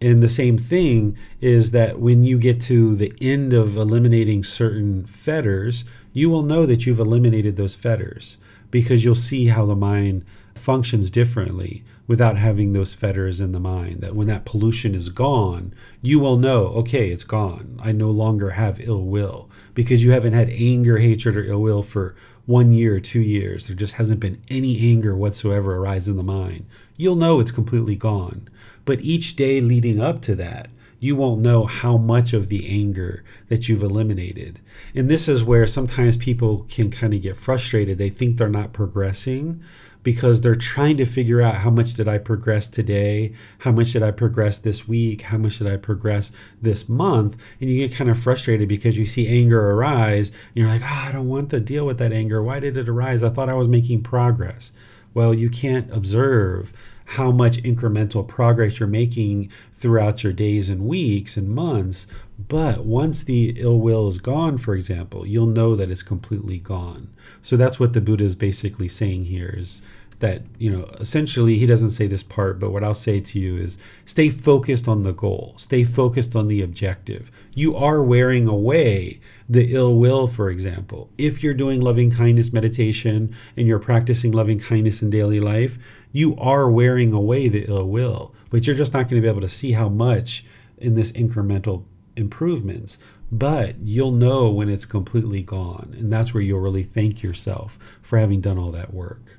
And 0.00 0.22
the 0.22 0.28
same 0.28 0.58
thing 0.58 1.16
is 1.40 1.72
that 1.72 1.98
when 1.98 2.22
you 2.22 2.38
get 2.38 2.60
to 2.62 2.94
the 2.94 3.12
end 3.20 3.52
of 3.52 3.76
eliminating 3.76 4.44
certain 4.44 5.06
fetters, 5.06 5.84
you 6.12 6.30
will 6.30 6.42
know 6.42 6.66
that 6.66 6.86
you've 6.86 7.00
eliminated 7.00 7.56
those 7.56 7.74
fetters 7.74 8.38
because 8.70 9.04
you'll 9.04 9.14
see 9.14 9.46
how 9.46 9.66
the 9.66 9.74
mind 9.74 10.24
functions 10.54 11.10
differently 11.10 11.84
without 12.06 12.36
having 12.36 12.72
those 12.72 12.94
fetters 12.94 13.40
in 13.40 13.52
the 13.52 13.60
mind. 13.60 14.00
That 14.00 14.14
when 14.14 14.28
that 14.28 14.44
pollution 14.44 14.94
is 14.94 15.08
gone, 15.08 15.74
you 16.00 16.18
will 16.20 16.36
know, 16.36 16.66
okay, 16.68 17.10
it's 17.10 17.24
gone. 17.24 17.78
I 17.82 17.92
no 17.92 18.10
longer 18.10 18.50
have 18.50 18.80
ill 18.80 19.04
will 19.04 19.50
because 19.74 20.04
you 20.04 20.12
haven't 20.12 20.32
had 20.32 20.48
anger, 20.50 20.98
hatred, 20.98 21.36
or 21.36 21.44
ill 21.44 21.62
will 21.62 21.82
for 21.82 22.14
one 22.46 22.72
year 22.72 22.94
or 22.96 23.00
two 23.00 23.20
years. 23.20 23.66
There 23.66 23.76
just 23.76 23.94
hasn't 23.94 24.20
been 24.20 24.42
any 24.48 24.90
anger 24.90 25.14
whatsoever 25.14 25.76
arise 25.76 26.08
in 26.08 26.16
the 26.16 26.22
mind. 26.22 26.66
You'll 26.96 27.16
know 27.16 27.40
it's 27.40 27.50
completely 27.50 27.94
gone 27.94 28.48
but 28.88 29.02
each 29.02 29.36
day 29.36 29.60
leading 29.60 30.00
up 30.00 30.22
to 30.22 30.34
that, 30.34 30.70
you 30.98 31.14
won't 31.14 31.42
know 31.42 31.66
how 31.66 31.98
much 31.98 32.32
of 32.32 32.48
the 32.48 32.66
anger 32.66 33.22
that 33.50 33.68
you've 33.68 33.82
eliminated. 33.82 34.60
And 34.94 35.10
this 35.10 35.28
is 35.28 35.44
where 35.44 35.66
sometimes 35.66 36.16
people 36.16 36.64
can 36.70 36.90
kind 36.90 37.12
of 37.12 37.20
get 37.20 37.36
frustrated. 37.36 37.98
They 37.98 38.08
think 38.08 38.38
they're 38.38 38.48
not 38.48 38.72
progressing 38.72 39.62
because 40.02 40.40
they're 40.40 40.54
trying 40.54 40.96
to 40.96 41.04
figure 41.04 41.42
out 41.42 41.56
how 41.56 41.68
much 41.68 41.92
did 41.92 42.08
I 42.08 42.16
progress 42.16 42.66
today? 42.66 43.34
How 43.58 43.72
much 43.72 43.92
did 43.92 44.02
I 44.02 44.10
progress 44.10 44.56
this 44.56 44.88
week? 44.88 45.20
How 45.20 45.36
much 45.36 45.58
did 45.58 45.66
I 45.66 45.76
progress 45.76 46.32
this 46.62 46.88
month? 46.88 47.36
And 47.60 47.68
you 47.68 47.86
get 47.86 47.94
kind 47.94 48.08
of 48.08 48.18
frustrated 48.18 48.70
because 48.70 48.96
you 48.96 49.04
see 49.04 49.28
anger 49.28 49.70
arise 49.70 50.30
and 50.30 50.38
you're 50.54 50.68
like, 50.68 50.80
oh, 50.82 51.04
I 51.08 51.12
don't 51.12 51.28
want 51.28 51.50
to 51.50 51.60
deal 51.60 51.84
with 51.84 51.98
that 51.98 52.14
anger. 52.14 52.42
Why 52.42 52.58
did 52.58 52.78
it 52.78 52.88
arise? 52.88 53.22
I 53.22 53.28
thought 53.28 53.50
I 53.50 53.54
was 53.54 53.68
making 53.68 54.02
progress. 54.02 54.72
Well, 55.12 55.34
you 55.34 55.50
can't 55.50 55.92
observe 55.94 56.72
how 57.08 57.30
much 57.30 57.62
incremental 57.62 58.26
progress 58.26 58.78
you're 58.78 58.86
making 58.86 59.50
throughout 59.72 60.22
your 60.22 60.32
days 60.32 60.68
and 60.68 60.86
weeks 60.86 61.38
and 61.38 61.48
months. 61.48 62.06
But 62.38 62.84
once 62.84 63.22
the 63.22 63.54
ill 63.56 63.80
will 63.80 64.08
is 64.08 64.18
gone, 64.18 64.58
for 64.58 64.74
example, 64.74 65.26
you'll 65.26 65.46
know 65.46 65.74
that 65.74 65.90
it's 65.90 66.02
completely 66.02 66.58
gone. 66.58 67.08
So 67.40 67.56
that's 67.56 67.80
what 67.80 67.94
the 67.94 68.02
Buddha 68.02 68.24
is 68.24 68.34
basically 68.34 68.88
saying 68.88 69.24
here 69.24 69.54
is 69.56 69.80
that, 70.18 70.42
you 70.58 70.70
know, 70.70 70.84
essentially 71.00 71.56
he 71.56 71.64
doesn't 71.64 71.90
say 71.90 72.06
this 72.06 72.22
part, 72.22 72.58
but 72.60 72.72
what 72.72 72.84
I'll 72.84 72.92
say 72.92 73.20
to 73.20 73.38
you 73.38 73.56
is 73.56 73.78
stay 74.04 74.28
focused 74.28 74.86
on 74.86 75.02
the 75.02 75.12
goal, 75.12 75.54
stay 75.56 75.84
focused 75.84 76.36
on 76.36 76.46
the 76.46 76.60
objective. 76.60 77.30
You 77.54 77.74
are 77.74 78.02
wearing 78.02 78.46
away 78.46 79.20
the 79.48 79.74
ill 79.74 79.94
will, 79.94 80.26
for 80.26 80.50
example. 80.50 81.08
If 81.16 81.42
you're 81.42 81.54
doing 81.54 81.80
loving 81.80 82.10
kindness 82.10 82.52
meditation 82.52 83.34
and 83.56 83.66
you're 83.66 83.78
practicing 83.78 84.32
loving 84.32 84.60
kindness 84.60 85.00
in 85.00 85.08
daily 85.08 85.40
life, 85.40 85.78
you 86.12 86.36
are 86.36 86.70
wearing 86.70 87.12
away 87.12 87.48
the 87.48 87.64
ill 87.68 87.88
will, 87.88 88.34
but 88.50 88.66
you're 88.66 88.76
just 88.76 88.92
not 88.92 89.08
going 89.08 89.20
to 89.20 89.26
be 89.26 89.28
able 89.28 89.40
to 89.40 89.48
see 89.48 89.72
how 89.72 89.88
much 89.88 90.44
in 90.78 90.94
this 90.94 91.12
incremental 91.12 91.84
improvements. 92.16 92.98
But 93.30 93.78
you'll 93.80 94.12
know 94.12 94.50
when 94.50 94.70
it's 94.70 94.86
completely 94.86 95.42
gone, 95.42 95.94
and 95.98 96.12
that's 96.12 96.32
where 96.32 96.42
you'll 96.42 96.60
really 96.60 96.82
thank 96.82 97.22
yourself 97.22 97.78
for 98.00 98.18
having 98.18 98.40
done 98.40 98.58
all 98.58 98.70
that 98.72 98.94
work. 98.94 99.38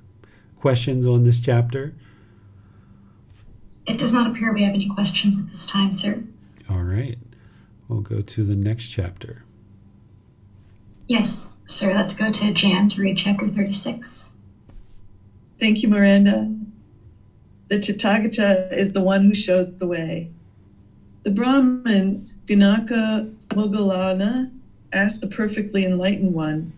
Questions 0.59 1.07
on 1.07 1.23
this 1.23 1.39
chapter? 1.39 1.95
It 3.87 3.97
does 3.97 4.13
not 4.13 4.29
appear 4.29 4.53
we 4.53 4.63
have 4.63 4.75
any 4.75 4.87
questions 4.89 5.39
at 5.39 5.47
this 5.47 5.65
time, 5.65 5.91
sir. 5.91 6.23
All 6.69 6.83
right. 6.83 7.17
We'll 7.87 8.01
go 8.01 8.21
to 8.21 8.43
the 8.43 8.55
next 8.55 8.89
chapter. 8.89 9.43
Yes, 11.07 11.53
sir. 11.65 11.95
Let's 11.95 12.13
go 12.13 12.31
to 12.31 12.53
Jan 12.53 12.89
to 12.89 13.01
read 13.01 13.17
chapter 13.17 13.47
36. 13.47 14.33
Thank 15.57 15.81
you, 15.81 15.89
Miranda. 15.89 16.55
The 17.69 17.77
Tathagata 17.77 18.73
is 18.73 18.93
the 18.93 19.01
one 19.01 19.25
who 19.25 19.35
shows 19.35 19.75
the 19.75 19.85
way. 19.85 20.31
The 21.21 21.29
Brahmin, 21.29 22.27
Ganaka 22.47 23.31
Moggallana, 23.49 24.49
asked 24.91 25.21
the 25.21 25.27
perfectly 25.27 25.85
enlightened 25.85 26.33
one, 26.33 26.73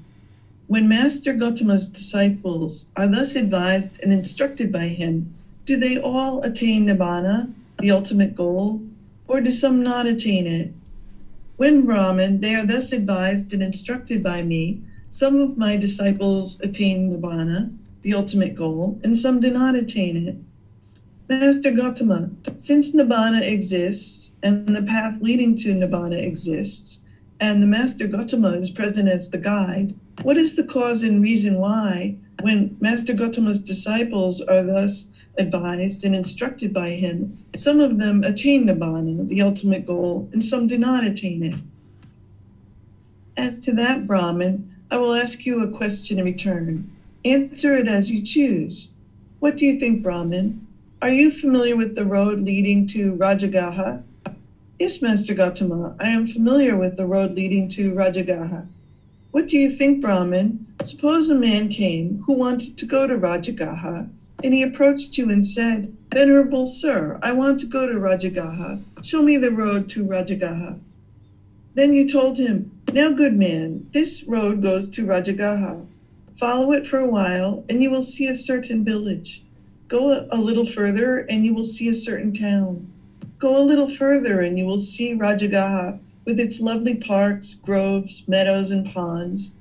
when 0.67 0.89
Master 0.89 1.33
Gautama's 1.33 1.87
disciples 1.87 2.87
are 2.97 3.07
thus 3.07 3.37
advised 3.37 4.01
and 4.01 4.11
instructed 4.11 4.69
by 4.69 4.89
him, 4.89 5.33
do 5.65 5.77
they 5.77 5.97
all 5.97 6.43
attain 6.43 6.85
Nibbana, 6.87 7.53
the 7.79 7.91
ultimate 7.91 8.35
goal, 8.35 8.81
or 9.29 9.39
do 9.39 9.51
some 9.51 9.81
not 9.81 10.05
attain 10.05 10.45
it? 10.45 10.73
When 11.55 11.85
Brahmin, 11.85 12.41
they 12.41 12.55
are 12.55 12.65
thus 12.65 12.91
advised 12.91 13.53
and 13.53 13.63
instructed 13.63 14.21
by 14.21 14.41
me, 14.41 14.81
Some 15.07 15.39
of 15.39 15.57
my 15.57 15.77
disciples 15.77 16.59
attain 16.59 17.11
Nibbana, 17.11 17.73
the 18.01 18.13
ultimate 18.13 18.55
goal, 18.55 18.99
and 19.05 19.15
some 19.15 19.39
do 19.39 19.51
not 19.51 19.75
attain 19.75 20.27
it. 20.27 20.35
Master 21.31 21.71
Gautama, 21.71 22.29
since 22.57 22.91
Nibbana 22.91 23.41
exists 23.41 24.31
and 24.43 24.75
the 24.75 24.81
path 24.81 25.21
leading 25.21 25.55
to 25.59 25.73
Nibbana 25.73 26.21
exists, 26.21 26.99
and 27.39 27.63
the 27.63 27.67
Master 27.67 28.05
Gautama 28.05 28.49
is 28.49 28.69
present 28.69 29.07
as 29.07 29.29
the 29.29 29.37
guide, 29.37 29.95
what 30.23 30.35
is 30.35 30.57
the 30.57 30.65
cause 30.65 31.03
and 31.03 31.23
reason 31.23 31.57
why, 31.57 32.17
when 32.41 32.75
Master 32.81 33.13
Gautama's 33.13 33.61
disciples 33.61 34.41
are 34.41 34.61
thus 34.61 35.07
advised 35.37 36.03
and 36.03 36.13
instructed 36.13 36.73
by 36.73 36.89
him, 36.89 37.37
some 37.55 37.79
of 37.79 37.97
them 37.97 38.25
attain 38.25 38.65
Nibbana, 38.65 39.25
the 39.29 39.41
ultimate 39.41 39.85
goal, 39.85 40.27
and 40.33 40.43
some 40.43 40.67
do 40.67 40.77
not 40.77 41.05
attain 41.05 41.43
it? 41.43 41.55
As 43.37 43.57
to 43.59 43.71
that, 43.71 44.05
Brahmin, 44.05 44.69
I 44.91 44.97
will 44.97 45.13
ask 45.13 45.45
you 45.45 45.63
a 45.63 45.77
question 45.77 46.19
in 46.19 46.25
return. 46.25 46.91
Answer 47.23 47.73
it 47.75 47.87
as 47.87 48.11
you 48.11 48.21
choose. 48.21 48.89
What 49.39 49.55
do 49.55 49.65
you 49.65 49.79
think, 49.79 50.03
Brahmin? 50.03 50.67
Are 51.03 51.09
you 51.09 51.31
familiar 51.31 51.75
with 51.75 51.95
the 51.95 52.05
road 52.05 52.41
leading 52.41 52.85
to 52.89 53.15
Rajagaha? 53.15 54.03
Yes, 54.77 55.01
Master 55.01 55.33
Gautama, 55.33 55.95
I 55.99 56.09
am 56.09 56.27
familiar 56.27 56.77
with 56.77 56.95
the 56.95 57.07
road 57.07 57.31
leading 57.31 57.67
to 57.69 57.91
Rajagaha. 57.91 58.67
What 59.31 59.47
do 59.47 59.57
you 59.57 59.71
think, 59.71 59.99
Brahmin? 59.99 60.63
Suppose 60.83 61.27
a 61.27 61.33
man 61.33 61.69
came 61.69 62.21
who 62.27 62.33
wanted 62.33 62.77
to 62.77 62.85
go 62.85 63.07
to 63.07 63.17
Rajagaha, 63.17 64.09
and 64.43 64.53
he 64.53 64.61
approached 64.61 65.17
you 65.17 65.31
and 65.31 65.43
said, 65.43 65.91
Venerable 66.13 66.67
sir, 66.67 67.17
I 67.23 67.31
want 67.31 67.59
to 67.61 67.65
go 67.65 67.87
to 67.87 67.95
Rajagaha. 67.95 68.83
Show 69.01 69.23
me 69.23 69.37
the 69.37 69.49
road 69.49 69.89
to 69.89 70.05
Rajagaha. 70.05 70.79
Then 71.73 71.95
you 71.95 72.07
told 72.07 72.37
him, 72.37 72.69
Now, 72.93 73.09
good 73.09 73.33
man, 73.33 73.87
this 73.91 74.21
road 74.25 74.61
goes 74.61 74.87
to 74.91 75.07
Rajagaha. 75.07 75.83
Follow 76.37 76.73
it 76.73 76.85
for 76.85 76.99
a 76.99 77.09
while, 77.09 77.65
and 77.69 77.81
you 77.81 77.89
will 77.89 78.03
see 78.03 78.27
a 78.27 78.35
certain 78.35 78.83
village. 78.83 79.41
Go 79.91 80.25
a 80.31 80.37
little 80.37 80.63
further, 80.63 81.17
and 81.17 81.45
you 81.45 81.53
will 81.53 81.65
see 81.65 81.89
a 81.89 81.93
certain 81.93 82.33
town. 82.33 82.87
Go 83.39 83.57
a 83.57 83.67
little 83.67 83.89
further, 83.89 84.39
and 84.39 84.57
you 84.57 84.65
will 84.65 84.79
see 84.79 85.13
Rajagaha 85.13 85.99
with 86.23 86.39
its 86.39 86.61
lovely 86.61 86.95
parks, 86.95 87.55
groves, 87.55 88.23
meadows, 88.25 88.71
and 88.71 88.85
ponds. 88.85 89.51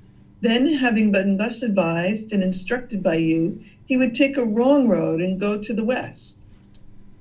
Then, 0.40 0.68
having 0.68 1.10
been 1.10 1.36
thus 1.36 1.62
advised 1.62 2.32
and 2.32 2.44
instructed 2.44 3.02
by 3.02 3.16
you, 3.16 3.60
he 3.86 3.96
would 3.96 4.14
take 4.14 4.36
a 4.36 4.44
wrong 4.44 4.86
road 4.86 5.20
and 5.20 5.40
go 5.40 5.58
to 5.58 5.74
the 5.74 5.82
west. 5.82 6.38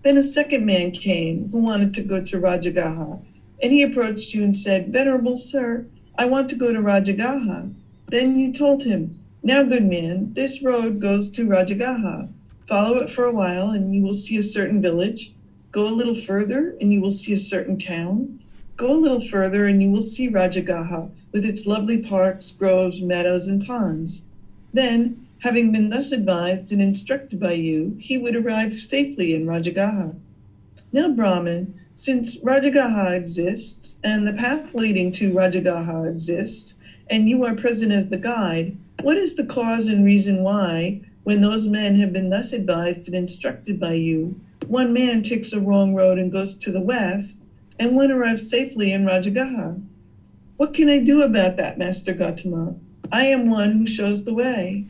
Then 0.03 0.15
a 0.15 0.21
second 0.21 0.63
man 0.63 0.91
came 0.91 1.49
who 1.51 1.57
wanted 1.57 1.95
to 1.95 2.03
go 2.03 2.23
to 2.23 2.39
Rajagaha, 2.39 3.19
and 3.63 3.71
he 3.71 3.81
approached 3.81 4.35
you 4.35 4.43
and 4.43 4.55
said, 4.55 4.93
Venerable 4.93 5.35
sir, 5.35 5.87
I 6.15 6.25
want 6.25 6.47
to 6.49 6.55
go 6.55 6.71
to 6.71 6.79
Rajagaha. 6.79 7.73
Then 8.05 8.37
you 8.37 8.53
told 8.53 8.83
him, 8.83 9.19
Now, 9.41 9.63
good 9.63 9.85
man, 9.85 10.35
this 10.35 10.61
road 10.61 10.99
goes 10.99 11.31
to 11.31 11.47
Rajagaha. 11.47 12.29
Follow 12.69 12.97
it 12.97 13.09
for 13.09 13.25
a 13.25 13.31
while, 13.31 13.71
and 13.71 13.95
you 13.95 14.03
will 14.03 14.13
see 14.13 14.37
a 14.37 14.43
certain 14.43 14.79
village. 14.79 15.33
Go 15.71 15.87
a 15.87 15.89
little 15.89 16.13
further, 16.13 16.75
and 16.79 16.93
you 16.93 17.01
will 17.01 17.09
see 17.09 17.33
a 17.33 17.37
certain 17.37 17.79
town. 17.79 18.39
Go 18.77 18.91
a 18.91 18.93
little 18.93 19.19
further, 19.19 19.65
and 19.65 19.81
you 19.81 19.89
will 19.89 20.03
see 20.03 20.29
Rajagaha 20.29 21.09
with 21.31 21.45
its 21.45 21.65
lovely 21.65 21.97
parks, 21.97 22.51
groves, 22.51 23.01
meadows, 23.01 23.47
and 23.47 23.65
ponds. 23.65 24.21
Then, 24.71 25.25
having 25.39 25.71
been 25.71 25.89
thus 25.89 26.11
advised 26.11 26.71
and 26.71 26.79
instructed 26.79 27.39
by 27.39 27.53
you, 27.53 27.97
he 27.99 28.19
would 28.19 28.35
arrive 28.35 28.75
safely 28.75 29.33
in 29.33 29.47
Rajagaha. 29.47 30.15
Now, 30.93 31.09
Brahman, 31.09 31.73
since 31.95 32.37
Rajagaha 32.37 33.15
exists, 33.15 33.95
and 34.03 34.27
the 34.27 34.33
path 34.33 34.75
leading 34.75 35.11
to 35.13 35.33
Rajagaha 35.33 36.07
exists, 36.07 36.75
and 37.09 37.27
you 37.27 37.43
are 37.45 37.55
present 37.55 37.91
as 37.91 38.09
the 38.09 38.17
guide, 38.17 38.77
what 39.01 39.17
is 39.17 39.33
the 39.33 39.45
cause 39.47 39.87
and 39.87 40.05
reason 40.05 40.43
why 40.43 41.01
when 41.29 41.41
those 41.41 41.67
men 41.67 41.95
have 41.95 42.11
been 42.11 42.27
thus 42.27 42.53
advised 42.53 43.05
and 43.05 43.15
instructed 43.15 43.79
by 43.79 43.93
you, 43.93 44.35
one 44.65 44.91
man 44.91 45.21
takes 45.21 45.53
a 45.53 45.59
wrong 45.59 45.93
road 45.93 46.17
and 46.17 46.31
goes 46.31 46.55
to 46.55 46.71
the 46.71 46.81
west, 46.81 47.43
and 47.77 47.95
one 47.95 48.11
arrives 48.11 48.49
safely 48.49 48.93
in 48.93 49.05
Rajagaha. 49.05 49.79
What 50.57 50.73
can 50.73 50.89
I 50.89 50.97
do 50.97 51.21
about 51.21 51.55
that, 51.57 51.77
Master 51.77 52.13
Gautama? 52.13 52.75
I 53.11 53.27
am 53.27 53.47
one 53.47 53.73
who 53.73 53.85
shows 53.85 54.23
the 54.23 54.33
way. 54.33 54.87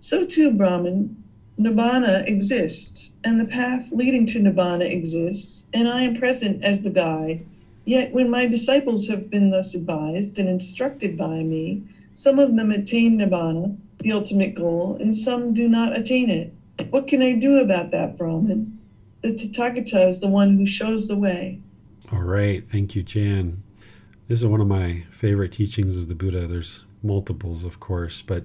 So 0.00 0.24
too, 0.24 0.50
Brahman, 0.50 1.22
Nibbana 1.60 2.26
exists, 2.26 3.10
and 3.22 3.38
the 3.38 3.44
path 3.44 3.92
leading 3.92 4.24
to 4.24 4.40
Nibbana 4.40 4.90
exists, 4.90 5.64
and 5.74 5.86
I 5.90 6.04
am 6.04 6.16
present 6.16 6.64
as 6.64 6.80
the 6.80 6.88
guide. 6.88 7.44
Yet 7.84 8.14
when 8.14 8.30
my 8.30 8.46
disciples 8.46 9.06
have 9.08 9.28
been 9.28 9.50
thus 9.50 9.74
advised 9.74 10.38
and 10.38 10.48
instructed 10.48 11.18
by 11.18 11.42
me, 11.42 11.82
some 12.14 12.38
of 12.38 12.56
them 12.56 12.70
attain 12.70 13.18
Nibbana, 13.18 13.76
the 14.00 14.12
ultimate 14.12 14.54
goal, 14.54 14.96
and 15.00 15.14
some 15.14 15.54
do 15.54 15.68
not 15.68 15.96
attain 15.96 16.30
it. 16.30 16.54
What 16.90 17.06
can 17.06 17.22
I 17.22 17.32
do 17.32 17.58
about 17.58 17.90
that, 17.92 18.16
Brahman? 18.16 18.78
The 19.22 19.32
Tathagata 19.32 20.06
is 20.06 20.20
the 20.20 20.28
one 20.28 20.56
who 20.56 20.66
shows 20.66 21.08
the 21.08 21.16
way. 21.16 21.60
All 22.12 22.22
right. 22.22 22.62
Thank 22.70 22.94
you, 22.94 23.02
Jan. 23.02 23.62
This 24.28 24.40
is 24.40 24.46
one 24.46 24.60
of 24.60 24.68
my 24.68 25.04
favorite 25.10 25.52
teachings 25.52 25.98
of 25.98 26.08
the 26.08 26.14
Buddha. 26.14 26.46
There's 26.46 26.84
multiples, 27.02 27.64
of 27.64 27.80
course, 27.80 28.22
but 28.22 28.44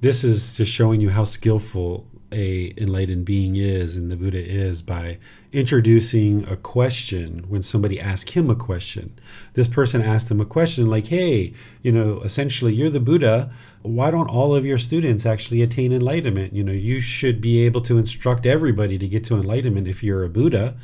this 0.00 0.24
is 0.24 0.54
just 0.54 0.72
showing 0.72 1.00
you 1.00 1.10
how 1.10 1.24
skillful 1.24 2.06
a 2.32 2.74
enlightened 2.76 3.24
being 3.24 3.56
is 3.56 3.96
and 3.96 4.10
the 4.10 4.16
buddha 4.16 4.44
is 4.44 4.82
by 4.82 5.16
introducing 5.52 6.46
a 6.48 6.56
question 6.56 7.44
when 7.48 7.62
somebody 7.62 8.00
asks 8.00 8.32
him 8.32 8.50
a 8.50 8.56
question 8.56 9.16
this 9.54 9.68
person 9.68 10.02
asked 10.02 10.28
him 10.28 10.40
a 10.40 10.44
question 10.44 10.90
like 10.90 11.06
hey 11.06 11.54
you 11.82 11.92
know 11.92 12.20
essentially 12.22 12.74
you're 12.74 12.90
the 12.90 12.98
buddha 12.98 13.52
why 13.86 14.10
don't 14.10 14.28
all 14.28 14.54
of 14.54 14.64
your 14.64 14.78
students 14.78 15.24
actually 15.26 15.62
attain 15.62 15.92
enlightenment 15.92 16.52
you 16.52 16.62
know 16.62 16.72
you 16.72 17.00
should 17.00 17.40
be 17.40 17.64
able 17.64 17.80
to 17.80 17.98
instruct 17.98 18.46
everybody 18.46 18.98
to 18.98 19.08
get 19.08 19.24
to 19.24 19.34
enlightenment 19.34 19.88
if 19.88 20.02
you're 20.02 20.24
a 20.24 20.28
buddha 20.28 20.76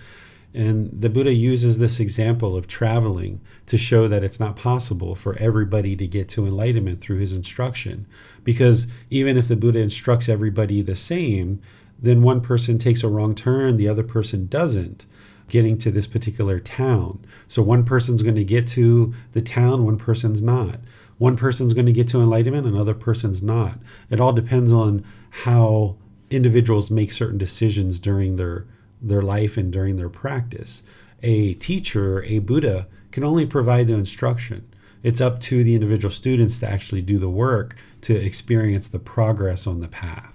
and 0.55 0.91
the 1.01 1.09
Buddha 1.09 1.33
uses 1.33 1.79
this 1.79 1.99
example 1.99 2.57
of 2.57 2.66
traveling 2.66 3.41
to 3.66 3.79
show 3.79 4.07
that 4.09 4.23
it's 4.23 4.39
not 4.39 4.57
possible 4.57 5.15
for 5.15 5.35
everybody 5.39 5.97
to 5.97 6.07
get 6.07 6.29
to 6.31 6.47
enlightenment 6.47 7.01
through 7.01 7.19
his 7.19 7.33
instruction. 7.33 8.07
Because 8.45 8.87
even 9.09 9.39
if 9.39 9.49
the 9.49 9.57
Buddha 9.57 9.79
instructs 9.79 10.29
everybody 10.29 10.83
the 10.83 10.97
same, 10.97 11.62
then 11.99 12.20
one 12.20 12.43
person 12.43 12.79
takes 12.79 13.03
a 13.03 13.09
wrong 13.09 13.35
turn, 13.35 13.79
the 13.79 13.89
other 13.89 14.03
person 14.03 14.47
doesn't, 14.47 15.07
getting 15.49 15.79
to 15.79 15.91
this 15.91 16.07
particular 16.07 16.61
town. 16.61 17.24
So 17.49 17.62
one 17.62 17.85
person's 17.85 18.23
going 18.23 18.35
to 18.35 18.45
get 18.45 18.66
to 18.69 19.15
the 19.33 19.43
town, 19.43 19.85
one 19.85 19.97
person's 19.97 20.43
not. 20.43 20.81
One 21.23 21.36
person's 21.36 21.73
going 21.73 21.86
to 21.86 21.93
get 21.93 22.09
to 22.09 22.20
enlightenment, 22.20 22.66
another 22.66 22.94
person's 22.94 23.44
not. 23.44 23.78
It 24.11 24.20
all 24.20 24.32
depends 24.32 24.73
on 24.73 25.05
how 25.31 25.94
individuals 26.31 26.90
make 26.90 27.12
certain 27.12 27.39
decisions 27.39 28.01
during 28.01 28.35
their 28.35 28.66
their 29.01 29.23
life 29.23 29.57
and 29.57 29.73
during 29.73 29.94
their 29.94 30.09
practice. 30.09 30.82
A 31.23 31.55
teacher, 31.55 32.24
a 32.24 32.40
Buddha, 32.40 32.89
can 33.12 33.23
only 33.23 33.47
provide 33.47 33.86
the 33.86 33.94
instruction. 33.94 34.66
It's 35.05 35.20
up 35.20 35.39
to 35.43 35.62
the 35.62 35.77
individual 35.77 36.11
students 36.11 36.59
to 36.59 36.69
actually 36.69 37.03
do 37.03 37.20
the 37.20 37.31
work 37.31 37.77
to 38.01 38.16
experience 38.16 38.89
the 38.89 38.99
progress 38.99 39.65
on 39.65 39.78
the 39.78 39.86
path. 39.86 40.35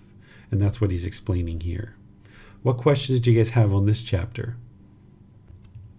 And 0.51 0.61
that's 0.61 0.79
what 0.79 0.91
he's 0.91 1.03
explaining 1.03 1.59
here. 1.59 1.95
What 2.63 2.77
questions 2.77 3.19
do 3.19 3.29
you 3.29 3.37
guys 3.37 3.49
have 3.49 3.73
on 3.73 3.87
this 3.87 4.03
chapter? 4.03 4.55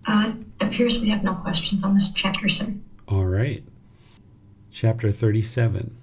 Uh, 0.07 0.33
appears 0.63 0.99
we 0.99 1.11
have 1.11 1.23
no 1.23 1.35
questions 1.35 1.85
on 1.85 1.93
this 1.93 2.11
chapter, 2.11 2.49
sir. 2.49 2.73
All 3.07 3.27
right. 3.27 3.63
Chapter 4.71 5.11
37 5.11 5.97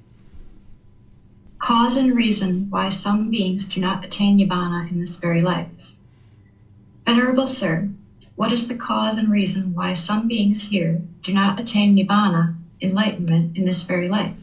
Cause 1.60 1.96
and 1.96 2.16
reason 2.16 2.70
why 2.70 2.90
some 2.90 3.30
beings 3.30 3.66
do 3.66 3.80
not 3.80 4.04
attain 4.04 4.38
Nibbana 4.38 4.92
in 4.92 5.00
this 5.00 5.16
very 5.16 5.40
life. 5.40 5.94
Venerable 7.06 7.48
Sir, 7.48 7.90
what 8.36 8.52
is 8.52 8.68
the 8.68 8.76
cause 8.76 9.18
and 9.18 9.30
reason 9.30 9.74
why 9.74 9.94
some 9.94 10.28
beings 10.28 10.64
here 10.64 11.02
do 11.24 11.34
not 11.34 11.60
attain 11.60 11.96
Nibbana, 11.96 12.56
enlightenment, 12.82 13.56
in 13.56 13.64
this 13.66 13.84
very 13.84 14.10
life? 14.10 14.36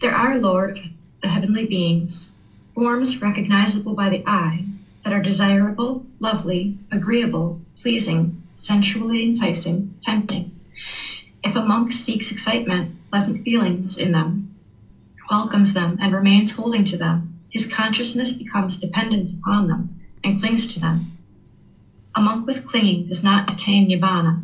There 0.00 0.14
are, 0.14 0.38
Lord, 0.38 0.78
the 1.20 1.28
heavenly 1.28 1.66
beings, 1.66 2.30
forms 2.72 3.20
recognizable 3.20 3.94
by 3.94 4.10
the 4.10 4.22
eye 4.26 4.64
that 5.02 5.12
are 5.12 5.22
desirable, 5.22 6.06
lovely, 6.20 6.78
agreeable, 6.92 7.60
pleasing, 7.80 8.40
sensually 8.52 9.24
enticing, 9.24 9.94
tempting. 10.04 10.52
If 11.42 11.56
a 11.56 11.64
monk 11.64 11.92
seeks 11.92 12.30
excitement, 12.30 12.94
pleasant 13.10 13.44
feelings 13.44 13.96
in 13.96 14.12
them, 14.12 14.54
welcomes 15.30 15.74
them, 15.74 15.98
and 16.00 16.14
remains 16.14 16.52
holding 16.52 16.84
to 16.84 16.96
them, 16.96 17.40
his 17.50 17.66
consciousness 17.66 18.32
becomes 18.32 18.76
dependent 18.76 19.38
upon 19.38 19.68
them 19.68 20.00
and 20.22 20.38
clings 20.38 20.66
to 20.66 20.80
them. 20.80 21.18
A 22.14 22.20
monk 22.20 22.46
with 22.46 22.66
clinging 22.66 23.06
does 23.06 23.22
not 23.22 23.50
attain 23.50 23.88
nibbana. 23.88 24.42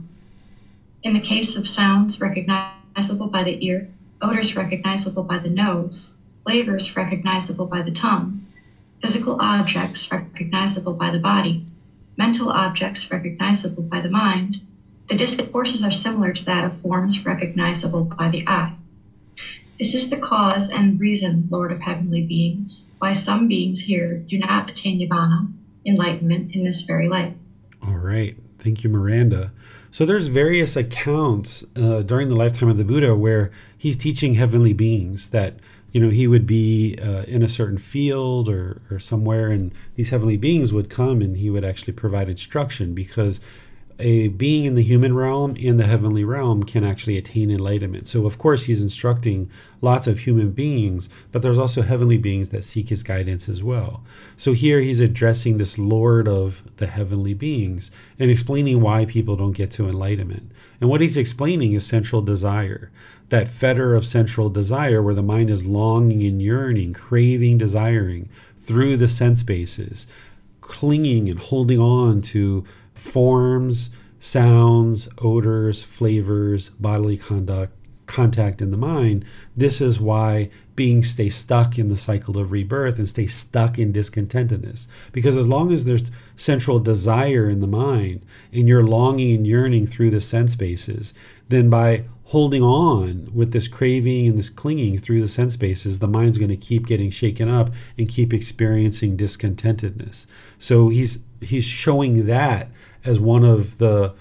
In 1.02 1.12
the 1.12 1.20
case 1.20 1.56
of 1.56 1.68
sounds 1.68 2.20
recognizable 2.20 3.26
by 3.26 3.42
the 3.42 3.64
ear, 3.64 3.88
odors 4.22 4.56
recognizable 4.56 5.22
by 5.22 5.38
the 5.38 5.50
nose, 5.50 6.14
flavors 6.44 6.96
recognizable 6.96 7.66
by 7.66 7.82
the 7.82 7.90
tongue, 7.90 8.46
physical 9.00 9.36
objects 9.40 10.10
recognizable 10.10 10.94
by 10.94 11.10
the 11.10 11.18
body, 11.18 11.64
mental 12.16 12.50
objects 12.50 13.10
recognizable 13.10 13.82
by 13.82 14.00
the 14.00 14.08
mind, 14.08 14.60
the 15.08 15.14
discourses 15.14 15.84
are 15.84 15.90
similar 15.90 16.32
to 16.32 16.44
that 16.44 16.64
of 16.64 16.80
forms 16.80 17.24
recognizable 17.24 18.04
by 18.04 18.28
the 18.28 18.46
eye. 18.46 18.74
This 19.78 19.94
is 19.94 20.08
the 20.08 20.16
cause 20.16 20.70
and 20.70 21.00
reason, 21.00 21.48
Lord 21.50 21.72
of 21.72 21.80
heavenly 21.80 22.22
beings, 22.22 22.88
why 22.98 23.12
some 23.12 23.48
beings 23.48 23.80
here 23.80 24.18
do 24.18 24.38
not 24.38 24.70
attain 24.70 24.98
nirvana, 24.98 25.48
enlightenment, 25.84 26.54
in 26.54 26.62
this 26.62 26.82
very 26.82 27.08
life. 27.08 27.34
All 27.82 27.96
right. 27.96 28.36
Thank 28.58 28.84
you, 28.84 28.90
Miranda. 28.90 29.52
So 29.90 30.06
there's 30.06 30.28
various 30.28 30.74
accounts 30.74 31.64
uh, 31.76 32.02
during 32.02 32.28
the 32.28 32.34
lifetime 32.34 32.68
of 32.68 32.78
the 32.78 32.84
Buddha 32.84 33.14
where 33.14 33.50
he's 33.76 33.96
teaching 33.96 34.34
heavenly 34.34 34.72
beings 34.72 35.30
that 35.30 35.56
you 35.92 36.00
know 36.00 36.10
he 36.10 36.26
would 36.26 36.46
be 36.46 36.96
uh, 37.00 37.22
in 37.22 37.42
a 37.42 37.48
certain 37.48 37.78
field 37.78 38.48
or, 38.48 38.82
or 38.90 38.98
somewhere 38.98 39.52
and 39.52 39.72
these 39.94 40.10
heavenly 40.10 40.36
beings 40.36 40.72
would 40.72 40.90
come 40.90 41.20
and 41.20 41.36
he 41.36 41.48
would 41.48 41.64
actually 41.64 41.92
provide 41.92 42.28
instruction 42.28 42.94
because 42.94 43.38
a 43.98 44.28
being 44.28 44.64
in 44.64 44.74
the 44.74 44.82
human 44.82 45.14
realm 45.14 45.56
and 45.62 45.78
the 45.78 45.86
heavenly 45.86 46.24
realm 46.24 46.64
can 46.64 46.84
actually 46.84 47.16
attain 47.16 47.50
enlightenment. 47.50 48.08
So, 48.08 48.26
of 48.26 48.38
course, 48.38 48.64
he's 48.64 48.82
instructing 48.82 49.50
lots 49.80 50.06
of 50.06 50.20
human 50.20 50.50
beings, 50.50 51.08
but 51.30 51.42
there's 51.42 51.58
also 51.58 51.82
heavenly 51.82 52.18
beings 52.18 52.48
that 52.48 52.64
seek 52.64 52.88
his 52.88 53.02
guidance 53.02 53.48
as 53.48 53.62
well. 53.62 54.02
So, 54.36 54.52
here 54.52 54.80
he's 54.80 55.00
addressing 55.00 55.58
this 55.58 55.78
Lord 55.78 56.26
of 56.26 56.62
the 56.76 56.86
heavenly 56.86 57.34
beings 57.34 57.90
and 58.18 58.30
explaining 58.30 58.80
why 58.80 59.04
people 59.04 59.36
don't 59.36 59.52
get 59.52 59.70
to 59.72 59.88
enlightenment. 59.88 60.50
And 60.80 60.90
what 60.90 61.00
he's 61.00 61.16
explaining 61.16 61.72
is 61.74 61.86
sensual 61.86 62.20
desire 62.20 62.90
that 63.30 63.48
fetter 63.48 63.94
of 63.94 64.06
sensual 64.06 64.50
desire 64.50 65.02
where 65.02 65.14
the 65.14 65.22
mind 65.22 65.50
is 65.50 65.64
longing 65.64 66.22
and 66.24 66.42
yearning, 66.42 66.92
craving, 66.92 67.58
desiring 67.58 68.28
through 68.60 68.96
the 68.96 69.08
sense 69.08 69.42
bases, 69.42 70.06
clinging 70.60 71.28
and 71.28 71.38
holding 71.38 71.78
on 71.78 72.20
to 72.22 72.64
forms, 72.94 73.90
sounds, 74.20 75.08
odors, 75.18 75.82
flavors, 75.82 76.70
bodily 76.80 77.16
conduct, 77.16 77.72
contact 78.06 78.62
in 78.62 78.70
the 78.70 78.76
mind. 78.76 79.24
This 79.56 79.80
is 79.80 80.00
why 80.00 80.50
beings 80.76 81.10
stay 81.10 81.28
stuck 81.28 81.78
in 81.78 81.88
the 81.88 81.96
cycle 81.96 82.38
of 82.38 82.50
rebirth 82.50 82.98
and 82.98 83.08
stay 83.08 83.26
stuck 83.26 83.78
in 83.78 83.92
discontentedness. 83.92 84.86
Because 85.12 85.36
as 85.36 85.46
long 85.46 85.72
as 85.72 85.84
there's 85.84 86.10
sensual 86.36 86.78
desire 86.78 87.48
in 87.48 87.60
the 87.60 87.66
mind 87.66 88.24
and 88.52 88.68
you're 88.68 88.84
longing 88.84 89.36
and 89.36 89.46
yearning 89.46 89.86
through 89.86 90.10
the 90.10 90.20
sense 90.20 90.54
bases, 90.54 91.14
then 91.48 91.70
by 91.70 92.04
holding 92.24 92.62
on 92.62 93.30
with 93.34 93.52
this 93.52 93.68
craving 93.68 94.26
and 94.26 94.38
this 94.38 94.50
clinging 94.50 94.98
through 94.98 95.20
the 95.20 95.28
sense 95.28 95.56
bases, 95.56 95.98
the 95.98 96.08
mind's 96.08 96.38
going 96.38 96.48
to 96.48 96.56
keep 96.56 96.86
getting 96.86 97.10
shaken 97.10 97.48
up 97.48 97.70
and 97.98 98.08
keep 98.08 98.32
experiencing 98.32 99.16
discontentedness. 99.16 100.26
So 100.58 100.88
he's 100.88 101.22
he's 101.40 101.64
showing 101.64 102.26
that 102.26 102.70
as 103.04 103.20
one 103.20 103.44
of 103.44 103.78
the 103.78 104.14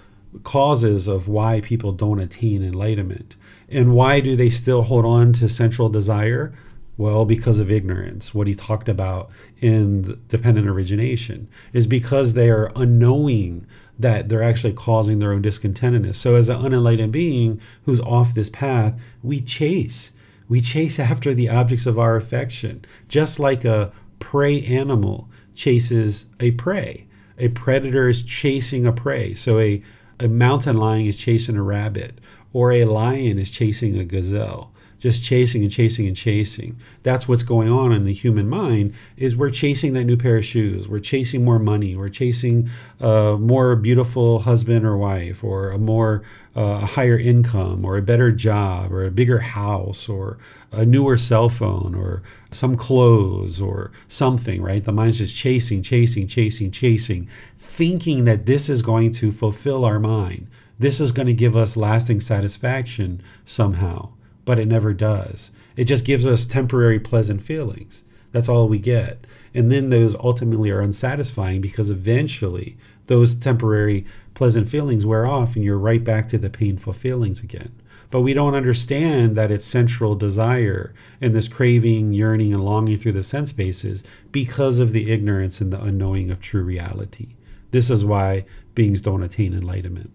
causes 0.44 1.08
of 1.08 1.28
why 1.28 1.62
people 1.62 1.92
don't 1.92 2.20
attain 2.20 2.64
enlightenment. 2.64 3.36
And 3.70 3.94
why 3.94 4.20
do 4.20 4.36
they 4.36 4.50
still 4.50 4.84
hold 4.84 5.06
on 5.06 5.34
to 5.34 5.48
sensual 5.48 5.90
desire? 5.90 6.54
Well, 6.98 7.26
because 7.26 7.60
of 7.60 7.72
ignorance. 7.72 8.34
What 8.34 8.48
he 8.48 8.56
talked 8.56 8.90
about 8.90 9.30
in 9.62 10.20
dependent 10.28 10.68
origination 10.68 11.48
is 11.72 11.88
because 11.88 12.34
they 12.34 12.50
are 12.50 12.72
unknowing 12.76 13.66
that 13.98 14.30
they're 14.30 14.44
actually 14.44 14.74
causing 14.74 15.20
their 15.20 15.34
own 15.34 15.42
discontentedness. 15.42 16.16
So, 16.16 16.36
as 16.36 16.50
an 16.50 16.58
unenlightened 16.58 17.12
being 17.12 17.62
who's 17.86 18.00
off 18.00 18.34
this 18.34 18.50
path, 18.50 19.00
we 19.22 19.40
chase. 19.40 20.12
We 20.50 20.62
chase 20.62 21.00
after 21.12 21.34
the 21.34 21.50
objects 21.50 21.86
of 21.86 22.00
our 22.00 22.16
affection, 22.16 22.86
just 23.08 23.40
like 23.40 23.66
a 23.66 23.92
prey 24.20 24.64
animal 24.64 25.30
chases 25.56 26.26
a 26.40 26.52
prey 26.52 27.06
a 27.38 27.48
predator 27.50 28.10
is 28.10 28.24
chasing 28.24 28.86
a 28.86 28.92
prey. 28.92 29.34
So 29.34 29.60
a, 29.60 29.82
a 30.20 30.28
mountain 30.28 30.78
lion 30.78 31.08
is 31.08 31.16
chasing 31.16 31.56
a 31.56 31.64
rabbit, 31.64 32.20
or 32.52 32.72
a 32.72 32.86
lion 32.86 33.40
is 33.40 33.50
chasing 33.50 33.98
a 33.98 34.04
gazelle 34.04 34.73
just 35.04 35.22
chasing 35.22 35.64
and 35.64 35.72
chasing 35.72 36.08
and 36.08 36.16
chasing. 36.16 36.80
That's 37.04 37.28
what's 37.28 37.44
going 37.44 37.70
on 37.70 37.92
in 37.92 38.06
the 38.06 38.14
human 38.14 38.48
mind 38.48 38.94
is 39.18 39.36
we're 39.36 39.50
chasing 39.50 39.92
that 39.96 40.06
new 40.06 40.16
pair 40.16 40.38
of 40.38 40.46
shoes. 40.46 40.88
We're 40.88 41.00
chasing 41.00 41.44
more 41.44 41.60
money. 41.60 41.94
We're 41.94 42.08
chasing 42.08 42.70
a 43.02 43.36
more 43.38 43.76
beautiful 43.76 44.40
husband 44.40 44.86
or 44.86 44.96
wife 44.96 45.44
or 45.44 45.72
a 45.72 45.78
more 45.78 46.24
uh, 46.56 46.80
a 46.84 46.86
higher 46.86 47.18
income 47.18 47.84
or 47.84 47.98
a 47.98 48.02
better 48.02 48.32
job 48.32 48.94
or 48.94 49.04
a 49.04 49.12
bigger 49.12 49.40
house 49.40 50.08
or 50.08 50.38
a 50.72 50.86
newer 50.86 51.18
cell 51.18 51.50
phone 51.50 51.94
or 51.96 52.24
some 52.52 52.78
clothes 52.78 53.60
or 53.60 53.92
something 54.08 54.62
right? 54.62 54.86
The 54.86 54.94
mind's 54.94 55.18
just 55.18 55.36
chasing 55.36 55.84
chasing 55.84 56.28
chasing 56.28 56.72
chasing 56.72 57.28
thinking 57.58 58.24
that 58.24 58.46
this 58.46 58.70
is 58.70 58.82
going 58.82 59.12
to 59.16 59.34
fulfill 59.34 59.84
our 59.84 60.00
mind. 60.00 60.48
This 60.80 61.02
is 61.02 61.12
going 61.12 61.28
to 61.28 61.34
give 61.34 61.58
us 61.58 61.76
lasting 61.76 62.22
satisfaction 62.22 63.22
somehow 63.44 64.14
but 64.46 64.60
it 64.60 64.68
never 64.68 64.94
does. 64.94 65.52
It 65.76 65.86
just 65.86 66.06
gives 66.06 66.28
us 66.28 66.46
temporary 66.46 67.00
pleasant 67.00 67.42
feelings. 67.42 68.04
That's 68.32 68.50
all 68.50 68.68
we 68.68 68.80
get. 68.80 69.26
And 69.54 69.72
then 69.72 69.90
those 69.90 70.16
ultimately 70.16 70.70
are 70.72 70.82
unsatisfying 70.82 71.62
because 71.62 71.90
eventually 71.90 72.78
those 73.08 73.36
temporary 73.36 74.06
pleasant 74.34 74.70
feelings 74.70 75.06
wear 75.06 75.26
off 75.26 75.56
and 75.56 75.64
you're 75.64 75.78
right 75.78 76.04
back 76.04 76.28
to 76.30 76.38
the 76.38 76.50
painful 76.50 76.94
feelings 76.94 77.42
again. 77.42 77.72
But 78.10 78.22
we 78.22 78.34
don't 78.34 78.56
understand 78.56 79.36
that 79.36 79.52
it's 79.52 79.66
sensual 79.66 80.16
desire 80.16 80.94
and 81.20 81.34
this 81.34 81.48
craving, 81.48 82.14
yearning, 82.14 82.54
and 82.54 82.64
longing 82.64 82.98
through 82.98 83.14
the 83.14 83.24
sense 83.24 83.52
bases 83.52 84.04
because 84.32 84.80
of 84.80 84.92
the 84.92 85.12
ignorance 85.12 85.62
and 85.62 85.74
the 85.74 85.82
unknowing 85.82 86.30
of 86.30 86.40
true 86.40 86.64
reality. 86.64 87.30
This 87.72 87.90
is 87.90 88.06
why 88.06 88.46
beings 88.76 89.02
don't 89.02 89.24
attain 89.24 89.54
enlightenment. 89.54 90.12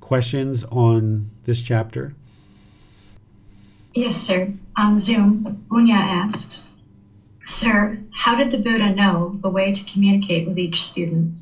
Questions 0.00 0.64
on 0.70 1.30
this 1.44 1.60
chapter? 1.60 2.14
Yes, 3.98 4.16
sir. 4.16 4.54
On 4.76 4.96
Zoom, 4.96 5.66
Unya 5.72 5.98
asks, 5.98 6.74
Sir, 7.46 7.98
how 8.12 8.36
did 8.36 8.52
the 8.52 8.58
Buddha 8.58 8.94
know 8.94 9.36
the 9.42 9.50
way 9.50 9.72
to 9.72 9.92
communicate 9.92 10.46
with 10.46 10.56
each 10.56 10.84
student? 10.84 11.34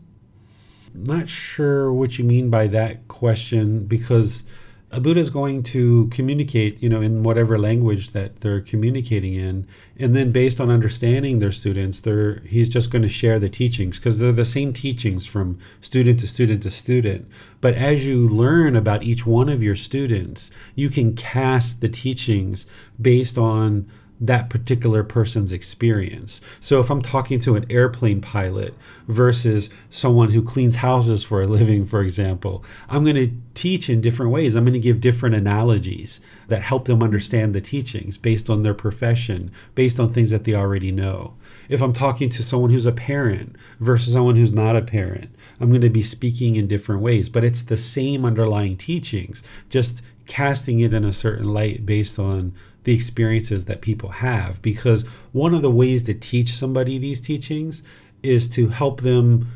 Not 0.95 1.29
sure 1.29 1.93
what 1.93 2.17
you 2.17 2.25
mean 2.25 2.49
by 2.49 2.69
that 2.69 3.09
question 3.09 3.85
because 3.85 4.43
a 4.93 5.01
Buddha 5.01 5.19
is 5.19 5.31
going 5.31 5.65
to 5.65 6.07
communicate, 6.09 6.81
you 6.81 6.89
know, 6.89 7.01
in 7.01 7.25
whatever 7.25 7.59
language 7.59 8.11
that 8.13 8.41
they're 8.41 8.61
communicating 8.61 9.35
in, 9.35 9.67
and 9.99 10.15
then 10.15 10.31
based 10.31 10.61
on 10.61 10.71
understanding 10.71 11.39
their 11.39 11.51
students, 11.51 12.01
they're 12.01 12.41
he's 12.41 12.69
just 12.69 12.91
going 12.91 13.03
to 13.03 13.09
share 13.09 13.41
the 13.41 13.49
teachings 13.49 13.99
because 13.99 14.19
they're 14.19 14.31
the 14.31 14.45
same 14.45 14.73
teachings 14.73 15.27
from 15.27 15.59
student 15.81 16.21
to 16.21 16.29
student 16.29 16.63
to 16.63 16.71
student. 16.71 17.29
But 17.61 17.75
as 17.75 18.07
you 18.07 18.29
learn 18.29 18.77
about 18.77 19.03
each 19.03 19.27
one 19.27 19.49
of 19.49 19.63
your 19.63 19.77
students, 19.77 20.53
you 20.77 20.89
can 20.89 21.17
cast 21.17 21.81
the 21.81 21.89
teachings 21.89 22.65
based 23.01 23.37
on 23.37 23.91
that 24.21 24.49
particular 24.49 25.03
person's 25.03 25.53
experience. 25.53 26.41
So 26.61 26.81
if 26.81 26.91
I'm 26.91 27.03
talking 27.03 27.39
to 27.41 27.57
an 27.57 27.67
airplane 27.71 28.21
pilot 28.21 28.75
versus 29.09 29.69
someone 29.91 30.31
who 30.31 30.43
cleans 30.43 30.77
houses 30.77 31.23
for 31.23 31.43
a 31.43 31.47
living, 31.47 31.85
for 31.85 32.01
example, 32.01 32.65
I'm 32.89 33.05
going 33.05 33.17
to 33.17 33.33
teach 33.55 33.91
in 33.91 34.01
different 34.01 34.33
ways. 34.33 34.55
I'm 34.55 34.65
going 34.65 34.73
to 34.73 34.79
give 34.79 35.01
different 35.01 35.35
analogies 35.35 36.21
that 36.49 36.63
help 36.63 36.87
them 36.87 37.03
understand 37.03 37.55
the 37.55 37.61
teachings 37.61 38.17
based 38.17 38.49
on 38.49 38.63
their 38.63 38.75
profession, 38.75 39.51
based 39.75 39.99
on 40.01 40.13
things 40.13 40.31
that 40.31 40.45
they 40.45 40.55
already 40.55 40.93
know. 40.93 41.35
If 41.69 41.83
I'm 41.83 41.93
talking 41.93 42.31
to 42.31 42.43
someone 42.43 42.71
who's 42.71 42.87
a 42.87 42.93
parent 42.93 43.57
versus 43.81 44.13
someone 44.13 44.37
who's 44.37 44.53
not 44.53 44.77
a 44.77 44.83
parent, 44.83 45.31
I'm 45.61 45.71
going 45.71 45.81
to 45.81 45.91
be 45.91 46.03
speaking 46.03 46.57
in 46.57 46.69
different 46.69 47.03
ways, 47.03 47.29
but 47.29 47.45
it's 47.45 47.63
the 47.63 47.77
same 47.77 48.25
underlying 48.25 48.77
teachings, 48.77 49.43
just 49.69 50.03
casting 50.27 50.81
it 50.81 50.95
in 50.95 51.05
a 51.05 51.13
certain 51.13 51.53
light 51.53 51.87
based 51.87 52.19
on 52.19 52.55
the 52.87 52.95
experiences 52.95 53.65
that 53.65 53.81
people 53.81 54.09
have 54.09 54.63
because 54.63 55.03
one 55.33 55.53
of 55.53 55.61
the 55.61 55.71
ways 55.71 56.05
to 56.05 56.15
teach 56.15 56.53
somebody 56.53 56.99
these 56.99 57.21
teachings 57.21 57.83
is 58.23 58.47
to 58.49 58.69
help 58.69 59.01
them 59.01 59.51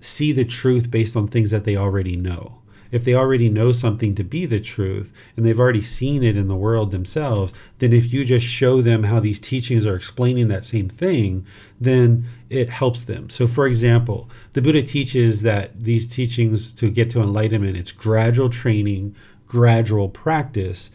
see 0.00 0.32
the 0.32 0.44
truth 0.44 0.90
based 0.90 1.16
on 1.16 1.28
things 1.28 1.52
that 1.52 1.62
they 1.62 1.76
already 1.76 2.16
know. 2.16 2.58
If 2.90 3.04
they 3.04 3.14
already 3.14 3.48
know 3.48 3.70
something 3.70 4.16
to 4.16 4.24
be 4.24 4.44
the 4.44 4.58
truth 4.58 5.12
and 5.36 5.46
they've 5.46 5.58
already 5.58 5.80
seen 5.80 6.24
it 6.24 6.36
in 6.36 6.48
the 6.48 6.56
world 6.56 6.90
themselves, 6.90 7.52
then 7.78 7.92
if 7.92 8.12
you 8.12 8.24
just 8.24 8.44
show 8.44 8.82
them 8.82 9.04
how 9.04 9.20
these 9.20 9.38
teachings 9.38 9.86
are 9.86 9.94
explaining 9.94 10.48
that 10.48 10.64
same 10.64 10.88
thing, 10.88 11.46
then 11.80 12.26
it 12.50 12.70
helps 12.70 13.04
them. 13.04 13.30
So, 13.30 13.46
for 13.46 13.68
example, 13.68 14.28
the 14.54 14.62
Buddha 14.62 14.82
teaches 14.82 15.42
that 15.42 15.84
these 15.84 16.08
teachings 16.08 16.72
to 16.72 16.90
get 16.90 17.08
to 17.10 17.22
enlightenment, 17.22 17.76
it's 17.76 17.92
gradual 17.92 18.50
training, 18.50 19.14
gradual 19.46 20.08
practice, 20.08 20.90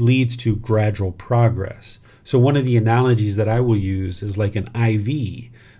leads 0.00 0.36
to 0.38 0.56
gradual 0.56 1.12
progress. 1.12 1.98
So, 2.24 2.38
one 2.38 2.56
of 2.56 2.64
the 2.64 2.76
analogies 2.76 3.36
that 3.36 3.48
I 3.48 3.60
will 3.60 3.76
use 3.76 4.22
is 4.22 4.38
like 4.38 4.56
an 4.56 4.68
IV, 4.74 5.08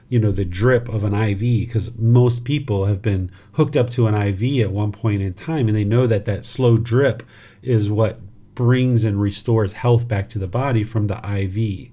you 0.09 0.19
know, 0.19 0.31
the 0.31 0.45
drip 0.45 0.89
of 0.89 1.05
an 1.05 1.15
IV, 1.15 1.39
because 1.39 1.95
most 1.97 2.45
people 2.45 2.85
have 2.87 3.01
been 3.01 3.31
hooked 3.53 3.77
up 3.77 3.91
to 3.91 4.07
an 4.07 4.15
IV 4.15 4.61
at 4.61 4.71
one 4.71 4.93
point 4.93 5.23
in 5.23 5.33
time, 5.33 5.69
and 5.69 5.77
they 5.77 5.85
know 5.85 6.07
that 6.07 6.27
that 6.27 6.45
slow 6.45 6.77
drip 6.77 7.23
is 7.63 7.91
what 7.91 8.21
brings 8.55 9.05
and 9.05 9.21
restores 9.21 9.75
health 9.75 10.07
back 10.07 10.29
to 10.29 10.39
the 10.39 10.47
body 10.47 10.85
from 10.85 11.07
the 11.07 11.17
IV. 11.17 11.91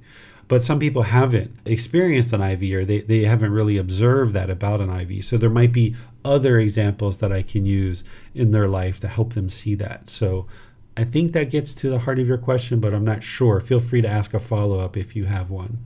But 0.47 0.63
some 0.63 0.79
people 0.79 1.03
haven't 1.03 1.55
experienced 1.65 2.33
an 2.33 2.41
IV 2.41 2.73
or 2.73 2.83
they, 2.83 3.01
they 3.01 3.23
haven't 3.23 3.53
really 3.53 3.77
observed 3.77 4.33
that 4.33 4.49
about 4.49 4.81
an 4.81 4.89
IV. 4.89 5.23
So 5.23 5.37
there 5.37 5.49
might 5.49 5.71
be 5.71 5.95
other 6.25 6.59
examples 6.59 7.17
that 7.17 7.31
I 7.31 7.41
can 7.41 7.65
use 7.65 8.03
in 8.35 8.51
their 8.51 8.67
life 8.67 8.99
to 8.99 9.07
help 9.07 9.33
them 9.33 9.47
see 9.47 9.75
that. 9.75 10.09
So 10.09 10.47
I 10.97 11.03
think 11.05 11.31
that 11.33 11.49
gets 11.49 11.73
to 11.75 11.89
the 11.89 11.99
heart 11.99 12.19
of 12.19 12.27
your 12.27 12.37
question, 12.37 12.79
but 12.79 12.93
I'm 12.93 13.05
not 13.05 13.23
sure. 13.23 13.59
Feel 13.59 13.79
free 13.79 14.01
to 14.01 14.07
ask 14.07 14.33
a 14.33 14.39
follow 14.39 14.79
up 14.79 14.97
if 14.97 15.15
you 15.15 15.25
have 15.25 15.49
one. 15.49 15.79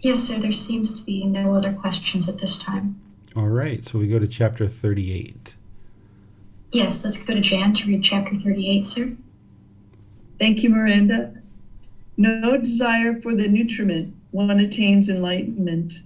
Yes, 0.00 0.20
sir. 0.20 0.38
There 0.38 0.52
seems 0.52 0.98
to 0.98 1.04
be 1.04 1.24
no 1.24 1.54
other 1.54 1.72
questions 1.72 2.28
at 2.28 2.38
this 2.38 2.58
time. 2.58 3.00
All 3.34 3.48
right, 3.48 3.84
so 3.84 3.98
we 3.98 4.06
go 4.06 4.18
to 4.18 4.28
chapter 4.28 4.68
38. 4.68 5.56
Yes, 6.70 7.04
let's 7.04 7.22
go 7.22 7.34
to 7.34 7.40
Jan 7.40 7.72
to 7.74 7.88
read 7.88 8.02
chapter 8.02 8.34
38, 8.34 8.84
sir. 8.84 9.16
Thank 10.38 10.62
you, 10.62 10.70
Miranda. 10.70 11.34
No 12.16 12.56
desire 12.56 13.20
for 13.20 13.34
the 13.34 13.48
nutriment, 13.48 14.14
one 14.30 14.60
attains 14.60 15.08
enlightenment. 15.08 16.00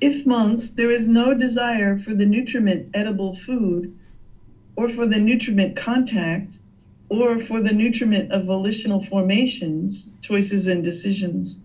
If 0.00 0.26
monks, 0.26 0.70
there 0.70 0.90
is 0.90 1.08
no 1.08 1.34
desire 1.34 1.96
for 1.96 2.14
the 2.14 2.26
nutriment 2.26 2.90
edible 2.94 3.34
food, 3.34 3.96
or 4.80 4.88
for 4.88 5.04
the 5.04 5.18
nutriment 5.18 5.76
contact, 5.76 6.58
or 7.10 7.38
for 7.38 7.60
the 7.60 7.70
nutriment 7.70 8.32
of 8.32 8.46
volitional 8.46 9.04
formations, 9.04 10.08
choices 10.22 10.66
and 10.66 10.82
decisions, 10.82 11.60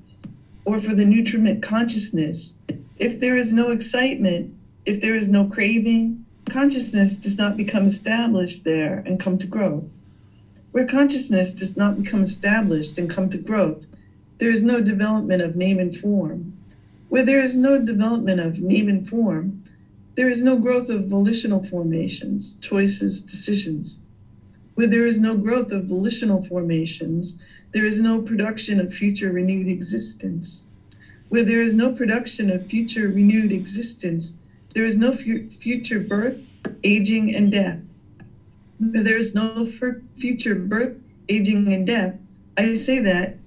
or 0.66 0.82
for 0.82 0.94
the 0.94 1.06
nutriment 1.06 1.64
consciousness, 1.64 2.56
if 2.98 3.22
there 3.22 3.38
is 3.38 3.54
no 3.54 3.72
excitement, 3.72 4.54
if 4.86 5.00
there 5.00 5.16
is 5.16 5.30
no 5.30 5.48
craving, 5.48 6.26
consciousness 6.50 7.16
does 7.16 7.38
not 7.38 7.56
become 7.56 7.86
established 7.86 8.66
there 8.66 9.02
and 9.06 9.18
come 9.18 9.38
to 9.38 9.48
growth. 9.48 10.02
Where 10.74 10.86
consciousness 10.86 11.54
does 11.54 11.78
not 11.78 11.96
become 11.96 12.22
established 12.22 12.98
and 12.98 13.10
come 13.10 13.30
to 13.30 13.38
growth, 13.38 13.86
there 14.40 14.50
is 14.50 14.62
no 14.62 14.82
development 14.82 15.42
of 15.42 15.56
name 15.56 15.80
and 15.80 15.98
form. 15.98 16.52
Where 17.08 17.24
there 17.24 17.40
is 17.40 17.56
no 17.56 17.80
development 17.80 18.42
of 18.42 18.60
name 18.60 18.90
and 18.90 19.08
form, 19.08 19.64
there 20.16 20.30
is 20.30 20.42
no 20.42 20.58
growth 20.58 20.90
of 20.90 21.08
volitional 21.08 21.62
formations, 21.62 22.56
choices, 22.62 23.22
decisions. 23.22 24.00
Where 24.76 24.88
there 24.88 25.06
is 25.06 25.20
no 25.20 25.36
growth 25.36 25.72
of 25.72 25.86
volitional 25.86 26.42
formations, 26.42 27.36
there 27.72 27.86
is 27.86 28.00
no 28.00 28.22
production 28.22 28.80
of 28.80 28.94
future 28.94 29.32
renewed 29.32 29.68
existence. 29.68 30.64
Where 31.28 31.44
there 31.44 31.62
is 31.62 31.76
no 31.76 31.92
production 31.92 32.50
of 32.50 32.66
future 32.68 33.10
renewed 33.10 33.52
existence, 33.52 34.34
there 34.74 34.86
is 34.86 34.96
no 34.98 35.12
fu- 35.14 35.50
future 35.50 36.00
birth, 36.00 36.40
aging, 36.84 37.36
and 37.36 37.52
death. 37.52 37.80
Where 38.80 39.04
there 39.04 39.18
is 39.18 39.34
no 39.34 39.66
future 40.18 40.56
birth, 40.56 40.96
aging, 41.28 41.72
and 41.74 41.86
death, 41.86 42.16
I 42.58 42.76
say 42.76 43.00
that 43.00 43.38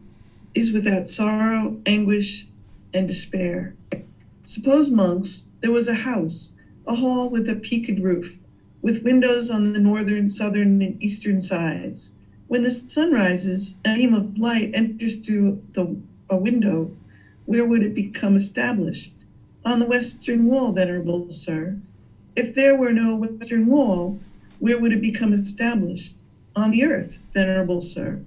is 0.55 0.71
without 0.71 1.09
sorrow, 1.09 1.81
anguish, 1.87 2.47
and 2.93 3.09
despair. 3.09 3.75
Suppose, 4.45 4.91
monks, 4.91 5.45
there 5.61 5.71
was 5.71 5.89
a 5.89 5.95
house, 5.95 6.53
a 6.89 6.95
hall 6.95 7.29
with 7.29 7.49
a 7.51 7.55
peaked 7.55 8.01
roof, 8.01 8.39
with 8.81 9.05
windows 9.05 9.51
on 9.51 9.75
the 9.75 9.79
northern, 9.79 10.27
southern, 10.27 10.81
and 10.81 11.01
eastern 11.03 11.39
sides. 11.39 12.13
When 12.47 12.63
the 12.63 12.71
sun 12.71 13.13
rises, 13.13 13.75
a 13.85 13.95
beam 13.95 14.15
of 14.15 14.39
light 14.39 14.71
enters 14.73 15.19
through 15.19 15.63
the, 15.75 15.95
a 16.31 16.37
window. 16.37 16.97
Where 17.45 17.67
would 17.67 17.83
it 17.83 17.95
become 17.95 18.37
established? 18.37 19.13
On 19.67 19.79
the 19.79 19.87
western 19.87 20.47
wall, 20.47 20.73
venerable 20.73 21.31
sir. 21.31 21.77
If 22.35 22.55
there 22.55 22.75
were 22.75 22.93
no 22.93 23.17
western 23.17 23.67
wall, 23.67 24.19
where 24.59 24.79
would 24.79 24.93
it 24.93 25.03
become 25.03 25.35
established? 25.35 26.15
On 26.57 26.71
the 26.71 26.85
earth, 26.85 27.19
venerable 27.35 27.83
sir. 27.83 28.23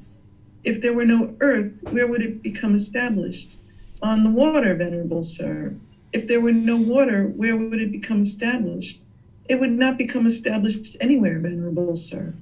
If 0.64 0.82
there 0.82 0.94
were 0.94 1.06
no 1.06 1.36
earth, 1.40 1.82
where 1.90 2.06
would 2.06 2.22
it 2.22 2.44
become 2.44 2.76
established? 2.76 3.58
On 4.04 4.22
the 4.22 4.30
water, 4.30 4.76
venerable 4.76 5.24
sir. 5.24 5.76
If 6.14 6.28
there 6.28 6.42
were 6.42 6.52
no 6.52 6.78
water, 6.78 7.28
where 7.28 7.56
would 7.56 7.82
it 7.82 7.92
become 7.92 8.22
established? 8.22 9.02
It 9.48 9.60
would 9.60 9.72
not 9.72 9.98
become 9.98 10.26
established 10.26 10.98
anywhere, 11.00 11.40
venerable 11.40 11.96
sir. 11.96 12.34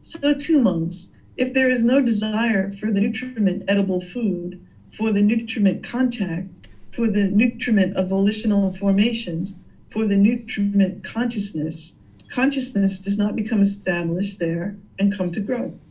So, 0.00 0.34
too, 0.34 0.60
monks, 0.60 1.08
if 1.36 1.54
there 1.54 1.70
is 1.70 1.82
no 1.82 2.00
desire 2.00 2.70
for 2.70 2.90
the 2.90 3.00
nutriment 3.00 3.64
edible 3.68 4.00
food, 4.00 4.60
for 4.90 5.12
the 5.12 5.22
nutriment 5.22 5.82
contact, 5.82 6.48
for 6.90 7.08
the 7.08 7.28
nutriment 7.28 7.96
of 7.96 8.08
volitional 8.08 8.70
formations, 8.70 9.54
for 9.88 10.06
the 10.06 10.16
nutriment 10.16 11.02
consciousness, 11.02 11.94
consciousness 12.28 12.98
does 12.98 13.16
not 13.16 13.36
become 13.36 13.62
established 13.62 14.38
there 14.38 14.76
and 14.98 15.16
come 15.16 15.30
to 15.32 15.40
growth. 15.40 15.84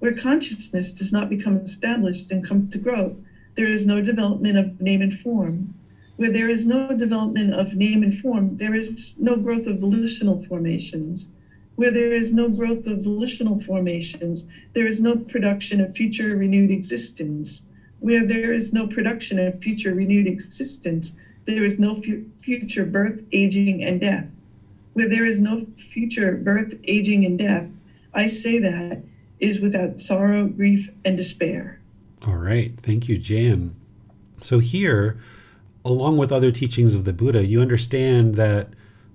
Where 0.00 0.14
consciousness 0.14 0.92
does 0.92 1.12
not 1.12 1.28
become 1.28 1.58
established 1.58 2.32
and 2.32 2.44
come 2.44 2.68
to 2.70 2.78
growth, 2.78 3.20
there 3.60 3.72
is 3.72 3.86
no 3.86 4.00
development 4.00 4.56
of 4.56 4.80
name 4.80 5.02
and 5.02 5.14
form. 5.14 5.74
Where 6.16 6.30
there 6.30 6.48
is 6.48 6.64
no 6.66 6.94
development 6.96 7.52
of 7.54 7.74
name 7.74 8.02
and 8.02 8.14
form, 8.14 8.56
there 8.56 8.74
is 8.74 9.14
no 9.18 9.36
growth 9.36 9.66
of 9.66 9.80
volitional 9.80 10.38
formations. 10.48 11.28
Where 11.76 11.90
there 11.92 12.14
is 12.14 12.32
no 12.32 12.48
growth 12.48 12.86
of 12.86 13.04
volitional 13.04 13.60
formations, 13.60 14.44
there 14.74 14.86
is 14.86 15.00
no 15.00 15.16
production 15.16 15.80
of 15.80 15.92
future 15.92 16.34
renewed 16.36 16.70
existence. 16.70 17.62
Where 18.00 18.24
there 18.24 18.54
is 18.54 18.72
no 18.72 18.86
production 18.86 19.38
of 19.38 19.58
future 19.58 19.94
renewed 19.94 20.26
existence, 20.26 21.12
there 21.46 21.64
is 21.64 21.78
no 21.78 21.94
fu- 21.94 22.24
future 22.40 22.84
birth, 22.86 23.22
aging, 23.32 23.84
and 23.84 24.00
death. 24.00 24.34
Where 24.94 25.08
there 25.08 25.26
is 25.26 25.40
no 25.40 25.66
future 25.76 26.34
birth, 26.36 26.74
aging, 26.88 27.26
and 27.26 27.38
death, 27.38 27.66
I 28.14 28.26
say 28.26 28.58
that 28.60 29.00
is 29.38 29.60
without 29.60 29.98
sorrow, 29.98 30.46
grief, 30.46 30.90
and 31.04 31.16
despair. 31.18 31.79
All 32.26 32.36
right. 32.36 32.72
Thank 32.82 33.08
you, 33.08 33.18
Jan. 33.18 33.74
So, 34.42 34.58
here, 34.58 35.20
along 35.84 36.16
with 36.16 36.32
other 36.32 36.52
teachings 36.52 36.94
of 36.94 37.04
the 37.04 37.12
Buddha, 37.12 37.44
you 37.44 37.60
understand 37.60 38.34
that 38.36 38.68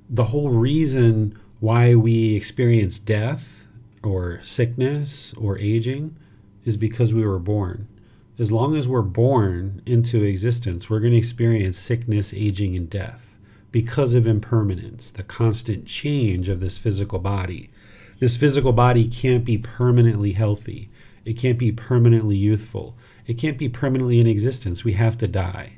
the 0.09 0.25
whole 0.25 0.49
reason 0.49 1.37
why 1.59 1.95
we 1.95 2.35
experience 2.35 2.99
death 2.99 3.63
or 4.03 4.39
sickness 4.43 5.33
or 5.37 5.57
aging 5.57 6.15
is 6.63 6.77
because 6.77 7.13
we 7.13 7.25
were 7.25 7.39
born 7.39 7.87
as 8.37 8.51
long 8.51 8.75
as 8.75 8.87
we're 8.87 9.01
born 9.01 9.81
into 9.85 10.23
existence, 10.23 10.89
we're 10.89 10.99
going 10.99 11.13
to 11.13 11.17
experience 11.17 11.77
sickness, 11.77 12.33
aging, 12.33 12.75
and 12.75 12.89
death 12.89 13.37
because 13.71 14.13
of 14.13 14.27
impermanence, 14.27 15.11
the 15.11 15.23
constant 15.23 15.85
change 15.85 16.49
of 16.49 16.59
this 16.59 16.77
physical 16.77 17.19
body. 17.19 17.69
This 18.19 18.35
physical 18.35 18.73
body 18.73 19.07
can't 19.07 19.45
be 19.45 19.57
permanently 19.57 20.33
healthy, 20.33 20.89
it 21.25 21.33
can't 21.33 21.57
be 21.57 21.71
permanently 21.71 22.37
youthful, 22.37 22.95
it 23.25 23.33
can't 23.37 23.57
be 23.57 23.67
permanently 23.67 24.19
in 24.19 24.27
existence. 24.27 24.83
We 24.83 24.93
have 24.93 25.17
to 25.17 25.27
die. 25.27 25.73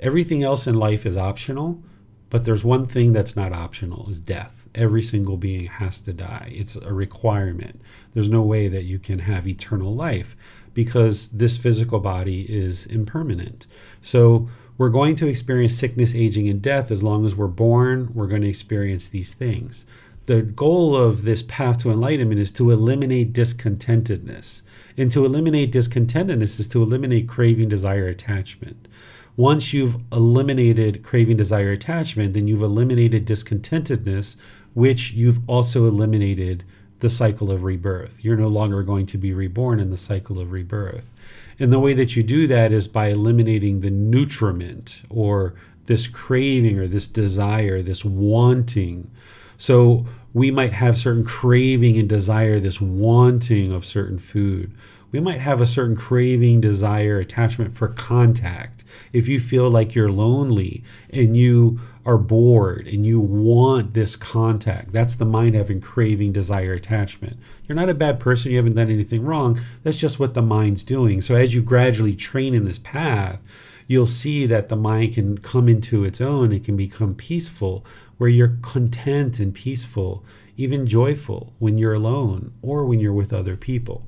Everything 0.00 0.42
else 0.42 0.66
in 0.66 0.74
life 0.74 1.04
is 1.04 1.16
optional, 1.16 1.82
but 2.30 2.44
there's 2.44 2.64
one 2.64 2.86
thing 2.86 3.12
that's 3.12 3.36
not 3.36 3.52
optional 3.52 4.08
is 4.10 4.20
death. 4.20 4.64
Every 4.74 5.02
single 5.02 5.36
being 5.36 5.66
has 5.66 6.00
to 6.00 6.12
die. 6.12 6.52
It's 6.52 6.74
a 6.74 6.92
requirement. 6.92 7.80
There's 8.12 8.28
no 8.28 8.42
way 8.42 8.66
that 8.68 8.84
you 8.84 8.98
can 8.98 9.20
have 9.20 9.46
eternal 9.46 9.94
life 9.94 10.36
because 10.74 11.28
this 11.28 11.56
physical 11.56 12.00
body 12.00 12.42
is 12.52 12.86
impermanent. 12.86 13.66
So 14.02 14.48
we're 14.76 14.88
going 14.88 15.14
to 15.16 15.28
experience 15.28 15.74
sickness, 15.74 16.14
aging, 16.14 16.48
and 16.48 16.60
death 16.60 16.90
as 16.90 17.02
long 17.02 17.24
as 17.24 17.36
we're 17.36 17.46
born. 17.46 18.10
We're 18.12 18.26
going 18.26 18.42
to 18.42 18.48
experience 18.48 19.06
these 19.08 19.32
things. 19.32 19.86
The 20.26 20.42
goal 20.42 20.96
of 20.96 21.22
this 21.22 21.42
path 21.42 21.78
to 21.82 21.90
enlightenment 21.90 22.40
is 22.40 22.50
to 22.52 22.72
eliminate 22.72 23.32
discontentedness. 23.32 24.62
And 24.96 25.10
to 25.12 25.24
eliminate 25.24 25.72
discontentedness 25.72 26.60
is 26.60 26.68
to 26.68 26.82
eliminate 26.82 27.28
craving, 27.28 27.68
desire, 27.68 28.06
attachment. 28.06 28.88
Once 29.36 29.72
you've 29.72 29.96
eliminated 30.12 31.02
craving, 31.02 31.36
desire, 31.36 31.72
attachment, 31.72 32.34
then 32.34 32.46
you've 32.46 32.62
eliminated 32.62 33.26
discontentedness, 33.26 34.36
which 34.74 35.12
you've 35.12 35.40
also 35.48 35.88
eliminated 35.88 36.64
the 37.00 37.10
cycle 37.10 37.50
of 37.50 37.64
rebirth. 37.64 38.24
You're 38.24 38.36
no 38.36 38.48
longer 38.48 38.82
going 38.82 39.06
to 39.06 39.18
be 39.18 39.34
reborn 39.34 39.80
in 39.80 39.90
the 39.90 39.96
cycle 39.96 40.38
of 40.38 40.52
rebirth. 40.52 41.12
And 41.58 41.72
the 41.72 41.80
way 41.80 41.94
that 41.94 42.16
you 42.16 42.22
do 42.22 42.46
that 42.46 42.72
is 42.72 42.88
by 42.88 43.08
eliminating 43.08 43.80
the 43.80 43.90
nutriment 43.90 45.02
or 45.10 45.54
this 45.86 46.06
craving 46.06 46.78
or 46.78 46.86
this 46.86 47.06
desire, 47.06 47.82
this 47.82 48.04
wanting. 48.04 49.10
So 49.58 50.06
we 50.34 50.50
might 50.50 50.72
have 50.72 50.98
certain 50.98 51.24
craving 51.24 51.96
and 51.96 52.08
desire, 52.08 52.60
this 52.60 52.80
wanting 52.80 53.72
of 53.72 53.86
certain 53.86 54.18
food. 54.18 54.72
We 55.12 55.20
might 55.20 55.40
have 55.40 55.60
a 55.60 55.66
certain 55.66 55.94
craving, 55.94 56.60
desire, 56.60 57.20
attachment 57.20 57.72
for 57.72 57.86
contact. 57.86 58.82
If 59.12 59.28
you 59.28 59.38
feel 59.38 59.70
like 59.70 59.94
you're 59.94 60.08
lonely 60.08 60.82
and 61.08 61.36
you 61.36 61.78
are 62.04 62.18
bored 62.18 62.88
and 62.88 63.06
you 63.06 63.20
want 63.20 63.94
this 63.94 64.16
contact. 64.16 64.92
That's 64.92 65.14
the 65.14 65.24
mind 65.24 65.54
having 65.54 65.80
craving, 65.80 66.32
desire, 66.32 66.72
attachment. 66.72 67.38
You're 67.66 67.76
not 67.76 67.88
a 67.88 67.94
bad 67.94 68.18
person. 68.18 68.50
You 68.50 68.56
haven't 68.58 68.74
done 68.74 68.90
anything 68.90 69.24
wrong. 69.24 69.60
That's 69.84 69.96
just 69.96 70.18
what 70.18 70.34
the 70.34 70.42
mind's 70.42 70.82
doing. 70.82 71.20
So 71.20 71.36
as 71.36 71.54
you 71.54 71.62
gradually 71.62 72.16
train 72.16 72.52
in 72.52 72.64
this 72.64 72.78
path, 72.78 73.38
you'll 73.86 74.06
see 74.06 74.46
that 74.46 74.68
the 74.68 74.76
mind 74.76 75.14
can 75.14 75.38
come 75.38 75.68
into 75.68 76.04
its 76.04 76.20
own. 76.20 76.52
It 76.52 76.64
can 76.64 76.76
become 76.76 77.14
peaceful, 77.14 77.84
where 78.18 78.30
you're 78.30 78.58
content 78.62 79.40
and 79.40 79.54
peaceful, 79.54 80.24
even 80.56 80.86
joyful 80.86 81.52
when 81.58 81.78
you're 81.78 81.94
alone 81.94 82.52
or 82.62 82.84
when 82.84 83.00
you're 83.00 83.12
with 83.12 83.32
other 83.32 83.56
people. 83.56 84.06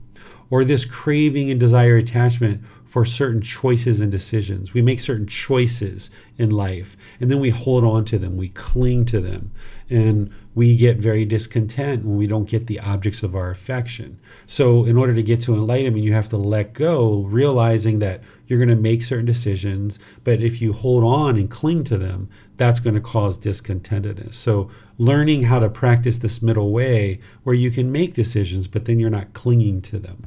Or 0.49 0.65
this 0.65 0.85
craving 0.85 1.51
and 1.51 1.59
desire 1.59 1.97
attachment 1.97 2.63
for 2.85 3.05
certain 3.05 3.43
choices 3.43 4.01
and 4.01 4.11
decisions. 4.11 4.73
We 4.73 4.81
make 4.81 5.01
certain 5.01 5.27
choices 5.27 6.11
in 6.39 6.51
life 6.51 6.97
and 7.21 7.31
then 7.31 7.41
we 7.41 7.51
hold 7.51 7.85
on 7.85 8.05
to 8.07 8.19
them, 8.19 8.37
we 8.37 8.49
cling 8.51 9.05
to 9.07 9.21
them, 9.21 9.51
and 9.89 10.31
we 10.55 10.77
get 10.77 10.99
very 10.99 11.25
discontent 11.25 12.05
when 12.05 12.17
we 12.17 12.27
don't 12.27 12.49
get 12.49 12.67
the 12.67 12.81
objects 12.81 13.23
of 13.23 13.37
our 13.37 13.51
affection. 13.51 14.19
So, 14.47 14.85
in 14.85 14.97
order 14.97 15.15
to 15.15 15.23
get 15.23 15.41
to 15.43 15.55
enlightenment, 15.55 16.05
you 16.05 16.13
have 16.13 16.29
to 16.31 16.37
let 16.37 16.73
go, 16.73 17.23
realizing 17.23 17.99
that 18.01 18.23
you're 18.47 18.59
going 18.59 18.69
to 18.69 18.77
make 18.77 19.03
certain 19.03 19.27
decisions, 19.27 19.99
but 20.25 20.41
if 20.41 20.61
you 20.61 20.73
hold 20.73 21.05
on 21.05 21.37
and 21.37 21.51
cling 21.51 21.85
to 21.85 21.99
them, 21.99 22.29
that's 22.57 22.81
going 22.81 22.95
to 22.95 23.01
cause 23.01 23.39
discontentedness. 23.39 24.35
So, 24.35 24.71
learning 24.99 25.43
how 25.43 25.59
to 25.59 25.69
practice 25.69 26.19
this 26.19 26.43
middle 26.43 26.71
way 26.71 27.21
where 27.43 27.55
you 27.55 27.71
can 27.71 27.93
make 27.93 28.15
decisions, 28.15 28.67
but 28.67 28.87
then 28.87 28.99
you're 28.99 29.11
not 29.11 29.35
clinging 29.35 29.83
to 29.83 29.99
them. 29.99 30.25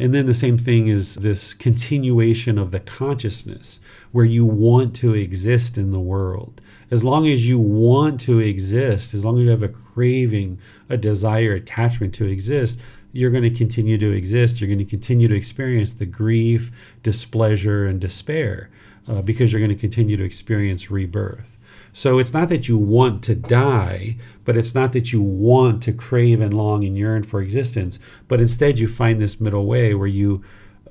And 0.00 0.14
then 0.14 0.24
the 0.24 0.32
same 0.32 0.56
thing 0.56 0.88
is 0.88 1.16
this 1.16 1.52
continuation 1.52 2.56
of 2.56 2.70
the 2.70 2.80
consciousness 2.80 3.80
where 4.12 4.24
you 4.24 4.46
want 4.46 4.96
to 4.96 5.12
exist 5.12 5.76
in 5.76 5.92
the 5.92 6.00
world. 6.00 6.62
As 6.90 7.04
long 7.04 7.28
as 7.28 7.46
you 7.46 7.58
want 7.58 8.18
to 8.22 8.38
exist, 8.38 9.12
as 9.12 9.26
long 9.26 9.36
as 9.36 9.44
you 9.44 9.50
have 9.50 9.62
a 9.62 9.68
craving, 9.68 10.58
a 10.88 10.96
desire, 10.96 11.52
attachment 11.52 12.14
to 12.14 12.24
exist, 12.24 12.80
you're 13.12 13.30
going 13.30 13.42
to 13.42 13.50
continue 13.50 13.98
to 13.98 14.10
exist. 14.10 14.58
You're 14.58 14.68
going 14.68 14.78
to 14.78 14.86
continue 14.86 15.28
to 15.28 15.34
experience 15.34 15.92
the 15.92 16.06
grief, 16.06 16.72
displeasure, 17.02 17.86
and 17.86 18.00
despair 18.00 18.70
uh, 19.06 19.20
because 19.20 19.52
you're 19.52 19.60
going 19.60 19.68
to 19.68 19.76
continue 19.76 20.16
to 20.16 20.24
experience 20.24 20.90
rebirth. 20.90 21.49
So 21.92 22.18
it's 22.18 22.32
not 22.32 22.48
that 22.50 22.68
you 22.68 22.78
want 22.78 23.22
to 23.24 23.34
die, 23.34 24.16
but 24.44 24.56
it's 24.56 24.74
not 24.74 24.92
that 24.92 25.12
you 25.12 25.20
want 25.20 25.82
to 25.84 25.92
crave 25.92 26.40
and 26.40 26.54
long 26.54 26.84
and 26.84 26.96
yearn 26.96 27.24
for 27.24 27.40
existence, 27.40 27.98
but 28.28 28.40
instead 28.40 28.78
you 28.78 28.86
find 28.86 29.20
this 29.20 29.40
middle 29.40 29.66
way 29.66 29.94
where 29.94 30.06
you 30.06 30.42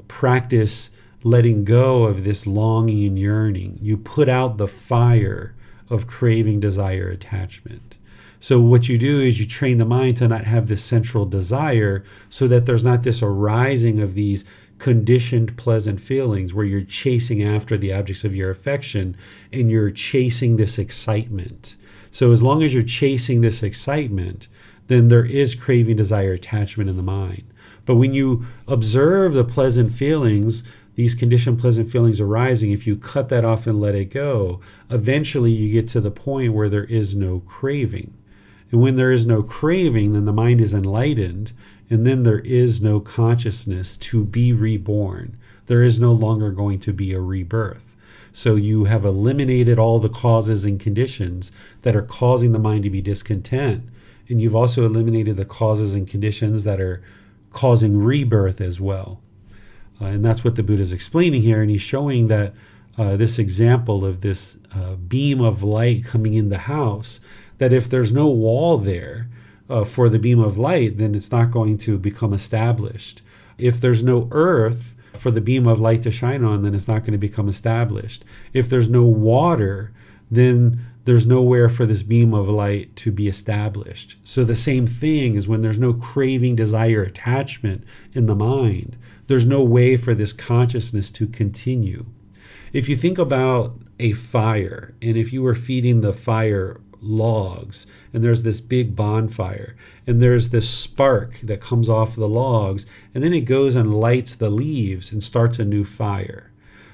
practice 0.08 0.90
letting 1.24 1.64
go 1.66 2.06
of 2.06 2.24
this 2.24 2.46
longing 2.46 3.06
and 3.06 3.20
yearning. 3.20 3.78
You 3.82 3.98
put 3.98 4.30
out 4.30 4.58
the 4.58 4.68
fire 4.68 5.56
of 5.90 6.08
craving, 6.08 6.60
desire, 6.60 7.10
attachment. 7.10 7.98
So, 8.42 8.60
what 8.62 8.88
you 8.88 8.98
do 8.98 9.20
is 9.20 9.40
you 9.40 9.46
train 9.46 9.80
the 9.80 9.86
mind 9.86 10.18
to 10.18 10.28
not 10.28 10.46
have 10.46 10.68
this 10.68 10.84
sensual 10.84 11.26
desire 11.26 12.06
so 12.30 12.48
that 12.48 12.66
there's 12.66 12.86
not 12.86 13.04
this 13.04 13.22
arising 13.22 14.00
of 14.00 14.14
these 14.14 14.46
conditioned 14.80 15.56
pleasant 15.58 16.02
feelings 16.02 16.54
where 16.54 16.66
you're 16.66 16.82
chasing 16.82 17.44
after 17.44 17.78
the 17.78 17.94
objects 17.94 18.24
of 18.24 18.36
your 18.36 18.50
affection 18.50 19.16
and 19.54 19.70
you're 19.70 19.92
chasing 19.92 20.58
this 20.58 20.80
excitement. 20.80 21.76
So 22.12 22.32
as 22.32 22.42
long 22.42 22.64
as 22.64 22.74
you're 22.74 22.84
chasing 22.84 23.42
this 23.42 23.62
excitement, 23.62 24.48
then 24.88 25.10
there 25.10 25.26
is 25.26 25.54
craving, 25.54 25.98
desire, 25.98 26.34
attachment 26.34 26.90
in 26.90 26.98
the 26.98 27.04
mind. 27.04 27.44
But 27.86 27.96
when 27.96 28.14
you 28.14 28.46
observe 28.68 29.34
the 29.34 29.44
pleasant 29.44 29.94
feelings, 29.94 30.64
these 30.96 31.14
conditioned 31.16 31.60
pleasant 31.60 31.92
feelings 31.92 32.20
arising, 32.20 32.72
if 32.72 32.88
you 32.88 32.98
cut 32.98 33.30
that 33.30 33.46
off 33.46 33.68
and 33.68 33.80
let 33.80 33.96
it 33.96 34.06
go, 34.06 34.60
eventually 34.90 35.52
you 35.52 35.72
get 35.72 35.88
to 35.90 36.02
the 36.02 36.12
point 36.12 36.54
where 36.54 36.70
there 36.70 36.86
is 36.86 37.16
no 37.16 37.42
craving. 37.42 38.14
And 38.72 38.82
when 38.82 38.96
there 38.96 39.12
is 39.12 39.26
no 39.26 39.42
craving, 39.42 40.14
then 40.14 40.26
the 40.26 40.34
mind 40.34 40.62
is 40.62 40.74
enlightened 40.74 41.54
and 41.90 42.06
then 42.06 42.24
there 42.24 42.40
is 42.40 42.82
no 42.82 43.00
consciousness 43.00 43.98
to 43.98 44.24
be 44.24 44.54
reborn. 44.54 45.36
There 45.66 45.84
is 45.84 46.00
no 46.00 46.12
longer 46.12 46.52
going 46.52 46.80
to 46.82 46.94
be 46.94 47.14
a 47.14 47.20
rebirth. 47.20 47.96
So 48.32 48.56
you 48.56 48.86
have 48.86 49.06
eliminated 49.06 49.80
all 49.80 50.00
the 50.00 50.10
causes 50.10 50.66
and 50.66 50.80
conditions 50.80 51.52
that 51.82 51.96
are 51.96 52.04
causing 52.04 52.52
the 52.52 52.60
mind 52.60 52.84
to 52.84 52.90
be 52.90 53.02
discontent. 53.02 53.86
And 54.28 54.40
you've 54.40 54.56
also 54.56 54.86
eliminated 54.86 55.36
the 55.36 55.46
causes 55.46 55.96
and 55.96 56.08
conditions 56.08 56.64
that 56.64 56.80
are 56.80 57.02
causing 57.52 57.98
rebirth 57.98 58.62
as 58.62 58.80
well. 58.80 59.20
Uh, 60.00 60.06
and 60.06 60.24
that's 60.24 60.44
what 60.44 60.56
the 60.56 60.64
Buddha 60.64 60.84
is 60.84 60.94
explaining 60.94 61.42
here. 61.42 61.62
And 61.62 61.72
he's 61.72 61.82
showing 61.82 62.28
that 62.28 62.54
uh, 62.98 63.18
this 63.18 63.40
example 63.40 64.06
of 64.06 64.22
this 64.22 64.58
uh, 64.76 64.96
beam 64.96 65.42
of 65.42 65.64
light 65.64 66.06
coming 66.06 66.36
in 66.36 66.50
the 66.50 66.60
house, 66.60 67.20
that 67.60 67.72
if 67.72 67.90
there's 67.90 68.12
no 68.12 68.28
wall 68.28 68.78
there, 68.78 69.30
uh, 69.70 69.84
for 69.84 70.10
the 70.10 70.20
beam 70.20 70.40
of 70.40 70.58
light, 70.58 70.98
then 70.98 71.14
it's 71.14 71.32
not 71.32 71.52
going 71.52 71.78
to 71.78 71.98
become 71.98 72.34
established. 72.34 73.22
If 73.58 73.80
there's 73.80 74.02
no 74.02 74.28
earth 74.32 74.96
for 75.14 75.32
the 75.32 75.42
beam 75.42 75.68
of 75.68 75.80
light 75.80 76.02
to 76.04 76.12
shine 76.12 76.44
on, 76.44 76.64
then 76.64 76.74
it's 76.74 76.88
not 76.88 77.02
going 77.02 77.12
to 77.12 77.18
become 77.18 77.48
established. 77.48 78.24
If 78.54 78.70
there's 78.70 78.90
no 78.90 79.04
water, 79.04 79.92
then 80.32 80.86
there's 81.06 81.26
nowhere 81.26 81.70
for 81.70 81.86
this 81.86 82.04
beam 82.04 82.34
of 82.34 82.48
light 82.48 82.96
to 82.98 83.12
be 83.12 83.28
established. 83.28 84.18
So 84.24 84.44
the 84.44 84.56
same 84.56 84.88
thing 84.88 85.36
is 85.36 85.48
when 85.48 85.62
there's 85.62 85.80
no 85.80 85.94
craving, 85.94 86.56
desire, 86.56 87.04
attachment 87.04 87.84
in 88.14 88.26
the 88.26 88.36
mind, 88.36 88.98
there's 89.28 89.46
no 89.46 89.64
way 89.64 89.98
for 89.98 90.16
this 90.16 90.34
consciousness 90.34 91.12
to 91.12 91.28
continue. 91.28 92.06
If 92.74 92.88
you 92.88 92.96
think 92.96 93.18
about 93.18 93.80
a 94.00 94.14
fire, 94.14 94.96
and 95.02 95.18
if 95.18 95.34
you 95.34 95.44
were 95.44 95.56
feeding 95.56 96.02
the 96.02 96.14
fire 96.14 96.80
logs 97.02 97.86
and 98.14 98.24
there's 98.24 98.44
this 98.44 98.60
big 98.60 98.96
bonfire 98.96 99.76
and 100.06 100.22
there's 100.22 100.50
this 100.50 100.70
spark 100.70 101.40
that 101.42 101.62
comes 101.62 101.90
off 101.90 102.16
the 102.16 102.28
logs 102.28 102.86
and 103.14 103.24
then 103.24 103.34
it 103.34 103.42
goes 103.42 103.76
and 103.76 104.00
lights 104.00 104.36
the 104.36 104.50
leaves 104.50 105.12
and 105.12 105.24
starts 105.24 105.60
a 105.60 105.66
new 105.66 105.84
fire. 105.84 106.52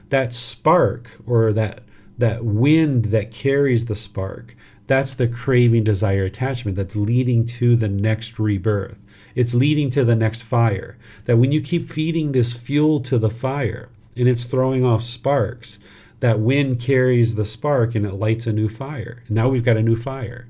That 0.10 0.34
spark 0.34 1.10
or 1.26 1.52
that 1.53 1.84
that 2.18 2.45
wind 2.45 3.06
that 3.06 3.32
carries 3.32 3.86
the 3.86 3.95
spark 3.95 4.56
that's 4.88 5.15
the 5.15 5.27
craving 5.27 5.84
desire 5.84 6.26
attachment 6.26 6.77
that's 6.77 6.95
leading 6.95 7.45
to 7.48 7.76
the 7.76 7.88
next 7.88 8.38
rebirth. 8.38 8.98
It's 9.34 9.53
leading 9.53 9.90
to 9.91 10.06
the 10.06 10.15
next 10.15 10.44
fire. 10.44 10.98
That 11.26 11.38
when 11.38 11.52
you 11.52 11.61
keep 11.61 11.90
feeding 11.90 12.32
this 12.32 12.53
fuel 12.53 12.99
to 13.02 13.18
the 13.18 13.30
fire 13.30 13.90
and 14.15 14.27
it's 14.27 14.44
throwing 14.44 14.86
off 14.86 15.03
sparks 15.03 15.80
that 16.26 16.39
wind 16.39 16.80
carries 16.80 17.35
the 17.35 17.45
spark 17.45 17.93
and 17.93 18.03
it 18.03 18.15
lights 18.15 18.47
a 18.47 18.52
new 18.52 18.68
fire. 18.68 19.22
Now 19.30 19.47
we've 19.47 19.64
got 19.64 19.77
a 19.77 19.84
new 19.84 19.95
fire. 19.95 20.47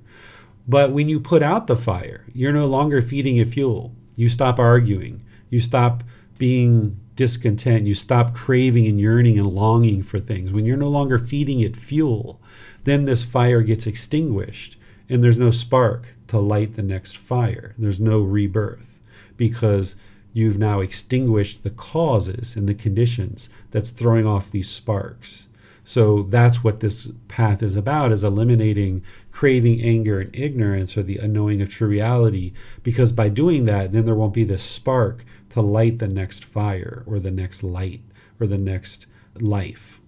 But 0.66 0.94
when 0.94 1.10
you 1.10 1.20
put 1.20 1.44
out 1.44 1.68
the 1.68 1.76
fire, 1.76 2.24
you're 2.34 2.54
no 2.54 2.66
longer 2.66 3.02
feeding 3.02 3.36
it 3.36 3.50
fuel. 3.50 3.94
You 4.16 4.30
stop 4.30 4.58
arguing. 4.58 5.22
You 5.50 5.60
stop 5.60 6.02
being 6.38 6.98
discontent. 7.18 7.88
You 7.88 7.94
stop 7.94 8.34
craving 8.34 8.88
and 8.88 9.02
yearning 9.02 9.38
and 9.38 9.50
longing 9.50 10.02
for 10.02 10.18
things. 10.18 10.54
When 10.54 10.64
you're 10.64 10.78
no 10.78 10.88
longer 10.88 11.20
feeding 11.20 11.60
it 11.60 11.76
fuel, 11.76 12.40
then 12.86 13.04
this 13.04 13.26
fire 13.26 13.62
gets 13.62 13.86
extinguished 13.86 14.78
and 15.10 15.22
there's 15.22 15.38
no 15.38 15.52
spark 15.52 16.16
to 16.28 16.40
light 16.40 16.76
the 16.76 16.84
next 16.84 17.18
fire. 17.18 17.76
There's 17.78 18.00
no 18.00 18.22
rebirth 18.22 18.98
because 19.36 19.98
you've 20.32 20.58
now 20.58 20.80
extinguished 20.80 21.64
the 21.64 21.70
causes 21.70 22.56
and 22.56 22.66
the 22.66 22.76
conditions 22.76 23.50
that's 23.72 23.90
throwing 23.90 24.26
off 24.26 24.50
these 24.50 24.70
sparks. 24.70 25.50
So 25.88 26.24
that's 26.24 26.64
what 26.64 26.80
this 26.80 27.12
path 27.28 27.62
is 27.62 27.76
about 27.76 28.12
is 28.12 28.24
eliminating 28.24 29.04
craving, 29.32 29.84
anger, 29.84 30.20
and 30.20 30.36
ignorance 30.36 30.98
or 30.98 31.04
the 31.04 31.20
unknowing 31.20 31.62
of 31.62 31.70
true 31.70 31.88
reality. 31.88 32.54
Because 32.82 33.12
by 33.12 33.30
doing 33.30 33.66
that, 33.66 33.94
then 33.94 34.06
there 34.06 34.16
won't 34.16 34.34
be 34.34 34.44
this 34.44 34.64
spark 34.64 35.24
to 35.52 35.62
light 35.62 36.00
the 36.00 36.08
next 36.08 36.44
fire 36.44 37.04
or 37.06 37.20
the 37.20 37.30
next 37.30 37.62
light 37.62 38.02
or 38.40 38.48
the 38.48 38.58
next 38.58 39.06
life. 39.40 40.02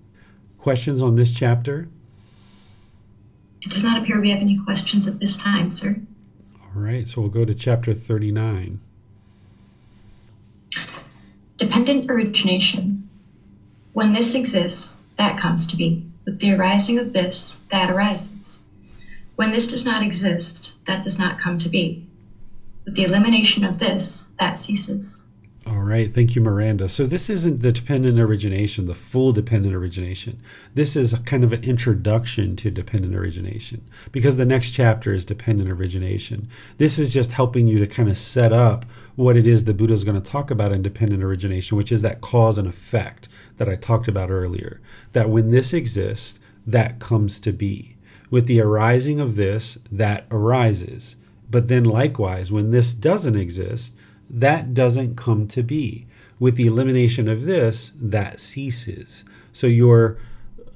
Questions 0.58 1.04
on 1.04 1.16
this 1.16 1.32
chapter? 1.32 1.88
It 3.62 3.70
does 3.70 3.84
not 3.84 4.02
appear 4.02 4.20
we 4.20 4.32
have 4.32 4.42
any 4.42 4.58
questions 4.58 5.08
at 5.08 5.20
this 5.20 5.38
time, 5.38 5.70
sir. 5.70 6.02
All 6.60 6.82
right, 6.82 7.08
so 7.08 7.22
we'll 7.22 7.30
go 7.30 7.46
to 7.46 7.54
chapter 7.54 7.94
39. 7.94 8.80
Dependent 11.58 12.10
origination. 12.10 13.08
When 13.94 14.14
this 14.14 14.34
exists, 14.34 15.02
that 15.18 15.38
comes 15.38 15.68
to 15.68 15.76
be. 15.76 16.04
With 16.26 16.40
the 16.40 16.54
arising 16.54 16.98
of 16.98 17.14
this, 17.14 17.58
that 17.72 17.90
arises. 17.90 18.60
When 19.36 19.52
this 19.52 19.68
does 19.68 19.86
not 19.86 20.02
exist, 20.02 20.74
that 20.88 21.04
does 21.04 21.20
not 21.20 21.40
come 21.40 21.60
to 21.60 21.70
be. 21.70 22.06
With 22.86 22.96
the 22.96 23.04
elimination 23.04 23.64
of 23.64 23.78
this, 23.78 24.32
that 24.40 24.58
ceases. 24.58 25.27
All 25.70 25.84
right. 25.84 26.14
Thank 26.14 26.34
you, 26.34 26.42
Miranda. 26.42 26.88
So, 26.88 27.06
this 27.06 27.30
isn't 27.30 27.62
the 27.62 27.74
dependent 27.74 28.18
origination, 28.20 28.86
the 28.86 28.96
full 28.96 29.34
dependent 29.34 29.76
origination. 29.76 30.40
This 30.76 30.96
is 30.96 31.14
kind 31.26 31.44
of 31.44 31.52
an 31.52 31.66
introduction 31.66 32.56
to 32.58 32.72
dependent 32.72 33.14
origination 33.14 33.86
because 34.14 34.38
the 34.38 34.46
next 34.46 34.72
chapter 34.72 35.14
is 35.14 35.26
dependent 35.26 35.70
origination. 35.70 36.48
This 36.78 36.98
is 36.98 37.12
just 37.12 37.34
helping 37.34 37.68
you 37.68 37.80
to 37.80 37.88
kind 37.88 38.08
of 38.08 38.18
set 38.18 38.54
up 38.54 38.86
what 39.18 39.36
it 39.36 39.46
is 39.46 39.66
the 39.66 39.74
Buddha 39.74 39.94
is 39.94 40.06
going 40.06 40.22
to 40.22 40.32
talk 40.32 40.52
about 40.52 40.72
in 40.72 40.82
dependent 40.82 41.22
origination, 41.22 41.76
which 41.76 41.92
is 41.92 42.02
that 42.02 42.22
cause 42.22 42.58
and 42.58 42.68
effect 42.68 43.28
that 43.58 43.68
I 43.68 43.76
talked 43.76 44.08
about 44.08 44.32
earlier. 44.32 44.80
That 45.12 45.30
when 45.30 45.52
this 45.52 45.74
exists, 45.74 46.40
that 46.66 47.00
comes 47.00 47.42
to 47.42 47.52
be. 47.52 47.98
With 48.30 48.48
the 48.48 48.62
arising 48.62 49.20
of 49.20 49.36
this, 49.36 49.78
that 49.92 50.28
arises. 50.32 51.18
But 51.50 51.68
then, 51.68 51.84
likewise, 51.84 52.54
when 52.54 52.72
this 52.72 52.94
doesn't 52.94 53.36
exist, 53.36 53.94
that 54.30 54.74
doesn't 54.74 55.16
come 55.16 55.48
to 55.50 55.64
be. 55.64 56.08
With 56.40 56.56
the 56.56 56.68
elimination 56.68 57.28
of 57.28 57.46
this, 57.46 57.94
that 58.00 58.40
ceases. 58.40 59.24
So 59.54 59.66
you're 59.68 60.18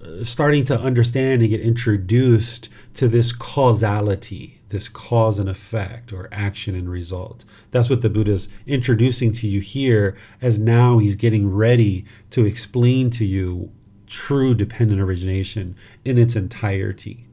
uh, 0.03 0.23
starting 0.23 0.64
to 0.65 0.80
understand 0.80 1.41
and 1.41 1.49
get 1.49 1.61
introduced 1.61 2.69
to 2.95 3.07
this 3.07 3.32
causality 3.32 4.61
this 4.72 4.88
cause 4.88 5.38
and 5.38 5.49
effect 5.49 6.11
or 6.11 6.28
action 6.32 6.76
and 6.76 6.90
result. 6.90 7.45
That's 7.72 7.90
what 7.90 8.02
the 8.02 8.10
Buddha 8.10 8.32
is 8.32 8.49
introducing 8.65 9.32
to 9.34 9.48
you 9.48 9.60
here, 9.60 10.15
as 10.41 10.57
now 10.57 10.98
he's 10.98 11.15
getting 11.15 11.53
ready 11.53 12.06
to 12.32 12.45
explain 12.45 13.10
to 13.11 13.26
you 13.26 13.72
true 14.07 14.56
dependent 14.56 14.99
origination 14.99 15.76
in 16.03 16.18
its 16.18 16.36
entirety. 16.36 17.28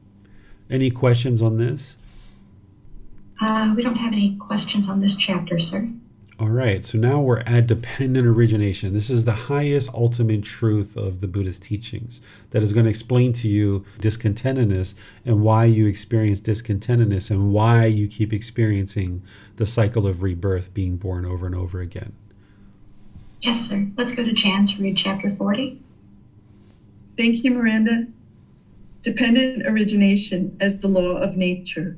Any 0.69 0.91
questions 0.91 1.41
on 1.41 1.57
this? 1.57 1.97
Uh, 3.41 3.73
we 3.75 3.83
don't 3.83 3.95
have 3.95 4.13
any 4.13 4.35
questions 4.35 4.89
on 4.89 4.99
this 4.99 5.15
chapter, 5.15 5.59
sir. 5.59 5.87
All 6.39 6.47
right, 6.47 6.85
so 6.85 6.97
now 6.97 7.19
we're 7.19 7.39
at 7.39 7.67
dependent 7.67 8.25
origination. 8.25 8.93
This 8.93 9.09
is 9.09 9.25
the 9.25 9.33
highest 9.33 9.89
ultimate 9.93 10.41
truth 10.41 10.95
of 10.95 11.19
the 11.19 11.27
Buddhist 11.27 11.63
teachings 11.63 12.21
that 12.51 12.63
is 12.63 12.71
going 12.71 12.85
to 12.85 12.89
explain 12.89 13.33
to 13.33 13.49
you 13.49 13.83
discontentedness 13.99 14.93
and 15.25 15.41
why 15.41 15.65
you 15.65 15.85
experience 15.85 16.39
discontentedness 16.39 17.29
and 17.29 17.51
why 17.51 17.87
you 17.87 18.07
keep 18.07 18.31
experiencing 18.31 19.21
the 19.57 19.65
cycle 19.65 20.07
of 20.07 20.23
rebirth 20.23 20.73
being 20.73 20.95
born 20.95 21.25
over 21.25 21.45
and 21.45 21.55
over 21.55 21.81
again. 21.81 22.13
Yes, 23.41 23.67
sir. 23.67 23.89
Let's 23.97 24.13
go 24.13 24.23
to 24.23 24.31
Jan 24.31 24.65
to 24.67 24.81
read 24.81 24.95
chapter 24.95 25.35
40. 25.35 25.81
Thank 27.17 27.43
you, 27.43 27.51
Miranda. 27.51 28.07
Dependent 29.01 29.67
origination 29.67 30.55
as 30.61 30.79
the 30.79 30.87
law 30.87 31.17
of 31.17 31.35
nature. 31.35 31.97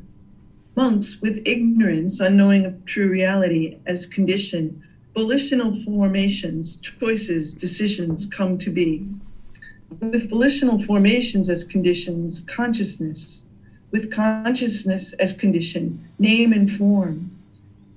Monks 0.76 1.19
with 1.19 1.41
ignorance, 1.45 2.22
unknowing 2.22 2.65
of 2.65 2.85
true 2.85 3.10
reality 3.10 3.77
as 3.85 4.06
condition, 4.06 4.81
volitional 5.14 5.76
formations, 5.84 6.77
choices, 6.77 7.53
decisions 7.53 8.26
come 8.26 8.57
to 8.57 8.69
be. 8.69 9.06
With 9.99 10.30
volitional 10.30 10.80
formations 10.80 11.49
as 11.49 11.65
conditions, 11.65 12.41
consciousness. 12.48 13.41
With 13.91 14.11
consciousness 14.11 15.11
as 15.14 15.34
condition, 15.34 16.07
name 16.19 16.53
and 16.53 16.72
form. 16.72 17.30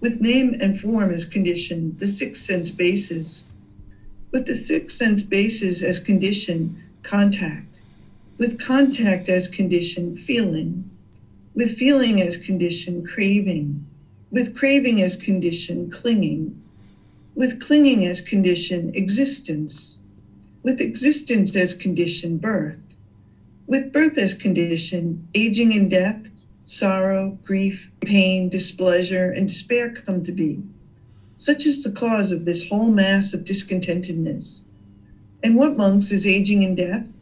With 0.01 0.21
name 0.21 0.57
and 0.61 0.79
form 0.79 1.15
as 1.15 1.25
condition, 1.25 1.97
the 1.99 2.09
six 2.09 2.41
sense 2.41 2.73
bases. 2.73 3.45
With 4.33 4.47
the 4.47 4.55
six 4.57 4.95
sense 4.95 5.23
bases 5.23 5.81
as 5.85 6.01
condition, 6.01 6.83
contact. 7.05 7.81
With 8.39 8.59
contact 8.59 9.29
as 9.29 9.47
condition, 9.47 10.17
feeling 10.17 10.91
with 11.55 11.77
feeling 11.77 12.21
as 12.21 12.37
condition, 12.37 13.07
craving, 13.07 13.87
with 14.31 14.57
craving 14.57 15.01
as 15.03 15.17
condition, 15.17 15.91
clinging, 15.91 16.61
with 17.35 17.61
clinging 17.61 18.07
as 18.07 18.21
condition, 18.21 18.93
existence, 18.95 19.99
with 20.63 20.81
existence 20.81 21.55
as 21.55 21.75
condition, 21.75 22.39
birth, 22.39 22.79
with 23.67 23.93
birth 23.93 24.19
as 24.19 24.35
condition, 24.35 25.27
aging 25.35 25.73
and 25.73 25.91
death, 25.91 26.29
sorrow, 26.65 27.39
grief, 27.45 27.91
pain, 28.01 28.49
displeasure, 28.49 29.31
and 29.31 29.47
despair 29.47 29.93
come 29.93 30.23
to 30.25 30.33
be. 30.33 30.63
Such 31.37 31.67
is 31.67 31.83
the 31.83 31.93
cause 31.93 32.31
of 32.33 32.45
this 32.45 32.69
whole 32.69 32.91
mass 32.91 33.33
of 33.33 33.45
discontentedness. 33.45 34.65
And 35.43 35.57
what 35.57 35.77
monks 35.77 36.11
is 36.11 36.27
aging 36.27 36.65
and 36.65 36.77
death? 36.77 37.14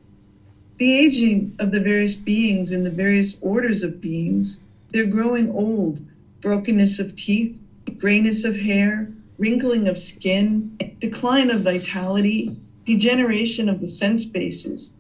The 0.82 0.98
aging 0.98 1.54
of 1.60 1.70
the 1.70 1.78
various 1.78 2.16
beings 2.16 2.72
in 2.72 2.82
the 2.82 2.90
various 2.90 3.36
orders 3.40 3.84
of 3.84 4.00
beings, 4.00 4.59
they're 4.90 5.04
growing 5.04 5.48
old, 5.52 6.04
brokenness 6.40 6.98
of 6.98 7.14
teeth, 7.14 7.56
grayness 7.98 8.42
of 8.42 8.56
hair, 8.56 9.09
wrinkling 9.38 9.86
of 9.86 9.96
skin, 9.96 10.76
decline 10.98 11.50
of 11.50 11.60
vitality, 11.60 12.56
degeneration 12.84 13.68
of 13.68 13.80
the 13.80 13.86
sense 13.86 14.24
bases. 14.24 14.90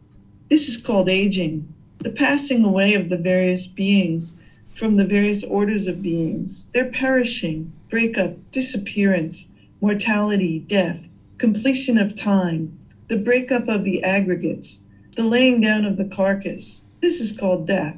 This 0.48 0.68
is 0.68 0.76
called 0.76 1.08
aging, 1.08 1.66
the 1.98 2.10
passing 2.10 2.64
away 2.64 2.94
of 2.94 3.08
the 3.08 3.16
various 3.16 3.66
beings 3.66 4.34
from 4.76 4.94
the 4.94 5.04
various 5.04 5.42
orders 5.42 5.88
of 5.88 6.00
beings, 6.00 6.64
their 6.72 6.92
perishing, 6.92 7.72
breakup, 7.88 8.36
disappearance, 8.52 9.46
mortality, 9.80 10.60
death, 10.60 11.08
completion 11.38 11.98
of 11.98 12.14
time, 12.14 12.78
the 13.08 13.16
breakup 13.16 13.66
of 13.66 13.82
the 13.82 14.00
aggregates, 14.04 14.78
the 15.16 15.24
laying 15.24 15.60
down 15.60 15.84
of 15.84 15.96
the 15.96 16.06
carcass. 16.06 16.84
This 17.00 17.20
is 17.20 17.32
called 17.32 17.66
death. 17.66 17.96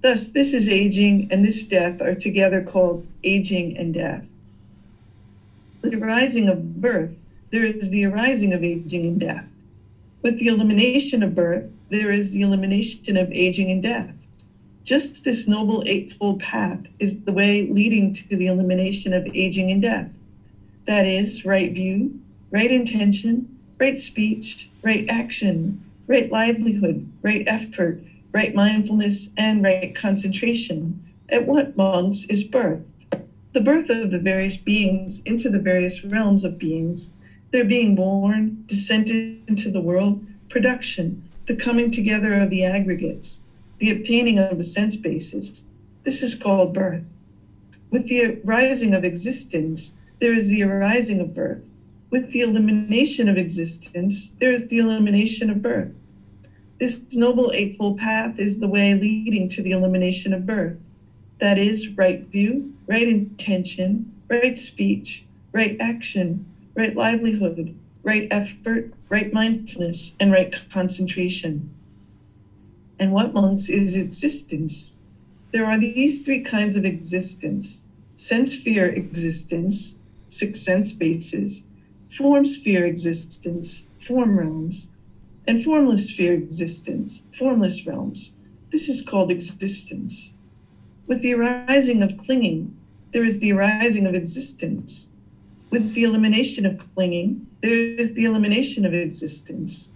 Thus, 0.00 0.28
this 0.28 0.52
is 0.52 0.68
aging 0.68 1.28
and 1.30 1.44
this 1.44 1.64
death 1.64 2.02
are 2.02 2.14
together 2.14 2.62
called 2.62 3.06
aging 3.22 3.76
and 3.76 3.94
death. 3.94 4.30
With 5.80 5.92
the 5.92 6.02
arising 6.02 6.48
of 6.48 6.80
birth, 6.80 7.24
there 7.50 7.64
is 7.64 7.90
the 7.90 8.06
arising 8.06 8.52
of 8.52 8.64
aging 8.64 9.06
and 9.06 9.20
death. 9.20 9.48
With 10.22 10.38
the 10.38 10.48
elimination 10.48 11.22
of 11.22 11.34
birth, 11.34 11.70
there 11.90 12.10
is 12.10 12.32
the 12.32 12.42
elimination 12.42 13.16
of 13.16 13.30
aging 13.30 13.70
and 13.70 13.82
death. 13.82 14.14
Just 14.82 15.24
this 15.24 15.46
noble 15.46 15.84
eightfold 15.86 16.40
path 16.40 16.80
is 16.98 17.20
the 17.20 17.32
way 17.32 17.68
leading 17.68 18.12
to 18.14 18.36
the 18.36 18.46
elimination 18.46 19.12
of 19.12 19.26
aging 19.28 19.70
and 19.70 19.80
death. 19.80 20.18
That 20.86 21.06
is, 21.06 21.44
right 21.44 21.72
view, 21.72 22.20
right 22.50 22.70
intention, 22.70 23.53
right 23.78 23.98
speech, 23.98 24.70
right 24.82 25.06
action, 25.08 25.82
right 26.06 26.30
livelihood, 26.30 27.10
right 27.22 27.44
effort, 27.46 28.00
right 28.32 28.54
mindfulness, 28.54 29.28
and 29.36 29.62
right 29.62 29.94
concentration. 29.94 31.02
At 31.28 31.46
what, 31.46 31.76
monks, 31.76 32.24
is 32.24 32.44
birth? 32.44 32.82
The 33.52 33.60
birth 33.60 33.88
of 33.88 34.10
the 34.10 34.18
various 34.18 34.56
beings 34.56 35.20
into 35.24 35.48
the 35.48 35.60
various 35.60 36.04
realms 36.04 36.44
of 36.44 36.58
beings, 36.58 37.08
their 37.52 37.64
being 37.64 37.94
born, 37.94 38.64
descended 38.66 39.40
into 39.46 39.70
the 39.70 39.80
world, 39.80 40.26
production, 40.48 41.28
the 41.46 41.54
coming 41.54 41.90
together 41.90 42.34
of 42.34 42.50
the 42.50 42.64
aggregates, 42.64 43.40
the 43.78 43.90
obtaining 43.90 44.38
of 44.38 44.58
the 44.58 44.64
sense 44.64 44.96
bases. 44.96 45.62
This 46.02 46.22
is 46.22 46.34
called 46.34 46.74
birth. 46.74 47.04
With 47.90 48.08
the 48.08 48.40
arising 48.44 48.92
of 48.92 49.04
existence, 49.04 49.92
there 50.18 50.32
is 50.32 50.48
the 50.48 50.62
arising 50.62 51.20
of 51.20 51.34
birth. 51.34 51.64
With 52.14 52.30
the 52.30 52.42
elimination 52.42 53.28
of 53.28 53.36
existence, 53.36 54.30
there 54.38 54.52
is 54.52 54.68
the 54.68 54.78
elimination 54.78 55.50
of 55.50 55.60
birth. 55.60 55.92
This 56.78 57.00
noble 57.12 57.50
eightfold 57.52 57.98
path 57.98 58.38
is 58.38 58.60
the 58.60 58.68
way 58.68 58.94
leading 58.94 59.48
to 59.48 59.60
the 59.60 59.72
elimination 59.72 60.32
of 60.32 60.46
birth. 60.46 60.78
That 61.40 61.58
is, 61.58 61.88
right 61.88 62.20
view, 62.28 62.72
right 62.86 63.08
intention, 63.08 64.12
right 64.28 64.56
speech, 64.56 65.24
right 65.50 65.76
action, 65.80 66.46
right 66.76 66.94
livelihood, 66.94 67.76
right 68.04 68.28
effort, 68.30 68.92
right 69.08 69.32
mindfulness, 69.32 70.12
and 70.20 70.30
right 70.30 70.54
concentration. 70.70 71.68
And 73.00 73.10
what, 73.10 73.34
monks, 73.34 73.68
is 73.68 73.96
existence? 73.96 74.92
There 75.50 75.66
are 75.66 75.80
these 75.80 76.20
three 76.20 76.42
kinds 76.42 76.76
of 76.76 76.84
existence 76.84 77.82
sense 78.14 78.52
sphere 78.52 78.86
existence, 78.90 79.96
six 80.28 80.60
sense 80.60 80.92
bases, 80.92 81.64
form 82.16 82.44
sphere 82.44 82.86
existence, 82.86 83.84
form 83.98 84.38
realms, 84.38 84.86
and 85.48 85.64
formless 85.64 86.08
sphere 86.08 86.32
existence, 86.32 87.22
formless 87.36 87.86
realms. 87.86 88.30
This 88.70 88.88
is 88.88 89.02
called 89.02 89.30
existence. 89.30 90.32
With 91.06 91.22
the 91.22 91.34
arising 91.34 92.02
of 92.02 92.16
clinging, 92.16 92.76
there 93.12 93.24
is 93.24 93.40
the 93.40 93.52
arising 93.52 94.06
of 94.06 94.14
existence. 94.14 95.08
With 95.70 95.92
the 95.94 96.04
elimination 96.04 96.64
of 96.66 96.80
clinging, 96.94 97.46
there 97.62 97.76
is 97.76 98.14
the 98.14 98.24
elimination 98.24 98.84
of 98.84 98.94
existence. 98.94 99.88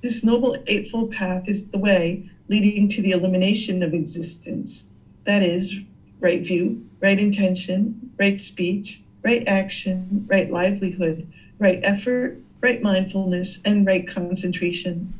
This 0.00 0.24
noble 0.24 0.56
eightfold 0.68 1.12
path 1.12 1.48
is 1.48 1.68
the 1.68 1.78
way 1.78 2.30
leading 2.48 2.88
to 2.88 3.02
the 3.02 3.10
elimination 3.10 3.82
of 3.82 3.92
existence. 3.92 4.84
That 5.24 5.42
is, 5.42 5.74
right 6.20 6.40
view, 6.40 6.86
right 7.00 7.20
intention, 7.20 8.10
right 8.18 8.40
speech, 8.40 9.02
right 9.22 9.46
action, 9.46 10.24
right 10.28 10.48
livelihood, 10.50 11.30
right 11.58 11.80
effort, 11.82 12.38
right 12.60 12.82
mindfulness, 12.82 13.58
and 13.64 13.86
right 13.86 14.06
concentration. 14.06 15.12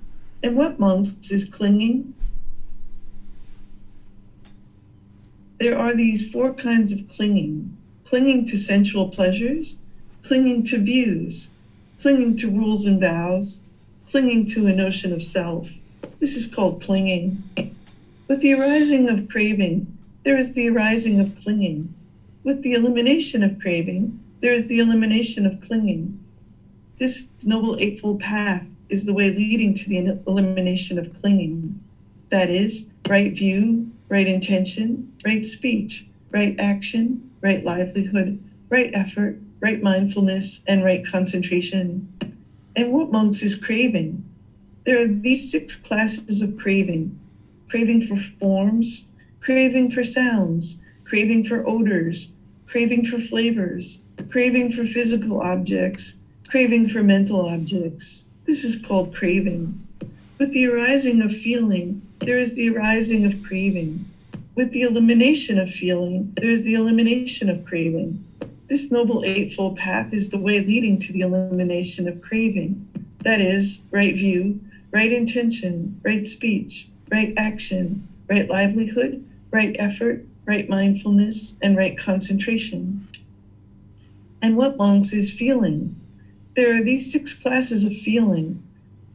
And 0.43 0.57
what 0.57 0.79
monks 0.79 1.31
is 1.31 1.45
clinging? 1.45 2.15
There 5.59 5.77
are 5.77 5.95
these 5.95 6.31
four 6.31 6.53
kinds 6.55 6.93
of 6.93 7.09
clinging 7.09 7.77
clinging 8.09 8.47
to 8.47 8.57
sensual 8.57 9.11
pleasures, 9.11 9.77
clinging 10.23 10.63
to 10.63 10.79
views, 10.79 11.49
clinging 12.01 12.35
to 12.37 12.51
rules 12.51 12.87
and 12.87 13.01
vows, 13.01 13.61
clinging 14.11 14.47
to 14.47 14.67
a 14.67 14.73
notion 14.73 15.13
of 15.13 15.23
self. 15.23 15.71
This 16.19 16.35
is 16.35 16.47
called 16.47 16.83
clinging. 16.83 17.43
With 18.27 18.41
the 18.41 18.55
arising 18.55 19.11
of 19.11 19.29
craving, 19.29 19.99
there 20.23 20.39
is 20.39 20.55
the 20.55 20.71
arising 20.71 21.21
of 21.21 21.37
clinging. 21.43 21.95
With 22.45 22.63
the 22.63 22.73
elimination 22.73 23.43
of 23.43 23.61
craving, 23.61 24.19
there 24.41 24.53
is 24.53 24.69
the 24.69 24.79
elimination 24.79 25.45
of 25.45 25.61
clinging. 25.61 26.19
This 26.99 27.29
noble 27.45 27.77
eightfold 27.79 28.19
path 28.21 28.67
is 28.89 29.07
the 29.07 29.15
way 29.15 29.31
leading 29.31 29.73
to 29.75 29.89
the 29.89 30.21
elimination 30.27 30.99
of 30.99 31.15
clinging. 31.15 31.81
That 32.31 32.51
is, 32.51 32.87
right 33.09 33.33
view, 33.33 33.93
right 34.09 34.27
intention, 34.27 35.13
right 35.25 35.45
speech, 35.45 36.07
right 36.33 36.57
action, 36.59 37.31
right 37.41 37.65
livelihood, 37.65 38.43
right 38.69 38.91
effort, 38.95 39.39
right 39.61 39.81
mindfulness, 39.81 40.61
and 40.67 40.85
right 40.85 41.07
concentration. 41.07 42.13
And 42.75 42.93
what 42.93 43.13
monks 43.13 43.43
is 43.43 43.55
craving? 43.55 44.29
There 44.85 45.01
are 45.01 45.07
these 45.07 45.51
six 45.51 45.77
classes 45.77 46.43
of 46.43 46.59
craving 46.59 47.19
craving 47.69 48.01
for 48.01 48.17
forms, 48.17 49.05
craving 49.41 49.91
for 49.91 50.03
sounds, 50.03 50.77
craving 51.05 51.45
for 51.45 51.69
odors, 51.69 52.33
craving 52.67 53.05
for 53.05 53.19
flavors, 53.19 53.99
craving 54.31 54.73
for 54.73 54.85
physical 54.85 55.41
objects, 55.43 56.15
craving 56.49 56.89
for 56.89 57.03
mental 57.03 57.47
objects. 57.47 58.25
This 58.47 58.65
is 58.65 58.81
called 58.81 59.15
craving. 59.15 59.87
With 60.39 60.51
the 60.53 60.67
arising 60.67 61.21
of 61.21 61.31
feeling, 61.31 62.01
there 62.21 62.39
is 62.39 62.55
the 62.55 62.71
arising 62.71 63.27
of 63.27 63.43
craving. 63.43 64.07
With 64.55 64.71
the 64.71 64.81
elimination 64.83 65.59
of 65.59 65.69
feeling, 65.71 66.33
there 66.41 66.51
is 66.51 66.65
the 66.65 66.73
elimination 66.73 67.51
of 67.51 67.67
craving. 67.67 68.25
This 68.67 68.91
Noble 68.91 69.25
Eightfold 69.25 69.77
Path 69.77 70.15
is 70.15 70.31
the 70.31 70.39
way 70.39 70.61
leading 70.61 70.99
to 71.01 71.13
the 71.13 71.21
elimination 71.21 72.09
of 72.09 72.23
craving. 72.23 72.89
That 73.25 73.43
is, 73.43 73.83
right 73.91 74.15
view, 74.15 74.59
right 74.91 75.13
intention, 75.13 76.01
right 76.03 76.27
speech, 76.27 76.89
right 77.11 77.35
action, 77.37 78.09
right 78.27 78.49
livelihood, 78.49 79.23
right 79.51 79.77
effort, 79.79 80.25
right 80.47 80.67
mindfulness, 80.67 81.53
and 81.61 81.77
right 81.77 81.99
concentration. 81.99 83.07
And 84.41 84.57
what 84.57 84.79
monks 84.79 85.13
is 85.13 85.31
feeling? 85.31 85.95
There 86.59 86.75
are 86.75 86.83
these 86.83 87.13
six 87.13 87.35
classes 87.35 87.85
of 87.85 87.97
feeling 87.97 88.61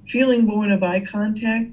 feeling 0.06 0.46
born 0.46 0.72
of 0.72 0.82
eye 0.82 1.02
contact, 1.02 1.72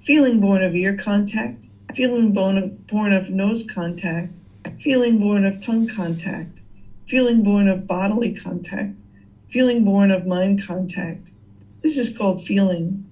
feeling 0.00 0.40
born 0.40 0.64
of 0.64 0.74
ear 0.74 0.96
contact, 0.96 1.68
feeling 1.94 2.32
born 2.32 2.58
of, 2.58 2.88
born 2.88 3.12
of 3.12 3.30
nose 3.30 3.62
contact, 3.62 4.32
feeling 4.80 5.20
born 5.20 5.44
of 5.44 5.60
tongue 5.60 5.86
contact, 5.86 6.58
feeling 7.06 7.44
born 7.44 7.68
of 7.68 7.86
bodily 7.86 8.34
contact, 8.34 8.96
feeling 9.48 9.84
born 9.84 10.10
of 10.10 10.26
mind 10.26 10.66
contact. 10.66 11.30
This 11.82 11.96
is 11.96 12.18
called 12.18 12.44
feeling. 12.44 13.08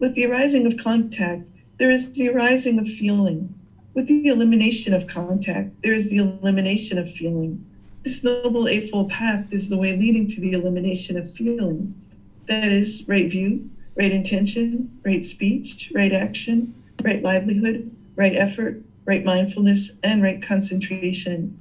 With 0.00 0.16
the 0.16 0.26
arising 0.26 0.66
of 0.66 0.76
contact, 0.76 1.44
there 1.78 1.92
is 1.92 2.10
the 2.10 2.28
arising 2.28 2.80
of 2.80 2.88
feeling. 2.88 3.54
With 3.94 4.08
the 4.08 4.26
elimination 4.26 4.92
of 4.92 5.06
contact, 5.06 5.80
there 5.80 5.92
is 5.92 6.10
the 6.10 6.16
elimination 6.16 6.98
of 6.98 7.08
feeling. 7.08 7.64
This 8.02 8.24
Noble 8.24 8.66
Eightfold 8.66 9.10
Path 9.10 9.52
is 9.52 9.68
the 9.68 9.76
way 9.76 9.96
leading 9.96 10.26
to 10.26 10.40
the 10.40 10.54
elimination 10.54 11.16
of 11.16 11.32
feeling. 11.32 11.94
That 12.48 12.72
is, 12.72 13.06
right 13.06 13.30
view, 13.30 13.70
right 13.96 14.10
intention, 14.10 14.98
right 15.04 15.24
speech, 15.24 15.92
right 15.94 16.12
action, 16.12 16.74
right 17.04 17.22
livelihood, 17.22 17.94
right 18.16 18.34
effort, 18.34 18.82
right 19.04 19.24
mindfulness, 19.24 19.92
and 20.02 20.20
right 20.20 20.42
concentration. 20.42 21.56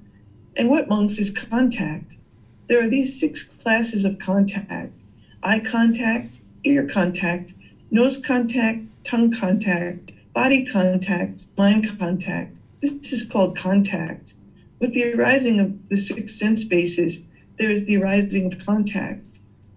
And 0.58 0.68
what 0.72 0.90
monks 0.90 1.20
is 1.20 1.30
contact? 1.30 2.18
There 2.66 2.84
are 2.84 2.88
these 2.88 3.20
six 3.20 3.44
classes 3.44 4.04
of 4.04 4.18
contact 4.18 5.04
eye 5.44 5.60
contact, 5.60 6.40
ear 6.64 6.88
contact, 6.88 7.54
nose 7.92 8.18
contact, 8.18 8.80
tongue 9.04 9.32
contact, 9.32 10.12
body 10.34 10.66
contact, 10.66 11.46
mind 11.56 12.00
contact. 12.00 12.58
This 12.82 13.14
is 13.14 13.22
called 13.24 13.56
contact. 13.56 14.34
With 14.82 14.94
the 14.94 15.14
arising 15.14 15.60
of 15.60 15.90
the 15.90 15.96
six 15.96 16.34
sense 16.34 16.64
bases, 16.64 17.22
there 17.58 17.70
is 17.70 17.86
the 17.86 17.98
arising 17.98 18.52
of 18.52 18.66
contact. 18.66 19.24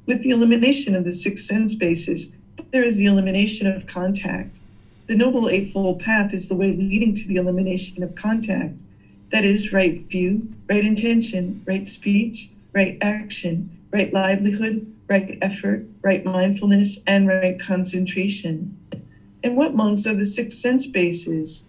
With 0.07 0.23
the 0.23 0.31
elimination 0.31 0.95
of 0.95 1.05
the 1.05 1.13
six 1.13 1.47
sense 1.47 1.75
bases, 1.75 2.29
there 2.71 2.83
is 2.83 2.97
the 2.97 3.05
elimination 3.05 3.67
of 3.67 3.87
contact. 3.87 4.57
The 5.07 5.15
Noble 5.15 5.51
Eightfold 5.51 6.01
Path 6.01 6.33
is 6.33 6.49
the 6.49 6.55
way 6.55 6.73
leading 6.73 7.15
to 7.17 7.29
the 7.29 7.37
elimination 7.37 8.03
of 8.03 8.15
contact. 8.15 8.81
That 9.31 9.45
is, 9.45 9.75
right 9.75 10.01
view, 10.07 10.49
right 10.71 10.83
intention, 10.83 11.63
right 11.67 11.87
speech, 11.87 12.49
right 12.73 12.97
action, 13.03 13.79
right 13.91 14.11
livelihood, 14.11 14.91
right 15.07 15.37
effort, 15.43 15.85
right 16.01 16.25
mindfulness, 16.25 16.99
and 17.07 17.29
right 17.29 17.61
concentration. 17.61 18.79
And 19.43 19.55
what 19.55 19.75
monks 19.75 20.07
are 20.07 20.15
the 20.15 20.25
six 20.25 20.57
sense 20.57 20.87
bases? 20.87 21.65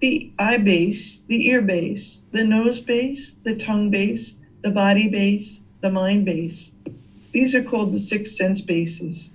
The 0.00 0.32
eye 0.38 0.56
base, 0.56 1.20
the 1.26 1.46
ear 1.48 1.60
base, 1.60 2.22
the 2.32 2.42
nose 2.42 2.80
base, 2.80 3.36
the 3.44 3.54
tongue 3.54 3.90
base, 3.90 4.34
the 4.62 4.70
body 4.70 5.08
base, 5.08 5.60
the 5.82 5.90
mind 5.90 6.24
base. 6.24 6.72
These 7.32 7.54
are 7.54 7.62
called 7.62 7.92
the 7.92 7.98
six 7.98 8.36
sense 8.36 8.60
bases. 8.60 9.30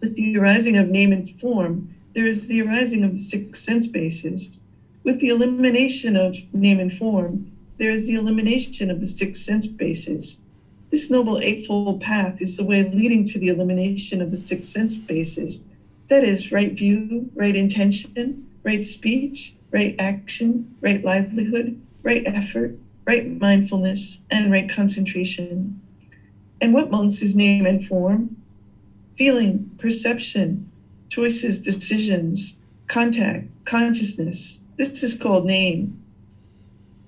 With 0.00 0.14
the 0.14 0.36
arising 0.38 0.76
of 0.76 0.88
name 0.88 1.12
and 1.12 1.28
form, 1.38 1.94
there 2.14 2.26
is 2.26 2.48
the 2.48 2.62
arising 2.62 3.04
of 3.04 3.12
the 3.12 3.18
six 3.18 3.60
sense 3.60 3.86
bases. 3.86 4.58
With 5.04 5.20
the 5.20 5.28
elimination 5.28 6.16
of 6.16 6.36
name 6.54 6.80
and 6.80 6.92
form, 6.92 7.52
there 7.78 7.90
is 7.90 8.06
the 8.06 8.14
elimination 8.14 8.90
of 8.90 9.00
the 9.00 9.06
six 9.06 9.40
sense 9.40 9.66
bases. 9.66 10.38
This 10.90 11.10
Noble 11.10 11.40
Eightfold 11.40 12.00
Path 12.00 12.40
is 12.40 12.56
the 12.56 12.64
way 12.64 12.88
leading 12.88 13.26
to 13.26 13.38
the 13.38 13.48
elimination 13.48 14.22
of 14.22 14.30
the 14.30 14.36
six 14.36 14.66
sense 14.66 14.94
bases. 14.94 15.60
That 16.08 16.24
is, 16.24 16.52
right 16.52 16.72
view, 16.72 17.30
right 17.34 17.54
intention, 17.54 18.45
right 18.66 18.84
speech, 18.84 19.54
right 19.70 19.94
action, 19.98 20.76
right 20.80 21.02
livelihood, 21.04 21.80
right 22.02 22.24
effort, 22.26 22.76
right 23.06 23.40
mindfulness, 23.40 24.18
and 24.28 24.50
right 24.50 24.68
concentration. 24.68 25.80
And 26.60 26.74
what 26.74 26.90
monks 26.90 27.22
is 27.22 27.36
name 27.36 27.64
and 27.64 27.86
form? 27.86 28.36
Feeling, 29.14 29.70
perception, 29.78 30.70
choices, 31.08 31.60
decisions, 31.60 32.56
contact, 32.88 33.64
consciousness. 33.64 34.58
This 34.76 35.02
is 35.04 35.14
called 35.14 35.46
name. 35.46 36.02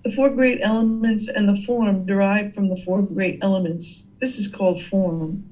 The 0.05 0.13
four 0.13 0.31
great 0.31 0.61
elements 0.63 1.27
and 1.27 1.49
the 1.49 1.61
form 1.61 2.07
derive 2.07 2.55
from 2.55 2.69
the 2.69 2.77
four 2.77 3.03
great 3.03 3.41
elements. 3.43 4.05
This 4.21 4.39
is 4.39 4.47
called 4.47 4.81
form. 4.81 5.45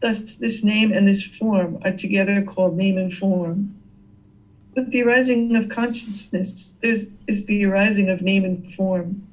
Thus, 0.00 0.36
this 0.36 0.64
name 0.64 0.90
and 0.92 1.06
this 1.06 1.22
form 1.22 1.78
are 1.84 1.92
together 1.92 2.42
called 2.42 2.78
name 2.78 2.96
and 2.96 3.12
form. 3.12 3.76
With 4.74 4.92
the 4.92 5.02
arising 5.02 5.56
of 5.56 5.68
consciousness, 5.68 6.74
there 6.80 6.92
is 6.92 7.46
the 7.46 7.64
arising 7.64 8.08
of 8.08 8.22
name 8.22 8.44
and 8.44 8.72
form. 8.74 9.26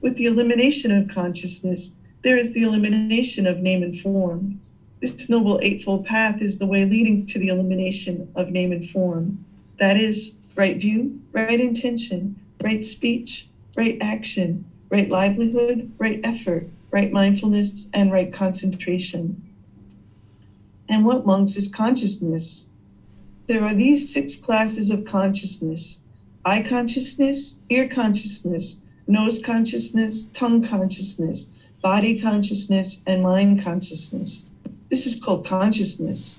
With 0.00 0.16
the 0.16 0.26
elimination 0.26 0.92
of 0.92 1.08
consciousness, 1.08 1.90
there 2.22 2.36
is 2.36 2.54
the 2.54 2.62
elimination 2.62 3.46
of 3.46 3.58
name 3.58 3.82
and 3.82 3.98
form. 4.00 4.60
This 5.00 5.28
Noble 5.28 5.58
Eightfold 5.62 6.06
Path 6.06 6.40
is 6.40 6.58
the 6.58 6.66
way 6.66 6.84
leading 6.84 7.26
to 7.26 7.38
the 7.38 7.48
elimination 7.48 8.30
of 8.36 8.50
name 8.50 8.70
and 8.70 8.88
form. 8.88 9.44
That 9.78 9.96
is, 9.96 10.30
right 10.54 10.76
view, 10.76 11.20
right 11.32 11.60
intention, 11.60 12.36
right 12.62 12.82
speech, 12.82 13.48
right 13.76 13.98
action, 14.00 14.64
right 14.90 15.08
livelihood, 15.10 15.92
right 15.98 16.20
effort, 16.22 16.68
right 16.90 17.10
mindfulness, 17.10 17.88
and 17.92 18.12
right 18.12 18.32
concentration. 18.32 19.42
And 20.88 21.04
what 21.04 21.26
monks 21.26 21.56
is 21.56 21.66
consciousness? 21.66 22.66
There 23.46 23.62
are 23.62 23.74
these 23.74 24.10
six 24.10 24.36
classes 24.36 24.90
of 24.90 25.04
consciousness 25.04 25.98
eye 26.46 26.62
consciousness, 26.62 27.56
ear 27.68 27.88
consciousness, 27.88 28.76
nose 29.06 29.38
consciousness, 29.38 30.26
tongue 30.32 30.62
consciousness, 30.62 31.46
body 31.82 32.18
consciousness, 32.18 33.00
and 33.06 33.22
mind 33.22 33.62
consciousness. 33.62 34.44
This 34.88 35.06
is 35.06 35.16
called 35.16 35.46
consciousness. 35.46 36.38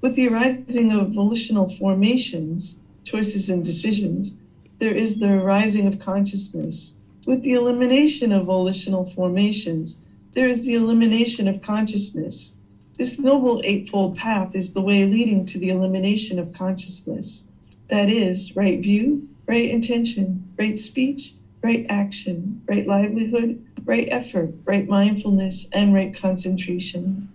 With 0.00 0.14
the 0.14 0.28
arising 0.28 0.92
of 0.92 1.12
volitional 1.12 1.68
formations, 1.68 2.76
choices, 3.04 3.50
and 3.50 3.62
decisions, 3.62 4.32
there 4.78 4.94
is 4.94 5.18
the 5.18 5.32
arising 5.34 5.86
of 5.86 5.98
consciousness. 5.98 6.94
With 7.26 7.42
the 7.42 7.52
elimination 7.52 8.32
of 8.32 8.46
volitional 8.46 9.04
formations, 9.04 9.96
there 10.32 10.48
is 10.48 10.64
the 10.64 10.74
elimination 10.74 11.48
of 11.48 11.60
consciousness. 11.60 12.52
This 13.00 13.18
Noble 13.18 13.62
Eightfold 13.64 14.18
Path 14.18 14.54
is 14.54 14.74
the 14.74 14.82
way 14.82 15.06
leading 15.06 15.46
to 15.46 15.58
the 15.58 15.70
elimination 15.70 16.38
of 16.38 16.52
consciousness. 16.52 17.44
That 17.88 18.10
is, 18.10 18.54
right 18.54 18.78
view, 18.78 19.26
right 19.46 19.70
intention, 19.70 20.46
right 20.58 20.78
speech, 20.78 21.34
right 21.62 21.86
action, 21.88 22.60
right 22.68 22.86
livelihood, 22.86 23.64
right 23.86 24.06
effort, 24.10 24.52
right 24.66 24.86
mindfulness, 24.86 25.66
and 25.72 25.94
right 25.94 26.14
concentration. 26.14 27.30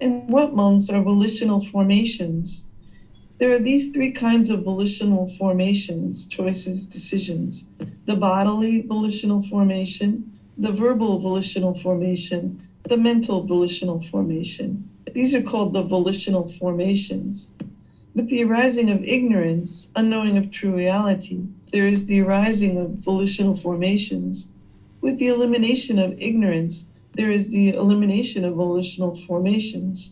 And 0.00 0.28
what 0.28 0.54
monks 0.54 0.88
are 0.88 1.02
volitional 1.02 1.58
formations? 1.64 2.62
There 3.38 3.50
are 3.50 3.58
these 3.58 3.88
three 3.88 4.12
kinds 4.12 4.50
of 4.50 4.62
volitional 4.62 5.26
formations, 5.30 6.28
choices, 6.28 6.86
decisions 6.86 7.64
the 8.06 8.14
bodily 8.14 8.82
volitional 8.82 9.42
formation, 9.42 10.38
the 10.56 10.70
verbal 10.70 11.18
volitional 11.18 11.74
formation, 11.74 12.68
the 12.84 12.96
mental 12.96 13.42
volitional 13.42 14.00
formation. 14.00 14.88
These 15.14 15.34
are 15.34 15.42
called 15.42 15.72
the 15.72 15.82
volitional 15.82 16.48
formations. 16.48 17.48
With 18.14 18.28
the 18.28 18.42
arising 18.42 18.90
of 18.90 19.04
ignorance, 19.04 19.88
unknowing 19.94 20.36
of 20.36 20.50
true 20.50 20.74
reality, 20.74 21.46
there 21.72 21.86
is 21.86 22.06
the 22.06 22.20
arising 22.20 22.76
of 22.78 22.90
volitional 22.90 23.54
formations. 23.54 24.48
With 25.00 25.18
the 25.18 25.28
elimination 25.28 25.98
of 25.98 26.20
ignorance, 26.20 26.84
there 27.14 27.30
is 27.30 27.50
the 27.50 27.70
elimination 27.70 28.44
of 28.44 28.54
volitional 28.54 29.14
formations. 29.14 30.10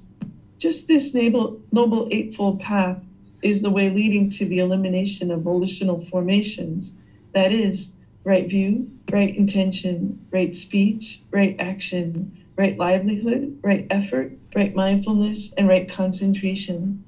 Just 0.59 0.89
this 0.89 1.15
noble, 1.15 1.61
noble 1.73 2.09
Eightfold 2.11 2.61
Path 2.61 3.03
is 3.43 3.63
the 3.63 3.71
way 3.71 3.91
leading 3.91 4.31
to 4.31 4.47
the 4.47 4.61
elimination 4.61 5.31
of 5.31 5.43
volitional 5.43 5.99
formations. 5.99 6.93
That 7.33 7.53
is, 7.53 7.89
right 8.25 8.49
view, 8.49 8.91
right 9.11 9.37
intention, 9.37 10.25
right 10.31 10.55
speech, 10.55 11.21
right 11.31 11.55
action, 11.59 12.45
right 12.57 12.79
livelihood, 12.79 13.59
right 13.63 13.87
effort, 13.91 14.33
right 14.57 14.75
mindfulness, 14.75 15.53
and 15.59 15.69
right 15.69 15.87
concentration. 15.87 17.05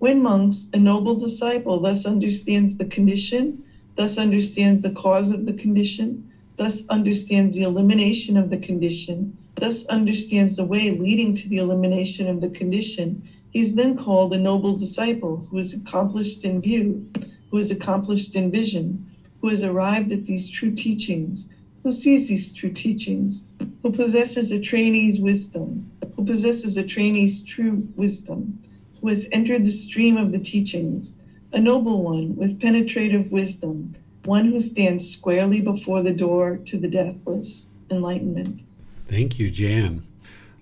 When 0.00 0.20
monks, 0.20 0.66
a 0.74 0.78
noble 0.78 1.14
disciple 1.14 1.78
thus 1.78 2.04
understands 2.04 2.76
the 2.76 2.86
condition, 2.86 3.62
thus 3.94 4.18
understands 4.18 4.82
the 4.82 4.90
cause 4.90 5.30
of 5.30 5.46
the 5.46 5.52
condition, 5.52 6.28
thus 6.56 6.82
understands 6.88 7.54
the 7.54 7.62
elimination 7.62 8.36
of 8.36 8.50
the 8.50 8.56
condition, 8.56 9.38
thus 9.54 9.86
understands 9.86 10.56
the 10.56 10.64
way 10.64 10.90
leading 10.90 11.34
to 11.34 11.48
the 11.48 11.58
elimination 11.58 12.26
of 12.26 12.40
the 12.40 12.50
condition, 12.50 13.22
he 13.50 13.60
is 13.60 13.76
then 13.76 13.96
called 13.96 14.34
a 14.34 14.38
noble 14.38 14.74
disciple 14.74 15.46
who 15.50 15.58
is 15.58 15.74
accomplished 15.74 16.42
in 16.42 16.60
view, 16.60 17.06
who 17.52 17.58
is 17.58 17.70
accomplished 17.70 18.34
in 18.34 18.50
vision, 18.50 19.08
who 19.40 19.50
has 19.50 19.62
arrived 19.62 20.10
at 20.10 20.24
these 20.24 20.50
true 20.50 20.74
teachings, 20.74 21.46
who 21.84 21.92
sees 21.92 22.26
these 22.26 22.52
true 22.52 22.72
teachings, 22.72 23.44
who 23.82 23.92
possesses 23.92 24.50
a 24.50 24.58
trainee's 24.58 25.20
wisdom, 25.20 25.91
who 26.22 26.26
possesses 26.26 26.76
a 26.76 26.84
trainee's 26.84 27.42
true 27.42 27.88
wisdom, 27.96 28.62
who 29.00 29.08
has 29.08 29.26
entered 29.32 29.64
the 29.64 29.72
stream 29.72 30.16
of 30.16 30.30
the 30.30 30.38
teachings, 30.38 31.14
a 31.52 31.58
noble 31.58 32.04
one 32.04 32.36
with 32.36 32.60
penetrative 32.60 33.32
wisdom, 33.32 33.92
one 34.24 34.44
who 34.44 34.60
stands 34.60 35.10
squarely 35.10 35.60
before 35.60 36.00
the 36.00 36.12
door 36.12 36.58
to 36.58 36.78
the 36.78 36.86
deathless 36.86 37.66
enlightenment. 37.90 38.60
Thank 39.08 39.40
you, 39.40 39.50
Jan. 39.50 40.04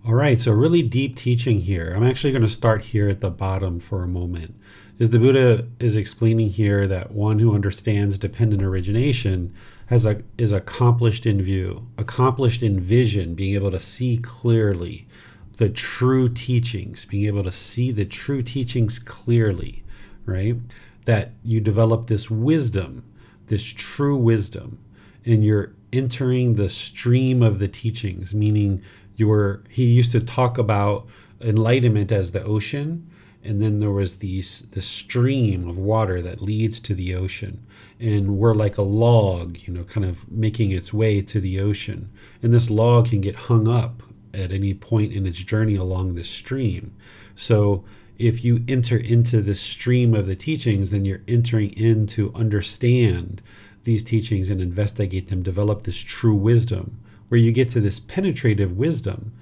All 0.06 0.14
right, 0.14 0.40
so 0.40 0.50
really 0.52 0.80
deep 0.80 1.14
teaching 1.14 1.60
here. 1.60 1.92
I'm 1.94 2.04
actually 2.04 2.32
going 2.32 2.40
to 2.40 2.48
start 2.48 2.82
here 2.82 3.10
at 3.10 3.20
the 3.20 3.28
bottom 3.28 3.80
for 3.80 4.02
a 4.02 4.08
moment. 4.08 4.54
Is 4.98 5.10
the 5.10 5.18
Buddha 5.18 5.66
is 5.78 5.94
explaining 5.94 6.48
here 6.48 6.88
that 6.88 7.12
one 7.12 7.38
who 7.38 7.54
understands 7.54 8.16
dependent 8.16 8.62
origination 8.62 9.52
has 9.86 10.06
a 10.06 10.22
is 10.38 10.52
accomplished 10.52 11.26
in 11.26 11.42
view, 11.42 11.86
accomplished 11.98 12.62
in 12.62 12.80
vision, 12.80 13.34
being 13.34 13.54
able 13.54 13.70
to 13.72 13.80
see 13.80 14.16
clearly 14.18 15.06
the 15.56 15.68
true 15.68 16.28
teachings, 16.28 17.04
being 17.04 17.26
able 17.26 17.44
to 17.44 17.52
see 17.52 17.92
the 17.92 18.04
true 18.04 18.42
teachings 18.42 18.98
clearly, 18.98 19.82
right? 20.24 20.56
That 21.04 21.32
you 21.44 21.60
develop 21.60 22.06
this 22.06 22.30
wisdom, 22.30 23.04
this 23.46 23.64
true 23.64 24.16
wisdom, 24.16 24.78
and 25.24 25.44
you're 25.44 25.72
entering 25.92 26.54
the 26.54 26.68
stream 26.68 27.42
of 27.42 27.58
the 27.58 27.68
teachings, 27.68 28.32
meaning 28.32 28.82
you 29.16 29.28
were 29.28 29.62
he 29.68 29.84
used 29.84 30.12
to 30.12 30.20
talk 30.20 30.56
about 30.56 31.06
enlightenment 31.40 32.10
as 32.10 32.30
the 32.30 32.42
ocean 32.42 33.06
and 33.42 33.60
then 33.60 33.78
there 33.78 33.90
was 33.90 34.16
these 34.16 34.64
the 34.72 34.82
stream 34.82 35.68
of 35.68 35.78
water 35.78 36.20
that 36.20 36.42
leads 36.42 36.80
to 36.80 36.94
the 36.94 37.14
ocean 37.14 37.64
and 37.98 38.38
we're 38.38 38.54
like 38.54 38.78
a 38.78 38.82
log 38.82 39.56
you 39.66 39.72
know 39.72 39.84
kind 39.84 40.04
of 40.04 40.30
making 40.30 40.70
its 40.70 40.92
way 40.92 41.20
to 41.22 41.40
the 41.40 41.60
ocean 41.60 42.10
and 42.42 42.52
this 42.52 42.70
log 42.70 43.08
can 43.08 43.20
get 43.20 43.34
hung 43.34 43.68
up 43.68 44.02
at 44.34 44.52
any 44.52 44.74
point 44.74 45.12
in 45.12 45.26
its 45.26 45.38
journey 45.38 45.74
along 45.74 46.14
the 46.14 46.24
stream 46.24 46.94
so 47.34 47.84
if 48.18 48.44
you 48.44 48.62
enter 48.68 48.98
into 48.98 49.40
the 49.40 49.54
stream 49.54 50.14
of 50.14 50.26
the 50.26 50.36
teachings 50.36 50.90
then 50.90 51.04
you're 51.04 51.22
entering 51.26 51.70
in 51.70 52.06
to 52.06 52.32
understand 52.34 53.40
these 53.84 54.02
teachings 54.02 54.50
and 54.50 54.60
investigate 54.60 55.28
them 55.28 55.42
develop 55.42 55.82
this 55.82 55.98
true 55.98 56.34
wisdom 56.34 57.00
where 57.28 57.40
you 57.40 57.52
get 57.52 57.70
to 57.70 57.80
this 57.80 58.00
penetrative 58.00 58.76
wisdom 58.76 59.32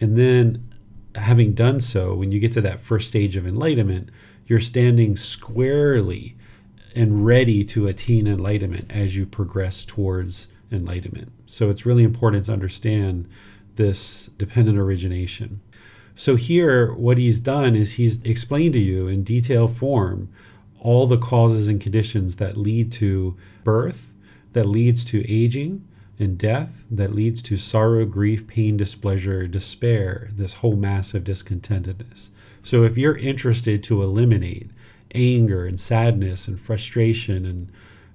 and 0.00 0.16
then 0.16 0.68
having 1.18 1.52
done 1.52 1.80
so, 1.80 2.14
when 2.14 2.32
you 2.32 2.40
get 2.40 2.52
to 2.52 2.60
that 2.62 2.80
first 2.80 3.08
stage 3.08 3.36
of 3.36 3.46
enlightenment, 3.46 4.10
you're 4.46 4.60
standing 4.60 5.16
squarely 5.16 6.36
and 6.94 7.26
ready 7.26 7.64
to 7.64 7.86
attain 7.86 8.26
enlightenment 8.26 8.90
as 8.90 9.16
you 9.16 9.26
progress 9.26 9.84
towards 9.84 10.48
enlightenment. 10.72 11.32
So 11.46 11.70
it's 11.70 11.86
really 11.86 12.02
important 12.04 12.46
to 12.46 12.52
understand 12.52 13.28
this 13.78 14.28
dependent 14.36 14.76
origination. 14.76 15.60
So 16.14 16.36
here, 16.36 16.92
what 16.92 17.16
he's 17.16 17.40
done 17.40 17.74
is 17.74 17.92
he's 17.92 18.20
explained 18.22 18.74
to 18.74 18.78
you 18.78 19.08
in 19.08 19.24
detailed 19.24 19.76
form 19.76 20.28
all 20.80 21.06
the 21.06 21.16
causes 21.16 21.66
and 21.66 21.80
conditions 21.80 22.36
that 22.36 22.56
lead 22.56 22.92
to 22.92 23.36
birth, 23.64 24.12
that 24.52 24.66
leads 24.66 25.04
to 25.06 25.32
aging, 25.32 25.86
and 26.18 26.36
death 26.36 26.84
that 26.90 27.14
leads 27.14 27.40
to 27.42 27.56
sorrow, 27.56 28.04
grief, 28.04 28.46
pain, 28.46 28.76
displeasure, 28.76 29.46
despair, 29.46 30.28
this 30.32 30.54
whole 30.54 30.76
mass 30.76 31.14
of 31.14 31.24
discontentedness. 31.24 32.30
So 32.62 32.82
if 32.82 32.98
you're 32.98 33.16
interested 33.16 33.82
to 33.84 34.02
eliminate 34.02 34.70
anger 35.14 35.64
and 35.64 35.78
sadness 35.78 36.48
and 36.48 36.60
frustration 36.60 37.46
and 37.46 37.70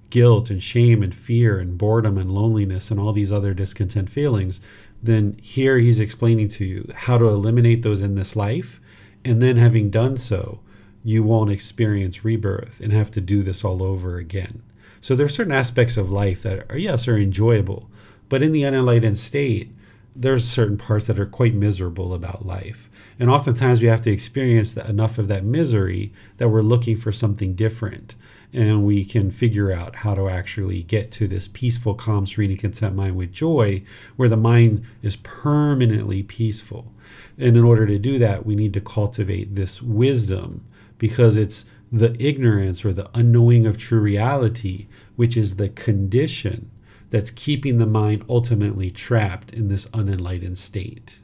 guilt 0.10 0.50
and 0.50 0.62
shame 0.62 1.02
and 1.02 1.16
fear 1.16 1.60
and 1.60 1.78
boredom 1.78 2.18
and 2.18 2.30
loneliness 2.30 2.92
and 2.92 3.00
all 3.00 3.14
these 3.14 3.32
other 3.32 3.54
discontent 3.54 4.10
feelings, 4.10 4.62
then 5.04 5.38
here 5.42 5.78
he's 5.80 6.00
explaining 6.00 6.48
to 6.48 6.66
you 6.66 6.90
how 6.96 7.18
to 7.18 7.28
eliminate 7.28 7.82
those 7.82 8.02
in 8.02 8.16
this 8.16 8.36
life. 8.36 8.80
And 9.26 9.42
then 9.42 9.58
having 9.58 9.90
done 9.90 10.18
so, 10.18 10.60
you 11.04 11.24
won't 11.24 11.52
experience 11.52 12.24
rebirth 12.24 12.80
and 12.80 12.94
have 12.94 13.12
to 13.12 13.22
do 13.22 13.44
this 13.44 13.64
all 13.64 13.84
over 13.84 14.18
again. 14.18 14.64
So 15.02 15.16
there 15.16 15.26
are 15.26 15.30
certain 15.30 15.52
aspects 15.52 15.98
of 15.98 16.10
life 16.10 16.42
that 16.44 16.72
are 16.72 16.78
yes 16.78 17.08
are 17.10 17.18
enjoyable, 17.18 17.90
but 18.30 18.42
in 18.42 18.54
the 18.54 18.64
unenlightened 18.64 19.18
state, 19.18 19.70
there's 20.16 20.48
certain 20.48 20.78
parts 20.78 21.08
that 21.08 21.20
are 21.20 21.26
quite 21.26 21.54
miserable 21.54 22.14
about 22.14 22.46
life. 22.46 22.90
And 23.20 23.30
oftentimes 23.30 23.82
we 23.82 23.88
have 23.88 24.02
to 24.02 24.12
experience 24.12 24.74
that 24.74 24.90
enough 24.90 25.18
of 25.18 25.28
that 25.28 25.44
misery 25.44 26.14
that 26.38 26.50
we're 26.50 26.62
looking 26.62 26.98
for 26.98 27.12
something 27.12 27.56
different. 27.56 28.16
And 28.52 28.86
we 28.86 29.06
can 29.06 29.32
figure 29.32 29.72
out 29.72 29.98
how 29.98 30.14
to 30.14 30.30
actually 30.30 30.84
get 30.84 31.12
to 31.14 31.28
this 31.28 31.48
peaceful, 31.48 31.96
calm, 31.96 32.28
serene, 32.28 32.52
and 32.52 32.60
content 32.60 32.96
mind 32.96 33.16
with 33.16 33.32
joy, 33.32 33.84
where 34.16 34.30
the 34.30 34.38
mind 34.38 34.84
is 35.02 35.16
permanently 35.18 36.22
peaceful. 36.22 36.92
And 37.38 37.58
in 37.58 37.64
order 37.64 37.88
to 37.88 37.98
do 37.98 38.20
that, 38.20 38.46
we 38.46 38.56
need 38.56 38.74
to 38.74 38.82
cultivate 38.82 39.56
this 39.56 39.82
wisdom 39.82 40.66
because 41.00 41.36
it's 41.36 41.66
the 41.92 42.16
ignorance 42.24 42.86
or 42.86 42.94
the 42.94 43.10
unknowing 43.14 43.66
of 43.66 43.78
true 43.78 44.00
reality, 44.00 44.88
which 45.16 45.36
is 45.36 45.56
the 45.56 45.70
condition 45.70 46.70
that's 47.14 47.30
keeping 47.30 47.78
the 47.78 47.86
mind 47.86 48.26
ultimately 48.28 48.90
trapped 48.90 49.54
in 49.54 49.68
this 49.68 49.88
unenlightened 49.94 50.58
state. 50.58 51.20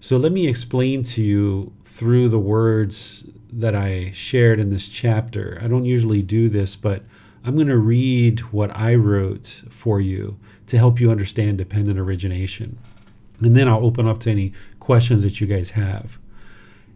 So, 0.00 0.16
let 0.16 0.32
me 0.32 0.48
explain 0.48 1.02
to 1.02 1.22
you 1.22 1.74
through 1.84 2.30
the 2.30 2.38
words 2.38 3.24
that 3.52 3.74
I 3.74 4.12
shared 4.14 4.58
in 4.58 4.70
this 4.70 4.88
chapter. 4.88 5.58
I 5.62 5.68
don't 5.68 5.84
usually 5.84 6.22
do 6.22 6.48
this, 6.48 6.76
but 6.76 7.02
I'm 7.44 7.56
going 7.56 7.66
to 7.66 7.76
read 7.76 8.40
what 8.52 8.74
I 8.74 8.94
wrote 8.94 9.64
for 9.68 10.00
you 10.00 10.38
to 10.68 10.78
help 10.78 10.98
you 10.98 11.10
understand 11.10 11.58
dependent 11.58 11.98
origination. 11.98 12.78
And 13.40 13.54
then 13.54 13.68
I'll 13.68 13.84
open 13.84 14.08
up 14.08 14.20
to 14.20 14.30
any 14.30 14.54
questions 14.80 15.22
that 15.24 15.42
you 15.42 15.46
guys 15.46 15.72
have. 15.72 16.16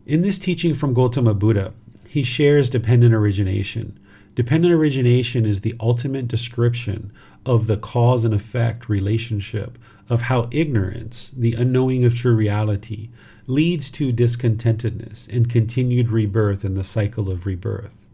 In 0.07 0.23
this 0.23 0.39
teaching 0.39 0.73
from 0.73 0.95
Gautama 0.95 1.35
Buddha, 1.35 1.75
he 2.09 2.23
shares 2.23 2.71
dependent 2.71 3.13
origination. 3.13 3.99
Dependent 4.35 4.73
origination 4.73 5.45
is 5.45 5.61
the 5.61 5.75
ultimate 5.81 6.29
description 6.29 7.13
of 7.47 7.69
the 7.69 7.77
cause 7.77 8.25
and 8.25 8.35
effect 8.35 8.89
relationship 8.89 9.79
of 10.09 10.23
how 10.23 10.49
ignorance, 10.51 11.31
the 11.37 11.55
unknowing 11.55 12.05
of 12.05 12.15
true 12.15 12.35
reality, 12.35 13.09
leads 13.47 13.91
to 13.93 14.13
discontentedness 14.13 15.29
and 15.29 15.49
continued 15.49 16.11
rebirth 16.11 16.65
in 16.65 16.75
the 16.75 16.85
cycle 16.85 17.31
of 17.31 17.47
rebirth. 17.47 18.05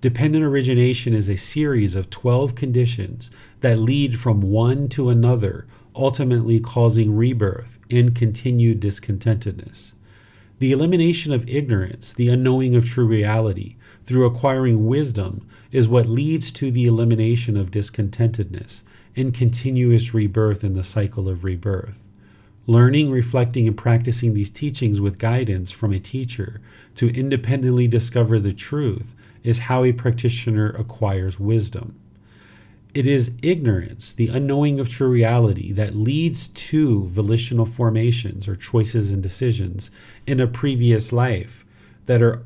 Dependent 0.00 0.42
origination 0.42 1.12
is 1.12 1.28
a 1.28 1.36
series 1.36 1.94
of 1.94 2.08
12 2.08 2.54
conditions 2.54 3.30
that 3.60 3.78
lead 3.78 4.18
from 4.18 4.40
one 4.40 4.88
to 4.88 5.10
another, 5.10 5.66
ultimately 5.94 6.58
causing 6.58 7.14
rebirth 7.14 7.78
and 7.90 8.14
continued 8.14 8.80
discontentedness. 8.80 9.92
The 10.58 10.72
elimination 10.72 11.32
of 11.32 11.48
ignorance, 11.48 12.14
the 12.14 12.28
unknowing 12.28 12.74
of 12.74 12.86
true 12.86 13.06
reality, 13.06 13.76
through 14.06 14.24
acquiring 14.24 14.86
wisdom, 14.86 15.46
is 15.72 15.88
what 15.88 16.06
leads 16.06 16.50
to 16.50 16.70
the 16.70 16.86
elimination 16.86 17.56
of 17.56 17.70
discontentedness 17.70 18.82
and 19.16 19.34
continuous 19.34 20.14
rebirth 20.14 20.64
in 20.64 20.74
the 20.74 20.82
cycle 20.82 21.28
of 21.28 21.44
rebirth. 21.44 22.06
Learning, 22.66 23.10
reflecting, 23.10 23.66
and 23.66 23.76
practicing 23.76 24.34
these 24.34 24.50
teachings 24.50 25.00
with 25.00 25.18
guidance 25.18 25.70
from 25.70 25.92
a 25.92 25.98
teacher 25.98 26.60
to 26.94 27.08
independently 27.14 27.88
discover 27.88 28.38
the 28.38 28.52
truth 28.52 29.14
is 29.42 29.60
how 29.60 29.84
a 29.84 29.92
practitioner 29.92 30.70
acquires 30.70 31.40
wisdom. 31.40 31.94
It 32.92 33.06
is 33.06 33.32
ignorance, 33.40 34.12
the 34.12 34.28
unknowing 34.28 34.80
of 34.80 34.88
true 34.88 35.08
reality, 35.08 35.72
that 35.72 35.94
leads 35.94 36.48
to 36.48 37.04
volitional 37.06 37.64
formations 37.64 38.48
or 38.48 38.56
choices 38.56 39.10
and 39.10 39.22
decisions 39.22 39.90
in 40.26 40.40
a 40.40 40.46
previous 40.48 41.12
life 41.12 41.64
that 42.06 42.20
are 42.20 42.42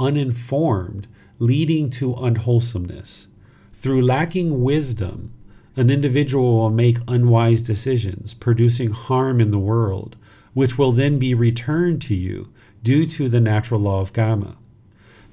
uninformed, 0.00 1.06
leading 1.38 1.90
to 1.90 2.14
unwholesomeness. 2.14 3.26
Through 3.72 4.02
lacking 4.02 4.62
wisdom, 4.62 5.32
an 5.76 5.90
individual 5.90 6.58
will 6.58 6.70
make 6.70 6.98
unwise 7.08 7.60
decisions, 7.60 8.34
producing 8.34 8.90
harm 8.92 9.40
in 9.40 9.50
the 9.50 9.58
world, 9.58 10.16
which 10.52 10.78
will 10.78 10.92
then 10.92 11.18
be 11.18 11.34
returned 11.34 12.00
to 12.02 12.14
you 12.14 12.48
due 12.82 13.06
to 13.06 13.28
the 13.28 13.40
natural 13.40 13.80
law 13.80 14.00
of 14.00 14.12
karma. 14.12 14.56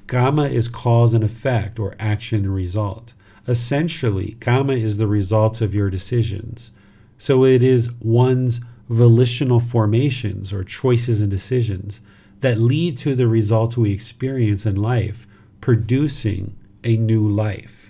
Karma 0.08 0.46
is 0.50 0.68
cause 0.68 1.14
and 1.14 1.24
effect, 1.24 1.80
or 1.80 1.96
action 2.00 2.40
and 2.46 2.56
result. 2.56 3.14
Essentially, 3.48 4.38
karma 4.40 4.74
is 4.74 4.98
the 4.98 5.08
result 5.08 5.62
of 5.62 5.74
your 5.74 5.90
decisions. 5.90 6.72
So 7.18 7.46
it 7.46 7.62
is 7.62 7.92
one's 8.02 8.62
volitional 8.90 9.60
formations 9.60 10.52
or 10.52 10.64
choices 10.64 11.22
and 11.22 11.32
decisions 11.32 12.02
that 12.42 12.60
lead 12.60 12.98
to 12.98 13.16
the 13.16 13.28
results 13.28 13.78
we 13.78 13.92
experience 13.92 14.66
in 14.66 14.76
life, 14.76 15.28
producing 15.62 16.58
a 16.84 16.98
new 16.98 17.28
life. 17.28 17.90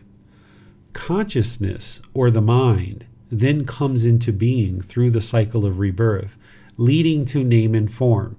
Consciousness, 0.93 2.01
or 2.13 2.29
the 2.29 2.41
mind, 2.41 3.05
then 3.31 3.65
comes 3.65 4.05
into 4.05 4.33
being 4.33 4.81
through 4.81 5.09
the 5.09 5.21
cycle 5.21 5.65
of 5.65 5.79
rebirth, 5.79 6.37
leading 6.77 7.23
to 7.25 7.43
name 7.43 7.73
and 7.73 7.91
form. 7.91 8.35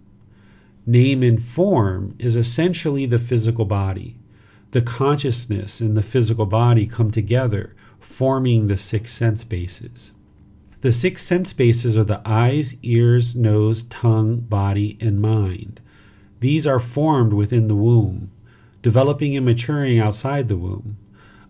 Name 0.85 1.23
and 1.23 1.43
form 1.43 2.15
is 2.19 2.37
essentially 2.37 3.07
the 3.07 3.19
physical 3.19 3.65
body. 3.65 4.17
The 4.73 4.83
consciousness 4.83 5.81
and 5.81 5.97
the 5.97 6.03
physical 6.03 6.47
body 6.47 6.87
come 6.87 7.11
together, 7.11 7.75
forming 8.01 8.67
the 8.67 8.77
six 8.77 9.13
sense 9.13 9.45
bases. 9.45 10.13
The 10.83 10.93
six 10.93 11.23
sense 11.23 11.53
bases 11.53 11.97
are 11.97 12.05
the 12.05 12.21
eyes, 12.25 12.75
ears, 12.83 13.37
nose, 13.37 13.85
tongue, 13.85 14.41
body, 14.41 14.99
and 15.01 15.21
mind. 15.21 15.81
These 16.41 16.67
are 16.67 16.81
formed 16.81 17.33
within 17.33 17.69
the 17.69 17.77
womb, 17.77 18.31
developing 18.83 19.37
and 19.37 19.47
maturing 19.47 19.99
outside 19.99 20.49
the 20.49 20.57
womb. 20.57 20.97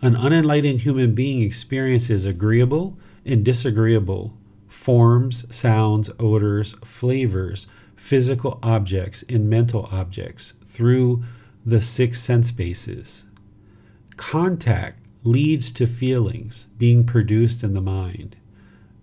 An 0.01 0.15
unenlightened 0.15 0.81
human 0.81 1.15
being 1.15 1.43
experiences 1.43 2.25
agreeable 2.25 2.99
and 3.25 3.45
disagreeable 3.45 4.37
forms, 4.69 5.45
sounds, 5.55 6.11
odors, 6.19 6.75
flavors, 6.85 7.67
physical 7.95 8.59
objects, 8.63 9.23
and 9.29 9.49
mental 9.49 9.89
objects 9.93 10.55
through 10.67 11.23
the 11.65 11.81
six 11.81 12.21
sense 12.21 12.51
bases. 12.51 13.25
Contact 14.17 14.99
leads 15.23 15.71
to 15.71 15.87
feelings 15.87 16.67
being 16.79 17.05
produced 17.05 17.63
in 17.63 17.75
the 17.75 17.81
mind. 17.81 18.37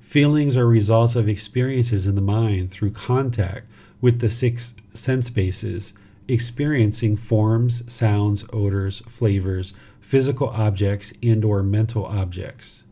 Feelings 0.01 0.57
are 0.57 0.67
results 0.67 1.15
of 1.15 1.29
experiences 1.29 2.07
in 2.07 2.15
the 2.15 2.21
mind 2.21 2.71
through 2.71 2.91
contact 2.91 3.67
with 4.01 4.19
the 4.19 4.29
six 4.29 4.73
sense 4.93 5.29
bases, 5.29 5.93
experiencing 6.29 7.17
forms, 7.17 7.83
sounds, 7.91 8.45
odors, 8.53 9.01
flavors, 9.07 9.73
physical 9.99 10.49
objects, 10.49 11.11
and 11.21 11.43
or 11.43 11.63
mental 11.63 12.05
objects. 12.05 12.83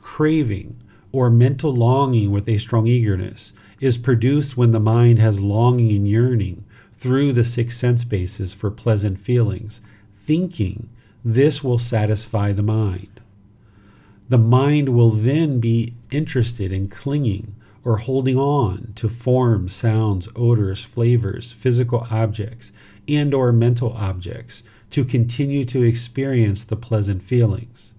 Craving 0.00 0.76
or 1.12 1.30
mental 1.30 1.74
longing 1.74 2.30
with 2.30 2.48
a 2.48 2.58
strong 2.58 2.86
eagerness 2.86 3.52
is 3.80 3.96
produced 3.98 4.56
when 4.56 4.72
the 4.72 4.80
mind 4.80 5.18
has 5.18 5.40
longing 5.40 5.94
and 5.94 6.08
yearning 6.08 6.64
through 6.96 7.32
the 7.32 7.44
six 7.44 7.76
sense 7.76 8.04
bases 8.04 8.52
for 8.52 8.70
pleasant 8.70 9.18
feelings, 9.18 9.80
thinking 10.16 10.88
this 11.24 11.62
will 11.62 11.78
satisfy 11.78 12.52
the 12.52 12.62
mind. 12.62 13.20
The 14.28 14.38
mind 14.38 14.88
will 14.90 15.10
then 15.10 15.60
be 15.60 15.94
interested 16.10 16.72
in 16.72 16.88
clinging 16.88 17.54
or 17.84 17.98
holding 17.98 18.38
on 18.38 18.92
to 18.94 19.08
forms, 19.08 19.74
sounds, 19.74 20.28
odors, 20.34 20.82
flavors, 20.82 21.52
physical 21.52 22.06
objects, 22.10 22.72
and 23.06 23.34
or 23.34 23.52
mental 23.52 23.92
objects 23.92 24.62
to 24.90 25.04
continue 25.04 25.64
to 25.64 25.82
experience 25.82 26.64
the 26.64 26.76
pleasant 26.76 27.22
feelings. 27.22 27.92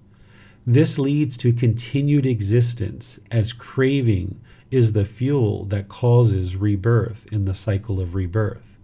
This 0.66 0.98
leads 0.98 1.38
to 1.38 1.54
continued 1.54 2.26
existence 2.26 3.20
as 3.30 3.54
craving 3.54 4.40
is 4.72 4.94
the 4.94 5.06
fuel 5.06 5.66
that 5.66 5.88
causes 5.88 6.56
rebirth 6.56 7.28
in 7.32 7.46
the 7.46 7.54
cycle 7.54 8.00
of 8.00 8.16
rebirth. 8.16 8.78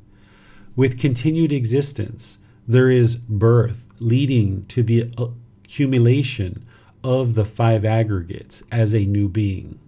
With 0.76 1.00
continued 1.00 1.52
existence, 1.52 2.38
there 2.68 2.92
is 2.92 3.16
birth 3.16 3.90
leading 4.00 4.66
to 4.68 4.84
the 4.84 5.12
accumulation 5.18 6.64
of 7.04 7.34
the 7.34 7.46
five 7.46 7.84
aggregates 7.84 8.62
as 8.72 8.94
a 8.94 9.06
new 9.06 9.28
being. 9.28 9.80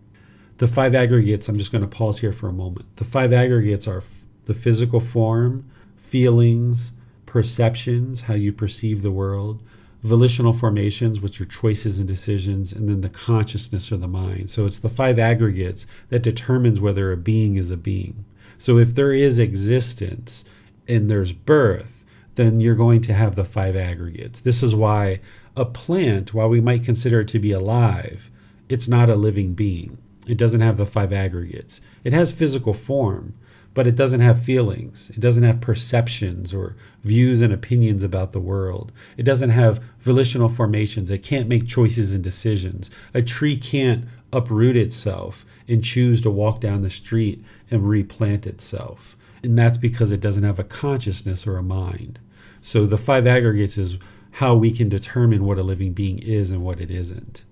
The 0.57 0.67
five 0.67 0.93
aggregates, 0.95 1.49
I'm 1.49 1.57
just 1.57 1.71
going 1.71 1.81
to 1.81 1.87
pause 1.87 2.19
here 2.19 2.33
for 2.33 2.47
a 2.47 2.53
moment. 2.53 2.95
The 2.97 3.03
five 3.03 3.33
aggregates 3.33 3.87
are 3.87 4.03
the 4.45 4.53
physical 4.53 4.99
form, 4.99 5.69
feelings, 5.97 6.91
perceptions, 7.25 8.21
how 8.21 8.35
you 8.35 8.53
perceive 8.53 9.01
the 9.01 9.11
world, 9.11 9.63
volitional 10.03 10.53
formations, 10.53 11.21
which 11.21 11.41
are 11.41 11.45
choices 11.45 11.97
and 11.97 12.07
decisions, 12.07 12.71
and 12.73 12.87
then 12.87 13.01
the 13.01 13.09
consciousness 13.09 13.91
or 13.91 13.97
the 13.97 14.07
mind. 14.07 14.49
So 14.49 14.65
it's 14.65 14.79
the 14.79 14.89
five 14.89 15.17
aggregates 15.17 15.87
that 16.09 16.21
determines 16.21 16.79
whether 16.79 17.11
a 17.11 17.17
being 17.17 17.55
is 17.55 17.71
a 17.71 17.77
being. 17.77 18.25
So 18.57 18.77
if 18.77 18.93
there 18.93 19.13
is 19.13 19.39
existence 19.39 20.45
and 20.87 21.09
there's 21.09 21.33
birth, 21.33 22.03
then 22.35 22.59
you're 22.59 22.75
going 22.75 23.01
to 23.01 23.13
have 23.13 23.35
the 23.35 23.45
five 23.45 23.75
aggregates. 23.75 24.41
This 24.41 24.61
is 24.61 24.75
why 24.75 25.19
a 25.55 25.65
plant, 25.65 26.33
while 26.33 26.49
we 26.49 26.61
might 26.61 26.83
consider 26.83 27.21
it 27.21 27.27
to 27.29 27.39
be 27.39 27.51
alive, 27.51 28.29
it's 28.69 28.87
not 28.87 29.09
a 29.09 29.15
living 29.15 29.53
being. 29.53 29.97
It 30.27 30.37
doesn't 30.37 30.61
have 30.61 30.77
the 30.77 30.85
five 30.85 31.11
aggregates. 31.11 31.81
It 32.03 32.13
has 32.13 32.31
physical 32.31 32.73
form, 32.73 33.33
but 33.73 33.87
it 33.87 33.95
doesn't 33.95 34.19
have 34.19 34.43
feelings. 34.43 35.11
It 35.13 35.19
doesn't 35.19 35.43
have 35.43 35.61
perceptions 35.61 36.53
or 36.53 36.75
views 37.03 37.41
and 37.41 37.51
opinions 37.51 38.03
about 38.03 38.31
the 38.31 38.39
world. 38.39 38.91
It 39.17 39.23
doesn't 39.23 39.49
have 39.49 39.83
volitional 39.99 40.49
formations. 40.49 41.09
It 41.09 41.23
can't 41.23 41.49
make 41.49 41.67
choices 41.67 42.13
and 42.13 42.23
decisions. 42.23 42.89
A 43.13 43.21
tree 43.21 43.57
can't 43.57 44.05
uproot 44.31 44.75
itself 44.75 45.45
and 45.67 45.83
choose 45.83 46.21
to 46.21 46.29
walk 46.29 46.59
down 46.59 46.81
the 46.81 46.89
street 46.89 47.43
and 47.71 47.87
replant 47.87 48.45
itself. 48.45 49.15
And 49.43 49.57
that's 49.57 49.77
because 49.77 50.11
it 50.11 50.21
doesn't 50.21 50.43
have 50.43 50.59
a 50.59 50.63
consciousness 50.63 51.45
or 51.45 51.57
a 51.57 51.63
mind. 51.63 52.19
So 52.61 52.85
the 52.85 52.97
five 52.97 53.27
aggregates 53.27 53.77
is 53.77 53.97
how 54.31 54.55
we 54.55 54.71
can 54.71 54.89
determine 54.89 55.45
what 55.45 55.59
a 55.59 55.63
living 55.63 55.93
being 55.93 56.19
is 56.19 56.51
and 56.51 56.63
what 56.63 56.79
it 56.79 56.89
isn't. 56.89 57.43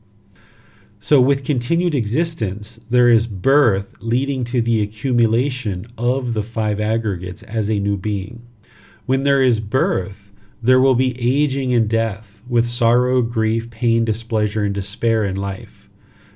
So, 1.04 1.20
with 1.20 1.44
continued 1.44 1.96
existence, 1.96 2.80
there 2.92 3.10
is 3.10 3.26
birth 3.26 3.96
leading 4.02 4.44
to 4.44 4.62
the 4.62 4.84
accumulation 4.84 5.88
of 5.98 6.36
the 6.36 6.44
five 6.44 6.80
aggregates 6.80 7.42
as 7.42 7.72
a 7.72 7.80
new 7.80 7.98
being. 7.98 8.46
When 9.08 9.24
there 9.24 9.42
is 9.42 9.60
birth, 9.60 10.32
there 10.62 10.80
will 10.80 10.94
be 10.94 11.20
aging 11.20 11.74
and 11.74 11.90
death, 11.90 12.40
with 12.48 12.68
sorrow, 12.68 13.24
grief, 13.24 13.72
pain, 13.72 14.06
displeasure, 14.06 14.64
and 14.64 14.76
despair 14.76 15.26
in 15.26 15.36
life. 15.36 15.90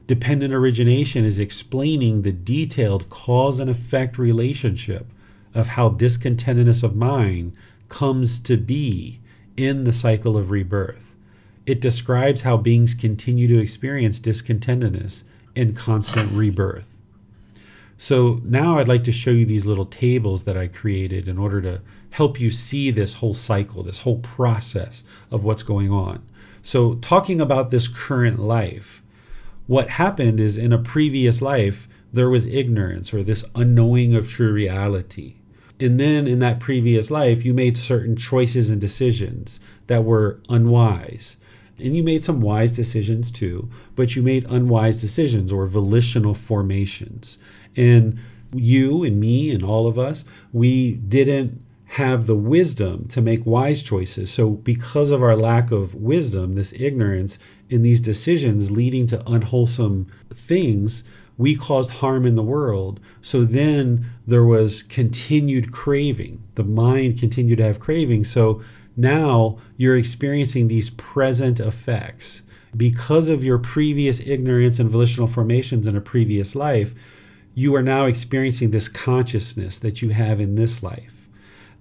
Dependent 0.08 0.52
origination 0.52 1.26
is 1.26 1.38
explaining 1.38 2.24
the 2.24 2.32
detailed 2.32 3.08
cause 3.12 3.60
and 3.60 3.70
effect 3.70 4.18
relationship 4.18 5.06
of 5.54 5.68
how 5.68 5.90
discontentedness 5.90 6.82
of 6.82 6.96
mind 6.96 7.54
comes 7.88 8.40
to 8.40 8.58
be 8.58 9.20
in 9.56 9.84
the 9.84 9.94
cycle 9.94 10.36
of 10.36 10.50
rebirth. 10.50 11.05
It 11.66 11.82
describes 11.82 12.42
how 12.42 12.58
beings 12.58 12.94
continue 12.94 13.48
to 13.48 13.60
experience 13.60 14.20
discontentedness 14.20 15.24
and 15.56 15.76
constant 15.76 16.32
rebirth. 16.32 16.90
So 17.98 18.42
now 18.44 18.78
I'd 18.78 18.88
like 18.88 19.04
to 19.06 19.12
show 19.12 19.32
you 19.32 19.46
these 19.46 19.66
little 19.66 19.86
tables 19.86 20.44
that 20.44 20.58
I 20.58 20.68
created 20.68 21.28
in 21.28 21.38
order 21.38 21.62
to 21.62 21.82
help 22.12 22.40
you 22.40 22.52
see 22.52 22.92
this 22.92 23.14
whole 23.14 23.34
cycle, 23.34 23.84
this 23.84 24.00
whole 24.00 24.20
process 24.20 25.04
of 25.32 25.44
what's 25.44 25.64
going 25.64 25.92
on. 25.92 26.22
So, 26.62 26.96
talking 26.96 27.40
about 27.40 27.72
this 27.72 27.88
current 27.88 28.40
life, 28.40 29.02
what 29.68 29.90
happened 29.90 30.40
is 30.40 30.58
in 30.58 30.74
a 30.74 30.78
previous 30.78 31.42
life, 31.42 31.88
there 32.12 32.30
was 32.30 32.46
ignorance 32.48 33.14
or 33.14 33.24
this 33.24 33.46
unknowing 33.56 34.16
of 34.16 34.30
true 34.30 34.52
reality. 34.52 35.36
And 35.80 36.00
then 36.00 36.28
in 36.28 36.40
that 36.40 36.60
previous 36.60 37.12
life, 37.12 37.44
you 37.44 37.54
made 37.54 37.78
certain 37.78 38.16
choices 38.16 38.70
and 38.70 38.80
decisions 38.80 39.60
that 39.88 40.04
were 40.04 40.40
unwise. 40.50 41.38
And 41.78 41.96
you 41.96 42.04
made 42.04 42.24
some 42.24 42.42
wise 42.42 42.72
decisions 42.72 43.32
too, 43.32 43.70
but 43.96 44.16
you 44.16 44.24
made 44.24 44.46
unwise 44.50 45.02
decisions 45.02 45.52
or 45.52 45.68
volitional 45.68 46.34
formations. 46.34 47.38
And 47.76 48.18
you 48.54 49.04
and 49.04 49.20
me 49.20 49.52
and 49.52 49.64
all 49.64 49.88
of 49.88 50.00
us, 50.00 50.24
we 50.54 50.94
didn't 50.94 51.62
have 51.88 52.26
the 52.26 52.36
wisdom 52.36 53.08
to 53.10 53.22
make 53.22 53.46
wise 53.46 53.84
choices. 53.84 54.32
So, 54.32 54.52
because 54.52 55.12
of 55.12 55.22
our 55.22 55.36
lack 55.36 55.72
of 55.72 55.96
wisdom, 55.96 56.56
this 56.56 56.74
ignorance 56.74 57.38
in 57.70 57.82
these 57.84 58.02
decisions 58.02 58.72
leading 58.72 59.08
to 59.08 59.30
unwholesome 59.30 60.08
things, 60.34 61.04
we 61.38 61.56
caused 61.56 61.90
harm 61.90 62.26
in 62.26 62.36
the 62.36 62.44
world. 62.44 63.00
So 63.22 63.44
then 63.44 64.06
there 64.26 64.46
was 64.46 64.84
continued 64.84 65.72
craving. 65.72 66.42
The 66.56 66.64
mind 66.64 67.20
continued 67.20 67.58
to 67.58 67.64
have 67.64 67.80
craving. 67.80 68.24
So 68.24 68.62
now 68.98 69.58
you're 69.78 69.98
experiencing 69.98 70.68
these 70.68 70.90
present 70.92 71.60
effects. 71.60 72.42
Because 72.76 73.30
of 73.30 73.44
your 73.44 73.58
previous 73.58 74.20
ignorance 74.20 74.80
and 74.80 74.90
volitional 74.90 75.28
formations 75.28 75.88
in 75.88 75.96
a 75.96 76.02
previous 76.02 76.56
life, 76.56 76.94
you 77.54 77.74
are 77.76 77.82
now 77.82 78.06
experiencing 78.06 78.72
this 78.72 78.90
consciousness 78.90 79.80
that 79.80 80.02
you 80.02 80.10
have 80.10 80.42
in 80.42 80.56
this 80.56 80.84
life. 80.84 81.30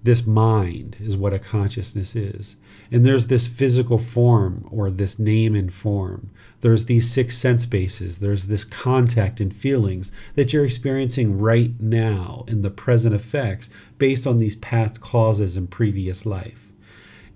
This 0.03 0.27
mind 0.27 0.97
is 1.01 1.17
what 1.17 1.33
a 1.33 1.39
consciousness 1.39 2.15
is. 2.15 2.57
And 2.91 3.05
there's 3.05 3.27
this 3.27 3.47
physical 3.47 3.97
form 3.97 4.67
or 4.69 4.91
this 4.91 5.17
name 5.17 5.55
and 5.55 5.73
form. 5.73 6.29
There's 6.61 6.85
these 6.85 7.11
six 7.11 7.35
sense 7.37 7.65
bases. 7.65 8.19
There's 8.19 8.45
this 8.45 8.63
contact 8.63 9.41
and 9.41 9.53
feelings 9.53 10.11
that 10.35 10.53
you're 10.53 10.63
experiencing 10.63 11.39
right 11.39 11.71
now 11.79 12.45
in 12.47 12.61
the 12.61 12.69
present 12.69 13.15
effects 13.15 13.69
based 13.97 14.27
on 14.27 14.37
these 14.37 14.55
past 14.57 15.01
causes 15.01 15.57
in 15.57 15.67
previous 15.67 16.25
life. 16.25 16.64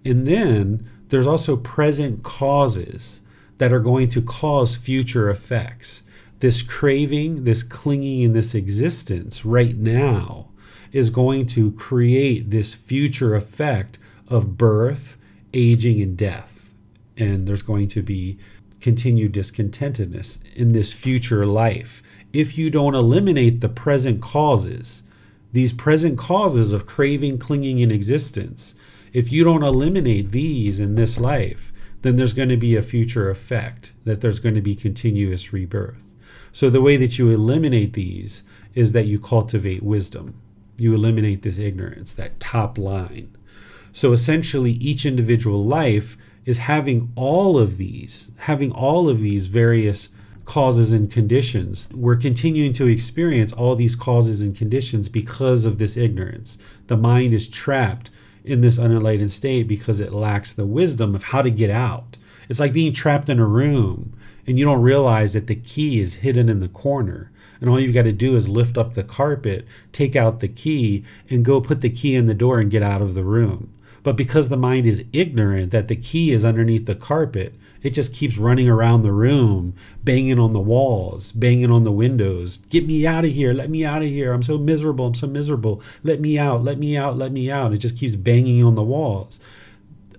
And 0.05 0.27
then 0.27 0.89
there's 1.09 1.27
also 1.27 1.57
present 1.57 2.23
causes 2.23 3.21
that 3.57 3.73
are 3.73 3.79
going 3.79 4.09
to 4.09 4.21
cause 4.21 4.75
future 4.75 5.29
effects. 5.29 6.03
This 6.39 6.61
craving, 6.61 7.43
this 7.43 7.63
clinging, 7.63 8.23
and 8.23 8.35
this 8.35 8.55
existence 8.55 9.43
right 9.43 9.75
now 9.75 10.47
is 10.91 11.09
going 11.09 11.45
to 11.47 11.71
create 11.73 12.49
this 12.49 12.73
future 12.73 13.35
effect 13.35 13.99
of 14.27 14.57
birth, 14.57 15.17
aging, 15.53 16.01
and 16.01 16.17
death. 16.17 16.59
And 17.17 17.47
there's 17.47 17.61
going 17.61 17.89
to 17.89 18.01
be 18.01 18.39
continued 18.79 19.33
discontentedness 19.33 20.37
in 20.55 20.71
this 20.71 20.93
future 20.93 21.45
life 21.45 22.01
if 22.33 22.57
you 22.57 22.69
don't 22.69 22.95
eliminate 22.95 23.61
the 23.61 23.69
present 23.69 24.21
causes, 24.21 25.03
these 25.51 25.73
present 25.73 26.17
causes 26.17 26.73
of 26.73 26.85
craving, 26.85 27.39
clinging, 27.39 27.81
and 27.81 27.91
existence. 27.91 28.75
If 29.13 29.31
you 29.31 29.43
don't 29.43 29.63
eliminate 29.63 30.31
these 30.31 30.79
in 30.79 30.95
this 30.95 31.17
life, 31.17 31.71
then 32.01 32.15
there's 32.15 32.33
going 32.33 32.49
to 32.49 32.57
be 32.57 32.75
a 32.75 32.81
future 32.81 33.29
effect, 33.29 33.93
that 34.05 34.21
there's 34.21 34.39
going 34.39 34.55
to 34.55 34.61
be 34.61 34.75
continuous 34.75 35.51
rebirth. 35.51 36.01
So, 36.51 36.69
the 36.69 36.81
way 36.81 36.97
that 36.97 37.19
you 37.19 37.29
eliminate 37.29 37.93
these 37.93 38.43
is 38.73 38.91
that 38.93 39.05
you 39.05 39.19
cultivate 39.19 39.83
wisdom. 39.83 40.35
You 40.77 40.93
eliminate 40.93 41.41
this 41.41 41.57
ignorance, 41.57 42.13
that 42.13 42.39
top 42.39 42.77
line. 42.77 43.35
So, 43.91 44.13
essentially, 44.13 44.71
each 44.73 45.05
individual 45.05 45.63
life 45.63 46.17
is 46.45 46.59
having 46.59 47.11
all 47.15 47.59
of 47.59 47.77
these, 47.77 48.31
having 48.37 48.71
all 48.71 49.09
of 49.09 49.21
these 49.21 49.45
various 49.47 50.09
causes 50.45 50.91
and 50.91 51.11
conditions. 51.11 51.87
We're 51.93 52.15
continuing 52.15 52.73
to 52.73 52.87
experience 52.87 53.53
all 53.53 53.75
these 53.75 53.95
causes 53.95 54.41
and 54.41 54.57
conditions 54.57 55.07
because 55.07 55.65
of 55.65 55.77
this 55.77 55.95
ignorance. 55.95 56.57
The 56.87 56.97
mind 56.97 57.35
is 57.35 57.47
trapped 57.47 58.09
in 58.43 58.61
this 58.61 58.77
unenlightened 58.77 59.31
state 59.31 59.67
because 59.67 59.99
it 59.99 60.13
lacks 60.13 60.53
the 60.53 60.65
wisdom 60.65 61.15
of 61.15 61.23
how 61.23 61.41
to 61.41 61.51
get 61.51 61.69
out. 61.69 62.17
It's 62.47 62.59
like 62.59 62.73
being 62.73 62.93
trapped 62.93 63.29
in 63.29 63.39
a 63.39 63.45
room 63.45 64.13
and 64.47 64.57
you 64.57 64.65
don't 64.65 64.81
realize 64.81 65.33
that 65.33 65.47
the 65.47 65.55
key 65.55 65.99
is 65.99 66.15
hidden 66.15 66.49
in 66.49 66.59
the 66.59 66.67
corner. 66.67 67.31
And 67.61 67.69
all 67.69 67.79
you've 67.79 67.93
got 67.93 68.03
to 68.03 68.11
do 68.11 68.35
is 68.35 68.49
lift 68.49 68.77
up 68.77 68.93
the 68.93 69.03
carpet, 69.03 69.67
take 69.91 70.15
out 70.15 70.39
the 70.39 70.47
key, 70.47 71.03
and 71.29 71.45
go 71.45 71.61
put 71.61 71.81
the 71.81 71.89
key 71.89 72.15
in 72.15 72.25
the 72.25 72.33
door 72.33 72.59
and 72.59 72.71
get 72.71 72.81
out 72.81 73.01
of 73.01 73.13
the 73.13 73.23
room. 73.23 73.71
But 74.03 74.15
because 74.15 74.49
the 74.49 74.57
mind 74.57 74.87
is 74.87 75.03
ignorant 75.13 75.71
that 75.71 75.87
the 75.87 75.95
key 75.95 76.31
is 76.31 76.45
underneath 76.45 76.85
the 76.85 76.95
carpet, 76.95 77.53
it 77.81 77.91
just 77.91 78.13
keeps 78.13 78.37
running 78.37 78.67
around 78.67 79.03
the 79.03 79.11
room, 79.11 79.73
banging 80.03 80.39
on 80.39 80.53
the 80.53 80.59
walls, 80.59 81.31
banging 81.31 81.71
on 81.71 81.83
the 81.83 81.91
windows. 81.91 82.57
Get 82.69 82.85
me 82.85 83.07
out 83.07 83.23
of 83.23 83.31
here. 83.31 83.53
Let 83.53 83.69
me 83.69 83.85
out 83.85 84.01
of 84.01 84.09
here. 84.09 84.33
I'm 84.33 84.43
so 84.43 84.57
miserable. 84.57 85.07
I'm 85.07 85.15
so 85.15 85.27
miserable. 85.27 85.81
Let 86.03 86.19
me 86.19 86.37
out. 86.37 86.63
Let 86.63 86.77
me 86.77 86.97
out. 86.97 87.17
Let 87.17 87.31
me 87.31 87.49
out. 87.49 87.73
It 87.73 87.77
just 87.77 87.97
keeps 87.97 88.15
banging 88.15 88.63
on 88.63 88.75
the 88.75 88.83
walls. 88.83 89.39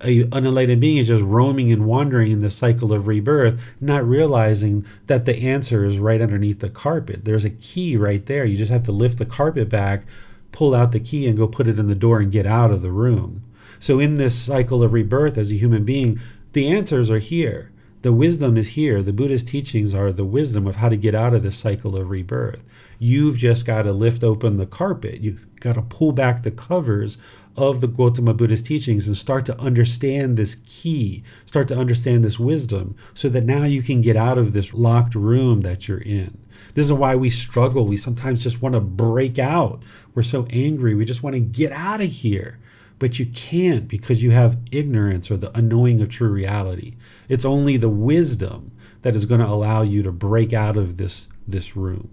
A 0.03 0.23
unenlightened 0.31 0.81
being 0.81 0.97
is 0.97 1.07
just 1.07 1.21
roaming 1.23 1.71
and 1.71 1.85
wandering 1.85 2.31
in 2.31 2.39
the 2.39 2.49
cycle 2.49 2.91
of 2.91 3.05
rebirth, 3.05 3.61
not 3.79 4.07
realizing 4.07 4.83
that 5.05 5.25
the 5.25 5.37
answer 5.37 5.85
is 5.85 5.99
right 5.99 6.21
underneath 6.21 6.59
the 6.59 6.69
carpet. 6.69 7.25
There's 7.25 7.45
a 7.45 7.51
key 7.51 7.95
right 7.95 8.25
there. 8.25 8.43
You 8.43 8.57
just 8.57 8.71
have 8.71 8.83
to 8.83 8.91
lift 8.91 9.19
the 9.19 9.27
carpet 9.27 9.69
back, 9.69 10.05
pull 10.51 10.73
out 10.73 10.91
the 10.91 10.99
key, 10.99 11.27
and 11.27 11.37
go 11.37 11.47
put 11.47 11.67
it 11.67 11.77
in 11.77 11.87
the 11.87 11.93
door 11.93 12.19
and 12.19 12.31
get 12.31 12.47
out 12.47 12.71
of 12.71 12.81
the 12.81 12.91
room. 12.91 13.43
So, 13.81 13.99
in 13.99 14.13
this 14.13 14.39
cycle 14.39 14.83
of 14.83 14.93
rebirth 14.93 15.39
as 15.39 15.51
a 15.51 15.55
human 15.55 15.83
being, 15.83 16.19
the 16.53 16.67
answers 16.67 17.09
are 17.09 17.17
here. 17.17 17.71
The 18.03 18.13
wisdom 18.13 18.55
is 18.55 18.69
here. 18.69 19.01
The 19.01 19.11
Buddhist 19.11 19.47
teachings 19.47 19.95
are 19.95 20.11
the 20.11 20.23
wisdom 20.23 20.67
of 20.67 20.75
how 20.75 20.87
to 20.87 20.95
get 20.95 21.15
out 21.15 21.33
of 21.33 21.41
this 21.41 21.57
cycle 21.57 21.97
of 21.97 22.11
rebirth. 22.11 22.59
You've 22.99 23.39
just 23.39 23.65
got 23.65 23.81
to 23.81 23.91
lift 23.91 24.23
open 24.23 24.57
the 24.57 24.67
carpet. 24.67 25.21
You've 25.21 25.47
got 25.59 25.73
to 25.73 25.81
pull 25.81 26.11
back 26.11 26.43
the 26.43 26.51
covers 26.51 27.17
of 27.57 27.81
the 27.81 27.87
Gautama 27.87 28.35
Buddhist 28.35 28.67
teachings 28.67 29.07
and 29.07 29.17
start 29.17 29.47
to 29.47 29.59
understand 29.59 30.37
this 30.37 30.57
key, 30.67 31.23
start 31.47 31.67
to 31.69 31.77
understand 31.77 32.23
this 32.23 32.39
wisdom, 32.39 32.95
so 33.15 33.29
that 33.29 33.45
now 33.45 33.63
you 33.63 33.81
can 33.81 34.01
get 34.01 34.15
out 34.15 34.37
of 34.37 34.53
this 34.53 34.75
locked 34.75 35.15
room 35.15 35.61
that 35.61 35.87
you're 35.87 35.97
in. 35.97 36.37
This 36.75 36.85
is 36.85 36.93
why 36.93 37.15
we 37.15 37.31
struggle. 37.31 37.85
We 37.87 37.97
sometimes 37.97 38.43
just 38.43 38.61
want 38.61 38.73
to 38.73 38.79
break 38.79 39.39
out. 39.39 39.81
We're 40.13 40.21
so 40.21 40.45
angry. 40.51 40.93
We 40.93 41.03
just 41.03 41.23
want 41.23 41.33
to 41.33 41.39
get 41.39 41.71
out 41.71 42.01
of 42.01 42.09
here 42.09 42.59
but 43.01 43.17
you 43.17 43.25
can't 43.25 43.87
because 43.87 44.21
you 44.21 44.29
have 44.29 44.59
ignorance 44.71 45.31
or 45.31 45.35
the 45.35 45.51
unknowing 45.57 45.99
of 46.03 46.09
true 46.09 46.29
reality. 46.29 46.93
It's 47.29 47.43
only 47.43 47.75
the 47.75 47.89
wisdom 47.89 48.71
that 49.01 49.15
is 49.15 49.25
going 49.25 49.39
to 49.39 49.47
allow 49.47 49.81
you 49.81 50.03
to 50.03 50.11
break 50.11 50.53
out 50.53 50.77
of 50.77 50.97
this 50.97 51.27
this 51.47 51.75
room. 51.75 52.11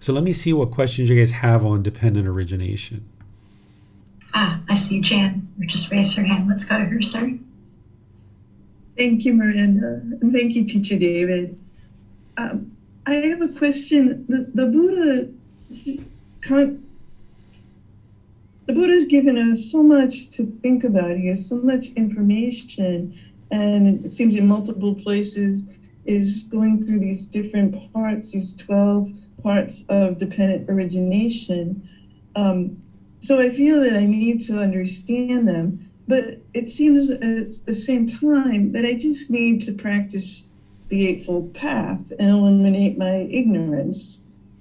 So 0.00 0.14
let 0.14 0.24
me 0.24 0.32
see 0.32 0.54
what 0.54 0.70
questions 0.70 1.10
you 1.10 1.18
guys 1.18 1.32
have 1.32 1.66
on 1.66 1.82
dependent 1.82 2.26
origination. 2.26 3.04
Ah, 4.32 4.58
I 4.70 4.74
see 4.74 5.02
Jan. 5.02 5.46
You 5.58 5.66
just 5.66 5.90
raised 5.90 6.16
her 6.16 6.24
hand. 6.24 6.48
Let's 6.48 6.64
go 6.64 6.78
to 6.78 6.84
her, 6.86 7.02
sir. 7.02 7.38
Thank 8.96 9.26
you, 9.26 9.34
Miranda, 9.34 10.00
and 10.22 10.32
thank 10.32 10.54
you, 10.54 10.64
Teacher 10.64 10.96
David. 10.96 11.58
Um, 12.38 12.74
I 13.04 13.16
have 13.16 13.42
a 13.42 13.48
question. 13.48 14.24
The, 14.30 14.48
the 14.54 14.66
Buddha 14.66 15.28
the 18.66 18.72
Buddha's 18.72 19.04
given 19.04 19.36
us 19.36 19.70
so 19.70 19.82
much 19.82 20.30
to 20.30 20.46
think 20.62 20.84
about. 20.84 21.16
He 21.16 21.28
has 21.28 21.46
so 21.46 21.56
much 21.56 21.88
information, 21.96 23.18
and 23.50 24.04
it 24.04 24.10
seems 24.10 24.34
in 24.34 24.46
multiple 24.46 24.94
places 24.94 25.64
is 26.06 26.44
going 26.44 26.84
through 26.84 26.98
these 26.98 27.26
different 27.26 27.92
parts, 27.92 28.32
these 28.32 28.54
12 28.54 29.10
parts 29.42 29.84
of 29.88 30.18
dependent 30.18 30.68
origination. 30.68 31.88
Um, 32.36 32.76
so 33.20 33.40
I 33.40 33.50
feel 33.50 33.80
that 33.80 33.94
I 33.94 34.04
need 34.04 34.40
to 34.42 34.58
understand 34.58 35.48
them, 35.48 35.90
but 36.06 36.38
it 36.52 36.68
seems 36.68 37.10
at 37.10 37.66
the 37.66 37.74
same 37.74 38.06
time 38.06 38.72
that 38.72 38.84
I 38.84 38.94
just 38.94 39.30
need 39.30 39.62
to 39.62 39.72
practice 39.72 40.44
the 40.88 41.06
Eightfold 41.08 41.54
Path 41.54 42.12
and 42.18 42.30
eliminate 42.30 42.98
my 42.98 43.28
ignorance. 43.30 44.18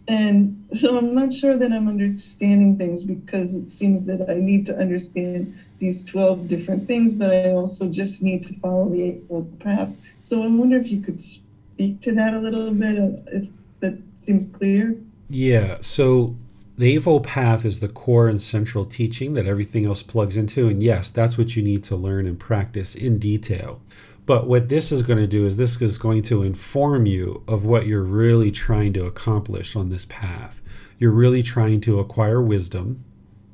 And 0.08 0.66
so 0.74 0.98
I'm 0.98 1.16
not 1.16 1.32
sure 1.32 1.56
that 1.56 1.72
I'm 1.72 1.88
understanding 1.88 2.78
things 2.78 3.04
because 3.04 3.56
it 3.56 3.72
seems 3.72 4.06
that 4.08 4.30
I 4.30 4.36
need 4.36 4.66
to 4.66 4.78
understand 4.78 5.58
these 5.80 6.04
12 6.04 6.48
different 6.48 6.88
things, 6.88 7.14
but 7.14 7.32
I 7.32 7.52
also 7.52 7.90
just 7.90 8.22
need 8.22 8.44
to 8.44 8.54
follow 8.56 8.90
the 8.90 9.02
Eightfold 9.02 9.60
Path. 9.60 9.96
So 10.20 10.44
I 10.44 10.48
wonder 10.48 10.78
if 10.78 10.92
you 10.92 11.02
could 11.02 11.20
speak 11.20 12.02
to 12.02 12.12
that 12.14 12.34
a 12.34 12.40
little 12.40 12.72
bit, 12.72 12.98
uh, 12.98 13.18
if 13.28 13.50
that 13.80 13.98
seems 14.16 14.46
clear. 14.46 14.96
Yeah. 15.30 15.78
So 15.82 16.36
the 16.78 16.94
Eightfold 16.94 17.24
Path 17.24 17.64
is 17.64 17.80
the 17.80 17.88
core 17.88 18.28
and 18.28 18.42
central 18.42 18.86
teaching 18.86 19.36
that 19.36 19.46
everything 19.46 19.86
else 19.86 20.04
plugs 20.04 20.36
into. 20.36 20.68
And 20.68 20.84
yes, 20.84 21.10
that's 21.10 21.38
what 21.38 21.56
you 21.56 21.64
need 21.64 21.84
to 21.86 21.96
learn 21.96 22.28
and 22.28 22.40
practice 22.40 22.94
in 22.94 23.20
detail. 23.20 23.82
But 24.26 24.48
what 24.48 24.70
this 24.70 24.92
is 24.92 25.04
going 25.04 25.20
to 25.20 25.28
do 25.28 25.46
is 25.46 25.58
this 25.58 25.82
is 25.82 25.98
going 25.98 26.24
to 26.24 26.44
inform 26.44 27.06
you 27.06 27.44
of 27.48 27.66
what 27.66 27.88
you're 27.88 28.04
really 28.04 28.52
trying 28.52 28.94
to 28.94 29.06
accomplish 29.06 29.76
on 29.76 29.90
this 29.90 30.06
path. 30.06 30.62
You're 30.98 31.12
really 31.12 31.44
trying 31.44 31.82
to 31.82 32.00
acquire 32.00 32.42
wisdom 32.42 33.04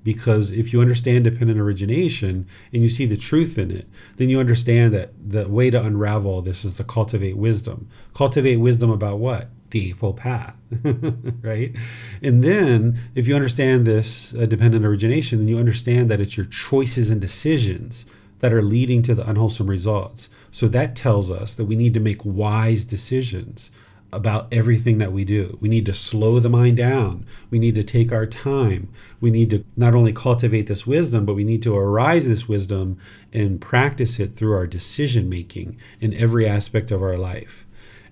because 0.04 0.52
if 0.52 0.72
you 0.72 0.82
understand 0.82 1.24
dependent 1.24 1.60
origination 1.60 2.48
and 2.72 2.84
you 2.84 2.90
see 2.90 3.06
the 3.06 3.18
truth 3.18 3.58
in 3.58 3.72
it, 3.72 3.88
then 4.18 4.30
you 4.30 4.40
understand 4.40 4.94
that 4.94 5.12
the 5.28 5.48
way 5.48 5.70
to 5.70 5.82
unravel 5.82 6.42
this 6.42 6.64
is 6.64 6.76
to 6.76 6.84
cultivate 6.84 7.38
wisdom. 7.38 7.90
Cultivate 8.14 8.58
wisdom 8.58 8.92
about 8.92 9.20
what? 9.20 9.50
The 9.72 9.90
Eightfold 9.90 10.18
Path, 10.18 10.56
right? 11.42 11.76
And 12.24 12.44
then 12.44 13.00
if 13.14 13.28
you 13.28 13.36
understand 13.36 13.86
this 13.86 14.34
uh, 14.34 14.46
dependent 14.46 14.86
origination, 14.86 15.40
then 15.40 15.48
you 15.48 15.60
understand 15.60 16.10
that 16.10 16.20
it's 16.20 16.38
your 16.38 16.48
choices 16.48 17.12
and 17.12 17.20
decisions 17.20 18.06
that 18.40 18.54
are 18.54 18.62
leading 18.62 19.04
to 19.04 19.14
the 19.14 19.30
unwholesome 19.30 19.70
results. 19.70 20.30
So 20.52 20.68
that 20.70 20.96
tells 20.96 21.30
us 21.30 21.54
that 21.54 21.66
we 21.66 21.76
need 21.76 21.94
to 21.94 22.00
make 22.00 22.24
wise 22.26 22.84
decisions 22.84 23.72
about 24.12 24.48
everything 24.52 24.98
that 24.98 25.14
we 25.14 25.24
do. 25.24 25.58
We 25.62 25.70
need 25.70 25.86
to 25.86 25.94
slow 25.94 26.40
the 26.40 26.50
mind 26.50 26.78
down. 26.78 27.26
We 27.52 27.60
need 27.60 27.76
to 27.76 27.84
take 27.84 28.12
our 28.12 28.26
time. 28.26 28.90
We 29.22 29.30
need 29.30 29.52
to 29.52 29.64
not 29.78 29.94
only 29.94 30.14
cultivate 30.14 30.66
this 30.66 30.88
wisdom, 30.88 31.26
but 31.26 31.36
we 31.36 31.44
need 31.44 31.62
to 31.64 31.78
arise 31.78 32.28
this 32.28 32.48
wisdom 32.48 32.98
and 33.32 33.62
practice 33.62 34.20
it 34.20 34.36
through 34.36 34.56
our 34.56 34.66
decision 34.66 35.30
making 35.30 35.78
in 36.02 36.14
every 36.16 36.48
aspect 36.48 36.90
of 36.92 37.04
our 37.04 37.18
life. 37.18 37.66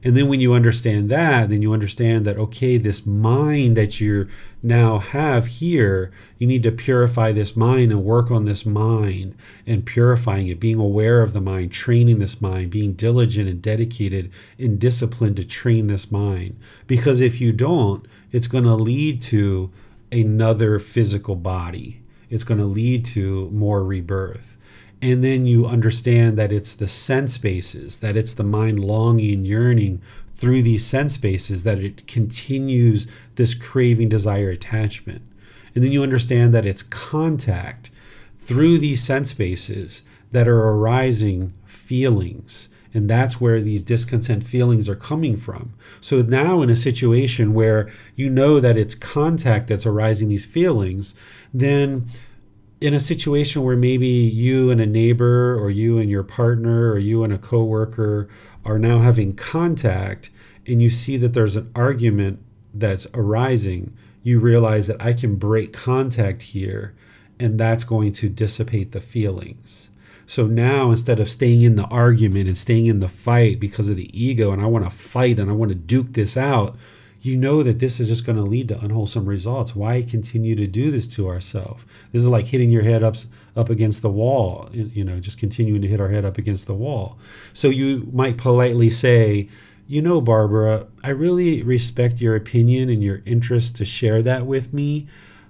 And 0.07 0.15
then 0.15 0.29
when 0.29 0.39
you 0.39 0.53
understand 0.53 1.09
that, 1.09 1.49
then 1.49 1.61
you 1.61 1.73
understand 1.73 2.23
that, 2.25 2.37
okay, 2.37 2.77
this 2.77 3.05
mind 3.05 3.75
that 3.75 3.99
you 3.99 4.29
now 4.63 4.99
have 4.99 5.47
here, 5.47 6.13
you 6.37 6.47
need 6.47 6.63
to 6.63 6.71
purify 6.71 7.33
this 7.33 7.57
mind 7.57 7.91
and 7.91 8.05
work 8.05 8.31
on 8.31 8.45
this 8.45 8.65
mind 8.65 9.35
and 9.65 9.85
purifying 9.85 10.47
it, 10.47 10.61
being 10.61 10.79
aware 10.79 11.21
of 11.21 11.33
the 11.33 11.41
mind, 11.41 11.73
training 11.73 12.19
this 12.19 12.39
mind, 12.39 12.71
being 12.71 12.93
diligent 12.93 13.49
and 13.49 13.61
dedicated 13.61 14.31
and 14.57 14.79
disciplined 14.79 15.35
to 15.35 15.43
train 15.43 15.87
this 15.87 16.09
mind. 16.09 16.57
Because 16.87 17.19
if 17.19 17.41
you 17.41 17.51
don't, 17.51 18.07
it's 18.31 18.47
going 18.47 18.63
to 18.63 18.75
lead 18.75 19.21
to 19.23 19.69
another 20.09 20.79
physical 20.79 21.35
body, 21.35 22.01
it's 22.29 22.45
going 22.45 22.61
to 22.61 22.65
lead 22.65 23.03
to 23.03 23.49
more 23.49 23.83
rebirth 23.83 24.56
and 25.01 25.23
then 25.23 25.45
you 25.45 25.65
understand 25.65 26.37
that 26.37 26.51
it's 26.51 26.75
the 26.75 26.87
sense 26.87 27.37
bases, 27.37 27.99
that 27.99 28.17
it's 28.17 28.33
the 28.33 28.43
mind 28.43 28.79
longing, 28.79 29.45
yearning 29.45 30.01
through 30.35 30.63
these 30.63 30.85
sense 30.85 31.17
bases, 31.17 31.63
that 31.63 31.79
it 31.79 32.07
continues 32.07 33.07
this 33.35 33.53
craving, 33.53 34.09
desire, 34.09 34.49
attachment. 34.49 35.21
And 35.75 35.83
then 35.83 35.91
you 35.91 36.01
understand 36.01 36.53
that 36.53 36.65
it's 36.65 36.83
contact 36.83 37.91
through 38.39 38.79
these 38.79 39.03
sense 39.03 39.33
bases 39.33 40.01
that 40.31 40.47
are 40.47 40.69
arising 40.69 41.53
feelings. 41.65 42.69
And 42.93 43.09
that's 43.09 43.39
where 43.39 43.61
these 43.61 43.83
discontent 43.83 44.47
feelings 44.47 44.89
are 44.89 44.95
coming 44.95 45.37
from. 45.37 45.73
So 46.01 46.21
now, 46.21 46.61
in 46.63 46.69
a 46.69 46.75
situation 46.75 47.53
where 47.53 47.91
you 48.15 48.29
know 48.29 48.59
that 48.59 48.77
it's 48.77 48.95
contact 48.95 49.67
that's 49.67 49.85
arising 49.85 50.29
these 50.29 50.45
feelings, 50.45 51.13
then 51.53 52.09
in 52.79 52.93
a 52.93 52.99
situation 52.99 53.63
where 53.63 53.75
maybe 53.75 54.07
you 54.07 54.69
and 54.69 54.79
a 54.79 54.85
neighbor 54.85 55.55
or 55.55 55.69
you 55.69 55.97
and 55.97 56.09
your 56.09 56.23
partner 56.23 56.91
or 56.91 56.99
you 56.99 57.23
and 57.23 57.33
a 57.33 57.37
coworker 57.37 58.29
are 58.65 58.77
now 58.77 58.99
having 58.99 59.35
contact 59.35 60.29
and 60.67 60.81
you 60.81 60.89
see 60.89 61.17
that 61.17 61.33
there's 61.33 61.55
an 61.55 61.71
argument 61.75 62.39
that's 62.73 63.07
arising, 63.13 63.95
you 64.21 64.39
realize 64.39 64.87
that 64.87 65.01
I 65.01 65.13
can 65.13 65.35
break 65.35 65.73
contact 65.73 66.43
here 66.43 66.93
and 67.39 67.59
that's 67.59 67.83
going 67.83 68.13
to 68.13 68.29
dissipate 68.29 68.91
the 68.91 68.99
feelings. 69.01 69.89
So 70.27 70.45
now 70.45 70.91
instead 70.91 71.19
of 71.19 71.31
staying 71.31 71.61
in 71.61 71.77
the 71.77 71.85
argument 71.85 72.47
and 72.47 72.57
staying 72.57 72.87
in 72.87 72.99
the 72.99 73.07
fight 73.07 73.59
because 73.59 73.87
of 73.87 73.95
the 73.95 74.11
ego 74.19 74.51
and 74.51 74.61
I 74.61 74.65
want 74.65 74.83
to 74.83 74.91
fight 74.91 75.39
and 75.39 75.49
I 75.49 75.53
want 75.53 75.69
to 75.69 75.75
duke 75.75 76.13
this 76.13 76.35
out, 76.35 76.75
you 77.21 77.35
know 77.35 77.63
that 77.63 77.79
this 77.79 77.99
is 77.99 78.07
just 78.07 78.25
going 78.25 78.37
to 78.37 78.43
lead 78.43 78.67
to 78.69 78.79
unwholesome 78.79 79.25
results. 79.25 79.75
Why 79.75 80.01
continue 80.01 80.55
to 80.55 80.67
do 80.67 80.91
this 80.91 81.07
to 81.09 81.27
ourselves? 81.27 81.83
This 82.11 82.21
is 82.21 82.27
like 82.27 82.45
hitting 82.45 82.71
your 82.71 82.83
head 82.83 83.03
up 83.03 83.17
up 83.55 83.69
against 83.69 84.01
the 84.01 84.09
wall, 84.09 84.69
you 84.71 85.03
know, 85.03 85.19
just 85.19 85.39
continuing 85.39 85.81
to 85.81 85.87
hit 85.87 85.99
our 85.99 86.09
head 86.09 86.25
up 86.25 86.37
against 86.37 86.67
the 86.67 86.73
wall. 86.73 87.17
So 87.53 87.69
you 87.69 88.07
might 88.13 88.37
politely 88.37 88.89
say, 88.89 89.49
you 89.87 90.01
know, 90.01 90.21
Barbara, 90.21 90.85
I 91.03 91.09
really 91.09 91.63
respect 91.63 92.21
your 92.21 92.35
opinion 92.35 92.89
and 92.89 93.01
your 93.01 93.21
interest 93.25 93.75
to 93.77 93.85
share 93.85 94.21
that 94.21 94.45
with 94.45 94.73
me. 94.73 95.07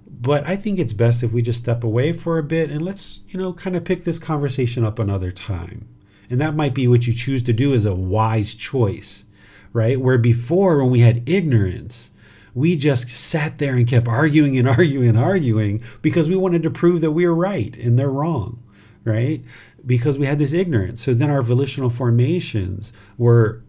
But 0.10 0.48
I 0.48 0.56
think 0.56 0.80
it's 0.80 0.94
best 0.94 1.22
if 1.22 1.32
we 1.32 1.42
just 1.42 1.60
step 1.60 1.84
away 1.84 2.14
for 2.14 2.38
a 2.38 2.44
bit 2.44 2.70
and 2.70 2.82
let's, 2.82 3.20
you 3.28 3.38
know, 3.40 3.52
kind 3.52 3.76
of 3.76 3.84
pick 3.84 4.04
this 4.04 4.20
conversation 4.20 4.84
up 4.84 5.00
another 5.00 5.32
time. 5.32 5.88
And 6.30 6.40
that 6.40 6.56
might 6.56 6.74
be 6.74 6.88
what 6.88 7.08
you 7.08 7.14
choose 7.14 7.42
to 7.44 7.54
do 7.54 7.74
as 7.74 7.86
a 7.86 7.96
wise 7.96 8.54
choice, 8.54 9.26
right? 9.74 10.00
Where 10.00 10.18
before, 10.18 10.78
when 10.78 10.92
we 10.92 11.00
had 11.02 11.28
ignorance, 11.28 12.12
we 12.54 12.76
just 12.76 13.10
sat 13.10 13.60
there 13.60 13.76
and 13.76 13.88
kept 13.88 14.08
arguing 14.08 14.58
and 14.58 14.68
arguing 14.68 15.10
and 15.10 15.18
arguing 15.18 15.82
because 16.02 16.28
we 16.28 16.36
wanted 16.36 16.64
to 16.64 16.72
prove 16.72 17.02
that 17.02 17.12
we 17.12 17.28
were 17.28 17.36
right 17.36 17.78
and 17.78 18.00
they're 18.00 18.10
wrong, 18.10 18.64
right? 19.04 19.44
Because 19.86 20.18
we 20.18 20.26
had 20.26 20.40
this 20.40 20.54
ignorance. 20.54 21.02
So 21.02 21.14
then 21.14 21.30
our 21.30 21.44
volitional 21.44 21.92
formations 21.92 22.94
were 23.18 23.62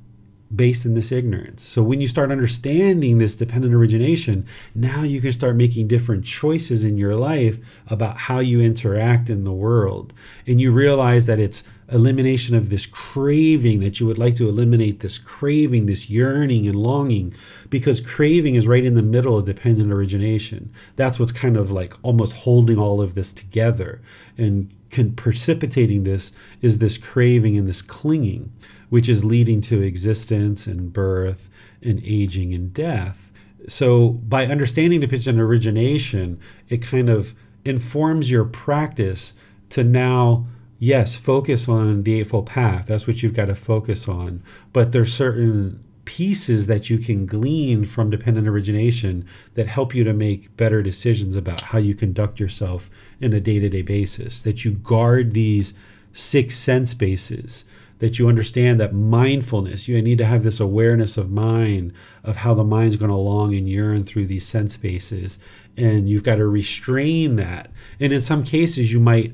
based 0.55 0.87
in 0.87 0.95
this 0.95 1.13
ignorance. 1.13 1.63
So 1.63 1.83
when 1.83 2.01
you 2.01 2.09
start 2.09 2.33
understanding 2.33 3.19
this 3.19 3.37
dependent 3.37 3.75
origination, 3.75 4.47
now 4.75 5.03
you 5.03 5.21
can 5.21 5.33
start 5.33 5.57
making 5.57 5.89
different 5.89 6.25
choices 6.25 6.85
in 6.85 6.97
your 6.97 7.15
life 7.15 7.59
about 7.89 8.17
how 8.17 8.39
you 8.39 8.61
interact 8.61 9.29
in 9.29 9.45
the 9.45 9.53
world. 9.53 10.15
And 10.47 10.61
you 10.61 10.73
realize 10.73 11.27
that 11.27 11.39
it's 11.39 11.65
elimination 11.91 12.55
of 12.55 12.69
this 12.69 12.87
craving 12.87 13.81
that 13.81 13.99
you 13.99 14.07
would 14.07 14.19
like 14.19 14.37
to 14.37 14.49
eliminate 14.49 15.01
this 15.01 15.19
craving, 15.19 15.87
this 15.87 16.11
yearning 16.11 16.67
and 16.67 16.77
longing, 16.77 17.35
because 17.71 18.01
craving 18.01 18.55
is 18.55 18.67
right 18.67 18.85
in 18.85 18.95
the 18.95 19.03
middle 19.03 19.39
of 19.39 19.47
dependent 19.47 19.93
origination. 19.93 20.71
That's 20.97 21.19
what's 21.19 21.33
kind 21.33 21.57
of 21.57 21.71
like 21.71 21.95
almost 22.03 22.33
holding 22.33 22.79
all 22.79 23.01
of 23.01 23.15
this 23.15 23.33
together. 23.33 24.01
And 24.37 24.73
precipitating 25.17 26.05
this 26.05 26.33
is 26.63 26.79
this 26.79 26.97
craving 26.97 27.57
and 27.57 27.69
this 27.69 27.83
clinging 27.83 28.53
which 28.91 29.09
is 29.09 29.25
leading 29.25 29.61
to 29.61 29.83
existence 29.83 30.67
and 30.67 30.93
birth 30.93 31.51
and 31.83 32.03
aging 32.05 32.55
and 32.55 32.73
death. 32.73 33.31
So, 33.69 34.11
by 34.11 34.47
understanding 34.47 35.01
dependent 35.01 35.41
origination, 35.41 36.41
it 36.69 36.83
kind 36.83 37.11
of 37.11 37.35
informs 37.65 38.31
your 38.31 38.45
practice 38.45 39.35
to 39.71 39.85
now, 39.85 40.47
yes, 40.79 41.15
focus 41.17 41.69
on 41.69 42.03
the 42.03 42.21
Eightfold 42.21 42.47
Path. 42.47 42.87
That's 42.87 43.07
what 43.07 43.23
you've 43.23 43.35
got 43.35 43.47
to 43.47 43.55
focus 43.55 44.09
on. 44.09 44.43
But 44.73 44.93
there's 44.93 45.13
certain 45.13 45.83
pieces 46.05 46.67
that 46.67 46.89
you 46.89 46.97
can 46.97 47.27
glean 47.27 47.85
from 47.85 48.09
dependent 48.09 48.49
origination 48.49 49.27
that 49.55 49.67
help 49.67 49.95
you 49.95 50.05
to 50.05 50.15
make 50.15 50.57
better 50.57 50.83
decisions 50.83 51.37
about 51.37 51.61
how 51.61 51.79
you 51.79 51.95
conduct 51.95 52.41
yourself 52.41 52.89
in 53.21 53.35
a 53.35 53.41
day 53.41 53.59
to 53.59 53.69
day 53.69 53.83
basis, 53.83 54.41
that 54.43 54.65
you 54.65 54.73
guard 54.73 55.33
these 55.33 55.75
six 56.13 56.57
sense 56.57 56.95
bases 56.95 57.65
that 57.99 58.19
you 58.19 58.29
understand 58.29 58.81
that 58.81 58.95
mindfulness, 58.95 59.89
you 59.89 60.01
need 60.01 60.19
to 60.19 60.25
have 60.25 60.45
this 60.45 60.61
awareness 60.61 61.17
of 61.17 61.31
mind, 61.31 61.93
of 62.23 62.37
how 62.37 62.55
the 62.55 62.65
mind's 62.65 62.97
going 62.97 63.11
to 63.11 63.17
long 63.17 63.55
and 63.55 63.69
yearn 63.69 64.05
through 64.05 64.27
these 64.27 64.47
sense 64.47 64.77
bases 64.77 65.39
And 65.77 66.09
you've 66.09 66.25
got 66.25 66.37
to 66.37 66.47
restrain 66.47 67.37
that. 67.37 67.71
And 68.01 68.13
in 68.13 68.21
some 68.21 68.45
cases, 68.45 68.93
you 68.93 69.01
might 69.01 69.33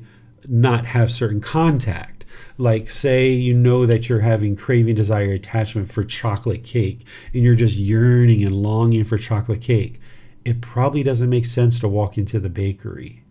not 0.49 0.85
have 0.85 1.11
certain 1.11 1.41
contact. 1.41 2.25
Like, 2.57 2.89
say, 2.89 3.29
you 3.29 3.53
know 3.53 3.85
that 3.85 4.07
you're 4.07 4.19
having 4.21 4.55
craving, 4.55 4.95
desire, 4.95 5.31
attachment 5.31 5.91
for 5.91 6.03
chocolate 6.03 6.63
cake, 6.63 7.05
and 7.33 7.43
you're 7.43 7.55
just 7.55 7.75
yearning 7.75 8.43
and 8.43 8.55
longing 8.55 9.03
for 9.03 9.17
chocolate 9.17 9.61
cake. 9.61 9.99
It 10.43 10.61
probably 10.61 11.03
doesn't 11.03 11.29
make 11.29 11.45
sense 11.45 11.79
to 11.79 11.87
walk 11.87 12.17
into 12.17 12.39
the 12.39 12.49
bakery 12.49 13.25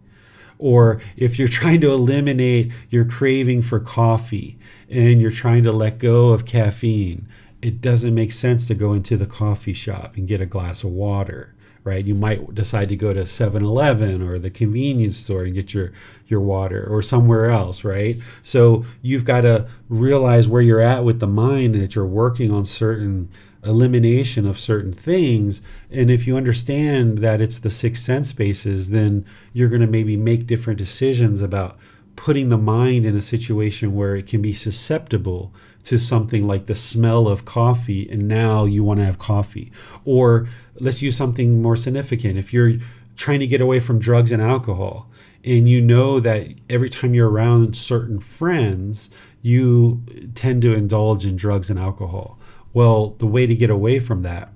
or 0.58 1.00
if 1.16 1.38
you're 1.38 1.48
trying 1.60 1.80
to 1.82 1.92
eliminate 1.92 2.72
your 2.90 3.04
craving 3.04 3.62
for 3.62 3.80
coffee 3.80 4.58
and 4.88 5.20
you're 5.20 5.30
trying 5.30 5.64
to 5.64 5.72
let 5.72 5.98
go 5.98 6.28
of 6.28 6.46
caffeine, 6.46 7.28
it 7.62 7.80
doesn't 7.80 8.14
make 8.14 8.32
sense 8.32 8.66
to 8.66 8.74
go 8.74 8.92
into 8.92 9.16
the 9.16 9.26
coffee 9.26 9.72
shop 9.72 10.16
and 10.16 10.28
get 10.28 10.40
a 10.40 10.46
glass 10.46 10.84
of 10.84 10.90
water 10.90 11.53
right? 11.84 12.04
You 12.04 12.14
might 12.14 12.54
decide 12.54 12.88
to 12.88 12.96
go 12.96 13.12
to 13.12 13.22
7-eleven 13.22 14.22
or 14.22 14.38
the 14.38 14.50
convenience 14.50 15.18
store 15.18 15.44
and 15.44 15.54
get 15.54 15.74
your 15.74 15.92
your 16.26 16.40
water 16.40 16.86
or 16.90 17.02
somewhere 17.02 17.50
else 17.50 17.84
right? 17.84 18.18
So 18.42 18.84
you've 19.02 19.24
got 19.24 19.42
to 19.42 19.68
realize 19.88 20.48
where 20.48 20.62
you're 20.62 20.80
at 20.80 21.04
with 21.04 21.20
the 21.20 21.26
mind 21.26 21.74
that 21.76 21.94
you're 21.94 22.06
working 22.06 22.50
on 22.50 22.64
certain 22.64 23.28
elimination 23.64 24.46
of 24.46 24.58
certain 24.58 24.92
things. 24.92 25.62
And 25.90 26.10
if 26.10 26.26
you 26.26 26.36
understand 26.36 27.18
that 27.18 27.40
it's 27.40 27.58
the 27.58 27.70
six 27.70 28.02
sense 28.02 28.32
bases, 28.32 28.90
then 28.90 29.24
you're 29.52 29.68
going 29.68 29.80
to 29.80 29.86
maybe 29.86 30.16
make 30.16 30.46
different 30.46 30.78
decisions 30.78 31.40
about 31.40 31.78
putting 32.16 32.48
the 32.48 32.58
mind 32.58 33.04
in 33.04 33.16
a 33.16 33.20
situation 33.20 33.94
where 33.94 34.14
it 34.14 34.26
can 34.26 34.40
be 34.40 34.52
susceptible 34.52 35.52
to 35.82 35.98
something 35.98 36.46
like 36.46 36.66
the 36.66 36.74
smell 36.74 37.26
of 37.26 37.44
coffee 37.44 38.08
and 38.08 38.28
now 38.28 38.64
you 38.64 38.84
want 38.84 39.00
to 39.00 39.06
have 39.06 39.18
coffee. 39.18 39.72
Or 40.04 40.48
let's 40.80 41.02
use 41.02 41.16
something 41.16 41.62
more 41.62 41.76
significant 41.76 42.38
if 42.38 42.52
you're 42.52 42.74
trying 43.16 43.40
to 43.40 43.46
get 43.46 43.60
away 43.60 43.78
from 43.78 43.98
drugs 43.98 44.32
and 44.32 44.42
alcohol 44.42 45.08
and 45.44 45.68
you 45.68 45.80
know 45.80 46.20
that 46.20 46.48
every 46.68 46.90
time 46.90 47.14
you're 47.14 47.30
around 47.30 47.76
certain 47.76 48.18
friends 48.18 49.10
you 49.42 50.02
tend 50.34 50.62
to 50.62 50.72
indulge 50.72 51.24
in 51.24 51.36
drugs 51.36 51.70
and 51.70 51.78
alcohol 51.78 52.38
well, 52.74 53.10
the 53.18 53.26
way 53.26 53.46
to 53.46 53.54
get 53.54 53.70
away 53.70 54.00
from 54.00 54.22
that 54.22 54.52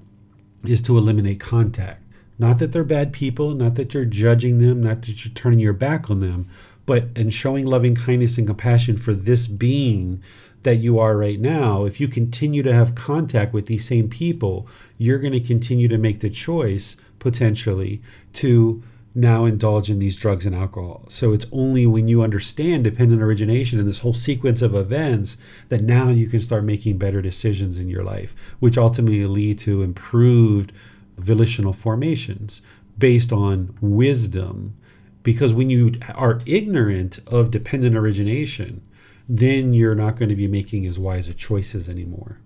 is 0.65 0.83
to 0.83 0.99
eliminate 0.99 1.39
contact. 1.39 2.03
Not 2.39 2.59
that 2.59 2.73
they're 2.73 2.85
bad 2.85 3.13
people, 3.13 3.55
not 3.55 3.77
that 3.77 3.95
you're 3.95 4.05
judging 4.05 4.59
them, 4.59 4.83
not 4.83 5.03
that 5.03 5.25
you're 5.25 5.35
turning 5.35 5.61
your 5.61 5.73
back 5.73 6.11
on 6.11 6.21
them, 6.21 6.49
but 6.85 7.07
in 7.15 7.31
showing 7.31 7.65
loving 7.65 7.95
kindness 7.95 8.37
and 8.37 8.47
compassion 8.47 8.97
for 8.97 9.15
this 9.15 9.47
being 9.47 10.21
that 10.63 10.77
you 10.77 10.99
are 10.99 11.17
right 11.17 11.41
now, 11.41 11.85
if 11.85 12.01
you 12.01 12.09
continue 12.09 12.63
to 12.63 12.73
have 12.73 12.95
contact 12.95 13.53
with 13.53 13.67
these 13.67 13.87
same 13.87 14.09
people, 14.09 14.67
you're 14.97 15.19
going 15.19 15.33
to 15.33 15.41
continue 15.41 15.89
to 15.89 15.99
make 15.99 16.21
the 16.21 16.31
choice 16.31 16.97
potentially 17.19 18.03
to 18.33 18.83
now 19.15 19.45
indulge 19.45 19.91
in 19.91 19.99
these 19.99 20.17
drugs 20.17 20.47
and 20.47 20.55
alcohol. 20.55 21.05
So 21.09 21.33
it's 21.33 21.47
only 21.51 21.87
when 21.87 22.07
you 22.07 22.23
understand 22.23 22.85
dependent 22.85 23.23
origination 23.23 23.79
and 23.79 23.89
this 23.89 23.99
whole 23.99 24.15
sequence 24.15 24.63
of 24.63 24.75
events 24.75 25.37
that 25.71 25.83
now 25.83 26.09
you 26.09 26.29
can 26.29 26.41
start 26.41 26.65
making 26.65 26.99
better 26.99 27.21
decisions 27.21 27.79
in 27.79 27.89
your 27.89 28.05
life, 28.05 28.37
which 28.61 28.79
ultimately 28.79 29.25
lead 29.27 29.59
to 29.61 29.83
improved 29.83 30.73
volitional 31.17 31.73
formations 31.73 32.63
based 32.97 33.33
on 33.33 33.77
wisdom. 33.81 34.77
Because 35.23 35.53
when 35.53 35.69
you 35.69 35.95
are 36.15 36.41
ignorant 36.47 37.19
of 37.27 37.51
dependent 37.51 37.97
origination, 37.97 38.83
then 39.29 39.75
you're 39.75 39.95
not 39.95 40.17
going 40.17 40.31
to 40.31 40.37
be 40.37 40.49
making 40.49 40.87
as 40.87 40.99
wise 40.99 41.33
choices 41.37 41.89
anymore. 41.89 42.39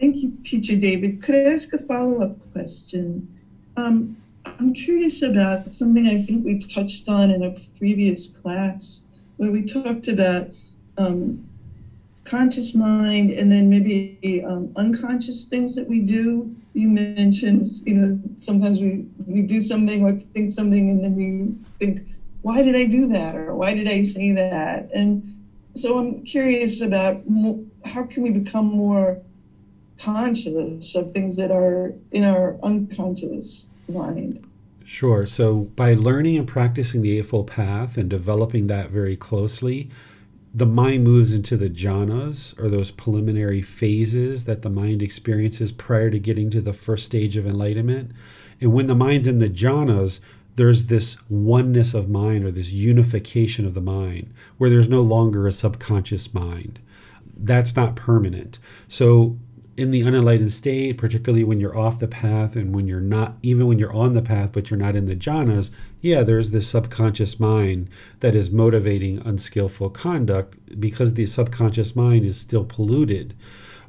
Thank 0.00 0.16
you, 0.16 0.36
Teacher 0.42 0.76
David. 0.76 1.22
Could 1.22 1.36
I 1.36 1.52
ask 1.52 1.72
a 1.72 1.78
follow 1.78 2.20
up 2.20 2.52
question? 2.52 3.28
Um, 3.76 4.16
I'm 4.44 4.74
curious 4.74 5.22
about 5.22 5.72
something 5.72 6.06
I 6.06 6.22
think 6.22 6.44
we 6.44 6.58
touched 6.58 7.08
on 7.08 7.30
in 7.30 7.42
a 7.44 7.56
previous 7.78 8.26
class 8.26 9.02
where 9.36 9.50
we 9.50 9.62
talked 9.62 10.08
about 10.08 10.50
um, 10.98 11.48
conscious 12.24 12.74
mind 12.74 13.30
and 13.30 13.50
then 13.50 13.68
maybe 13.68 14.42
um, 14.46 14.72
unconscious 14.76 15.44
things 15.44 15.74
that 15.76 15.88
we 15.88 16.00
do. 16.00 16.54
You 16.72 16.88
mentioned, 16.88 17.64
you 17.84 17.94
know, 17.94 18.20
sometimes 18.36 18.80
we, 18.80 19.06
we 19.26 19.42
do 19.42 19.60
something 19.60 20.02
or 20.02 20.12
think 20.12 20.50
something 20.50 20.90
and 20.90 21.04
then 21.04 21.14
we 21.14 21.54
think, 21.78 22.06
why 22.44 22.60
did 22.60 22.76
I 22.76 22.84
do 22.84 23.06
that? 23.06 23.34
Or 23.34 23.54
why 23.54 23.72
did 23.72 23.88
I 23.88 24.02
say 24.02 24.32
that? 24.32 24.90
And 24.94 25.22
so 25.74 25.96
I'm 25.96 26.22
curious 26.24 26.82
about 26.82 27.22
how 27.86 28.02
can 28.04 28.22
we 28.22 28.30
become 28.30 28.66
more 28.66 29.22
conscious 29.98 30.94
of 30.94 31.10
things 31.10 31.38
that 31.38 31.50
are 31.50 31.94
in 32.12 32.22
our 32.22 32.58
unconscious 32.62 33.64
mind. 33.88 34.46
Sure. 34.84 35.24
So 35.24 35.70
by 35.74 35.94
learning 35.94 36.36
and 36.36 36.46
practicing 36.46 37.00
the 37.00 37.16
Eightfold 37.16 37.46
Path 37.46 37.96
and 37.96 38.10
developing 38.10 38.66
that 38.66 38.90
very 38.90 39.16
closely, 39.16 39.90
the 40.52 40.66
mind 40.66 41.02
moves 41.02 41.32
into 41.32 41.56
the 41.56 41.70
jhanas 41.70 42.56
or 42.62 42.68
those 42.68 42.90
preliminary 42.90 43.62
phases 43.62 44.44
that 44.44 44.60
the 44.60 44.68
mind 44.68 45.00
experiences 45.00 45.72
prior 45.72 46.10
to 46.10 46.18
getting 46.18 46.50
to 46.50 46.60
the 46.60 46.74
first 46.74 47.06
stage 47.06 47.38
of 47.38 47.46
enlightenment. 47.46 48.12
And 48.60 48.74
when 48.74 48.86
the 48.86 48.94
mind's 48.94 49.28
in 49.28 49.38
the 49.38 49.48
jhanas, 49.48 50.20
there's 50.56 50.86
this 50.86 51.16
oneness 51.28 51.94
of 51.94 52.08
mind 52.08 52.44
or 52.44 52.50
this 52.50 52.70
unification 52.70 53.66
of 53.66 53.74
the 53.74 53.80
mind 53.80 54.32
where 54.58 54.70
there's 54.70 54.88
no 54.88 55.02
longer 55.02 55.46
a 55.46 55.52
subconscious 55.52 56.32
mind. 56.32 56.78
That's 57.36 57.74
not 57.74 57.96
permanent. 57.96 58.58
So, 58.88 59.38
in 59.76 59.90
the 59.90 60.02
unenlightened 60.02 60.52
state, 60.52 60.96
particularly 60.98 61.42
when 61.42 61.58
you're 61.58 61.76
off 61.76 61.98
the 61.98 62.06
path 62.06 62.54
and 62.54 62.72
when 62.72 62.86
you're 62.86 63.00
not, 63.00 63.36
even 63.42 63.66
when 63.66 63.76
you're 63.76 63.92
on 63.92 64.12
the 64.12 64.22
path, 64.22 64.50
but 64.52 64.70
you're 64.70 64.78
not 64.78 64.94
in 64.94 65.06
the 65.06 65.16
jhanas, 65.16 65.70
yeah, 66.00 66.22
there's 66.22 66.50
this 66.50 66.68
subconscious 66.68 67.40
mind 67.40 67.90
that 68.20 68.36
is 68.36 68.52
motivating 68.52 69.18
unskillful 69.24 69.90
conduct 69.90 70.56
because 70.78 71.14
the 71.14 71.26
subconscious 71.26 71.96
mind 71.96 72.24
is 72.24 72.36
still 72.36 72.64
polluted. 72.64 73.34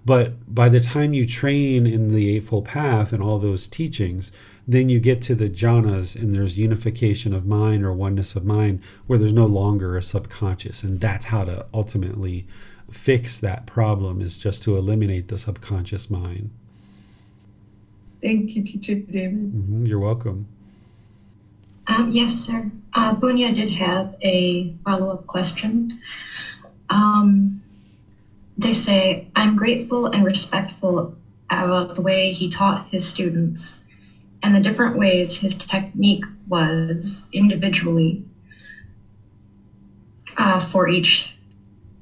But 0.06 0.54
by 0.54 0.70
the 0.70 0.80
time 0.80 1.14
you 1.14 1.26
train 1.28 1.86
in 1.86 2.12
the 2.12 2.36
Eightfold 2.36 2.66
Path 2.66 3.14
and 3.14 3.22
all 3.22 3.38
those 3.38 3.68
teachings, 3.68 4.32
then 4.68 4.90
you 4.90 5.00
get 5.00 5.22
to 5.22 5.36
the 5.36 5.50
jhanas 5.50 6.16
and 6.16 6.34
there's 6.34 6.58
unification 6.58 7.34
of 7.34 7.46
mind 7.46 7.86
or 7.86 7.94
oneness 7.94 8.36
of 8.36 8.46
mind 8.46 8.82
where 9.06 9.20
there's 9.20 9.34
no 9.34 9.46
longer 9.46 9.96
a 9.96 10.02
subconscious. 10.02 10.84
And 10.84 11.00
that's 11.00 11.26
how 11.26 11.46
to 11.46 11.66
ultimately 11.74 12.48
fix 12.92 13.38
that 13.40 13.68
problem 13.68 14.22
is 14.22 14.38
just 14.38 14.64
to 14.64 14.78
eliminate 14.78 15.28
the 15.28 15.38
subconscious 15.38 16.10
mind. 16.10 16.50
Thank 18.22 18.56
you, 18.56 18.64
Teacher 18.64 18.96
David. 18.96 19.54
Mm-hmm, 19.54 19.86
you're 19.86 20.00
welcome. 20.00 20.48
Um, 21.88 22.12
yes, 22.12 22.34
sir. 22.34 22.72
Uh, 22.94 23.16
Bunya 23.16 23.54
did 23.54 23.72
have 23.74 24.16
a 24.22 24.74
follow 24.84 25.12
up 25.12 25.28
question. 25.28 26.02
Um, 26.90 27.62
they 28.58 28.74
say, 28.74 29.28
I'm 29.36 29.56
grateful 29.56 30.08
and 30.08 30.26
respectful 30.26 31.16
about 31.52 31.94
the 31.94 32.02
way 32.02 32.34
he 32.34 32.50
taught 32.50 32.88
his 32.90 33.08
students 33.08 33.85
and 34.46 34.54
the 34.54 34.60
different 34.60 34.96
ways 34.96 35.36
his 35.36 35.56
technique 35.56 36.24
was 36.48 37.26
individually 37.34 38.24
uh, 40.38 40.60
for 40.60 40.88
each 40.88 41.36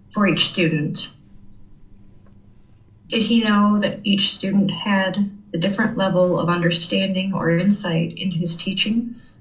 for 0.09 0.27
each 0.27 0.45
student. 0.45 1.09
Did 3.07 3.23
he 3.23 3.41
know 3.41 3.79
that 3.79 4.01
each 4.03 4.33
student 4.33 4.71
had 4.71 5.31
a 5.53 5.57
different 5.57 5.97
level 5.97 6.37
of 6.37 6.49
understanding 6.49 7.33
or 7.33 7.49
insight 7.49 8.17
into 8.17 8.35
his 8.35 8.57
teachings? 8.57 9.35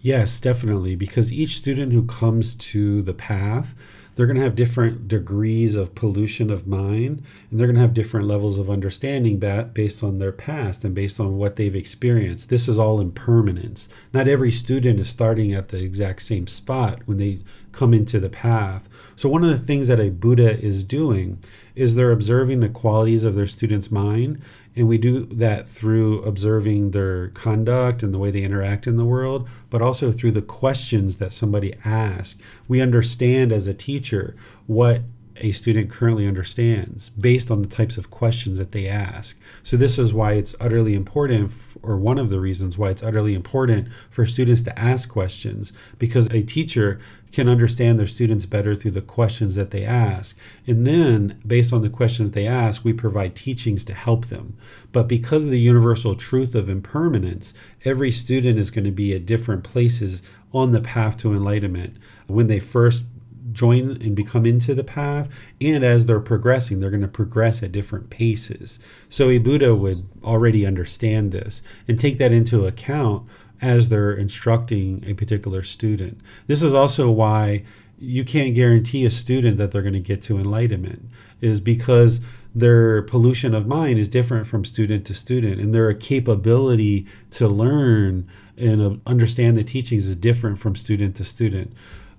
Yes, 0.00 0.38
definitely, 0.38 0.94
because 0.94 1.32
each 1.32 1.56
student 1.56 1.94
who 1.94 2.02
comes 2.02 2.54
to 2.54 3.00
the 3.00 3.14
path 3.14 3.74
they're 4.16 4.26
going 4.26 4.38
to 4.38 4.42
have 4.42 4.56
different 4.56 5.06
degrees 5.06 5.76
of 5.76 5.94
pollution 5.94 6.50
of 6.50 6.66
mind 6.66 7.22
and 7.50 7.60
they're 7.60 7.66
going 7.66 7.76
to 7.76 7.82
have 7.82 7.94
different 7.94 8.26
levels 8.26 8.58
of 8.58 8.68
understanding 8.68 9.38
based 9.38 10.02
on 10.02 10.18
their 10.18 10.32
past 10.32 10.84
and 10.84 10.94
based 10.94 11.20
on 11.20 11.36
what 11.36 11.56
they've 11.56 11.76
experienced. 11.76 12.48
This 12.48 12.66
is 12.66 12.78
all 12.78 13.00
impermanence. 13.00 13.88
Not 14.12 14.26
every 14.26 14.50
student 14.50 14.98
is 14.98 15.08
starting 15.08 15.52
at 15.52 15.68
the 15.68 15.82
exact 15.82 16.22
same 16.22 16.46
spot 16.46 17.02
when 17.04 17.18
they 17.18 17.40
come 17.72 17.92
into 17.92 18.18
the 18.18 18.30
path. 18.30 18.88
So 19.16 19.28
one 19.28 19.44
of 19.44 19.50
the 19.50 19.64
things 19.64 19.88
that 19.88 20.00
a 20.00 20.08
buddha 20.08 20.58
is 20.58 20.82
doing 20.82 21.38
is 21.76 21.94
they're 21.94 22.10
observing 22.10 22.60
the 22.60 22.68
qualities 22.68 23.22
of 23.22 23.34
their 23.34 23.46
student's 23.46 23.90
mind 23.90 24.42
and 24.76 24.86
we 24.86 24.98
do 24.98 25.24
that 25.26 25.66
through 25.66 26.22
observing 26.22 26.90
their 26.90 27.28
conduct 27.28 28.02
and 28.02 28.12
the 28.12 28.18
way 28.18 28.30
they 28.30 28.42
interact 28.42 28.86
in 28.86 28.98
the 28.98 29.06
world, 29.06 29.48
but 29.70 29.80
also 29.80 30.12
through 30.12 30.32
the 30.32 30.42
questions 30.42 31.16
that 31.16 31.32
somebody 31.32 31.74
asks. 31.84 32.38
We 32.68 32.82
understand 32.82 33.52
as 33.52 33.66
a 33.66 33.74
teacher 33.74 34.36
what 34.66 35.00
a 35.38 35.52
student 35.52 35.90
currently 35.90 36.26
understands 36.26 37.08
based 37.10 37.50
on 37.50 37.62
the 37.62 37.68
types 37.68 37.96
of 37.96 38.10
questions 38.10 38.58
that 38.58 38.72
they 38.72 38.86
ask. 38.86 39.38
So, 39.62 39.76
this 39.76 39.98
is 39.98 40.12
why 40.12 40.32
it's 40.32 40.54
utterly 40.60 40.94
important, 40.94 41.52
or 41.82 41.96
one 41.96 42.18
of 42.18 42.30
the 42.30 42.40
reasons 42.40 42.78
why 42.78 42.90
it's 42.90 43.02
utterly 43.02 43.34
important 43.34 43.88
for 44.10 44.26
students 44.26 44.62
to 44.62 44.78
ask 44.78 45.08
questions, 45.08 45.72
because 45.98 46.26
a 46.28 46.42
teacher 46.42 47.00
can 47.36 47.50
understand 47.50 47.98
their 47.98 48.06
students 48.06 48.46
better 48.46 48.74
through 48.74 48.92
the 48.92 49.02
questions 49.02 49.56
that 49.56 49.70
they 49.70 49.84
ask. 49.84 50.34
And 50.66 50.86
then, 50.86 51.38
based 51.46 51.70
on 51.70 51.82
the 51.82 51.90
questions 51.90 52.30
they 52.30 52.46
ask, 52.46 52.82
we 52.82 52.94
provide 52.94 53.36
teachings 53.36 53.84
to 53.84 53.92
help 53.92 54.28
them. 54.28 54.56
But 54.90 55.06
because 55.06 55.44
of 55.44 55.50
the 55.50 55.60
universal 55.60 56.14
truth 56.14 56.54
of 56.54 56.70
impermanence, 56.70 57.52
every 57.84 58.10
student 58.10 58.58
is 58.58 58.70
going 58.70 58.86
to 58.86 58.90
be 58.90 59.12
at 59.12 59.26
different 59.26 59.64
places 59.64 60.22
on 60.54 60.72
the 60.72 60.80
path 60.80 61.18
to 61.18 61.34
enlightenment. 61.34 61.98
When 62.26 62.46
they 62.46 62.58
first 62.58 63.10
join 63.52 63.90
and 64.02 64.14
become 64.14 64.44
into 64.44 64.74
the 64.74 64.84
path. 64.84 65.28
And 65.60 65.82
as 65.82 66.04
they're 66.04 66.20
progressing, 66.20 66.80
they're 66.80 66.90
going 66.90 67.00
to 67.00 67.08
progress 67.08 67.62
at 67.62 67.72
different 67.72 68.10
paces. 68.10 68.78
So 69.08 69.30
a 69.30 69.38
Buddha 69.38 69.72
would 69.72 70.06
already 70.22 70.66
understand 70.66 71.32
this 71.32 71.62
and 71.88 71.98
take 71.98 72.18
that 72.18 72.32
into 72.32 72.66
account 72.66 73.26
as 73.60 73.88
they're 73.88 74.12
instructing 74.12 75.02
a 75.06 75.14
particular 75.14 75.62
student. 75.62 76.20
This 76.46 76.62
is 76.62 76.74
also 76.74 77.10
why 77.10 77.64
you 77.98 78.24
can't 78.24 78.54
guarantee 78.54 79.06
a 79.06 79.10
student 79.10 79.56
that 79.56 79.70
they're 79.70 79.82
going 79.82 79.94
to 79.94 80.00
get 80.00 80.22
to 80.22 80.38
enlightenment, 80.38 81.08
is 81.40 81.60
because 81.60 82.20
their 82.54 83.02
pollution 83.02 83.54
of 83.54 83.66
mind 83.66 83.98
is 83.98 84.08
different 84.08 84.46
from 84.46 84.64
student 84.64 85.06
to 85.06 85.14
student, 85.14 85.60
and 85.60 85.74
their 85.74 85.92
capability 85.94 87.06
to 87.30 87.48
learn 87.48 88.28
and 88.58 88.82
uh, 88.82 88.96
understand 89.06 89.56
the 89.56 89.64
teachings 89.64 90.06
is 90.06 90.16
different 90.16 90.58
from 90.58 90.76
student 90.76 91.16
to 91.16 91.24
student 91.24 91.72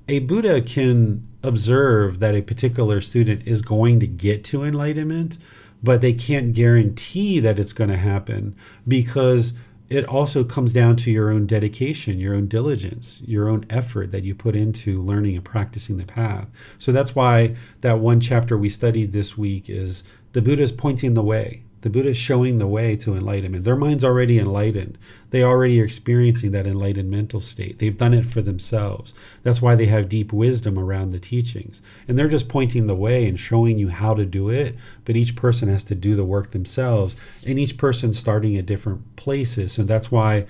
a 0.08 0.20
Buddha 0.20 0.62
can 0.62 1.28
observe 1.44 2.20
that 2.20 2.36
a 2.36 2.42
particular 2.42 3.02
student 3.02 3.46
is 3.46 3.62
going 3.62 4.00
to 4.00 4.08
get 4.08 4.44
to 4.46 4.64
enlightenment, 4.64 5.38
but 5.84 6.02
they 6.02 6.14
can't 6.14 6.54
guarantee 6.54 7.40
that 7.40 7.60
it's 7.60 7.74
going 7.74 7.90
to 7.90 7.98
happen 7.98 8.56
because 8.88 9.54
it 9.90 10.06
also 10.06 10.44
comes 10.44 10.74
down 10.74 10.96
to 10.98 11.12
your 11.12 11.30
own 11.30 11.46
dedication, 11.46 12.20
your 12.20 12.36
own 12.36 12.48
diligence, 12.48 13.22
your 13.26 13.48
own 13.48 13.66
effort 13.70 14.12
that 14.12 14.24
you 14.24 14.36
put 14.36 14.56
into 14.56 15.02
learning 15.02 15.36
and 15.36 15.46
practicing 15.46 15.98
the 15.98 16.06
path. 16.06 16.48
So 16.78 16.92
that's 16.92 17.16
why 17.16 17.56
that 17.82 18.00
one 18.00 18.20
chapter 18.20 18.58
we 18.58 18.70
studied 18.70 19.14
this 19.14 19.38
week 19.38 19.70
is 19.70 20.04
the 20.34 20.42
Buddha 20.42 20.64
is 20.64 20.72
pointing 20.72 21.14
the 21.14 21.24
way. 21.24 21.64
The 21.82 21.90
Buddha 21.90 22.10
is 22.10 22.18
showing 22.18 22.58
the 22.58 22.68
way 22.68 22.96
to 22.98 23.16
enlightenment. 23.16 23.64
Their 23.64 23.76
mind's 23.76 24.04
already 24.04 24.40
enlightened. 24.40 24.98
They 25.30 25.44
already 25.44 25.80
are 25.80 25.86
experiencing 25.86 26.52
that 26.52 26.66
enlightened 26.66 27.12
mental 27.12 27.40
state. 27.40 27.80
They've 27.80 27.96
done 27.96 28.14
it 28.14 28.26
for 28.26 28.42
themselves. 28.42 29.14
That's 29.44 29.62
why 29.62 29.76
they 29.76 29.86
have 29.86 30.10
deep 30.10 30.34
wisdom 30.34 30.80
around 30.80 31.12
the 31.12 31.20
teachings. 31.20 31.82
And 32.08 32.18
they're 32.18 32.28
just 32.28 32.50
pointing 32.50 32.88
the 32.88 32.96
way 32.96 33.28
and 33.28 33.40
showing 33.40 33.78
you 33.78 33.90
how 33.90 34.16
to 34.16 34.26
do 34.26 34.50
it. 34.50 34.76
But 35.06 35.16
each 35.16 35.36
person 35.36 35.70
has 35.70 35.84
to 35.84 35.96
do 35.96 36.16
the 36.16 36.26
work 36.26 36.52
themselves. 36.52 37.16
And 37.46 37.60
each 37.60 37.78
person 37.78 38.14
starting 38.14 38.58
at 38.58 38.66
different 38.66 39.16
places. 39.16 39.78
And 39.78 39.88
that's 39.88 40.12
why 40.12 40.46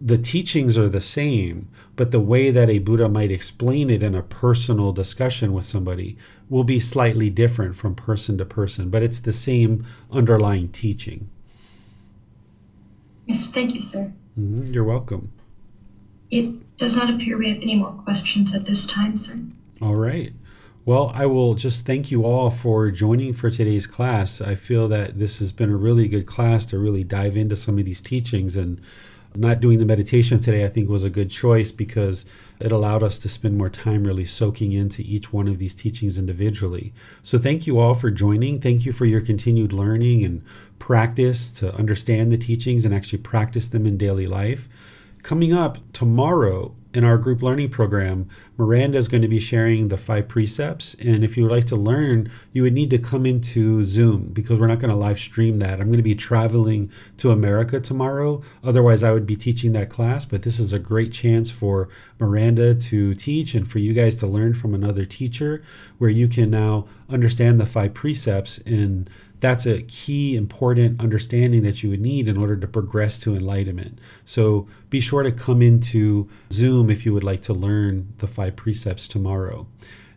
the 0.00 0.18
teachings 0.18 0.76
are 0.76 0.88
the 0.88 1.00
same, 1.00 1.68
but 1.94 2.10
the 2.10 2.20
way 2.20 2.50
that 2.50 2.68
a 2.68 2.78
Buddha 2.78 3.08
might 3.08 3.30
explain 3.30 3.88
it 3.88 4.02
in 4.02 4.14
a 4.14 4.22
personal 4.22 4.92
discussion 4.92 5.52
with 5.52 5.64
somebody 5.64 6.16
will 6.50 6.64
be 6.64 6.78
slightly 6.78 7.30
different 7.30 7.76
from 7.76 7.94
person 7.94 8.36
to 8.38 8.44
person, 8.44 8.90
but 8.90 9.02
it's 9.02 9.20
the 9.20 9.32
same 9.32 9.86
underlying 10.10 10.68
teaching. 10.68 11.30
Yes, 13.26 13.46
thank 13.48 13.74
you, 13.74 13.82
sir. 13.82 14.12
Mm-hmm, 14.38 14.72
you're 14.72 14.84
welcome. 14.84 15.32
It 16.30 16.76
does 16.78 16.94
not 16.94 17.10
appear 17.10 17.38
we 17.38 17.48
have 17.48 17.62
any 17.62 17.76
more 17.76 17.92
questions 17.92 18.54
at 18.54 18.66
this 18.66 18.86
time, 18.86 19.16
sir. 19.16 19.40
All 19.80 19.94
right. 19.94 20.32
Well, 20.84 21.10
I 21.14 21.26
will 21.26 21.54
just 21.54 21.84
thank 21.84 22.12
you 22.12 22.24
all 22.24 22.50
for 22.50 22.90
joining 22.92 23.32
for 23.32 23.50
today's 23.50 23.88
class. 23.88 24.40
I 24.40 24.54
feel 24.54 24.86
that 24.88 25.18
this 25.18 25.40
has 25.40 25.50
been 25.50 25.70
a 25.70 25.76
really 25.76 26.06
good 26.06 26.26
class 26.26 26.64
to 26.66 26.78
really 26.78 27.02
dive 27.02 27.36
into 27.36 27.56
some 27.56 27.78
of 27.78 27.84
these 27.84 28.00
teachings 28.00 28.56
and 28.56 28.80
not 29.38 29.60
doing 29.60 29.78
the 29.78 29.84
meditation 29.84 30.40
today, 30.40 30.64
I 30.64 30.68
think, 30.68 30.88
was 30.88 31.04
a 31.04 31.10
good 31.10 31.30
choice 31.30 31.70
because 31.70 32.26
it 32.58 32.72
allowed 32.72 33.02
us 33.02 33.18
to 33.18 33.28
spend 33.28 33.58
more 33.58 33.68
time 33.68 34.04
really 34.04 34.24
soaking 34.24 34.72
into 34.72 35.02
each 35.02 35.32
one 35.32 35.48
of 35.48 35.58
these 35.58 35.74
teachings 35.74 36.18
individually. 36.18 36.92
So, 37.22 37.38
thank 37.38 37.66
you 37.66 37.78
all 37.78 37.94
for 37.94 38.10
joining. 38.10 38.60
Thank 38.60 38.86
you 38.86 38.92
for 38.92 39.04
your 39.04 39.20
continued 39.20 39.72
learning 39.72 40.24
and 40.24 40.42
practice 40.78 41.50
to 41.52 41.74
understand 41.74 42.32
the 42.32 42.38
teachings 42.38 42.84
and 42.84 42.94
actually 42.94 43.18
practice 43.18 43.68
them 43.68 43.86
in 43.86 43.96
daily 43.96 44.26
life. 44.26 44.68
Coming 45.22 45.52
up 45.52 45.78
tomorrow, 45.92 46.74
in 46.94 47.04
our 47.04 47.18
group 47.18 47.42
learning 47.42 47.68
program, 47.68 48.28
Miranda 48.56 48.96
is 48.96 49.08
going 49.08 49.22
to 49.22 49.28
be 49.28 49.38
sharing 49.38 49.88
the 49.88 49.98
five 49.98 50.28
precepts. 50.28 50.94
And 50.94 51.22
if 51.22 51.36
you 51.36 51.42
would 51.42 51.52
like 51.52 51.66
to 51.66 51.76
learn, 51.76 52.30
you 52.52 52.62
would 52.62 52.72
need 52.72 52.90
to 52.90 52.98
come 52.98 53.26
into 53.26 53.84
Zoom 53.84 54.30
because 54.32 54.58
we're 54.58 54.66
not 54.66 54.78
going 54.78 54.90
to 54.90 54.96
live 54.96 55.18
stream 55.18 55.58
that. 55.58 55.78
I'm 55.78 55.88
going 55.88 55.98
to 55.98 56.02
be 56.02 56.14
traveling 56.14 56.90
to 57.18 57.30
America 57.30 57.80
tomorrow. 57.80 58.42
Otherwise, 58.64 59.02
I 59.02 59.12
would 59.12 59.26
be 59.26 59.36
teaching 59.36 59.72
that 59.74 59.90
class. 59.90 60.24
But 60.24 60.42
this 60.42 60.58
is 60.58 60.72
a 60.72 60.78
great 60.78 61.12
chance 61.12 61.50
for 61.50 61.88
Miranda 62.18 62.74
to 62.74 63.14
teach 63.14 63.54
and 63.54 63.70
for 63.70 63.78
you 63.78 63.92
guys 63.92 64.16
to 64.16 64.26
learn 64.26 64.54
from 64.54 64.74
another 64.74 65.04
teacher 65.04 65.62
where 65.98 66.10
you 66.10 66.28
can 66.28 66.50
now 66.50 66.86
understand 67.10 67.60
the 67.60 67.66
five 67.66 67.92
precepts 67.92 68.58
in 68.58 69.06
that's 69.40 69.66
a 69.66 69.82
key 69.82 70.36
important 70.36 71.00
understanding 71.00 71.62
that 71.62 71.82
you 71.82 71.90
would 71.90 72.00
need 72.00 72.28
in 72.28 72.36
order 72.36 72.56
to 72.56 72.66
progress 72.66 73.18
to 73.20 73.36
enlightenment. 73.36 73.98
So 74.24 74.66
be 74.88 75.00
sure 75.00 75.22
to 75.22 75.32
come 75.32 75.60
into 75.62 76.28
Zoom 76.52 76.90
if 76.90 77.04
you 77.04 77.12
would 77.12 77.24
like 77.24 77.42
to 77.42 77.52
learn 77.52 78.12
the 78.18 78.26
five 78.26 78.56
precepts 78.56 79.06
tomorrow. 79.06 79.66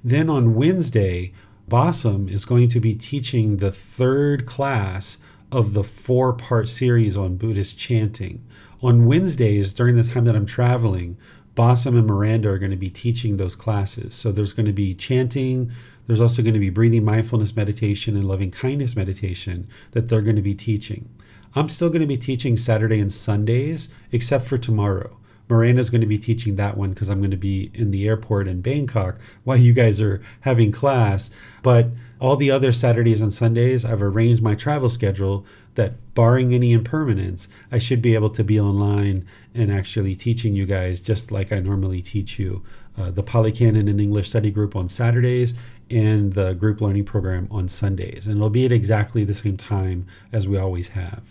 Then 0.03 0.29
on 0.29 0.55
Wednesday, 0.55 1.33
Bossum 1.69 2.31
is 2.31 2.45
going 2.45 2.69
to 2.69 2.79
be 2.79 2.95
teaching 2.95 3.57
the 3.57 3.71
third 3.71 4.45
class 4.45 5.17
of 5.51 5.73
the 5.73 5.83
four 5.83 6.33
part 6.33 6.67
series 6.67 7.17
on 7.17 7.35
Buddhist 7.37 7.77
chanting. 7.77 8.43
On 8.81 9.05
Wednesdays, 9.05 9.73
during 9.73 9.95
the 9.95 10.03
time 10.03 10.25
that 10.25 10.35
I'm 10.35 10.45
traveling, 10.45 11.17
Bossum 11.55 11.97
and 11.97 12.07
Miranda 12.07 12.49
are 12.49 12.57
going 12.57 12.71
to 12.71 12.77
be 12.77 12.89
teaching 12.89 13.35
those 13.35 13.55
classes. 13.55 14.15
So 14.15 14.31
there's 14.31 14.53
going 14.53 14.67
to 14.67 14.71
be 14.71 14.95
chanting, 14.95 15.71
there's 16.09 16.21
also 16.21 16.41
going 16.41 16.55
to 16.55 16.59
be 16.59 16.71
breathing 16.71 17.05
mindfulness 17.05 17.55
meditation 17.55 18.15
and 18.15 18.27
loving 18.27 18.49
kindness 18.49 18.95
meditation 18.95 19.67
that 19.91 20.09
they're 20.09 20.23
going 20.23 20.35
to 20.35 20.41
be 20.41 20.55
teaching. 20.55 21.07
I'm 21.53 21.69
still 21.69 21.89
going 21.89 22.01
to 22.01 22.07
be 22.07 22.17
teaching 22.17 22.57
Saturday 22.57 22.99
and 22.99 23.13
Sundays, 23.13 23.89
except 24.11 24.47
for 24.47 24.57
tomorrow. 24.57 25.15
Miranda's 25.49 25.91
going 25.91 26.01
to 26.01 26.07
be 26.07 26.17
teaching 26.17 26.55
that 26.55 26.77
one 26.77 26.89
because 26.89 27.09
I'm 27.09 27.19
going 27.19 27.29
to 27.29 27.37
be 27.37 27.69
in 27.75 27.91
the 27.91 28.07
airport 28.07 28.47
in 28.47 28.61
Bangkok 28.61 29.19
while 29.43 29.57
you 29.57 29.71
guys 29.71 30.01
are 30.01 30.19
having 30.41 30.71
class. 30.71 31.29
But 31.61 31.89
all 32.19 32.37
the 32.37 32.49
other 32.49 32.71
Saturdays 32.71 33.21
and 33.21 33.31
Sundays, 33.31 33.85
I've 33.85 34.01
arranged 34.01 34.41
my 34.41 34.55
travel 34.55 34.89
schedule 34.89 35.45
that, 35.75 35.93
barring 36.15 36.55
any 36.55 36.73
impermanence, 36.73 37.47
I 37.71 37.77
should 37.77 38.01
be 38.01 38.15
able 38.15 38.31
to 38.31 38.43
be 38.43 38.59
online 38.59 39.27
and 39.53 39.71
actually 39.71 40.15
teaching 40.15 40.55
you 40.55 40.65
guys 40.65 41.01
just 41.01 41.31
like 41.31 41.51
I 41.51 41.59
normally 41.59 42.01
teach 42.01 42.39
you. 42.39 42.63
Uh, 42.97 43.11
the 43.11 43.23
Pali 43.23 43.51
Canon 43.51 43.87
and 43.87 44.01
English 44.01 44.27
Study 44.27 44.51
Group 44.51 44.75
on 44.75 44.89
Saturdays 44.89 45.53
and 45.89 46.33
the 46.33 46.53
group 46.53 46.81
learning 46.81 47.05
program 47.05 47.47
on 47.51 47.67
Sundays. 47.67 48.27
And 48.27 48.37
it'll 48.37 48.49
be 48.49 48.65
at 48.65 48.71
exactly 48.71 49.23
the 49.23 49.33
same 49.33 49.57
time 49.57 50.05
as 50.31 50.47
we 50.47 50.57
always 50.57 50.89
have. 50.89 51.23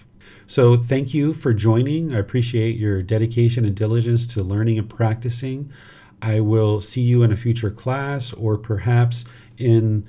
So, 0.47 0.77
thank 0.77 1.13
you 1.13 1.35
for 1.35 1.53
joining. 1.53 2.15
I 2.15 2.19
appreciate 2.19 2.77
your 2.77 3.03
dedication 3.03 3.65
and 3.65 3.75
diligence 3.75 4.27
to 4.29 4.43
learning 4.43 4.79
and 4.79 4.89
practicing. 4.89 5.71
I 6.23 6.41
will 6.41 6.81
see 6.81 7.03
you 7.03 7.23
in 7.23 7.33
a 7.33 7.37
future 7.37 7.71
class 7.71 8.33
or 8.33 8.57
perhaps 8.57 9.25
in 9.57 10.07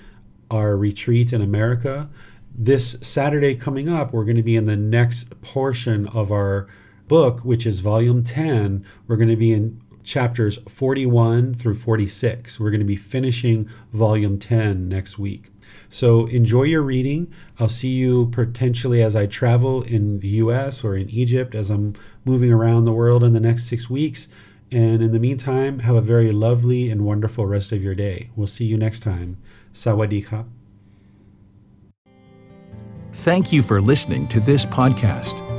our 0.49 0.75
retreat 0.77 1.33
in 1.33 1.41
America. 1.41 2.09
This 2.55 2.97
Saturday 3.01 3.55
coming 3.55 3.89
up, 3.89 4.11
we're 4.11 4.25
going 4.25 4.37
to 4.37 4.43
be 4.43 4.55
in 4.55 4.65
the 4.65 4.75
next 4.75 5.29
portion 5.41 6.07
of 6.07 6.31
our 6.31 6.67
book, 7.07 7.41
which 7.41 7.65
is 7.65 7.79
volume 7.79 8.23
10. 8.23 8.85
We're 9.07 9.17
going 9.17 9.29
to 9.29 9.35
be 9.35 9.53
in 9.53 9.81
chapters 10.09 10.57
41 10.67 11.53
through 11.53 11.75
46. 11.75 12.59
We're 12.59 12.71
going 12.71 12.79
to 12.79 12.85
be 12.85 12.95
finishing 12.95 13.69
volume 13.93 14.39
10 14.39 14.89
next 14.89 15.19
week. 15.19 15.51
So 15.89 16.25
enjoy 16.25 16.63
your 16.63 16.81
reading. 16.81 17.31
I'll 17.59 17.69
see 17.69 17.89
you 17.89 18.29
potentially 18.31 19.03
as 19.03 19.15
I 19.15 19.27
travel 19.27 19.83
in 19.83 20.19
the 20.19 20.29
US 20.29 20.83
or 20.83 20.95
in 20.95 21.09
Egypt 21.09 21.53
as 21.53 21.69
I'm 21.69 21.93
moving 22.25 22.51
around 22.51 22.85
the 22.85 22.91
world 22.91 23.23
in 23.23 23.33
the 23.33 23.39
next 23.39 23.65
six 23.65 23.89
weeks. 23.89 24.27
And 24.71 25.01
in 25.01 25.11
the 25.13 25.19
meantime, 25.19 25.79
have 25.79 25.95
a 25.95 26.01
very 26.01 26.31
lovely 26.31 26.89
and 26.89 27.05
wonderful 27.05 27.45
rest 27.45 27.71
of 27.71 27.83
your 27.83 27.95
day. 27.95 28.29
We'll 28.35 28.47
see 28.47 28.65
you 28.65 28.77
next 28.77 29.01
time. 29.01 29.37
Sawadika. 29.73 30.45
Thank 33.13 33.51
you 33.51 33.61
for 33.61 33.81
listening 33.81 34.27
to 34.29 34.39
this 34.39 34.65
podcast. 34.65 35.58